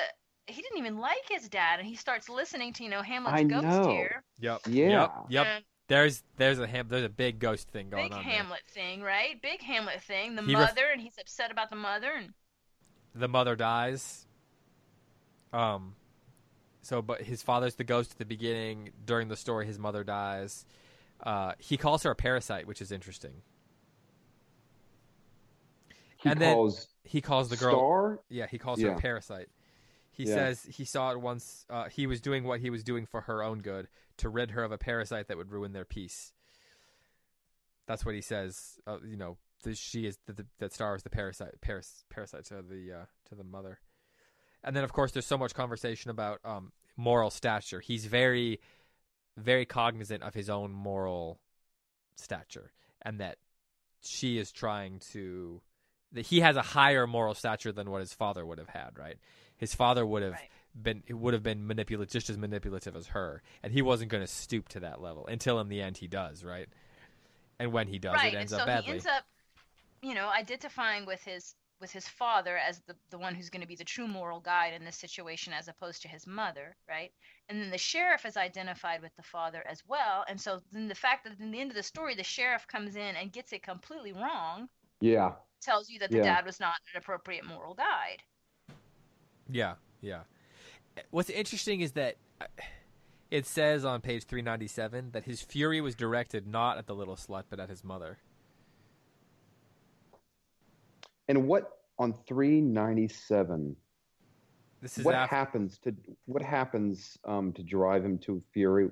he 0.46 0.62
didn't 0.62 0.78
even 0.78 0.98
like 0.98 1.28
his 1.28 1.48
dad, 1.48 1.80
and 1.80 1.88
he 1.88 1.96
starts 1.96 2.28
listening 2.28 2.72
to 2.74 2.84
you 2.84 2.90
know 2.90 3.02
Hamlet's 3.02 3.40
I 3.40 3.42
ghost 3.42 3.66
know. 3.66 3.88
here. 3.88 4.22
Yep. 4.38 4.60
Yeah. 4.68 4.88
Yep. 4.88 5.12
Yep. 5.28 5.46
And 5.46 5.64
there's 5.88 6.22
there's 6.36 6.58
a 6.58 6.66
ham 6.66 6.86
there's 6.88 7.04
a 7.04 7.08
big 7.08 7.38
ghost 7.38 7.68
thing 7.68 7.90
going 7.90 8.04
big 8.04 8.12
on. 8.12 8.18
Big 8.18 8.32
Hamlet 8.32 8.60
there. 8.74 8.84
thing, 8.84 9.02
right? 9.02 9.40
Big 9.42 9.60
Hamlet 9.60 10.02
thing. 10.02 10.36
The 10.36 10.42
he 10.42 10.52
mother, 10.52 10.82
ref- 10.82 10.92
and 10.92 11.00
he's 11.00 11.18
upset 11.20 11.50
about 11.50 11.70
the 11.70 11.76
mother, 11.76 12.12
and 12.16 12.32
the 13.16 13.28
mother 13.28 13.56
dies. 13.56 14.26
Um. 15.52 15.94
So, 16.82 17.02
but 17.02 17.22
his 17.22 17.42
father's 17.42 17.74
the 17.74 17.84
ghost 17.84 18.12
at 18.12 18.18
the 18.18 18.24
beginning. 18.24 18.90
During 19.04 19.28
the 19.28 19.36
story, 19.36 19.66
his 19.66 19.78
mother 19.78 20.04
dies. 20.04 20.64
Uh, 21.22 21.52
he 21.58 21.76
calls 21.76 22.02
her 22.04 22.10
a 22.10 22.14
parasite, 22.14 22.66
which 22.66 22.80
is 22.80 22.92
interesting. 22.92 23.42
He 26.16 26.28
and 26.28 26.40
calls 26.40 26.76
then 26.76 27.10
he 27.10 27.20
calls 27.20 27.48
the 27.48 27.56
girl. 27.56 27.74
Star? 27.74 28.20
Yeah, 28.28 28.46
he 28.46 28.58
calls 28.58 28.80
yeah. 28.80 28.88
her 28.88 28.94
a 28.94 28.98
parasite. 28.98 29.48
He 30.10 30.24
yeah. 30.24 30.34
says 30.34 30.66
he 30.68 30.84
saw 30.84 31.12
it 31.12 31.20
once. 31.20 31.66
Uh, 31.68 31.88
he 31.88 32.06
was 32.06 32.20
doing 32.20 32.44
what 32.44 32.60
he 32.60 32.70
was 32.70 32.82
doing 32.82 33.06
for 33.06 33.22
her 33.22 33.42
own 33.42 33.58
good 33.58 33.88
to 34.18 34.28
rid 34.28 34.52
her 34.52 34.64
of 34.64 34.72
a 34.72 34.78
parasite 34.78 35.28
that 35.28 35.36
would 35.36 35.50
ruin 35.50 35.72
their 35.72 35.84
peace. 35.84 36.32
That's 37.86 38.04
what 38.04 38.14
he 38.14 38.22
says. 38.22 38.78
Uh, 38.86 38.98
you 39.06 39.16
know, 39.16 39.36
the, 39.62 39.74
she 39.74 40.06
is 40.06 40.18
the, 40.26 40.32
the, 40.32 40.46
that 40.58 40.72
star 40.72 40.94
is 40.94 41.02
the 41.02 41.10
parasite. 41.10 41.60
Paras, 41.60 42.04
parasite 42.10 42.44
to 42.46 42.62
the 42.62 42.92
uh, 42.92 43.04
to 43.28 43.34
the 43.34 43.44
mother. 43.44 43.78
And 44.64 44.74
then, 44.74 44.84
of 44.84 44.92
course, 44.92 45.12
there's 45.12 45.26
so 45.26 45.38
much 45.38 45.54
conversation 45.54 46.10
about 46.10 46.40
um, 46.44 46.72
moral 46.96 47.30
stature. 47.30 47.80
He's 47.80 48.06
very, 48.06 48.60
very 49.36 49.64
cognizant 49.64 50.22
of 50.22 50.34
his 50.34 50.50
own 50.50 50.72
moral 50.72 51.38
stature, 52.16 52.72
and 53.02 53.20
that 53.20 53.38
she 54.00 54.38
is 54.38 54.50
trying 54.52 55.00
to 55.12 55.60
that 56.12 56.26
he 56.26 56.40
has 56.40 56.56
a 56.56 56.62
higher 56.62 57.06
moral 57.06 57.34
stature 57.34 57.72
than 57.72 57.90
what 57.90 58.00
his 58.00 58.14
father 58.14 58.44
would 58.44 58.58
have 58.58 58.68
had, 58.68 58.98
right? 58.98 59.16
His 59.56 59.74
father 59.74 60.06
would 60.06 60.22
have 60.22 60.32
right. 60.32 60.50
been 60.80 61.02
would 61.10 61.34
have 61.34 61.42
been 61.42 61.66
manipulative, 61.66 62.12
just 62.12 62.30
as 62.30 62.38
manipulative 62.38 62.96
as 62.96 63.08
her, 63.08 63.42
and 63.62 63.72
he 63.72 63.82
wasn't 63.82 64.10
going 64.10 64.24
to 64.24 64.32
stoop 64.32 64.68
to 64.70 64.80
that 64.80 65.00
level 65.00 65.26
until 65.26 65.60
in 65.60 65.68
the 65.68 65.80
end 65.80 65.98
he 65.98 66.08
does, 66.08 66.44
right? 66.44 66.68
And 67.58 67.72
when 67.72 67.88
he 67.88 67.98
does, 67.98 68.14
right. 68.14 68.34
it 68.34 68.36
ends 68.36 68.52
and 68.52 68.58
so 68.58 68.62
up 68.62 68.66
badly. 68.66 68.86
He 68.86 68.92
ends 68.92 69.06
up, 69.06 69.24
you 70.02 70.14
know, 70.14 70.28
identifying 70.28 71.06
with 71.06 71.22
his 71.22 71.54
with 71.78 71.92
his 71.92 72.08
father 72.08 72.56
as 72.56 72.80
the 72.86 72.96
the 73.10 73.18
one 73.18 73.34
who's 73.34 73.50
going 73.50 73.60
to 73.60 73.68
be 73.68 73.76
the 73.76 73.84
true 73.84 74.08
moral 74.08 74.40
guide 74.40 74.72
in 74.72 74.84
this 74.84 74.96
situation, 74.96 75.52
as 75.52 75.68
opposed 75.68 76.02
to 76.02 76.08
his 76.08 76.26
mother, 76.26 76.76
right? 76.88 77.12
And 77.48 77.60
then 77.60 77.70
the 77.70 77.78
sheriff 77.78 78.24
is 78.24 78.36
identified 78.36 79.02
with 79.02 79.14
the 79.16 79.22
father 79.22 79.62
as 79.68 79.82
well, 79.86 80.24
and 80.28 80.40
so 80.40 80.60
then 80.72 80.88
the 80.88 80.94
fact 80.94 81.24
that 81.24 81.38
in 81.38 81.50
the 81.50 81.60
end 81.60 81.70
of 81.70 81.76
the 81.76 81.82
story, 81.82 82.14
the 82.14 82.24
sheriff 82.24 82.66
comes 82.66 82.96
in 82.96 83.16
and 83.16 83.32
gets 83.32 83.52
it 83.52 83.62
completely 83.62 84.12
wrong. 84.12 84.68
Yeah 85.00 85.32
tells 85.66 85.90
you 85.90 85.98
that 85.98 86.10
the 86.10 86.18
yeah. 86.18 86.22
dad 86.22 86.46
was 86.46 86.60
not 86.60 86.74
an 86.94 86.98
appropriate 86.98 87.44
moral 87.44 87.74
guide. 87.74 88.22
Yeah, 89.50 89.74
yeah. 90.00 90.20
What's 91.10 91.30
interesting 91.30 91.80
is 91.80 91.92
that 91.92 92.16
uh, 92.40 92.46
it 93.30 93.46
says 93.46 93.84
on 93.84 94.00
page 94.00 94.24
397 94.24 95.10
that 95.12 95.24
his 95.24 95.42
fury 95.42 95.80
was 95.80 95.94
directed 95.94 96.46
not 96.46 96.78
at 96.78 96.86
the 96.86 96.94
little 96.94 97.16
slut 97.16 97.44
but 97.50 97.60
at 97.60 97.68
his 97.68 97.84
mother. 97.84 98.18
And 101.28 101.46
what 101.46 101.70
on 101.98 102.14
397? 102.26 103.76
This 104.82 104.98
is 104.98 105.04
what 105.04 105.14
after, 105.14 105.34
happens 105.34 105.78
to 105.78 105.94
what 106.26 106.42
happens 106.42 107.18
um, 107.24 107.52
to 107.54 107.62
drive 107.62 108.04
him 108.04 108.18
to 108.18 108.42
fury? 108.52 108.90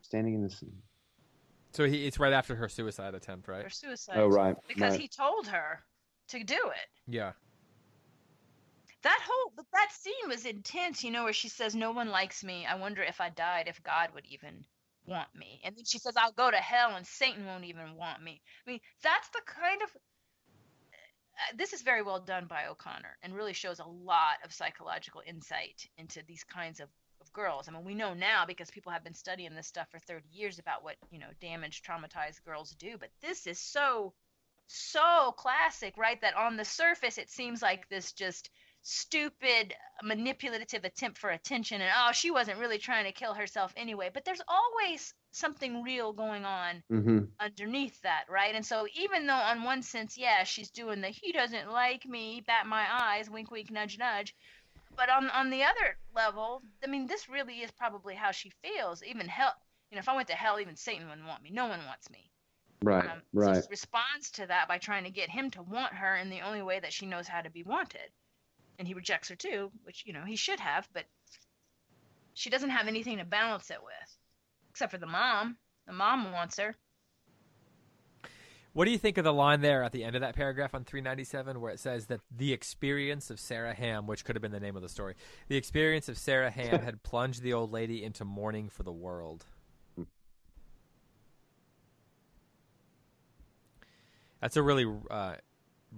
Standing 0.00 0.34
in 0.34 0.42
the 0.42 0.50
sun. 0.50 0.70
So 1.72 1.84
he, 1.84 2.06
it's 2.06 2.18
right 2.18 2.32
after 2.32 2.54
her 2.54 2.68
suicide 2.68 3.14
attempt, 3.14 3.48
right? 3.48 3.64
Her 3.64 3.70
suicide. 3.70 4.16
Oh, 4.16 4.28
right. 4.28 4.56
Because 4.66 4.92
right. 4.92 5.00
he 5.00 5.08
told 5.08 5.46
her 5.48 5.82
to 6.28 6.42
do 6.42 6.54
it. 6.54 6.88
Yeah. 7.06 7.32
That 9.02 9.20
whole 9.28 9.52
that 9.72 9.88
scene 9.92 10.14
was 10.28 10.46
intense, 10.46 11.04
you 11.04 11.10
know, 11.10 11.24
where 11.24 11.32
she 11.32 11.48
says, 11.48 11.74
"No 11.74 11.92
one 11.92 12.08
likes 12.08 12.42
me. 12.42 12.66
I 12.66 12.76
wonder 12.76 13.02
if 13.02 13.20
I 13.20 13.28
died, 13.28 13.68
if 13.68 13.82
God 13.82 14.08
would 14.14 14.24
even 14.26 14.64
want 15.06 15.34
me." 15.34 15.60
And 15.64 15.76
then 15.76 15.84
she 15.84 15.98
says, 15.98 16.16
"I'll 16.16 16.32
go 16.32 16.50
to 16.50 16.56
hell, 16.56 16.96
and 16.96 17.06
Satan 17.06 17.46
won't 17.46 17.64
even 17.64 17.96
want 17.96 18.22
me." 18.22 18.40
I 18.66 18.70
mean, 18.70 18.80
that's 19.02 19.28
the 19.30 19.42
kind 19.46 19.82
of 19.82 19.90
uh, 21.36 21.56
this 21.56 21.72
is 21.72 21.82
very 21.82 22.02
well 22.02 22.20
done 22.20 22.46
by 22.46 22.66
O'Connor, 22.66 23.18
and 23.22 23.34
really 23.34 23.52
shows 23.52 23.78
a 23.78 23.84
lot 23.84 24.38
of 24.44 24.52
psychological 24.54 25.22
insight 25.26 25.86
into 25.98 26.22
these 26.26 26.44
kinds 26.44 26.80
of, 26.80 26.88
of 27.20 27.30
girls. 27.32 27.68
I 27.68 27.72
mean, 27.72 27.84
we 27.84 27.94
know 27.94 28.14
now 28.14 28.46
because 28.46 28.70
people 28.70 28.92
have 28.92 29.04
been 29.04 29.14
studying 29.14 29.54
this 29.54 29.66
stuff 29.66 29.88
for 29.90 29.98
30 29.98 30.26
years 30.32 30.58
about 30.58 30.82
what 30.82 30.96
you 31.10 31.18
know 31.18 31.30
damaged, 31.40 31.84
traumatized 31.84 32.44
girls 32.44 32.74
do. 32.78 32.96
But 32.98 33.10
this 33.20 33.46
is 33.46 33.58
so 33.58 34.14
so 34.66 35.34
classic, 35.36 35.96
right? 35.96 36.20
That 36.22 36.36
on 36.36 36.56
the 36.56 36.64
surface 36.64 37.18
it 37.18 37.30
seems 37.30 37.60
like 37.60 37.88
this 37.88 38.12
just 38.12 38.50
stupid 38.88 39.74
manipulative 40.04 40.84
attempt 40.84 41.18
for 41.18 41.30
attention 41.30 41.80
and 41.80 41.90
oh 41.98 42.12
she 42.12 42.30
wasn't 42.30 42.56
really 42.56 42.78
trying 42.78 43.04
to 43.04 43.10
kill 43.10 43.34
herself 43.34 43.72
anyway. 43.76 44.10
But 44.14 44.24
there's 44.24 44.40
always 44.46 45.12
something 45.32 45.82
real 45.82 46.12
going 46.12 46.44
on 46.44 46.84
mm-hmm. 46.92 47.24
underneath 47.40 48.00
that 48.02 48.26
right? 48.30 48.54
And 48.54 48.64
so 48.64 48.86
even 48.94 49.26
though 49.26 49.34
on 49.34 49.64
one 49.64 49.82
sense 49.82 50.16
yeah 50.16 50.44
she's 50.44 50.70
doing 50.70 51.00
the 51.00 51.08
he 51.08 51.32
doesn't 51.32 51.72
like 51.72 52.06
me 52.06 52.44
bat 52.46 52.68
my 52.68 52.86
eyes 52.88 53.28
wink 53.28 53.50
wink 53.50 53.72
nudge 53.72 53.98
nudge. 53.98 54.36
But 54.96 55.10
on 55.10 55.30
on 55.30 55.50
the 55.50 55.64
other 55.64 55.98
level 56.14 56.62
i 56.84 56.86
mean 56.86 57.08
this 57.08 57.28
really 57.28 57.54
is 57.54 57.72
probably 57.72 58.14
how 58.14 58.30
she 58.30 58.52
feels. 58.62 59.02
Even 59.02 59.26
hell 59.26 59.52
you 59.90 59.96
know 59.96 60.00
if 60.00 60.08
i 60.08 60.14
went 60.14 60.28
to 60.28 60.34
hell 60.34 60.60
even 60.60 60.76
satan 60.76 61.08
wouldn't 61.08 61.26
want 61.26 61.42
me. 61.42 61.50
No 61.50 61.66
one 61.66 61.84
wants 61.86 62.08
me. 62.08 62.30
Right 62.84 63.10
um, 63.10 63.22
right. 63.32 63.56
so 63.56 63.62
she 63.62 63.66
responds 63.68 64.30
to 64.34 64.46
that 64.46 64.68
by 64.68 64.78
trying 64.78 65.02
to 65.02 65.10
get 65.10 65.28
him 65.28 65.50
to 65.52 65.62
want 65.62 65.92
her 65.94 66.14
in 66.14 66.30
the 66.30 66.42
only 66.42 66.62
way 66.62 66.78
that 66.78 66.92
she 66.92 67.06
knows 67.06 67.26
how 67.26 67.40
to 67.40 67.50
be 67.50 67.64
wanted 67.64 68.12
and 68.78 68.86
he 68.86 68.94
rejects 68.94 69.28
her 69.28 69.36
too, 69.36 69.70
which 69.84 70.04
you 70.06 70.12
know 70.12 70.24
he 70.24 70.36
should 70.36 70.60
have, 70.60 70.88
but 70.92 71.04
she 72.34 72.50
doesn't 72.50 72.70
have 72.70 72.86
anything 72.86 73.18
to 73.18 73.24
balance 73.24 73.70
it 73.70 73.82
with, 73.82 74.18
except 74.70 74.92
for 74.92 74.98
the 74.98 75.06
mom. 75.06 75.56
The 75.86 75.92
mom 75.92 76.32
wants 76.32 76.58
her. 76.58 76.76
What 78.72 78.84
do 78.84 78.90
you 78.90 78.98
think 78.98 79.16
of 79.16 79.24
the 79.24 79.32
line 79.32 79.62
there 79.62 79.82
at 79.82 79.92
the 79.92 80.04
end 80.04 80.16
of 80.16 80.20
that 80.20 80.36
paragraph 80.36 80.74
on 80.74 80.84
397 80.84 81.62
where 81.62 81.72
it 81.72 81.80
says 81.80 82.06
that 82.06 82.20
the 82.36 82.52
experience 82.52 83.30
of 83.30 83.40
Sarah 83.40 83.72
Ham, 83.72 84.06
which 84.06 84.22
could 84.22 84.36
have 84.36 84.42
been 84.42 84.52
the 84.52 84.60
name 84.60 84.76
of 84.76 84.82
the 84.82 84.88
story, 84.90 85.14
the 85.48 85.56
experience 85.56 86.10
of 86.10 86.18
Sarah 86.18 86.50
Ham 86.50 86.80
had 86.80 87.02
plunged 87.02 87.40
the 87.40 87.54
old 87.54 87.72
lady 87.72 88.04
into 88.04 88.26
mourning 88.26 88.68
for 88.68 88.82
the 88.82 88.92
world? 88.92 89.46
That's 94.42 94.58
a 94.58 94.62
really 94.62 94.84
uh, 95.10 95.36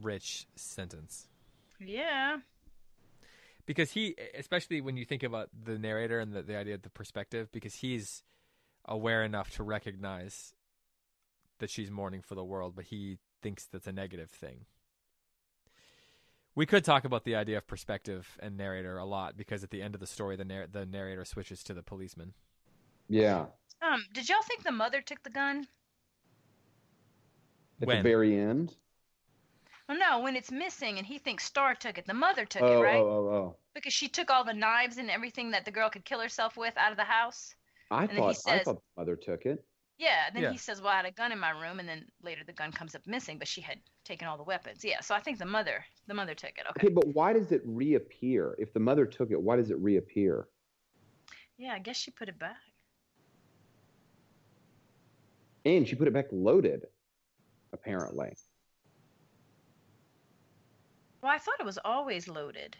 rich 0.00 0.46
sentence. 0.54 1.26
Yeah 1.80 2.38
because 3.68 3.92
he 3.92 4.16
especially 4.36 4.80
when 4.80 4.96
you 4.96 5.04
think 5.04 5.22
about 5.22 5.50
the 5.64 5.78
narrator 5.78 6.18
and 6.18 6.32
the, 6.32 6.42
the 6.42 6.56
idea 6.56 6.74
of 6.74 6.82
the 6.82 6.90
perspective 6.90 7.52
because 7.52 7.76
he's 7.76 8.24
aware 8.86 9.22
enough 9.22 9.50
to 9.50 9.62
recognize 9.62 10.54
that 11.58 11.68
she's 11.68 11.90
mourning 11.90 12.22
for 12.22 12.34
the 12.34 12.42
world 12.42 12.72
but 12.74 12.86
he 12.86 13.18
thinks 13.42 13.66
that's 13.66 13.86
a 13.86 13.92
negative 13.92 14.30
thing. 14.30 14.64
We 16.54 16.66
could 16.66 16.82
talk 16.82 17.04
about 17.04 17.24
the 17.24 17.36
idea 17.36 17.58
of 17.58 17.68
perspective 17.68 18.36
and 18.40 18.56
narrator 18.56 18.96
a 18.96 19.04
lot 19.04 19.36
because 19.36 19.62
at 19.62 19.70
the 19.70 19.82
end 19.82 19.94
of 19.94 20.00
the 20.00 20.06
story 20.06 20.34
the, 20.34 20.46
narr- 20.46 20.66
the 20.66 20.86
narrator 20.86 21.26
switches 21.26 21.62
to 21.64 21.74
the 21.74 21.82
policeman. 21.82 22.32
Yeah. 23.06 23.46
Um 23.82 24.06
did 24.14 24.30
y'all 24.30 24.42
think 24.42 24.64
the 24.64 24.72
mother 24.72 25.02
took 25.02 25.22
the 25.22 25.30
gun? 25.30 25.68
At 27.82 27.86
when? 27.86 27.98
the 27.98 28.02
very 28.02 28.34
end 28.34 28.76
well, 29.88 29.98
no, 29.98 30.20
when 30.20 30.36
it's 30.36 30.52
missing 30.52 30.98
and 30.98 31.06
he 31.06 31.18
thinks 31.18 31.44
Star 31.44 31.74
took 31.74 31.96
it, 31.96 32.06
the 32.06 32.14
mother 32.14 32.44
took 32.44 32.62
oh, 32.62 32.80
it, 32.80 32.84
right? 32.84 32.96
Oh, 32.96 33.08
oh, 33.08 33.34
oh. 33.34 33.56
Because 33.74 33.94
she 33.94 34.08
took 34.08 34.30
all 34.30 34.44
the 34.44 34.52
knives 34.52 34.98
and 34.98 35.10
everything 35.10 35.50
that 35.52 35.64
the 35.64 35.70
girl 35.70 35.88
could 35.88 36.04
kill 36.04 36.20
herself 36.20 36.56
with 36.56 36.76
out 36.76 36.90
of 36.90 36.98
the 36.98 37.04
house. 37.04 37.54
I 37.90 38.04
and 38.04 38.12
thought 38.12 38.36
says, 38.36 38.60
I 38.60 38.64
thought 38.64 38.76
the 38.76 39.00
mother 39.00 39.16
took 39.16 39.46
it. 39.46 39.64
Yeah, 39.98 40.30
then 40.32 40.44
yeah. 40.44 40.52
he 40.52 40.58
says, 40.58 40.80
"Well, 40.80 40.92
I 40.92 40.96
had 40.96 41.06
a 41.06 41.10
gun 41.10 41.32
in 41.32 41.40
my 41.40 41.50
room," 41.50 41.80
and 41.80 41.88
then 41.88 42.04
later 42.22 42.42
the 42.46 42.52
gun 42.52 42.70
comes 42.70 42.94
up 42.94 43.04
missing, 43.06 43.36
but 43.36 43.48
she 43.48 43.60
had 43.60 43.78
taken 44.04 44.28
all 44.28 44.36
the 44.36 44.44
weapons. 44.44 44.84
Yeah, 44.84 45.00
so 45.00 45.14
I 45.14 45.20
think 45.20 45.38
the 45.38 45.46
mother, 45.46 45.84
the 46.06 46.14
mother 46.14 46.34
took 46.34 46.50
it. 46.50 46.66
Okay. 46.70 46.86
Okay, 46.86 46.94
but 46.94 47.08
why 47.08 47.32
does 47.32 47.50
it 47.50 47.62
reappear? 47.64 48.54
If 48.58 48.72
the 48.72 48.78
mother 48.78 49.06
took 49.06 49.32
it, 49.32 49.40
why 49.40 49.56
does 49.56 49.70
it 49.70 49.78
reappear? 49.78 50.46
Yeah, 51.56 51.72
I 51.72 51.80
guess 51.80 51.96
she 51.96 52.12
put 52.12 52.28
it 52.28 52.38
back. 52.38 52.56
And 55.64 55.88
she 55.88 55.96
put 55.96 56.06
it 56.06 56.14
back 56.14 56.26
loaded, 56.30 56.86
apparently. 57.72 58.36
Well, 61.22 61.32
I 61.32 61.38
thought 61.38 61.60
it 61.60 61.66
was 61.66 61.78
always 61.84 62.28
loaded. 62.28 62.76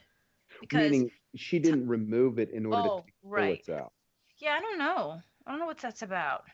Because 0.60 0.90
Meaning 0.90 1.10
she 1.36 1.58
didn't 1.58 1.82
t- 1.82 1.86
remove 1.86 2.38
it 2.38 2.50
in 2.50 2.66
order 2.66 2.88
oh, 2.88 2.98
to 2.98 3.04
take 3.04 3.14
right. 3.22 3.66
bullets 3.66 3.68
out. 3.68 3.92
Yeah, 4.38 4.52
I 4.52 4.60
don't 4.60 4.78
know. 4.78 5.20
I 5.46 5.50
don't 5.50 5.60
know 5.60 5.66
what 5.66 5.78
that's 5.78 6.02
about. 6.02 6.44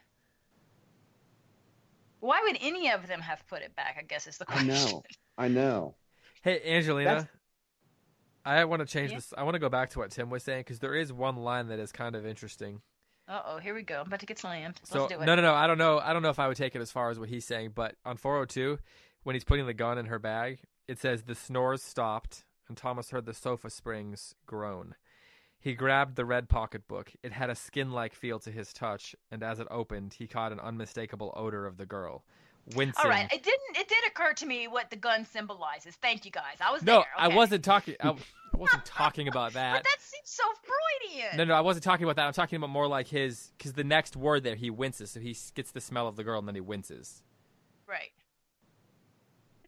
Why 2.21 2.41
would 2.43 2.57
any 2.61 2.91
of 2.91 3.07
them 3.07 3.21
have 3.21 3.47
put 3.49 3.63
it 3.63 3.77
back? 3.77 3.97
I 3.99 4.03
guess 4.03 4.27
is 4.27 4.39
the 4.39 4.47
question. 4.47 4.71
I 4.71 4.75
know. 4.75 5.03
I 5.37 5.49
know. 5.49 5.95
Hey, 6.43 6.61
Angelina. 6.65 7.15
That's... 7.15 7.27
I 8.47 8.65
want 8.65 8.81
to 8.81 8.87
change 8.87 9.11
Yeah. 9.11 9.19
this. 9.19 9.35
I 9.37 9.43
want 9.43 9.55
to 9.55 9.59
go 9.59 9.69
back 9.69 9.91
to 9.91 9.99
what 9.99 10.11
Tim 10.11 10.31
was 10.31 10.43
saying 10.43 10.61
because 10.61 10.79
there 10.79 10.95
is 10.95 11.13
one 11.13 11.37
line 11.37 11.69
that 11.69 11.79
is 11.79 11.93
kind 11.93 12.15
of 12.15 12.27
interesting. 12.27 12.81
Uh 13.27 13.41
oh, 13.47 13.59
here 13.59 13.75
we 13.75 13.83
go. 13.83 14.01
I'm 14.01 14.07
about 14.07 14.21
to 14.21 14.27
get 14.27 14.39
slammed. 14.39 14.81
So 14.85 15.01
Let's 15.01 15.15
do 15.15 15.21
it. 15.21 15.27
no, 15.27 15.35
no, 15.35 15.43
no. 15.43 15.55
I 15.55 15.67
don't 15.67 15.79
know. 15.79 15.99
I 15.99 16.13
don't 16.13 16.23
know 16.23 16.29
if 16.29 16.39
I 16.39 16.49
would 16.49 16.57
take 16.57 16.77
it 16.77 16.83
as 16.83 16.91
far 16.91 17.11
as 17.11 17.19
what 17.19 17.31
he's 17.31 17.47
saying, 17.47 17.73
but 17.75 17.95
on 18.05 18.19
402, 18.19 18.79
when 19.23 19.35
he's 19.35 19.45
putting 19.45 19.67
the 19.67 19.73
gun 19.73 19.97
in 19.97 20.07
her 20.07 20.19
bag, 20.19 20.61
it 20.89 20.99
says 20.99 21.23
the 21.23 21.35
snores 21.35 21.83
stopped, 21.83 22.45
and 22.69 22.77
Thomas 22.77 23.11
heard 23.11 23.27
the 23.27 23.35
sofa 23.35 23.71
springs 23.71 24.35
groan. 24.47 24.95
He 25.59 25.75
grabbed 25.75 26.17
the 26.17 26.27
red 26.27 26.49
pocketbook. 26.49 27.13
It 27.23 27.33
had 27.33 27.49
a 27.49 27.55
skin-like 27.55 28.15
feel 28.15 28.39
to 28.41 28.51
his 28.51 28.73
touch, 28.73 29.17
and 29.31 29.43
as 29.43 29.61
it 29.61 29.67
opened, 29.71 30.15
he 30.15 30.27
caught 30.27 30.53
an 30.53 30.61
unmistakable 30.61 31.33
odor 31.37 31.67
of 31.67 31.79
the 31.79 31.87
girl. 31.87 32.23
Wincing. 32.75 33.03
All 33.03 33.11
right, 33.11 33.31
it 33.33 33.43
didn't. 33.43 33.77
It 33.77 33.89
did 33.89 34.05
occur 34.07 34.33
to 34.35 34.47
me 34.47 34.69
what 34.69 34.89
the 34.91 34.97
gun 34.97 35.27
symbolizes. 35.27 35.97
Thank 35.97 36.25
you 36.25 36.31
guys. 36.31 36.57
I 36.61 36.73
was 36.73 36.83
No, 36.83 37.01
there. 37.01 37.07
I 37.17 37.29
wasn't 37.29 37.63
talking. 37.65 37.95
I, 38.01 38.09
I 38.55 38.57
wasn't 38.57 38.85
talking 38.87 39.29
about 39.29 39.53
that. 39.55 39.75
But 39.75 39.85
that 39.85 40.01
seems 40.01 40.31
so 40.31 40.45
Freudian. 40.63 41.37
No, 41.37 41.45
no, 41.45 41.55
I 41.55 41.61
wasn't 41.61 41.85
talking 41.85 42.05
about 42.05 42.17
that. 42.17 42.27
I'm 42.27 42.33
talking 42.33 42.57
about 42.57 42.71
more 42.71 42.87
like 42.87 43.09
his 43.09 43.53
because 43.59 43.75
the 43.75 43.85
next 43.85 44.17
word 44.17 44.45
there 44.45 44.55
he 44.55 44.71
winces, 44.71 45.11
so 45.11 45.21
he 45.21 45.37
gets 45.55 45.73
the 45.73 45.81
smell 45.81 46.09
of 46.09 46.17
the 46.17 46.25
girl 46.25 46.39
and 46.39 46.49
then 46.49 46.55
he 46.55 46.61
winces. 46.63 47.23
Right. 47.87 48.13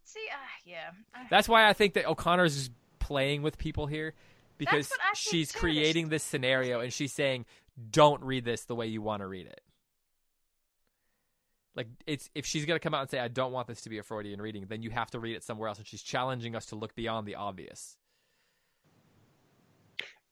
See, 0.05 0.27
uh, 0.33 0.37
yeah. 0.67 0.91
That's 1.31 1.49
why 1.49 1.69
I 1.69 1.73
think 1.73 1.95
that 1.95 2.07
O'Connor's 2.07 2.57
just 2.57 2.73
playing 2.99 3.43
with 3.43 3.57
people 3.57 3.87
here 3.87 4.15
because 4.59 4.91
what 4.91 5.01
I 5.01 5.15
think 5.15 5.17
she's 5.17 5.53
too. 5.53 5.61
creating 5.61 6.09
this 6.09 6.23
scenario 6.23 6.81
and 6.81 6.93
she's 6.93 7.13
saying, 7.13 7.47
"Don't 7.91 8.23
read 8.23 8.45
this 8.45 8.65
the 8.65 8.75
way 8.75 8.87
you 8.89 9.01
want 9.01 9.21
to 9.21 9.27
read 9.27 9.47
it." 9.47 9.61
Like 11.75 11.89
it's 12.07 12.29
if 12.35 12.47
she's 12.47 12.65
gonna 12.65 12.81
come 12.81 12.95
out 12.95 13.03
and 13.03 13.11
say, 13.11 13.21
"I 13.21 13.29
don't 13.29 13.53
want 13.53 13.69
this 13.69 13.83
to 13.83 13.91
be 13.91 13.99
a 13.99 14.03
Freudian 14.03 14.41
reading," 14.41 14.67
then 14.67 14.83
you 14.83 14.91
have 14.91 15.11
to 15.13 15.21
read 15.21 15.37
it 15.37 15.45
somewhere 15.45 15.69
else, 15.69 15.79
and 15.79 15.87
she's 15.87 16.03
challenging 16.03 16.57
us 16.57 16.67
to 16.67 16.77
look 16.77 16.95
beyond 16.95 17.27
the 17.29 17.37
obvious. 17.37 17.97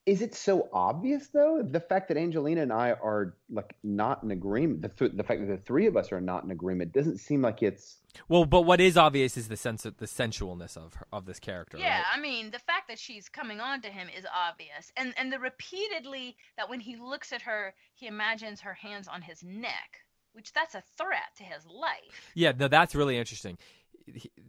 Is 0.06 0.20
it 0.20 0.34
so 0.34 0.68
obvious 0.70 1.28
though? 1.28 1.62
The 1.62 1.80
fact 1.80 2.08
that 2.08 2.18
Angelina 2.18 2.60
and 2.60 2.72
I 2.72 2.92
are 2.92 3.36
like 3.50 3.74
not 3.82 4.22
in 4.22 4.32
agreement, 4.32 4.82
the 4.82 4.88
th- 4.88 5.12
the 5.14 5.22
fact 5.22 5.40
that 5.40 5.46
the 5.46 5.56
three 5.56 5.86
of 5.86 5.96
us 5.96 6.12
are 6.12 6.20
not 6.20 6.44
in 6.44 6.50
agreement 6.50 6.92
doesn't 6.92 7.18
seem 7.18 7.40
like 7.40 7.62
it's 7.62 8.00
Well, 8.28 8.44
but 8.44 8.62
what 8.62 8.82
is 8.82 8.98
obvious 8.98 9.38
is 9.38 9.48
the 9.48 9.56
sense 9.56 9.86
of 9.86 9.96
the 9.96 10.06
sensualness 10.06 10.76
of 10.76 10.92
her, 10.94 11.06
of 11.10 11.24
this 11.24 11.40
character. 11.40 11.78
Yeah, 11.78 11.98
right? 11.98 12.04
I 12.14 12.20
mean, 12.20 12.50
the 12.50 12.58
fact 12.58 12.88
that 12.88 12.98
she's 12.98 13.30
coming 13.30 13.60
on 13.60 13.80
to 13.80 13.88
him 13.88 14.08
is 14.14 14.26
obvious, 14.34 14.92
and 14.98 15.14
and 15.16 15.32
the 15.32 15.38
repeatedly 15.38 16.36
that 16.58 16.68
when 16.68 16.80
he 16.80 16.96
looks 16.96 17.32
at 17.32 17.40
her, 17.42 17.74
he 17.94 18.06
imagines 18.06 18.60
her 18.60 18.74
hands 18.74 19.08
on 19.08 19.22
his 19.22 19.42
neck, 19.42 20.04
which 20.32 20.52
that's 20.52 20.74
a 20.74 20.82
threat 20.98 21.34
to 21.38 21.44
his 21.44 21.64
life. 21.64 22.30
Yeah, 22.34 22.52
no, 22.58 22.68
that's 22.68 22.94
really 22.94 23.16
interesting. 23.16 23.56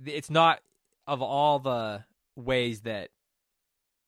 It's 0.06 0.30
not 0.30 0.60
of 1.08 1.22
all 1.22 1.60
the 1.60 2.04
ways 2.36 2.82
that 2.82 3.12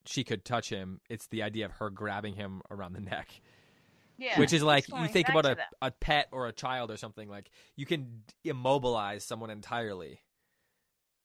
she 0.08 0.24
could 0.24 0.46
touch 0.46 0.70
him. 0.70 1.02
It's 1.10 1.28
the 1.28 1.44
idea 1.44 1.66
of 1.66 1.72
her 1.74 1.90
grabbing 1.90 2.36
him 2.36 2.62
around 2.72 2.94
the 2.94 3.02
neck, 3.02 3.30
Yeah, 4.18 4.40
which 4.40 4.54
is 4.54 4.64
like 4.64 4.88
you 4.88 5.08
think 5.08 5.30
about 5.30 5.46
a, 5.46 5.58
a 5.82 5.92
pet 5.92 6.28
or 6.32 6.48
a 6.48 6.54
child 6.54 6.92
or 6.92 6.98
something. 6.98 7.30
Like 7.30 7.50
you 7.76 7.86
can 7.86 8.24
immobilize 8.44 9.24
someone 9.24 9.50
entirely 9.50 10.22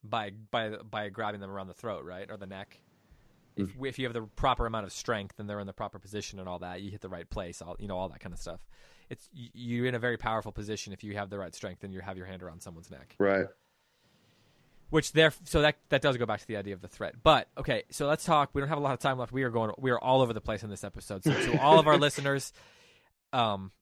by 0.05 0.33
by 0.51 0.71
by 0.71 1.09
grabbing 1.09 1.41
them 1.41 1.51
around 1.51 1.69
the 1.69 1.75
throat, 1.75 2.05
right, 2.05 2.31
or 2.31 2.37
the 2.37 2.47
neck. 2.47 2.81
if 3.57 3.69
mm. 3.69 3.87
if 3.87 3.99
you 3.99 4.07
have 4.07 4.15
the 4.15 4.23
proper 4.23 4.67
amount 4.67 4.87
of 4.87 4.93
strength 4.93 5.39
and 5.39 5.49
they're 5.49 5.61
in 5.61 5.67
the 5.67 5.73
proper 5.73 5.99
position 5.99 6.39
and 6.39 6.49
all 6.49 6.59
that, 6.61 6.83
you 6.83 6.91
hit 6.91 7.01
the 7.01 7.09
right 7.09 7.29
place, 7.29 7.63
all 7.63 7.77
you 7.79 7.89
know, 7.89 7.97
all 7.97 8.09
that 8.09 8.21
kind 8.21 8.33
of 8.33 8.39
stuff. 8.39 8.61
It's 9.11 9.29
you're 9.33 9.87
in 9.87 9.95
a 9.95 9.99
very 9.99 10.17
powerful 10.17 10.53
position 10.53 10.93
if 10.93 11.05
you 11.05 11.15
have 11.15 11.29
the 11.31 11.39
right 11.39 11.55
strength 11.55 11.85
and 11.85 11.93
you 11.93 12.01
have 12.01 12.17
your 12.17 12.27
hand 12.27 12.43
around 12.43 12.63
someone's 12.63 12.91
neck. 12.91 13.15
Right. 13.19 13.47
Which 14.93 15.13
there, 15.13 15.33
so 15.45 15.63
that 15.63 15.77
that 15.89 16.03
does 16.03 16.19
go 16.19 16.27
back 16.27 16.41
to 16.41 16.47
the 16.47 16.59
idea 16.59 16.75
of 16.75 16.83
the 16.83 16.87
threat. 16.87 17.15
But 17.23 17.49
okay, 17.57 17.85
so 17.91 18.07
let's 18.07 18.27
talk. 18.27 18.51
We 18.53 18.61
don't 18.61 18.69
have 18.69 18.77
a 18.77 18.83
lot 18.83 18.93
of 18.93 18.99
time 18.99 19.19
left. 19.19 19.33
We 19.33 19.43
are 19.43 19.49
going. 19.49 19.73
We 19.79 19.91
are 19.91 19.99
all 19.99 20.21
over 20.21 20.35
the 20.35 20.43
place 20.43 20.63
in 20.63 20.69
this 20.69 20.85
episode. 20.85 21.25
So 21.25 21.33
to 21.33 21.59
all 21.63 21.79
of 21.79 21.87
our 21.87 21.97
listeners, 21.99 22.53
um, 23.33 23.73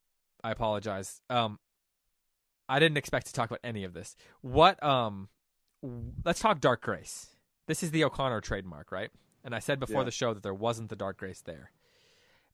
I 0.44 0.52
apologize. 0.52 1.20
Um, 1.28 1.58
I 2.68 2.78
didn't 2.78 2.96
expect 2.96 3.26
to 3.26 3.32
talk 3.32 3.50
about 3.50 3.58
any 3.64 3.82
of 3.82 3.92
this. 3.92 4.14
What 4.40 4.80
um, 4.84 5.30
let's 6.24 6.38
talk 6.38 6.60
Dark 6.60 6.80
Grace. 6.80 7.26
This 7.66 7.82
is 7.82 7.90
the 7.90 8.04
O'Connor 8.04 8.40
trademark, 8.40 8.92
right? 8.92 9.10
And 9.42 9.52
I 9.52 9.58
said 9.58 9.80
before 9.80 10.02
yeah. 10.02 10.04
the 10.04 10.12
show 10.12 10.32
that 10.32 10.44
there 10.44 10.54
wasn't 10.54 10.90
the 10.90 10.96
Dark 10.96 11.16
Grace 11.16 11.40
there. 11.40 11.72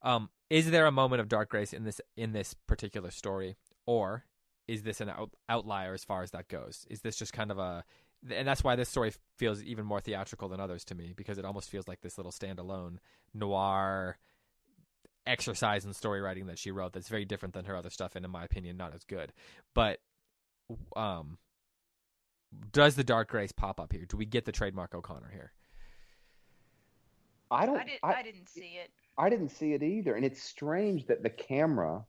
Um, 0.00 0.30
is 0.48 0.70
there 0.70 0.86
a 0.86 0.92
moment 0.92 1.20
of 1.20 1.28
Dark 1.28 1.50
Grace 1.50 1.74
in 1.74 1.84
this 1.84 2.00
in 2.16 2.32
this 2.32 2.54
particular 2.66 3.10
story, 3.10 3.58
or 3.84 4.24
is 4.66 4.82
this 4.82 5.02
an 5.02 5.10
out, 5.10 5.32
outlier 5.46 5.92
as 5.92 6.04
far 6.04 6.22
as 6.22 6.30
that 6.30 6.48
goes? 6.48 6.86
Is 6.88 7.02
this 7.02 7.16
just 7.16 7.34
kind 7.34 7.50
of 7.50 7.58
a 7.58 7.84
and 8.30 8.47
that's 8.47 8.64
why 8.64 8.76
this 8.76 8.88
story 8.88 9.12
feels 9.36 9.62
even 9.62 9.84
more 9.84 10.01
theatrical 10.01 10.48
than 10.48 10.60
others 10.60 10.84
to 10.84 10.94
me 10.94 11.12
because 11.16 11.38
it 11.38 11.44
almost 11.44 11.70
feels 11.70 11.86
like 11.86 12.01
this 12.01 12.18
little 12.18 12.32
standalone 12.32 12.98
noir 13.34 14.18
exercise 15.26 15.84
in 15.84 15.93
story 15.93 16.20
writing 16.20 16.47
that 16.47 16.59
she 16.59 16.70
wrote 16.70 16.93
that's 16.93 17.09
very 17.09 17.24
different 17.24 17.55
than 17.55 17.64
her 17.64 17.76
other 17.76 17.90
stuff 17.90 18.14
and 18.16 18.24
in 18.24 18.30
my 18.30 18.44
opinion 18.44 18.76
not 18.76 18.94
as 18.94 19.05
good. 19.05 19.32
But 19.74 20.01
um 20.94 21.38
does 22.72 22.94
the 22.94 23.05
dark 23.05 23.28
grace 23.28 23.52
pop 23.52 23.80
up 23.80 23.93
here? 23.93 24.05
Do 24.06 24.16
we 24.16 24.24
get 24.24 24.44
the 24.44 24.52
trademark 24.52 24.94
o'connor 24.94 25.30
here? 25.32 25.52
I 27.51 27.66
don't 27.66 27.78
i, 27.78 27.84
did, 27.84 27.98
I, 28.02 28.14
I 28.14 28.22
didn't 28.22 28.48
see 28.48 28.78
it. 28.82 28.90
I 29.18 29.28
didn't 29.28 29.51
see 29.51 29.72
it 29.72 29.82
either 29.82 30.14
and 30.14 30.24
it's 30.24 30.43
strange 30.43 31.06
that 31.06 31.22
the 31.22 31.30
camera 31.30 32.05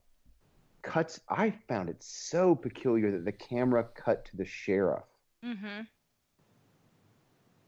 cuts 0.83 1.19
i 1.27 1.51
found 1.67 1.89
it 1.89 2.01
so 2.01 2.55
peculiar 2.55 3.11
that 3.11 3.25
the 3.25 3.31
camera 3.31 3.83
cut 3.95 4.25
to 4.25 4.37
the 4.37 4.45
sheriff. 4.45 5.03
Mm-hmm 5.43 5.81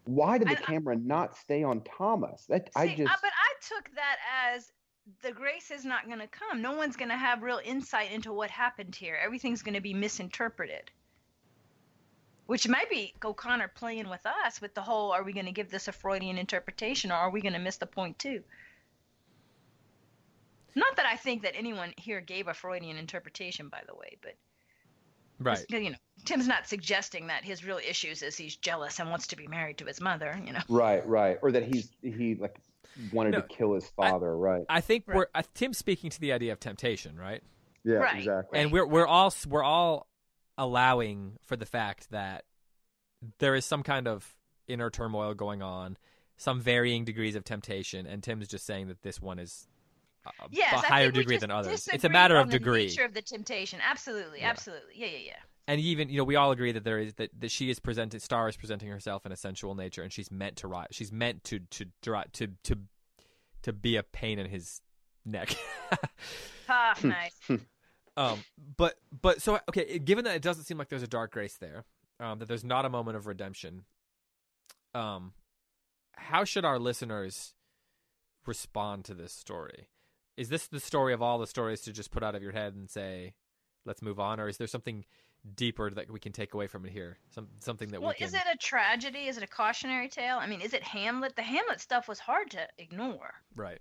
why 0.10 0.38
did 0.38 0.50
the 0.50 0.56
camera 0.56 0.96
not 0.96 1.38
stay 1.38 1.64
on 1.64 1.82
Thomas? 1.82 2.46
That 2.50 2.70
see, 2.76 2.82
I 2.82 2.88
just. 2.88 3.22
But 3.22 3.32
I 3.32 3.54
took 3.62 3.96
that 3.96 4.18
as 4.54 4.72
the 5.22 5.32
grace 5.32 5.72
is 5.72 5.86
not 5.86 6.08
going 6.08 6.20
to 6.20 6.28
come. 6.28 6.62
No 6.62 6.74
one's 6.74 6.96
going 6.96 7.10
to 7.10 7.18
have 7.18 7.44
real 7.44 7.62
insight 7.64 8.12
into 8.12 8.34
what 8.34 8.50
happened 8.50 8.96
here. 8.96 9.18
Everything's 9.24 9.62
going 9.62 9.76
to 9.76 9.82
be 9.82 9.94
misinterpreted. 9.94 10.92
Which 12.48 12.68
might 12.68 12.90
be 12.90 13.14
O'Connor 13.24 13.68
playing 13.76 14.10
with 14.10 14.26
us 14.26 14.60
with 14.60 14.74
the 14.74 14.82
whole 14.82 15.12
are 15.12 15.24
we 15.24 15.34
going 15.34 15.46
to 15.46 15.52
give 15.52 15.70
this 15.70 15.88
a 15.88 15.92
Freudian 15.92 16.38
interpretation 16.38 17.12
or 17.12 17.16
are 17.16 17.30
we 17.30 17.42
going 17.42 17.54
to 17.54 17.60
miss 17.60 17.78
the 17.78 17.86
point 17.86 18.18
too? 18.18 18.44
Not 20.76 20.96
that 20.96 21.06
I 21.06 21.16
think 21.16 21.44
that 21.44 21.56
anyone 21.56 21.94
here 21.98 22.22
gave 22.22 22.48
a 22.48 22.54
Freudian 22.54 22.98
interpretation, 22.98 23.70
by 23.70 23.82
the 23.88 23.96
way, 23.96 24.18
but 24.22 24.34
Right. 25.40 25.64
You 25.70 25.92
know, 25.92 25.96
Tim's 26.26 26.48
not 26.48 26.68
suggesting 26.68 27.28
that 27.28 27.44
his 27.44 27.64
real 27.66 27.78
issues 27.78 28.22
is 28.22 28.36
he's 28.36 28.56
jealous 28.56 29.00
and 29.00 29.10
wants 29.10 29.28
to 29.28 29.36
be 29.36 29.48
married 29.48 29.78
to 29.78 29.86
his 29.86 30.02
mother. 30.02 30.40
You 30.46 30.54
know. 30.54 30.60
Right. 30.68 31.06
Right. 31.08 31.38
Or 31.42 31.52
that 31.52 31.64
he's 31.64 31.90
he 32.02 32.36
like 32.36 32.60
wanted 33.14 33.32
no, 33.32 33.42
to 33.42 33.48
kill 33.48 33.74
his 33.74 33.88
father. 33.88 34.32
I, 34.32 34.36
right. 34.36 34.66
I 34.70 34.82
think 34.82 35.06
right. 35.08 35.18
we're 35.18 35.28
uh, 35.34 35.44
Tim's 35.54 35.78
speaking 35.78 36.10
to 36.10 36.20
the 36.20 36.34
idea 36.34 36.52
of 36.52 36.60
temptation. 36.60 37.18
Right. 37.18 37.42
Yeah. 37.84 37.96
Right, 37.96 38.18
exactly. 38.18 38.60
And 38.60 38.72
we're 38.72 38.86
we're 38.86 39.08
all 39.08 39.34
we're 39.48 39.64
all 39.64 40.08
allowing 40.58 41.38
for 41.42 41.56
the 41.56 41.66
fact 41.66 42.12
that 42.12 42.44
there 43.40 43.56
is 43.56 43.66
some 43.66 43.84
kind 43.84 44.08
of 44.08 44.36
inner 44.68 44.90
turmoil 44.90 45.34
going 45.34 45.62
on, 45.62 45.98
some 46.38 46.60
varying 46.60 47.06
degrees 47.06 47.36
of 47.36 47.44
temptation, 47.44 48.06
and 48.06 48.22
Tim's 48.22 48.48
just 48.48 48.66
saying 48.66 48.88
that 48.88 49.02
this 49.02 49.22
one 49.22 49.40
is 49.40 49.68
a, 49.68 49.79
yes, 50.52 50.84
a 50.84 50.86
higher 50.86 51.12
degree 51.12 51.38
than 51.38 51.52
others. 51.52 51.88
It's 51.92 52.04
a 52.04 52.10
matter 52.10 52.38
of 52.38 52.50
degree. 52.50 52.88
Nature 52.88 53.06
of 53.06 53.14
the 53.14 53.22
temptation, 53.22 53.80
absolutely, 53.88 54.40
yeah. 54.40 54.50
absolutely, 54.50 54.94
yeah, 54.96 55.08
yeah, 55.08 55.18
yeah. 55.26 55.36
And 55.68 55.80
even 55.80 56.10
you 56.10 56.18
know 56.18 56.24
we 56.24 56.36
all 56.36 56.52
agree 56.52 56.72
that 56.72 56.84
there 56.84 57.00
is 57.00 57.14
that, 57.16 57.30
that 57.40 57.52
she 57.52 57.70
is 57.70 57.80
presented 57.80 58.22
Star 58.22 58.50
is 58.50 58.58
presenting 58.58 58.90
herself 58.90 59.26
in 59.26 59.32
a 59.32 59.36
sensual 59.36 59.76
nature, 59.76 60.02
and 60.02 60.12
she's 60.12 60.32
meant 60.32 60.58
to 60.58 60.68
rise. 60.68 60.88
She's 60.92 61.12
meant 61.12 61.44
to 61.46 61.60
to 61.60 61.86
to 62.02 62.24
to 62.34 62.48
to, 62.64 62.78
to 63.64 63.74
be 63.74 63.96
a 63.96 64.04
pain 64.04 64.40
in 64.40 64.48
his 64.48 64.82
neck. 65.26 65.56
ah, 66.70 66.96
nice. 67.04 67.40
um, 68.18 68.44
but 68.78 68.96
but 69.22 69.42
so 69.42 69.60
okay, 69.70 70.00
given 70.00 70.26
that 70.26 70.36
it 70.36 70.42
doesn't 70.42 70.64
seem 70.64 70.78
like 70.78 70.90
there's 70.90 71.04
a 71.04 71.08
dark 71.08 71.32
grace 71.32 71.58
there, 71.58 71.86
um, 72.20 72.40
that 72.40 72.48
there's 72.48 72.64
not 72.64 72.86
a 72.86 72.90
moment 72.90 73.18
of 73.18 73.28
redemption. 73.28 73.86
Um, 74.94 75.34
how 76.14 76.44
should 76.44 76.66
our 76.66 76.80
listeners 76.80 77.54
respond 78.46 79.06
to 79.06 79.14
this 79.14 79.34
story? 79.34 79.90
Is 80.40 80.48
this 80.48 80.68
the 80.68 80.80
story 80.80 81.14
of 81.14 81.22
all 81.22 81.38
the 81.38 81.48
stories 81.48 81.82
to 81.82 81.92
just 81.92 82.12
put 82.12 82.24
out 82.24 82.34
of 82.34 82.42
your 82.42 82.54
head 82.54 82.74
and 82.74 82.90
say, 82.90 83.34
let's 83.86 84.02
move 84.02 84.22
on, 84.22 84.40
or 84.40 84.48
is 84.48 84.58
there 84.58 84.68
something 84.68 85.04
deeper 85.56 85.90
that 85.90 86.10
we 86.10 86.20
can 86.20 86.32
take 86.32 86.54
away 86.54 86.66
from 86.68 86.86
it 86.86 86.94
here? 86.94 87.18
Some 87.32 87.50
something 87.60 87.90
that 87.90 88.02
well, 88.02 88.12
we 88.12 88.16
can. 88.16 88.28
is 88.28 88.34
it 88.34 88.44
a 88.52 88.58
tragedy? 88.58 89.28
Is 89.28 89.38
it 89.38 89.44
a 89.44 89.48
cautionary 89.48 90.08
tale? 90.08 90.38
I 90.38 90.48
mean, 90.48 90.62
is 90.62 90.74
it 90.74 90.82
Hamlet? 90.82 91.36
The 91.36 91.42
Hamlet 91.42 91.82
stuff 91.82 92.08
was 92.08 92.20
hard 92.20 92.52
to 92.52 92.66
ignore. 92.78 93.34
Right. 93.54 93.80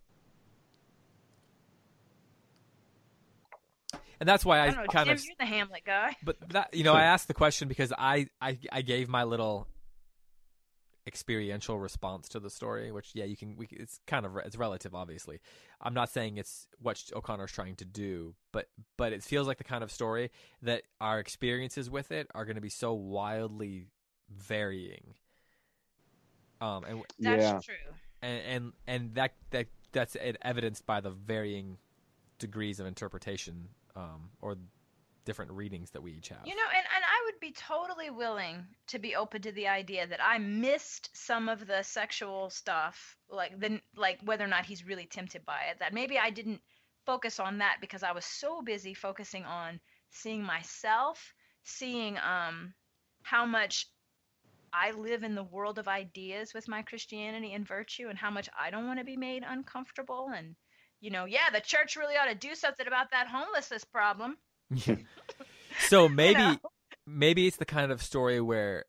And 4.21 4.29
that's 4.29 4.45
why 4.45 4.59
I, 4.59 4.67
I 4.67 4.87
kind 4.87 5.07
Jim, 5.07 5.17
of. 5.17 5.25
You're 5.25 5.35
the 5.39 5.47
Hamlet 5.47 5.83
guy. 5.87 6.17
But 6.25 6.37
that 6.51 6.75
you 6.75 6.83
know, 6.83 6.95
I 6.95 7.05
asked 7.05 7.29
the 7.29 7.35
question 7.35 7.69
because 7.69 7.93
I 7.97 8.27
I, 8.41 8.59
I 8.73 8.83
gave 8.83 9.09
my 9.09 9.23
little 9.23 9.69
experiential 11.09 11.79
response 11.79 12.29
to 12.29 12.39
the 12.39 12.51
story 12.51 12.93
which 12.93 13.11
yeah 13.15 13.25
you 13.25 13.37
can 13.37 13.57
we, 13.57 13.67
it's 13.71 14.01
kind 14.07 14.27
of 14.27 14.37
it's 14.45 14.57
relative 14.57 14.95
obviously 14.95 15.41
i'm 15.81 15.95
not 15.95 16.11
saying 16.11 16.37
it's 16.37 16.69
what 16.81 17.03
o'connor's 17.17 17.51
trying 17.51 17.75
to 17.75 17.85
do 17.85 18.35
but 18.53 18.69
but 18.99 19.13
it 19.13 19.23
feels 19.23 19.49
like 19.49 19.57
the 19.57 19.65
kind 19.65 19.83
of 19.83 19.91
story 19.91 20.31
that 20.63 20.83
our 21.01 21.19
experiences 21.19 21.89
with 21.89 22.13
it 22.13 22.29
are 22.35 22.45
going 22.45 22.57
to 22.57 22.61
be 22.61 22.69
so 22.69 22.93
wildly 22.93 23.87
varying 24.31 25.15
um 26.61 26.85
and 26.85 27.03
that's 27.19 27.43
yeah. 27.43 27.59
true 27.59 27.75
and, 28.21 28.43
and 28.43 28.73
and 28.87 29.15
that 29.15 29.33
that 29.51 29.67
that's 29.93 30.17
evidenced 30.43 30.85
by 30.85 31.01
the 31.01 31.11
varying 31.11 31.79
degrees 32.39 32.79
of 32.79 32.87
interpretation 32.87 33.69
um 33.97 34.29
or 34.43 34.57
different 35.29 35.53
readings 35.53 35.91
that 35.91 36.03
we 36.03 36.13
each 36.13 36.33
have. 36.33 36.41
You 36.49 36.57
know, 36.57 36.69
and, 36.73 36.87
and 36.89 37.05
I 37.05 37.08
would 37.39 37.47
be 37.47 37.55
totally 37.55 38.11
willing 38.11 38.67
to 38.89 38.99
be 38.99 39.15
open 39.15 39.43
to 39.43 39.53
the 39.53 39.69
idea 39.69 40.07
that 40.07 40.21
I 40.23 40.39
missed 40.39 41.11
some 41.13 41.49
of 41.49 41.67
the 41.67 41.83
sexual 41.83 42.51
stuff, 42.51 43.17
like 43.31 43.59
the 43.61 43.81
like 43.97 44.19
whether 44.25 44.45
or 44.45 44.49
not 44.49 44.67
he's 44.67 44.85
really 44.85 45.07
tempted 45.07 45.45
by 45.45 45.61
it. 45.71 45.79
That 45.79 45.95
maybe 45.95 46.19
I 46.19 46.31
didn't 46.31 46.61
focus 47.07 47.39
on 47.39 47.59
that 47.59 47.77
because 47.81 48.03
I 48.03 48.13
was 48.13 48.25
so 48.25 48.61
busy 48.63 48.93
focusing 48.93 49.45
on 49.45 49.79
seeing 50.11 50.43
myself, 50.43 51.33
seeing 51.63 52.19
um 52.19 52.75
how 53.23 53.47
much 53.47 53.87
I 54.73 54.91
live 54.91 55.23
in 55.23 55.35
the 55.35 55.45
world 55.45 55.79
of 55.79 55.87
ideas 55.87 56.53
with 56.53 56.67
my 56.67 56.83
Christianity 56.83 57.53
and 57.55 57.67
virtue 57.67 58.09
and 58.09 58.19
how 58.19 58.31
much 58.31 58.49
I 58.59 58.71
don't 58.71 58.87
want 58.87 58.99
to 58.99 59.05
be 59.05 59.17
made 59.17 59.45
uncomfortable 59.47 60.31
and 60.37 60.57
you 61.01 61.11
know, 61.11 61.27
yeah, 61.27 61.51
the 61.53 61.61
church 61.61 61.95
really 61.95 62.17
ought 62.17 62.27
to 62.27 62.35
do 62.35 62.57
something 62.57 62.89
about 62.89 63.13
that 63.13 63.29
homelessness 63.29 63.85
problem. 63.85 64.37
so 65.89 66.09
maybe 66.09 66.41
you 66.43 66.49
know? 66.49 66.59
Maybe 67.09 67.47
it's 67.47 67.57
the 67.57 67.65
kind 67.65 67.91
of 67.91 68.03
story 68.03 68.41
where 68.41 68.85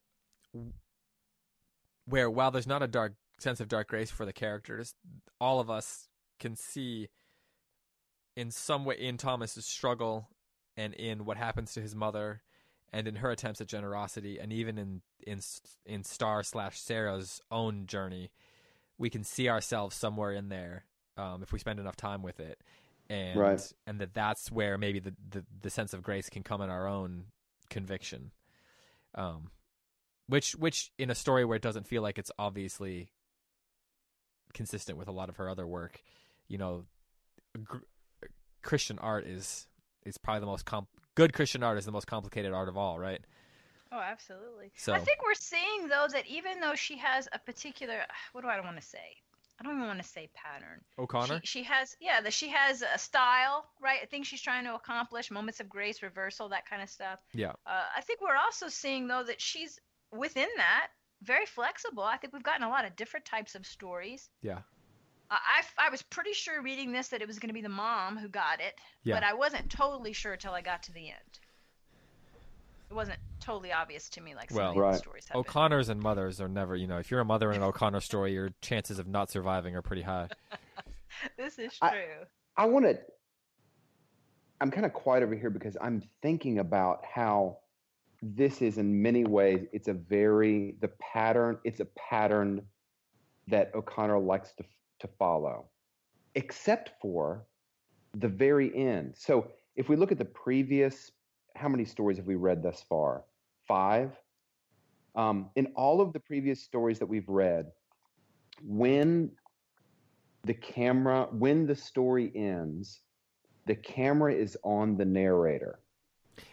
where 2.05 2.29
while 2.29 2.51
there's 2.51 2.67
not 2.67 2.83
a 2.83 2.87
dark 2.87 3.13
sense 3.39 3.59
of 3.59 3.67
dark 3.67 3.87
grace 3.87 4.11
for 4.11 4.25
the 4.25 4.33
characters, 4.33 4.93
all 5.39 5.59
of 5.59 5.69
us 5.69 6.07
can 6.39 6.55
see 6.55 7.09
in 8.35 8.51
some 8.51 8.85
way 8.85 8.95
in 8.95 9.17
Thomas's 9.17 9.65
struggle 9.65 10.29
and 10.75 10.93
in 10.93 11.25
what 11.25 11.37
happens 11.37 11.73
to 11.73 11.81
his 11.81 11.95
mother 11.95 12.41
and 12.91 13.07
in 13.07 13.15
her 13.15 13.31
attempts 13.31 13.61
at 13.61 13.67
generosity 13.67 14.39
and 14.39 14.51
even 14.51 14.77
in 14.77 15.01
in 15.25 15.39
in 15.85 16.03
Star 16.03 16.43
slash 16.43 16.79
Sarah's 16.79 17.41
own 17.51 17.85
journey, 17.85 18.31
we 18.97 19.09
can 19.09 19.23
see 19.23 19.49
ourselves 19.49 19.95
somewhere 19.95 20.31
in 20.31 20.49
there 20.49 20.85
um, 21.17 21.43
if 21.43 21.51
we 21.51 21.59
spend 21.59 21.79
enough 21.79 21.95
time 21.95 22.21
with 22.21 22.39
it 22.39 22.59
and 23.09 23.39
right. 23.39 23.73
and 23.87 23.99
that 23.99 24.13
that's 24.13 24.51
where 24.51 24.77
maybe 24.77 24.99
the, 24.99 25.13
the, 25.29 25.43
the 25.61 25.69
sense 25.69 25.93
of 25.93 26.03
grace 26.03 26.29
can 26.29 26.43
come 26.43 26.61
in 26.61 26.69
our 26.69 26.87
own 26.87 27.25
conviction. 27.69 28.31
Um 29.15 29.51
which 30.29 30.53
which 30.53 30.91
in 30.97 31.09
a 31.09 31.15
story 31.15 31.43
where 31.43 31.55
it 31.55 31.61
doesn't 31.61 31.87
feel 31.87 32.01
like 32.01 32.17
it's 32.17 32.31
obviously 32.37 33.09
consistent 34.53 34.97
with 34.97 35.07
a 35.07 35.11
lot 35.11 35.29
of 35.29 35.35
her 35.37 35.49
other 35.49 35.67
work 35.67 36.01
you 36.47 36.57
know 36.57 36.85
gr- 37.63 37.77
christian 38.61 38.97
art 38.99 39.25
is 39.25 39.67
is 40.05 40.17
probably 40.17 40.39
the 40.39 40.45
most 40.45 40.65
comp- 40.65 40.87
good 41.15 41.33
christian 41.33 41.63
art 41.63 41.77
is 41.77 41.85
the 41.85 41.91
most 41.91 42.07
complicated 42.07 42.53
art 42.53 42.69
of 42.69 42.77
all 42.77 42.99
right? 42.99 43.21
Oh 43.91 43.99
absolutely. 43.99 44.71
So 44.75 44.93
i 44.93 44.99
think 44.99 45.19
we're 45.23 45.33
seeing 45.33 45.87
though 45.87 46.07
that 46.11 46.27
even 46.27 46.59
though 46.59 46.75
she 46.75 46.97
has 46.97 47.27
a 47.33 47.39
particular 47.39 48.01
what 48.33 48.41
do 48.41 48.47
i 48.47 48.59
want 48.59 48.79
to 48.79 48.85
say 48.85 49.17
I 49.59 49.63
don't 49.63 49.75
even 49.75 49.87
want 49.87 50.01
to 50.01 50.07
say 50.07 50.29
pattern. 50.33 50.81
O'Connor. 50.97 51.41
She, 51.43 51.59
she 51.59 51.63
has 51.63 51.95
yeah, 51.99 52.21
that 52.21 52.33
she 52.33 52.49
has 52.49 52.81
a 52.81 52.97
style, 52.97 53.65
right? 53.81 53.99
I 54.01 54.05
think 54.05 54.25
she's 54.25 54.41
trying 54.41 54.63
to 54.65 54.75
accomplish 54.75 55.31
moments 55.31 55.59
of 55.59 55.67
grace, 55.67 56.01
reversal, 56.01 56.49
that 56.49 56.69
kind 56.69 56.81
of 56.81 56.89
stuff. 56.89 57.19
Yeah. 57.33 57.53
Uh, 57.65 57.83
I 57.95 58.01
think 58.01 58.21
we're 58.21 58.37
also 58.37 58.69
seeing 58.69 59.07
though 59.07 59.23
that 59.23 59.41
she's 59.41 59.79
within 60.11 60.47
that 60.57 60.87
very 61.23 61.45
flexible. 61.45 62.03
I 62.03 62.17
think 62.17 62.33
we've 62.33 62.43
gotten 62.43 62.63
a 62.63 62.69
lot 62.69 62.85
of 62.85 62.95
different 62.95 63.25
types 63.25 63.55
of 63.55 63.65
stories. 63.65 64.29
Yeah. 64.41 64.59
I, 65.31 65.61
I 65.77 65.89
was 65.91 66.01
pretty 66.01 66.33
sure 66.33 66.61
reading 66.61 66.91
this 66.91 67.09
that 67.09 67.21
it 67.21 67.27
was 67.27 67.37
going 67.37 67.49
to 67.49 67.53
be 67.53 67.61
the 67.61 67.69
mom 67.69 68.17
who 68.17 68.27
got 68.27 68.61
it, 68.61 68.73
yeah. 69.03 69.15
but 69.15 69.23
I 69.23 69.35
wasn't 69.35 69.69
totally 69.69 70.13
sure 70.13 70.33
until 70.33 70.53
I 70.53 70.61
got 70.61 70.83
to 70.83 70.91
the 70.91 71.07
end. 71.09 71.39
It 72.89 72.93
wasn't 72.93 73.19
totally 73.39 73.71
obvious 73.71 74.09
to 74.09 74.21
me 74.21 74.35
like 74.35 74.49
some 74.49 74.57
well, 74.57 74.69
of 74.69 74.75
the 74.75 74.81
right. 74.81 74.95
stories 74.95 75.27
have 75.27 75.37
O'Connors 75.37 75.87
been. 75.87 75.97
and 75.97 76.03
mothers 76.03 76.41
are 76.41 76.47
never, 76.47 76.75
you 76.75 76.87
know, 76.87 76.97
if 76.97 77.11
you're 77.11 77.19
a 77.19 77.25
mother 77.25 77.51
in 77.51 77.57
an 77.57 77.63
O'Connor 77.63 78.01
story, 78.01 78.33
your 78.33 78.49
chances 78.61 78.97
of 78.97 79.07
not 79.07 79.29
surviving 79.29 79.75
are 79.75 79.81
pretty 79.81 80.01
high. 80.01 80.27
this 81.37 81.59
is 81.59 81.77
true. 81.77 81.89
I, 82.57 82.63
I 82.63 82.65
want 82.65 82.85
to. 82.85 82.97
I'm 84.61 84.71
kind 84.71 84.85
of 84.85 84.93
quiet 84.93 85.23
over 85.23 85.35
here 85.35 85.49
because 85.49 85.77
I'm 85.79 86.01
thinking 86.21 86.59
about 86.59 87.03
how 87.05 87.59
this 88.21 88.61
is 88.61 88.77
in 88.77 89.01
many 89.01 89.23
ways 89.23 89.65
it's 89.71 89.87
a 89.87 89.93
very 89.93 90.75
the 90.81 90.89
pattern 90.99 91.57
it's 91.63 91.79
a 91.79 91.87
pattern 91.95 92.61
that 93.47 93.73
O'Connor 93.73 94.19
likes 94.19 94.51
to 94.53 94.63
to 94.99 95.07
follow, 95.17 95.65
except 96.35 96.91
for 97.01 97.45
the 98.15 98.27
very 98.27 98.75
end. 98.75 99.13
So 99.15 99.47
if 99.75 99.89
we 99.89 99.95
look 99.95 100.11
at 100.11 100.17
the 100.17 100.25
previous, 100.25 101.11
how 101.59 101.69
many 101.69 101.85
stories 101.85 102.17
have 102.17 102.25
we 102.25 102.35
read 102.35 102.63
thus 102.63 102.83
far? 102.87 103.23
Five. 103.67 104.11
Um, 105.15 105.49
in 105.55 105.67
all 105.75 106.01
of 106.01 106.13
the 106.13 106.19
previous 106.19 106.63
stories 106.63 106.99
that 106.99 107.07
we've 107.07 107.27
read, 107.27 107.71
when 108.63 109.31
the 110.45 110.53
camera, 110.53 111.27
when 111.31 111.67
the 111.67 111.75
story 111.75 112.31
ends, 112.33 113.01
the 113.65 113.75
camera 113.75 114.33
is 114.33 114.57
on 114.63 114.97
the 114.97 115.05
narrator. 115.05 115.79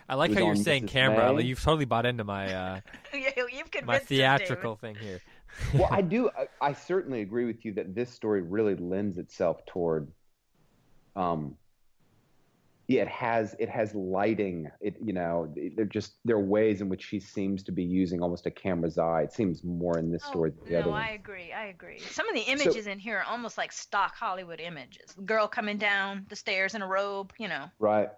I 0.08 0.16
like 0.16 0.32
how 0.34 0.44
you're 0.44 0.56
saying 0.56 0.86
Mrs. 0.86 0.90
camera. 0.90 1.32
May. 1.32 1.42
You've 1.42 1.62
totally 1.62 1.84
bought 1.84 2.06
into 2.06 2.24
my 2.24 2.52
uh, 2.52 2.80
my 3.84 3.98
theatrical 4.00 4.74
thing 4.74 4.96
here 4.96 5.20
well, 5.74 5.88
I 5.90 6.00
do. 6.02 6.30
I, 6.30 6.68
I, 6.68 6.72
certainly 6.72 7.22
agree 7.22 7.44
with 7.44 7.64
you 7.64 7.72
that 7.74 7.94
this 7.94 8.10
story 8.10 8.42
really 8.42 8.74
lends 8.74 9.18
itself 9.18 9.64
toward, 9.66 10.08
um, 11.14 11.54
yeah, 11.54 11.65
it 12.88 13.08
has 13.08 13.56
it 13.58 13.68
has 13.68 13.94
lighting. 13.94 14.70
It 14.80 14.96
you 15.04 15.12
know, 15.12 15.52
they're 15.76 15.84
just 15.84 16.14
there 16.24 16.36
are 16.36 16.44
ways 16.44 16.80
in 16.80 16.88
which 16.88 17.04
she 17.04 17.18
seems 17.18 17.62
to 17.64 17.72
be 17.72 17.82
using 17.82 18.22
almost 18.22 18.46
a 18.46 18.50
camera's 18.50 18.96
eye. 18.96 19.22
It 19.22 19.32
seems 19.32 19.64
more 19.64 19.98
in 19.98 20.12
this 20.12 20.22
oh, 20.26 20.30
story 20.30 20.50
than 20.50 20.64
the 20.64 20.72
no, 20.72 20.78
other. 20.78 20.90
No, 20.90 20.96
I 20.96 21.08
agree. 21.08 21.52
I 21.52 21.66
agree. 21.66 21.98
Some 21.98 22.28
of 22.28 22.34
the 22.34 22.42
images 22.42 22.84
so, 22.84 22.90
in 22.90 22.98
here 22.98 23.18
are 23.18 23.24
almost 23.24 23.58
like 23.58 23.72
stock 23.72 24.14
Hollywood 24.14 24.60
images. 24.60 25.14
Girl 25.24 25.48
coming 25.48 25.78
down 25.78 26.26
the 26.28 26.36
stairs 26.36 26.74
in 26.74 26.82
a 26.82 26.86
robe. 26.86 27.32
You 27.38 27.48
know. 27.48 27.70
Right. 27.78 28.08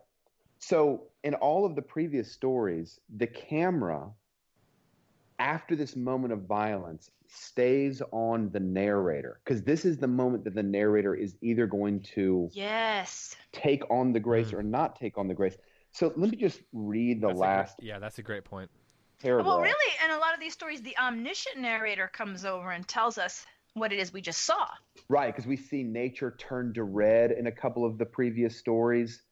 So 0.59 1.05
in 1.25 1.35
all 1.35 1.65
of 1.65 1.75
the 1.75 1.83
previous 1.83 2.33
stories, 2.33 3.01
the 3.17 3.27
camera 3.27 4.11
after 5.39 5.77
this 5.77 5.97
moment 5.97 6.33
of 6.33 6.43
violence 6.43 7.11
stays 7.29 8.03
on 8.11 8.51
the 8.51 8.61
narrator 8.61 9.41
because 9.45 9.63
this 9.63 9.85
is 9.85 9.99
the 9.99 10.07
moment 10.07 10.45
that 10.45 10.55
the 10.55 10.63
narrator 10.63 11.15
is 11.15 11.37
either 11.43 11.67
going 11.67 12.01
to 12.01 12.49
yes. 12.53 13.37
take 13.53 13.83
on 13.91 14.13
the 14.13 14.21
grace 14.21 14.51
mm. 14.51 14.55
or 14.55 14.63
not 14.63 14.97
take 14.97 15.19
on 15.19 15.29
the 15.29 15.35
grace. 15.35 15.57
So 15.93 16.13
let 16.17 16.31
me 16.31 16.37
just 16.37 16.61
read 16.73 17.21
the 17.21 17.29
that's 17.29 17.39
last 17.39 17.77
yeah 17.81 17.99
that's 17.99 18.19
a 18.19 18.23
great 18.23 18.45
point. 18.45 18.71
Paragraph. 19.21 19.47
well 19.47 19.61
really 19.61 19.95
in 20.05 20.11
a 20.13 20.19
lot 20.19 20.35
of 20.35 20.41
these 20.41 20.53
stories 20.53 20.81
the 20.81 20.97
omniscient 20.99 21.59
narrator 21.59 22.09
comes 22.09 22.45
over 22.45 22.71
and 22.71 22.87
tells 22.87 23.19
us 23.19 23.45
what 23.75 23.93
it 23.93 23.99
is 23.99 24.13
we 24.13 24.21
just 24.21 24.41
saw. 24.41 24.67
Right 25.09 25.35
because 25.35 25.47
we 25.47 25.57
see 25.57 25.83
nature 25.83 26.35
turn 26.39 26.73
to 26.75 26.85
red 26.85 27.33
in 27.33 27.47
a 27.47 27.53
couple 27.53 27.85
of 27.85 27.99
the 27.99 28.07
previous 28.07 28.57
stories. 28.57 29.23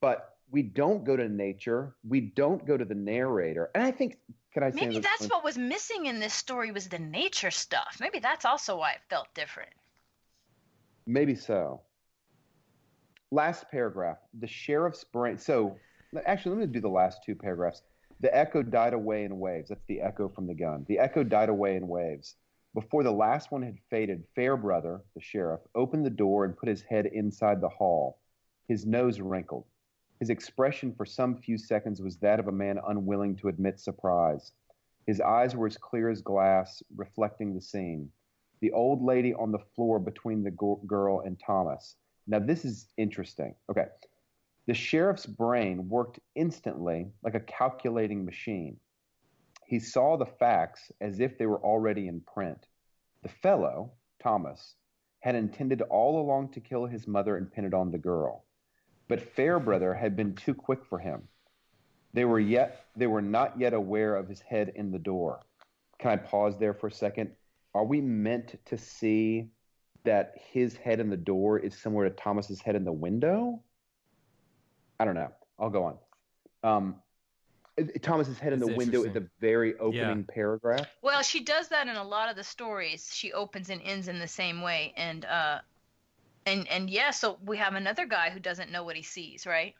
But 0.00 0.36
we 0.50 0.62
don't 0.62 1.04
go 1.04 1.16
to 1.16 1.28
nature 1.28 1.96
we 2.06 2.20
don't 2.20 2.66
go 2.66 2.76
to 2.76 2.84
the 2.84 2.94
narrator. 2.94 3.70
And 3.74 3.82
i 3.82 3.90
think 3.90 4.18
I 4.56 4.70
Maybe 4.74 4.98
that's 4.98 5.26
what 5.28 5.44
was 5.44 5.56
missing 5.56 6.06
in 6.06 6.18
this 6.18 6.34
story 6.34 6.72
was 6.72 6.88
the 6.88 6.98
nature 6.98 7.50
stuff. 7.50 7.98
Maybe 8.00 8.18
that's 8.18 8.44
also 8.44 8.76
why 8.78 8.92
it 8.92 9.00
felt 9.08 9.32
different. 9.34 9.70
Maybe 11.06 11.34
so. 11.34 11.82
Last 13.30 13.70
paragraph. 13.70 14.18
The 14.38 14.48
sheriff's 14.48 15.04
brain. 15.04 15.38
So, 15.38 15.76
actually, 16.26 16.56
let 16.56 16.66
me 16.68 16.72
do 16.72 16.80
the 16.80 16.88
last 16.88 17.20
two 17.24 17.34
paragraphs. 17.34 17.82
The 18.20 18.36
echo 18.36 18.62
died 18.62 18.92
away 18.92 19.24
in 19.24 19.38
waves. 19.38 19.68
That's 19.68 19.84
the 19.86 20.00
echo 20.00 20.28
from 20.28 20.46
the 20.46 20.54
gun. 20.54 20.84
The 20.88 20.98
echo 20.98 21.22
died 21.22 21.48
away 21.48 21.76
in 21.76 21.86
waves. 21.88 22.36
Before 22.74 23.02
the 23.02 23.12
last 23.12 23.50
one 23.50 23.62
had 23.62 23.78
faded, 23.88 24.24
Farebrother, 24.36 25.00
the 25.14 25.20
sheriff, 25.20 25.60
opened 25.74 26.04
the 26.04 26.10
door 26.10 26.44
and 26.44 26.56
put 26.56 26.68
his 26.68 26.82
head 26.82 27.06
inside 27.06 27.60
the 27.60 27.68
hall. 27.68 28.18
His 28.68 28.86
nose 28.86 29.20
wrinkled. 29.20 29.64
His 30.20 30.28
expression 30.28 30.92
for 30.92 31.06
some 31.06 31.38
few 31.38 31.56
seconds 31.56 32.02
was 32.02 32.18
that 32.18 32.38
of 32.38 32.46
a 32.46 32.52
man 32.52 32.78
unwilling 32.86 33.36
to 33.36 33.48
admit 33.48 33.80
surprise. 33.80 34.52
His 35.06 35.18
eyes 35.18 35.56
were 35.56 35.66
as 35.66 35.78
clear 35.78 36.10
as 36.10 36.20
glass, 36.20 36.82
reflecting 36.94 37.54
the 37.54 37.62
scene. 37.62 38.12
The 38.60 38.70
old 38.72 39.02
lady 39.02 39.32
on 39.32 39.50
the 39.50 39.64
floor 39.74 39.98
between 39.98 40.42
the 40.42 40.50
girl 40.50 41.20
and 41.20 41.40
Thomas. 41.40 41.96
Now, 42.26 42.38
this 42.38 42.66
is 42.66 42.88
interesting. 42.98 43.54
Okay. 43.70 43.86
The 44.66 44.74
sheriff's 44.74 45.24
brain 45.24 45.88
worked 45.88 46.20
instantly 46.34 47.10
like 47.22 47.34
a 47.34 47.40
calculating 47.40 48.26
machine. 48.26 48.78
He 49.66 49.80
saw 49.80 50.18
the 50.18 50.26
facts 50.26 50.92
as 51.00 51.20
if 51.20 51.38
they 51.38 51.46
were 51.46 51.64
already 51.64 52.08
in 52.08 52.20
print. 52.20 52.66
The 53.22 53.30
fellow, 53.30 53.92
Thomas, 54.22 54.74
had 55.20 55.34
intended 55.34 55.80
all 55.80 56.20
along 56.20 56.50
to 56.52 56.60
kill 56.60 56.84
his 56.84 57.08
mother 57.08 57.38
and 57.38 57.50
pin 57.50 57.64
it 57.64 57.72
on 57.72 57.90
the 57.90 57.98
girl. 57.98 58.44
But 59.10 59.20
Farebrother 59.20 59.92
had 59.92 60.14
been 60.14 60.36
too 60.36 60.54
quick 60.54 60.84
for 60.84 61.00
him. 61.00 61.26
They 62.12 62.24
were 62.24 62.38
yet 62.38 62.86
they 62.94 63.08
were 63.08 63.20
not 63.20 63.58
yet 63.58 63.74
aware 63.74 64.14
of 64.14 64.28
his 64.28 64.40
head 64.40 64.72
in 64.76 64.92
the 64.92 65.00
door. 65.00 65.40
Can 65.98 66.12
I 66.12 66.16
pause 66.16 66.56
there 66.58 66.72
for 66.72 66.86
a 66.86 66.92
second? 66.92 67.32
Are 67.74 67.84
we 67.84 68.00
meant 68.00 68.54
to 68.66 68.78
see 68.78 69.50
that 70.04 70.34
his 70.52 70.76
head 70.76 71.00
in 71.00 71.10
the 71.10 71.16
door 71.16 71.58
is 71.58 71.74
similar 71.74 72.08
to 72.08 72.14
Thomas's 72.14 72.60
head 72.60 72.76
in 72.76 72.84
the 72.84 72.92
window? 72.92 73.60
I 75.00 75.04
don't 75.04 75.16
know. 75.16 75.32
I'll 75.58 75.70
go 75.70 75.84
on. 75.84 75.96
Um, 76.62 76.94
Thomas's 78.02 78.38
head 78.38 78.52
in 78.52 78.60
the 78.60 78.74
window 78.76 79.04
at 79.04 79.12
the 79.12 79.28
very 79.40 79.76
opening 79.78 80.24
yeah. 80.28 80.34
paragraph. 80.34 80.86
Well, 81.02 81.22
she 81.22 81.42
does 81.42 81.68
that 81.68 81.88
in 81.88 81.96
a 81.96 82.04
lot 82.04 82.30
of 82.30 82.36
the 82.36 82.44
stories. 82.44 83.10
She 83.12 83.32
opens 83.32 83.70
and 83.70 83.80
ends 83.82 84.06
in 84.06 84.20
the 84.20 84.28
same 84.28 84.62
way, 84.62 84.94
and 84.96 85.24
uh, 85.24 85.58
and 86.50 86.68
and 86.68 86.90
yeah, 86.90 87.10
so 87.10 87.38
we 87.44 87.56
have 87.58 87.74
another 87.74 88.06
guy 88.06 88.30
who 88.30 88.40
doesn't 88.40 88.70
know 88.70 88.82
what 88.82 88.96
he 88.96 89.02
sees, 89.02 89.46
right? 89.46 89.74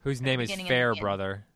Whose 0.00 0.20
name 0.20 0.40
is 0.40 0.50
Farebrother. 0.50 1.46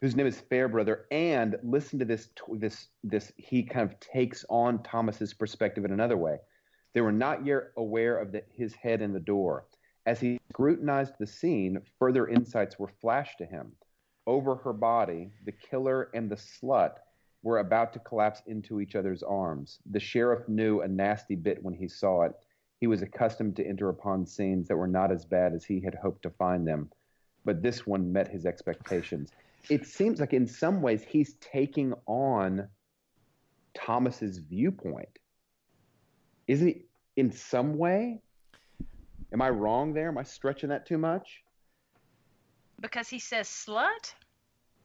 Whose 0.00 0.16
name 0.16 0.26
is 0.26 0.38
Farebrother, 0.38 1.06
and 1.10 1.56
listen 1.62 1.98
to 1.98 2.04
this 2.04 2.28
this 2.52 2.88
this 3.02 3.32
he 3.36 3.62
kind 3.62 3.88
of 3.88 3.98
takes 4.00 4.44
on 4.50 4.82
Thomas's 4.82 5.32
perspective 5.32 5.84
in 5.84 5.92
another 5.92 6.16
way. 6.16 6.38
They 6.92 7.00
were 7.00 7.12
not 7.12 7.46
yet 7.46 7.70
aware 7.76 8.18
of 8.18 8.32
the, 8.32 8.42
his 8.52 8.74
head 8.74 9.00
in 9.00 9.12
the 9.12 9.20
door. 9.20 9.66
As 10.06 10.20
he 10.20 10.38
scrutinized 10.50 11.14
the 11.18 11.26
scene, 11.26 11.80
further 11.98 12.28
insights 12.28 12.78
were 12.78 12.90
flashed 13.00 13.38
to 13.38 13.46
him. 13.46 13.72
Over 14.26 14.56
her 14.56 14.72
body, 14.72 15.32
the 15.44 15.52
killer 15.52 16.10
and 16.14 16.30
the 16.30 16.36
slut 16.36 16.96
were 17.42 17.58
about 17.58 17.92
to 17.94 17.98
collapse 18.00 18.42
into 18.46 18.80
each 18.80 18.94
other's 18.94 19.22
arms. 19.22 19.78
The 19.90 20.00
sheriff 20.00 20.48
knew 20.48 20.80
a 20.80 20.88
nasty 20.88 21.34
bit 21.34 21.62
when 21.62 21.74
he 21.74 21.88
saw 21.88 22.22
it, 22.22 22.32
he 22.84 22.86
was 22.86 23.00
accustomed 23.00 23.56
to 23.56 23.66
enter 23.66 23.88
upon 23.88 24.26
scenes 24.26 24.68
that 24.68 24.76
were 24.76 24.86
not 24.86 25.10
as 25.10 25.24
bad 25.24 25.54
as 25.54 25.64
he 25.64 25.80
had 25.80 25.94
hoped 25.94 26.20
to 26.20 26.28
find 26.28 26.68
them, 26.68 26.90
but 27.42 27.62
this 27.62 27.86
one 27.86 28.12
met 28.12 28.28
his 28.28 28.44
expectations. 28.44 29.32
It 29.70 29.86
seems 29.86 30.20
like 30.20 30.34
in 30.34 30.46
some 30.46 30.82
ways 30.82 31.02
he's 31.02 31.32
taking 31.40 31.94
on 32.04 32.68
Thomas's 33.72 34.36
viewpoint. 34.36 35.18
Is 36.46 36.60
he 36.60 36.84
in 37.16 37.32
some 37.32 37.78
way? 37.78 38.20
Am 39.32 39.40
I 39.40 39.48
wrong 39.48 39.94
there? 39.94 40.08
Am 40.08 40.18
I 40.18 40.22
stretching 40.22 40.68
that 40.68 40.84
too 40.84 40.98
much? 40.98 41.42
Because 42.82 43.08
he 43.08 43.18
says 43.18 43.48
slut? 43.48 44.12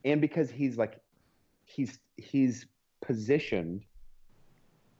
And 0.06 0.22
because 0.22 0.50
he's 0.50 0.78
like 0.78 1.02
he's 1.66 2.00
he's 2.16 2.66
positioned 3.02 3.84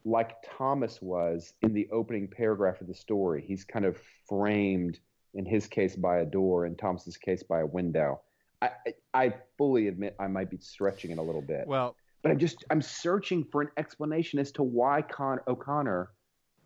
like 0.04 0.36
Thomas 0.56 1.00
was 1.02 1.52
in 1.62 1.72
the 1.72 1.88
opening 1.92 2.28
paragraph 2.28 2.80
of 2.80 2.86
the 2.86 2.94
story. 2.94 3.44
He's 3.46 3.64
kind 3.64 3.84
of 3.84 3.98
framed, 4.28 4.98
in 5.34 5.44
his 5.44 5.66
case, 5.66 5.96
by 5.96 6.18
a 6.18 6.24
door, 6.24 6.66
in 6.66 6.76
Thomas's 6.76 7.16
case, 7.16 7.42
by 7.42 7.60
a 7.60 7.66
window. 7.66 8.20
I, 8.62 8.70
I 9.14 9.34
fully 9.56 9.88
admit 9.88 10.16
I 10.18 10.26
might 10.26 10.50
be 10.50 10.58
stretching 10.58 11.10
it 11.10 11.18
a 11.18 11.22
little 11.22 11.42
bit. 11.42 11.66
Well, 11.66 11.96
but 12.22 12.30
I'm 12.30 12.38
just 12.38 12.64
I'm 12.70 12.82
searching 12.82 13.44
for 13.44 13.62
an 13.62 13.68
explanation 13.76 14.38
as 14.38 14.52
to 14.52 14.62
why 14.62 15.02
Con 15.02 15.40
O'Connor 15.48 16.10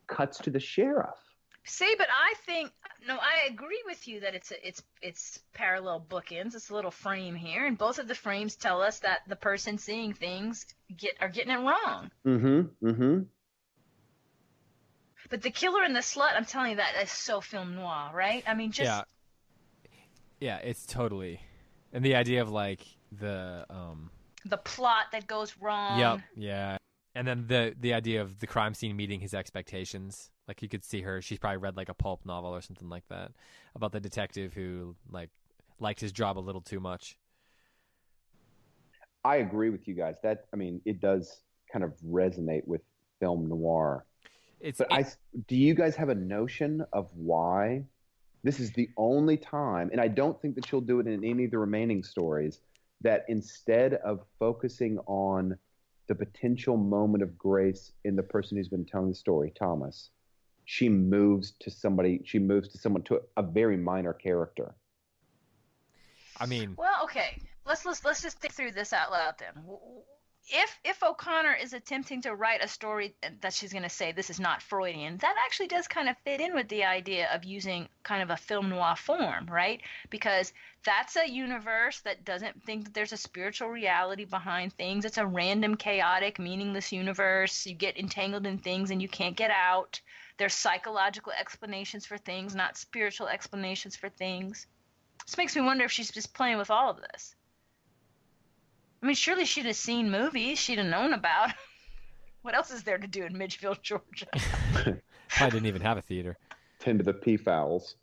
cuts 0.07 0.39
to 0.39 0.51
the 0.51 0.61
sheriff. 0.61 1.19
See, 1.67 1.95
but 1.97 2.09
I 2.11 2.35
think 2.45 2.71
no, 3.07 3.17
I 3.17 3.49
agree 3.51 3.83
with 3.87 4.07
you 4.07 4.21
that 4.21 4.35
it's 4.35 4.51
a, 4.51 4.69
it's 4.69 4.83
it's 5.01 5.41
parallel 5.55 6.05
bookends. 6.09 6.55
It's 6.55 6.69
a 6.69 6.75
little 6.75 6.91
frame 6.91 7.35
here, 7.35 7.67
and 7.67 7.79
both 7.79 7.99
of 7.99 8.07
the 8.07 8.15
frames 8.15 8.55
tell 8.55 8.83
us 8.83 9.01
that 9.01 9.21
the 9.29 9.37
person 9.37 9.79
seeing 9.79 10.13
things 10.13 10.67
get 10.95 11.17
are 11.21 11.29
getting 11.29 11.53
it 11.53 11.59
wrong. 11.59 12.11
Mm-hmm. 12.27 12.87
Mm-hmm. 12.87 13.23
But 15.31 15.41
the 15.41 15.51
killer 15.51 15.83
and 15.83 15.97
the 15.97 16.01
slut, 16.01 16.37
I'm 16.37 16.45
telling 16.45 16.73
you, 16.73 16.77
that 16.77 17.03
is 17.03 17.11
so 17.11 17.41
film 17.41 17.77
noir, 17.77 18.11
right? 18.13 18.45
I 18.47 18.55
mean, 18.55 18.71
just 18.71 18.87
yeah, 18.87 19.03
yeah, 20.41 20.57
it's 20.59 20.85
totally, 20.85 21.41
and 21.95 22.05
the 22.05 22.15
idea 22.15 22.43
of 22.43 22.51
like 22.51 22.81
the 23.11 23.65
um 23.71 24.11
the 24.45 24.59
plot 24.59 25.07
that 25.13 25.27
goes 25.27 25.55
wrong. 25.59 25.99
Yep. 25.99 26.21
Yeah. 26.37 26.77
And 27.15 27.27
then 27.27 27.47
the 27.47 27.75
the 27.79 27.95
idea 27.95 28.23
of 28.23 28.41
the 28.41 28.47
crime 28.47 28.75
scene 28.75 28.97
meeting 28.97 29.21
his 29.21 29.35
expectations. 29.35 30.31
Like 30.49 30.63
you 30.63 30.69
could 30.69 30.85
see 30.85 31.01
her. 31.03 31.23
She's 31.23 31.39
probably 31.39 31.59
read 31.59 31.77
like 31.77 31.89
a 31.89 31.95
pulp 31.95 32.27
novel 32.27 32.51
or 32.51 32.61
something 32.61 32.89
like 32.89 33.07
that 33.09 33.33
about 33.75 33.93
the 33.93 34.01
detective 34.01 34.53
who 34.53 34.95
like 35.11 35.31
liked 35.79 36.01
his 36.01 36.13
job 36.13 36.39
a 36.39 36.41
little 36.41 36.61
too 36.61 36.81
much. 36.81 37.17
I 39.25 39.37
agree 39.37 39.71
with 39.71 39.89
you 39.89 39.95
guys. 39.95 40.17
That 40.23 40.47
I 40.53 40.57
mean, 40.57 40.81
it 40.85 41.01
does 41.01 41.41
kind 41.73 41.85
of 41.85 41.95
resonate 42.07 42.67
with 42.67 42.83
film 43.21 43.49
noir. 43.49 44.05
It's 44.61 44.79
but 44.79 44.93
I 44.93 45.07
do 45.49 45.57
you 45.57 45.75
guys 45.75 45.97
have 45.97 46.09
a 46.09 46.15
notion 46.15 46.85
of 46.93 47.11
why 47.15 47.85
this 48.43 48.61
is 48.61 48.73
the 48.73 48.91
only 48.99 49.39
time, 49.39 49.89
and 49.91 50.01
I 50.01 50.09
don't 50.09 50.41
think 50.41 50.55
that 50.57 50.67
she'll 50.67 50.83
do 50.83 51.01
it 51.01 51.07
in 51.07 51.25
any 51.25 51.47
of 51.47 51.51
the 51.51 51.59
remaining 51.59 52.03
stories, 52.03 52.61
that 53.01 53.25
instead 53.29 53.95
of 53.95 54.21
focusing 54.39 54.99
on 55.07 55.57
the 56.07 56.15
potential 56.15 56.77
moment 56.77 57.23
of 57.23 57.37
grace 57.39 57.93
in 58.05 58.17
the 58.17 58.23
person 58.23 58.57
who's 58.57 58.69
been 58.69 58.85
telling 58.85 59.09
the 59.09 59.15
story, 59.15 59.53
Thomas, 59.59 60.11
she 60.65 60.89
moves 60.89 61.53
to 61.61 61.71
somebody, 61.71 62.21
she 62.25 62.39
moves 62.39 62.69
to 62.71 62.79
someone 62.79 63.03
to 63.05 63.17
a, 63.17 63.21
a 63.39 63.43
very 63.43 63.77
minor 63.77 64.13
character. 64.13 64.75
I 66.39 66.47
mean, 66.47 66.75
well, 66.77 67.05
okay. 67.05 67.41
Let's 67.67 67.85
let's 67.87 68.05
let's 68.05 68.23
just 68.23 68.39
think 68.39 68.53
through 68.53 68.73
this 68.73 68.93
out 68.93 69.11
loud 69.11 69.35
then 69.39 69.65
if 70.47 70.79
if 70.85 71.03
O'Connor 71.03 71.55
is 71.55 71.73
attempting 71.73 72.21
to 72.23 72.35
write 72.35 72.63
a 72.63 72.69
story 72.69 73.15
that 73.41 73.55
she's 73.55 73.73
going 73.73 73.83
to 73.83 73.89
say 73.89 74.13
this 74.13 74.29
is 74.29 74.39
not 74.39 74.63
Freudian, 74.63 75.17
that 75.19 75.37
actually 75.45 75.69
does 75.69 75.89
kind 75.89 76.09
of 76.09 76.19
fit 76.19 76.41
in 76.41 76.55
with 76.55 76.69
the 76.69 76.85
idea 76.85 77.29
of 77.33 77.45
using 77.45 77.89
kind 78.03 78.23
of 78.23 78.31
a 78.31 78.37
film 78.37 78.69
noir 78.69 78.95
form, 78.97 79.47
right? 79.47 79.81
Because 80.11 80.53
that's 80.85 81.17
a 81.17 81.29
universe 81.29 82.01
that 82.01 82.25
doesn't 82.25 82.63
think 82.65 82.85
that 82.85 82.95
there's 82.95 83.13
a 83.13 83.17
spiritual 83.17 83.69
reality 83.69 84.27
behind 84.27 84.75
things. 84.75 85.05
It's 85.05 85.19
a 85.19 85.27
random, 85.27 85.77
chaotic, 85.77 86.39
meaningless 86.39 86.93
universe. 86.93 87.67
You 87.67 87.75
get 87.75 87.99
entangled 87.99 88.47
in 88.47 88.59
things 88.59 88.91
and 88.91 89.01
you 89.01 89.09
can't 89.09 89.37
get 89.37 89.51
out. 89.51 90.01
There's 90.37 90.55
psychological 90.55 91.33
explanations 91.33 92.05
for 92.05 92.19
things, 92.19 92.55
not 92.55 92.77
spiritual 92.77 93.29
explanations 93.29 93.97
for 93.97 94.11
things. 94.11 94.67
This 95.25 95.39
makes 95.39 95.57
me 95.57 95.63
wonder 95.63 95.85
if 95.85 95.93
she's 95.93 96.11
just 96.11 96.35
playing 96.35 96.59
with 96.59 96.71
all 96.71 96.91
of 96.91 97.01
this. 97.01 97.35
I 99.05 99.07
mean, 99.07 99.17
surely 99.17 99.45
she'd 99.45 99.67
have 99.67 99.77
seen 99.77 100.11
movies 100.11 100.59
she'd 100.59 100.79
have 100.79 100.87
known 100.87 101.13
about. 101.13 101.51
what 102.43 102.55
else 102.55 102.71
is 102.71 102.85
there 102.85 102.97
to 102.97 103.07
do 103.07 103.25
in 103.25 103.37
Milledgeville, 103.37 103.77
Georgia? 103.83 104.27
Probably 105.29 105.51
didn't 105.51 105.67
even 105.67 105.83
have 105.83 105.99
a 105.99 106.03
theater. 106.03 106.39
Tend 106.79 107.01
to 107.01 107.05
the 107.05 107.13
peafowls. 107.13 107.97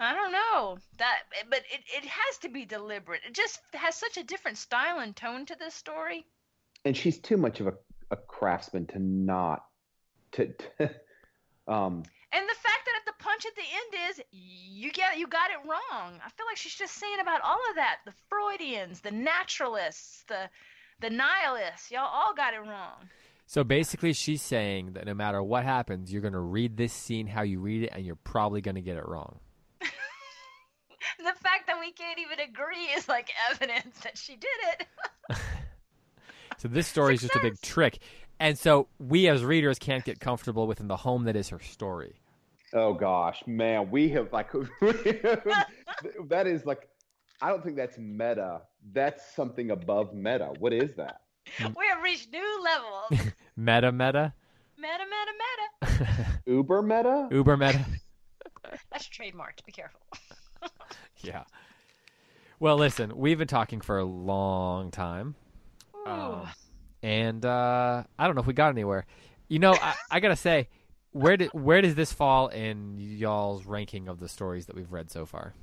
I 0.00 0.12
don't 0.12 0.32
know 0.32 0.78
that, 0.98 1.18
but 1.48 1.60
it, 1.72 1.82
it 1.96 2.04
has 2.04 2.38
to 2.38 2.48
be 2.48 2.64
deliberate. 2.64 3.20
It 3.28 3.32
just 3.32 3.60
has 3.74 3.94
such 3.94 4.16
a 4.16 4.24
different 4.24 4.58
style 4.58 4.98
and 4.98 5.14
tone 5.14 5.46
to 5.46 5.56
this 5.56 5.74
story. 5.74 6.26
And 6.84 6.96
she's 6.96 7.20
too 7.20 7.36
much 7.36 7.60
of 7.60 7.68
a, 7.68 7.74
a 8.10 8.16
craftsman 8.16 8.86
to 8.88 8.98
not 8.98 9.66
to, 10.32 10.46
to 10.46 10.90
um 11.68 12.02
and 12.32 12.48
the 12.48 12.54
fact 12.54 12.79
that 12.79 12.79
at 12.79 12.79
the 12.79 12.79
punch 13.40 13.46
at 13.46 13.56
the 13.56 13.62
end 13.62 14.10
is 14.10 14.20
you 14.32 14.90
get 14.92 15.18
you 15.18 15.26
got 15.26 15.50
it 15.50 15.58
wrong. 15.68 16.20
I 16.24 16.30
feel 16.30 16.46
like 16.46 16.56
she's 16.56 16.74
just 16.74 16.94
saying 16.94 17.20
about 17.20 17.40
all 17.42 17.58
of 17.70 17.76
that. 17.76 17.98
The 18.04 18.12
Freudians, 18.28 19.00
the 19.00 19.10
naturalists, 19.10 20.24
the 20.28 20.48
the 21.00 21.10
nihilists, 21.10 21.90
y'all 21.90 22.10
all 22.12 22.34
got 22.34 22.54
it 22.54 22.58
wrong. 22.58 23.08
So 23.46 23.64
basically 23.64 24.12
she's 24.12 24.42
saying 24.42 24.92
that 24.92 25.06
no 25.06 25.14
matter 25.14 25.42
what 25.42 25.64
happens, 25.64 26.12
you're 26.12 26.22
going 26.22 26.34
to 26.34 26.38
read 26.38 26.76
this 26.76 26.92
scene 26.92 27.26
how 27.26 27.42
you 27.42 27.58
read 27.58 27.84
it 27.84 27.90
and 27.92 28.04
you're 28.04 28.14
probably 28.14 28.60
going 28.60 28.76
to 28.76 28.80
get 28.80 28.96
it 28.96 29.06
wrong. 29.08 29.40
the 29.80 29.88
fact 31.42 31.66
that 31.66 31.80
we 31.80 31.90
can't 31.90 32.18
even 32.20 32.38
agree 32.38 32.84
is 32.96 33.08
like 33.08 33.30
evidence 33.50 33.98
that 34.00 34.16
she 34.16 34.36
did 34.36 34.48
it. 34.78 35.36
so 36.58 36.68
this 36.68 36.86
story 36.86 37.16
Success. 37.16 37.30
is 37.30 37.42
just 37.42 37.44
a 37.44 37.50
big 37.50 37.60
trick. 37.60 37.98
And 38.38 38.56
so 38.56 38.86
we 39.00 39.28
as 39.28 39.42
readers 39.42 39.80
can't 39.80 40.04
get 40.04 40.20
comfortable 40.20 40.68
within 40.68 40.86
the 40.86 40.98
home 40.98 41.24
that 41.24 41.34
is 41.34 41.48
her 41.48 41.58
story. 41.58 42.20
Oh 42.72 42.92
gosh, 42.94 43.42
man, 43.46 43.90
we 43.90 44.08
have 44.10 44.32
like 44.32 44.52
that 46.28 46.46
is 46.46 46.64
like 46.64 46.88
I 47.42 47.48
don't 47.48 47.64
think 47.64 47.76
that's 47.76 47.98
meta. 47.98 48.62
That's 48.92 49.34
something 49.34 49.70
above 49.70 50.14
meta. 50.14 50.52
What 50.58 50.72
is 50.72 50.94
that? 50.96 51.20
We 51.76 51.86
have 51.88 52.02
reached 52.02 52.30
new 52.30 52.62
levels. 52.62 53.32
meta 53.56 53.90
meta. 53.90 54.34
Meta 54.78 55.04
meta 55.04 55.98
meta. 55.98 56.26
Uber 56.46 56.82
meta. 56.82 57.28
Uber 57.30 57.56
meta. 57.56 57.84
That's 58.92 59.08
trademarked. 59.08 59.64
Be 59.66 59.72
careful. 59.72 60.00
yeah. 61.22 61.44
Well, 62.60 62.76
listen, 62.76 63.16
we've 63.16 63.38
been 63.38 63.48
talking 63.48 63.80
for 63.80 63.98
a 63.98 64.04
long 64.04 64.90
time. 64.90 65.34
Um, 66.06 66.48
and 67.02 67.44
uh, 67.44 68.04
I 68.18 68.26
don't 68.26 68.36
know 68.36 68.42
if 68.42 68.46
we 68.46 68.52
got 68.52 68.68
anywhere. 68.68 69.06
You 69.48 69.58
know, 69.58 69.72
I, 69.72 69.94
I 70.10 70.20
gotta 70.20 70.36
say, 70.36 70.68
where 71.12 71.36
did 71.36 71.50
where 71.52 71.82
does 71.82 71.94
this 71.94 72.12
fall 72.12 72.48
in 72.48 72.96
y'all's 72.98 73.66
ranking 73.66 74.08
of 74.08 74.20
the 74.20 74.28
stories 74.28 74.66
that 74.66 74.76
we've 74.76 74.92
read 74.92 75.10
so 75.10 75.26
far, 75.26 75.54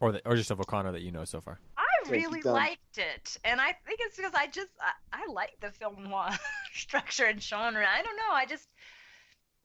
or 0.00 0.12
the, 0.12 0.22
or 0.26 0.36
just 0.36 0.50
of 0.50 0.60
O'Connor 0.60 0.92
that 0.92 1.02
you 1.02 1.10
know 1.10 1.24
so 1.24 1.40
far? 1.40 1.58
I 1.76 2.10
really 2.10 2.42
liked 2.42 2.98
it, 2.98 3.36
and 3.44 3.60
I 3.60 3.76
think 3.86 4.00
it's 4.00 4.16
because 4.16 4.32
I 4.34 4.46
just 4.46 4.70
I, 4.80 5.22
I 5.24 5.32
like 5.32 5.56
the 5.60 5.70
film 5.70 6.04
noir 6.08 6.30
structure 6.74 7.24
and 7.24 7.42
genre. 7.42 7.84
I 7.86 8.02
don't 8.02 8.16
know, 8.16 8.32
I 8.32 8.46
just 8.46 8.68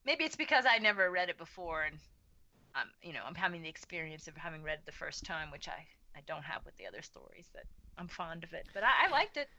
maybe 0.06 0.24
it's 0.24 0.36
because 0.36 0.66
I 0.68 0.80
never 0.80 1.12
read 1.12 1.30
it 1.30 1.38
before, 1.38 1.84
and 1.84 1.98
I'm 2.76 2.88
you 3.02 3.14
know 3.14 3.22
I'm 3.26 3.36
having 3.36 3.62
the 3.62 3.70
experience 3.70 4.28
of 4.28 4.36
having 4.36 4.64
read 4.64 4.80
it 4.80 4.86
the 4.86 4.92
first 4.92 5.24
time, 5.24 5.52
which 5.52 5.68
I 5.68 5.86
I 6.16 6.22
don't 6.26 6.44
have 6.44 6.66
with 6.66 6.76
the 6.78 6.88
other 6.88 7.04
stories. 7.04 7.48
That 7.54 7.66
I'm 7.98 8.08
fond 8.08 8.44
of 8.44 8.54
it, 8.54 8.68
but 8.74 8.84
I, 8.84 9.08
I 9.08 9.12
liked 9.12 9.38
it. 9.38 9.50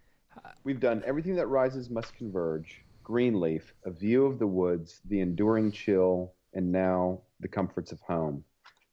We've 0.65 0.81
done 0.81 1.03
everything 1.07 1.37
that 1.37 1.47
rises 1.47 1.89
must 1.89 2.15
converge. 2.15 2.85
Greenleaf, 3.09 3.73
A 3.87 3.91
View 3.91 4.27
of 4.27 4.39
the 4.39 4.47
Woods, 4.47 5.01
The 5.07 5.21
Enduring 5.21 5.73
Chill, 5.73 6.35
and 6.53 6.71
now 6.71 7.23
The 7.41 7.49
Comforts 7.49 7.91
of 7.91 8.03
Home. 8.03 8.45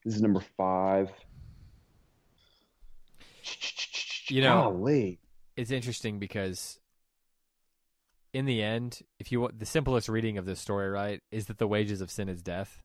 This 0.06 0.16
is 0.16 0.22
number 0.22 0.40
five. 0.56 1.12
You 4.30 4.42
know, 4.42 4.72
Golly. 4.72 5.20
it's 5.58 5.70
interesting 5.70 6.18
because 6.18 6.80
in 8.34 8.46
the 8.46 8.64
end, 8.64 9.02
if 9.20 9.34
you 9.34 9.42
want 9.42 9.60
the 9.60 9.66
simplest 9.66 10.08
reading 10.08 10.38
of 10.38 10.46
this 10.46 10.62
story, 10.62 10.90
right, 10.90 11.22
is 11.30 11.48
that 11.48 11.58
the 11.58 11.68
wages 11.68 12.00
of 12.00 12.10
sin 12.10 12.30
is 12.30 12.42
death, 12.42 12.82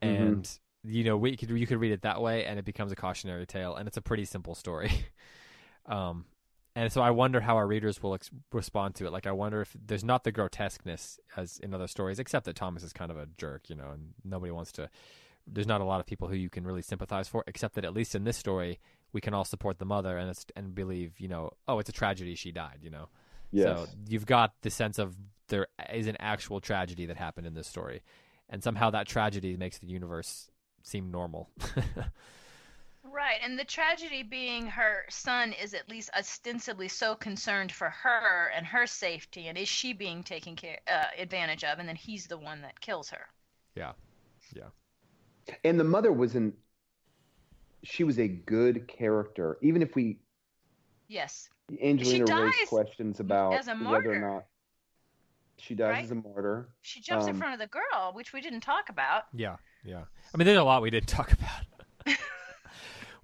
mm-hmm. 0.00 0.14
and 0.14 0.44
mm-hmm. 0.44 0.92
you 0.92 1.02
know 1.02 1.16
we 1.16 1.36
could 1.36 1.50
you 1.50 1.66
could 1.66 1.80
read 1.80 1.92
it 1.92 2.02
that 2.02 2.22
way, 2.22 2.44
and 2.44 2.56
it 2.56 2.64
becomes 2.64 2.92
a 2.92 2.96
cautionary 2.96 3.46
tale, 3.46 3.74
and 3.74 3.88
it's 3.88 3.96
a 3.96 4.02
pretty 4.02 4.24
simple 4.24 4.54
story. 4.54 4.92
um, 5.86 6.24
and 6.80 6.90
so 6.90 7.02
I 7.02 7.10
wonder 7.10 7.40
how 7.40 7.56
our 7.56 7.66
readers 7.66 8.02
will 8.02 8.14
ex- 8.14 8.30
respond 8.52 8.94
to 8.94 9.06
it. 9.06 9.12
Like, 9.12 9.26
I 9.26 9.32
wonder 9.32 9.60
if 9.60 9.76
there's 9.86 10.02
not 10.02 10.24
the 10.24 10.32
grotesqueness 10.32 11.20
as 11.36 11.58
in 11.58 11.74
other 11.74 11.86
stories, 11.86 12.18
except 12.18 12.46
that 12.46 12.56
Thomas 12.56 12.82
is 12.82 12.94
kind 12.94 13.10
of 13.10 13.18
a 13.18 13.26
jerk, 13.36 13.68
you 13.68 13.76
know, 13.76 13.90
and 13.92 14.14
nobody 14.24 14.50
wants 14.50 14.72
to. 14.72 14.88
There's 15.46 15.66
not 15.66 15.82
a 15.82 15.84
lot 15.84 16.00
of 16.00 16.06
people 16.06 16.28
who 16.28 16.36
you 16.36 16.48
can 16.48 16.66
really 16.66 16.80
sympathize 16.80 17.28
for, 17.28 17.44
except 17.46 17.74
that 17.74 17.84
at 17.84 17.92
least 17.92 18.14
in 18.14 18.24
this 18.24 18.38
story, 18.38 18.80
we 19.12 19.20
can 19.20 19.34
all 19.34 19.44
support 19.44 19.78
the 19.78 19.84
mother 19.84 20.16
and 20.16 20.34
and 20.56 20.74
believe, 20.74 21.20
you 21.20 21.28
know, 21.28 21.50
oh, 21.68 21.80
it's 21.80 21.90
a 21.90 21.92
tragedy, 21.92 22.34
she 22.34 22.50
died, 22.50 22.78
you 22.80 22.88
know. 22.88 23.10
Yes. 23.50 23.78
So 23.78 23.86
you've 24.08 24.26
got 24.26 24.54
the 24.62 24.70
sense 24.70 24.98
of 24.98 25.14
there 25.48 25.66
is 25.92 26.06
an 26.06 26.16
actual 26.18 26.60
tragedy 26.60 27.04
that 27.06 27.18
happened 27.18 27.46
in 27.46 27.52
this 27.52 27.68
story, 27.68 28.00
and 28.48 28.64
somehow 28.64 28.88
that 28.90 29.06
tragedy 29.06 29.54
makes 29.54 29.78
the 29.78 29.86
universe 29.86 30.48
seem 30.82 31.10
normal. 31.10 31.50
Right, 33.12 33.40
and 33.42 33.58
the 33.58 33.64
tragedy 33.64 34.22
being 34.22 34.66
her 34.66 35.04
son 35.08 35.52
is 35.60 35.74
at 35.74 35.88
least 35.88 36.10
ostensibly 36.16 36.86
so 36.86 37.14
concerned 37.16 37.72
for 37.72 37.90
her 37.90 38.52
and 38.54 38.64
her 38.66 38.86
safety, 38.86 39.48
and 39.48 39.58
is 39.58 39.68
she 39.68 39.92
being 39.92 40.22
taken 40.22 40.54
care 40.54 40.78
uh, 40.86 41.06
advantage 41.18 41.64
of, 41.64 41.78
and 41.78 41.88
then 41.88 41.96
he's 41.96 42.26
the 42.26 42.38
one 42.38 42.62
that 42.62 42.80
kills 42.80 43.10
her. 43.10 43.26
Yeah, 43.74 43.92
yeah. 44.54 44.68
And 45.64 45.80
the 45.80 45.84
mother 45.84 46.12
was 46.12 46.34
not 46.34 46.52
She 47.82 48.04
was 48.04 48.18
a 48.18 48.28
good 48.28 48.86
character, 48.86 49.58
even 49.62 49.82
if 49.82 49.96
we. 49.96 50.18
Yes. 51.08 51.48
Angelina 51.82 52.44
raised 52.44 52.68
questions 52.68 53.18
about 53.18 53.52
whether 53.64 54.12
or 54.12 54.18
not 54.18 54.44
she 55.56 55.74
dies 55.74 55.92
right? 55.94 56.04
as 56.04 56.10
a 56.10 56.14
martyr. 56.16 56.68
She 56.82 57.00
jumps 57.00 57.24
um, 57.24 57.30
in 57.30 57.36
front 57.36 57.54
of 57.54 57.60
the 57.60 57.66
girl, 57.66 58.12
which 58.12 58.32
we 58.32 58.40
didn't 58.40 58.60
talk 58.60 58.88
about. 58.88 59.24
Yeah, 59.34 59.56
yeah. 59.84 60.02
I 60.32 60.38
mean, 60.38 60.46
there's 60.46 60.58
a 60.58 60.64
lot 60.64 60.82
we 60.82 60.90
didn't 60.90 61.08
talk 61.08 61.32
about. 61.32 62.16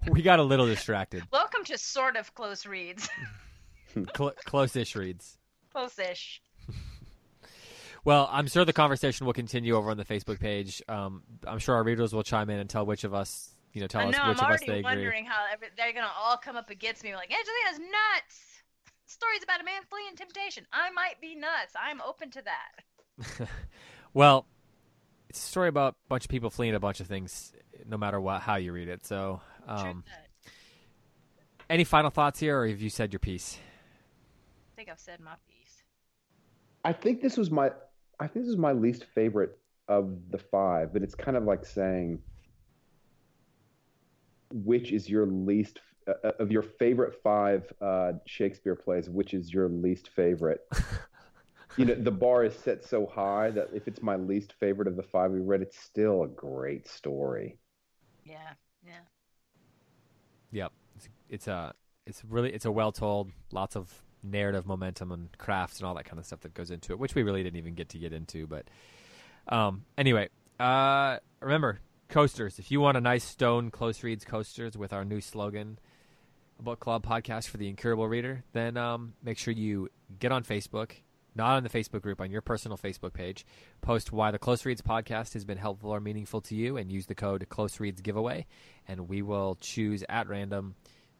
we 0.09 0.21
got 0.21 0.39
a 0.39 0.43
little 0.43 0.65
distracted. 0.65 1.23
Welcome 1.31 1.63
to 1.65 1.77
sort 1.77 2.15
of 2.15 2.33
close 2.33 2.65
reads. 2.65 3.09
Cl- 4.15 4.33
close-ish 4.45 4.95
reads. 4.95 5.37
Close-ish. 5.71 6.41
well, 8.03 8.29
I'm 8.31 8.47
sure 8.47 8.65
the 8.65 8.73
conversation 8.73 9.25
will 9.25 9.33
continue 9.33 9.75
over 9.75 9.89
on 9.89 9.97
the 9.97 10.05
Facebook 10.05 10.39
page. 10.39 10.81
Um, 10.87 11.23
I'm 11.45 11.59
sure 11.59 11.75
our 11.75 11.83
readers 11.83 12.13
will 12.13 12.23
chime 12.23 12.49
in 12.49 12.59
and 12.59 12.69
tell 12.69 12.85
which 12.85 13.03
of 13.03 13.13
us, 13.13 13.55
you 13.73 13.81
know, 13.81 13.87
tell 13.87 14.01
us 14.01 14.07
which 14.07 14.19
I'm 14.19 14.31
of 14.31 14.39
us 14.39 14.59
they 14.61 14.65
agree. 14.65 14.79
I'm 14.79 14.85
already 14.85 15.01
wondering 15.01 15.25
how 15.25 15.45
every, 15.51 15.67
they're 15.77 15.93
gonna 15.93 16.11
all 16.17 16.37
come 16.37 16.55
up 16.55 16.69
against 16.69 17.03
me 17.03 17.15
like 17.15 17.31
Angelina's 17.31 17.91
nuts. 17.91 18.43
Stories 19.05 19.43
about 19.43 19.61
a 19.61 19.63
man 19.63 19.81
fleeing 19.89 20.15
temptation. 20.15 20.65
I 20.71 20.89
might 20.91 21.19
be 21.21 21.35
nuts. 21.35 21.73
I'm 21.81 22.01
open 22.01 22.29
to 22.31 22.43
that. 22.43 23.47
well, 24.13 24.45
it's 25.29 25.39
a 25.39 25.47
story 25.47 25.69
about 25.69 25.93
a 25.93 26.07
bunch 26.09 26.25
of 26.25 26.29
people 26.29 26.49
fleeing 26.49 26.75
a 26.75 26.79
bunch 26.79 26.99
of 26.99 27.07
things, 27.07 27.53
no 27.87 27.97
matter 27.97 28.19
what 28.19 28.41
how 28.41 28.55
you 28.55 28.73
read 28.73 28.89
it. 28.89 29.05
So 29.05 29.41
um, 29.67 30.03
any 31.69 31.83
final 31.83 32.09
thoughts 32.09 32.39
here, 32.39 32.61
or 32.61 32.67
have 32.67 32.81
you 32.81 32.89
said 32.89 33.13
your 33.13 33.19
piece? 33.19 33.59
I 34.73 34.75
think 34.75 34.89
I've 34.89 34.99
said 34.99 35.19
my 35.19 35.33
piece. 35.47 35.83
I 36.83 36.93
think 36.93 37.21
this 37.21 37.37
was 37.37 37.51
my. 37.51 37.71
I 38.19 38.27
think 38.27 38.45
this 38.45 38.51
is 38.51 38.57
my 38.57 38.71
least 38.71 39.05
favorite 39.13 39.57
of 39.87 40.17
the 40.31 40.37
five, 40.37 40.93
but 40.93 41.03
it's 41.03 41.15
kind 41.15 41.37
of 41.37 41.43
like 41.43 41.65
saying 41.65 42.19
which 44.51 44.91
is 44.91 45.09
your 45.09 45.25
least 45.25 45.79
uh, 46.07 46.13
uh, 46.23 46.31
of 46.39 46.51
your 46.51 46.61
favorite 46.61 47.15
five 47.21 47.71
uh, 47.81 48.13
Shakespeare 48.25 48.75
plays, 48.75 49.09
which 49.09 49.33
is 49.33 49.53
your 49.53 49.67
least 49.67 50.09
favorite? 50.09 50.61
you 51.77 51.85
know, 51.85 51.95
the 51.95 52.11
bar 52.11 52.45
is 52.45 52.55
set 52.55 52.83
so 52.83 53.05
high 53.05 53.49
that 53.51 53.69
if 53.73 53.87
it's 53.87 54.01
my 54.01 54.15
least 54.15 54.53
favorite 54.59 54.87
of 54.87 54.95
the 54.95 55.03
five 55.03 55.31
we 55.31 55.39
read, 55.39 55.61
it's 55.61 55.79
still 55.79 56.23
a 56.23 56.27
great 56.27 56.87
story. 56.87 57.57
Yeah, 58.23 58.33
yeah. 58.33 58.53
Yep, 60.51 60.71
it's, 60.95 61.09
it's 61.29 61.47
a 61.47 61.73
it's 62.05 62.23
really 62.25 62.53
it's 62.53 62.65
a 62.65 62.71
well 62.71 62.91
told, 62.91 63.31
lots 63.51 63.75
of 63.75 64.03
narrative 64.23 64.65
momentum 64.65 65.11
and 65.11 65.29
crafts 65.37 65.79
and 65.79 65.87
all 65.87 65.93
that 65.95 66.05
kind 66.05 66.19
of 66.19 66.25
stuff 66.25 66.41
that 66.41 66.53
goes 66.53 66.71
into 66.71 66.93
it, 66.93 66.99
which 66.99 67.15
we 67.15 67.23
really 67.23 67.43
didn't 67.43 67.57
even 67.57 67.75
get 67.75 67.89
to 67.89 67.97
get 67.97 68.13
into. 68.13 68.47
But 68.47 68.65
um, 69.47 69.85
anyway, 69.97 70.29
uh, 70.59 71.17
remember 71.39 71.79
coasters. 72.09 72.59
If 72.59 72.71
you 72.71 72.79
want 72.79 72.97
a 72.97 73.01
nice 73.01 73.23
stone 73.23 73.71
close 73.71 74.03
reads 74.03 74.25
coasters 74.25 74.77
with 74.77 74.93
our 74.93 75.05
new 75.05 75.21
slogan, 75.21 75.79
a 76.59 76.63
book 76.63 76.79
club 76.79 77.05
podcast 77.05 77.47
for 77.47 77.57
the 77.57 77.67
incurable 77.67 78.07
reader, 78.07 78.43
then 78.53 78.77
um, 78.77 79.13
make 79.23 79.37
sure 79.37 79.53
you 79.53 79.89
get 80.19 80.31
on 80.31 80.43
Facebook, 80.43 80.91
not 81.37 81.55
on 81.55 81.63
the 81.63 81.69
Facebook 81.69 82.01
group, 82.01 82.19
on 82.19 82.31
your 82.31 82.41
personal 82.41 82.77
Facebook 82.77 83.13
page. 83.13 83.45
Post 83.81 84.11
why 84.11 84.31
the 84.31 84.39
Close 84.39 84.65
Reads 84.65 84.81
podcast 84.81 85.33
has 85.33 85.45
been 85.45 85.57
helpful 85.57 85.91
or 85.91 85.99
meaningful 85.99 86.41
to 86.41 86.55
you, 86.55 86.75
and 86.75 86.91
use 86.91 87.05
the 87.05 87.15
code 87.15 87.47
Close 87.49 87.79
Reads 87.79 88.01
Giveaway, 88.01 88.45
and 88.87 89.07
we 89.07 89.21
will 89.21 89.55
choose 89.61 90.03
at 90.09 90.27
random 90.27 90.75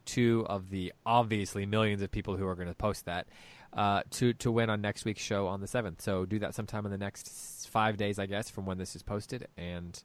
two 0.05 0.45
of 0.49 0.69
the 0.69 0.93
obviously 1.05 1.65
millions 1.65 2.01
of 2.01 2.09
people 2.09 2.35
who 2.35 2.47
are 2.47 2.55
going 2.55 2.69
to 2.69 2.73
post 2.73 3.05
that 3.05 3.27
uh, 3.73 4.01
to 4.09 4.33
to 4.33 4.51
win 4.51 4.69
on 4.69 4.81
next 4.81 5.05
week's 5.05 5.21
show 5.21 5.47
on 5.47 5.61
the 5.61 5.67
seventh. 5.67 6.01
So 6.01 6.25
do 6.25 6.39
that 6.39 6.55
sometime 6.55 6.85
in 6.85 6.91
the 6.91 6.97
next 6.97 7.69
five 7.69 7.97
days, 7.97 8.17
I 8.17 8.25
guess, 8.25 8.49
from 8.49 8.65
when 8.65 8.77
this 8.77 8.95
is 8.95 9.03
posted, 9.03 9.47
and 9.57 10.01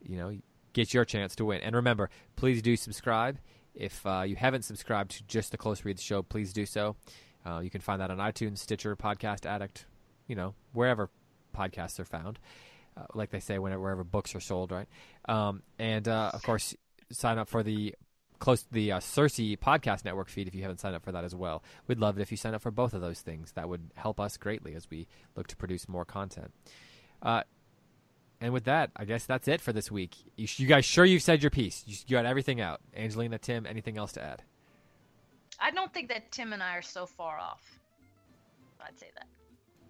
you 0.00 0.16
know 0.16 0.36
get 0.72 0.94
your 0.94 1.04
chance 1.04 1.36
to 1.36 1.44
win. 1.44 1.60
And 1.60 1.76
remember, 1.76 2.10
please 2.36 2.62
do 2.62 2.76
subscribe. 2.76 3.38
If 3.74 4.06
uh, 4.06 4.22
you 4.22 4.36
haven't 4.36 4.62
subscribed 4.62 5.12
to 5.12 5.24
just 5.24 5.50
the 5.50 5.58
Close 5.58 5.84
Reads 5.84 6.02
show, 6.02 6.22
please 6.22 6.52
do 6.52 6.64
so. 6.64 6.96
Uh, 7.46 7.60
you 7.60 7.70
can 7.70 7.80
find 7.80 8.00
that 8.00 8.10
on 8.10 8.18
iTunes, 8.18 8.58
Stitcher, 8.58 8.96
Podcast 8.96 9.46
Addict, 9.46 9.86
you 10.26 10.36
know, 10.36 10.54
wherever 10.72 11.10
podcasts 11.54 11.98
are 12.00 12.04
found. 12.04 12.38
Uh, 12.96 13.06
like 13.14 13.30
they 13.30 13.40
say, 13.40 13.58
whenever, 13.58 13.82
wherever 13.82 14.04
books 14.04 14.34
are 14.34 14.40
sold, 14.40 14.70
right? 14.70 14.86
Um, 15.28 15.62
and 15.78 16.06
uh, 16.06 16.30
of 16.32 16.42
course, 16.42 16.76
sign 17.10 17.38
up 17.38 17.48
for 17.48 17.62
the 17.62 17.94
close 18.38 18.66
the 18.70 18.92
uh, 18.92 19.00
CiRCE 19.00 19.58
podcast 19.58 20.04
network 20.04 20.28
feed 20.28 20.46
if 20.46 20.54
you 20.54 20.62
haven't 20.62 20.78
signed 20.78 20.94
up 20.94 21.02
for 21.02 21.12
that 21.12 21.24
as 21.24 21.34
well. 21.34 21.62
We'd 21.86 21.98
love 21.98 22.18
it 22.18 22.22
if 22.22 22.30
you 22.30 22.36
sign 22.36 22.54
up 22.54 22.62
for 22.62 22.70
both 22.70 22.94
of 22.94 23.00
those 23.00 23.20
things. 23.20 23.52
That 23.52 23.68
would 23.68 23.90
help 23.94 24.20
us 24.20 24.36
greatly 24.36 24.74
as 24.74 24.88
we 24.90 25.08
look 25.34 25.48
to 25.48 25.56
produce 25.56 25.88
more 25.88 26.04
content. 26.04 26.52
Uh, 27.22 27.42
and 28.40 28.52
with 28.52 28.64
that, 28.64 28.90
I 28.96 29.06
guess 29.06 29.24
that's 29.24 29.48
it 29.48 29.60
for 29.60 29.72
this 29.72 29.90
week. 29.90 30.16
You, 30.36 30.46
you 30.56 30.66
guys 30.66 30.84
sure 30.84 31.04
you've 31.04 31.22
said 31.22 31.42
your 31.42 31.50
piece? 31.50 31.82
You, 31.86 31.96
you 32.06 32.16
got 32.16 32.26
everything 32.26 32.60
out. 32.60 32.80
Angelina, 32.94 33.38
Tim, 33.38 33.66
anything 33.66 33.96
else 33.96 34.12
to 34.12 34.22
add? 34.22 34.42
I 35.64 35.70
don't 35.70 35.92
think 35.94 36.10
that 36.10 36.30
Tim 36.30 36.52
and 36.52 36.62
I 36.62 36.76
are 36.76 36.82
so 36.82 37.06
far 37.06 37.38
off. 37.38 37.62
I'd 38.86 38.98
say 38.98 39.06
that. 39.14 39.26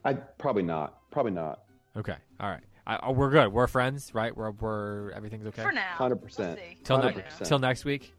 I 0.05 0.13
probably 0.15 0.63
not. 0.63 1.11
Probably 1.11 1.33
not. 1.33 1.65
Okay. 1.97 2.15
All 2.39 2.49
right. 2.49 2.63
I, 2.87 3.01
oh, 3.03 3.11
we're 3.11 3.31
good. 3.31 3.53
We're 3.53 3.67
friends, 3.67 4.15
right? 4.15 4.37
We're, 4.37 4.53
we're 4.53 5.11
everything's 5.11 5.47
okay 5.49 5.63
for 5.63 5.73
now. 5.73 5.95
Hundred 5.95 6.23
percent. 6.23 6.61
Till 6.85 6.99
next 6.99 7.45
till 7.45 7.59
next 7.59 7.85
week. 7.85 8.15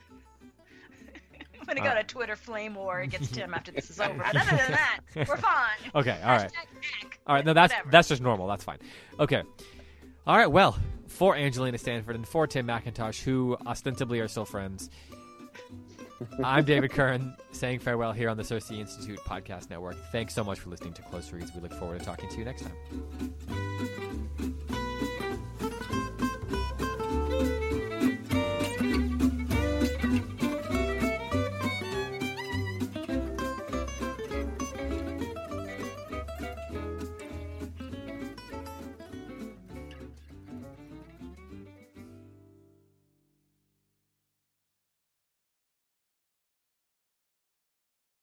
I'm 1.57 1.65
gonna 1.65 1.87
go 1.87 1.95
to 1.95 2.03
Twitter 2.03 2.35
flame 2.35 2.75
war 2.75 2.99
against 2.99 3.33
Tim 3.33 3.53
after 3.53 3.71
this 3.71 3.89
is 3.89 3.99
over. 4.01 4.21
Other 4.25 4.39
than 4.39 4.71
that, 4.71 4.99
we're 5.15 5.37
fine. 5.37 5.77
Okay. 5.95 6.19
All 6.23 6.37
right. 6.37 6.51
All 7.25 7.35
right. 7.35 7.45
No, 7.45 7.53
that's 7.53 7.71
Whatever. 7.71 7.89
that's 7.89 8.09
just 8.09 8.21
normal. 8.21 8.47
That's 8.47 8.65
fine. 8.65 8.79
Okay. 9.17 9.43
All 10.27 10.37
right. 10.37 10.51
Well, 10.51 10.77
for 11.07 11.37
Angelina 11.37 11.77
Stanford 11.77 12.15
and 12.15 12.27
for 12.27 12.47
Tim 12.47 12.67
McIntosh, 12.67 13.23
who 13.23 13.55
ostensibly 13.65 14.19
are 14.19 14.27
still 14.27 14.45
friends, 14.45 14.89
I'm 16.43 16.65
David 16.65 16.91
Kern 16.91 17.35
saying 17.51 17.79
farewell 17.79 18.11
here 18.11 18.29
on 18.29 18.37
the 18.37 18.43
CiRCE 18.43 18.79
Institute 18.79 19.19
Podcast 19.19 19.69
Network. 19.69 19.95
Thanks 20.11 20.33
so 20.33 20.43
much 20.43 20.59
for 20.59 20.69
listening 20.69 20.93
to 20.93 21.01
Close 21.03 21.31
Reads. 21.31 21.53
We 21.53 21.61
look 21.61 21.73
forward 21.73 21.99
to 21.99 22.05
talking 22.05 22.29
to 22.29 22.37
you 22.37 22.45
next 22.45 22.63
time. 22.63 23.35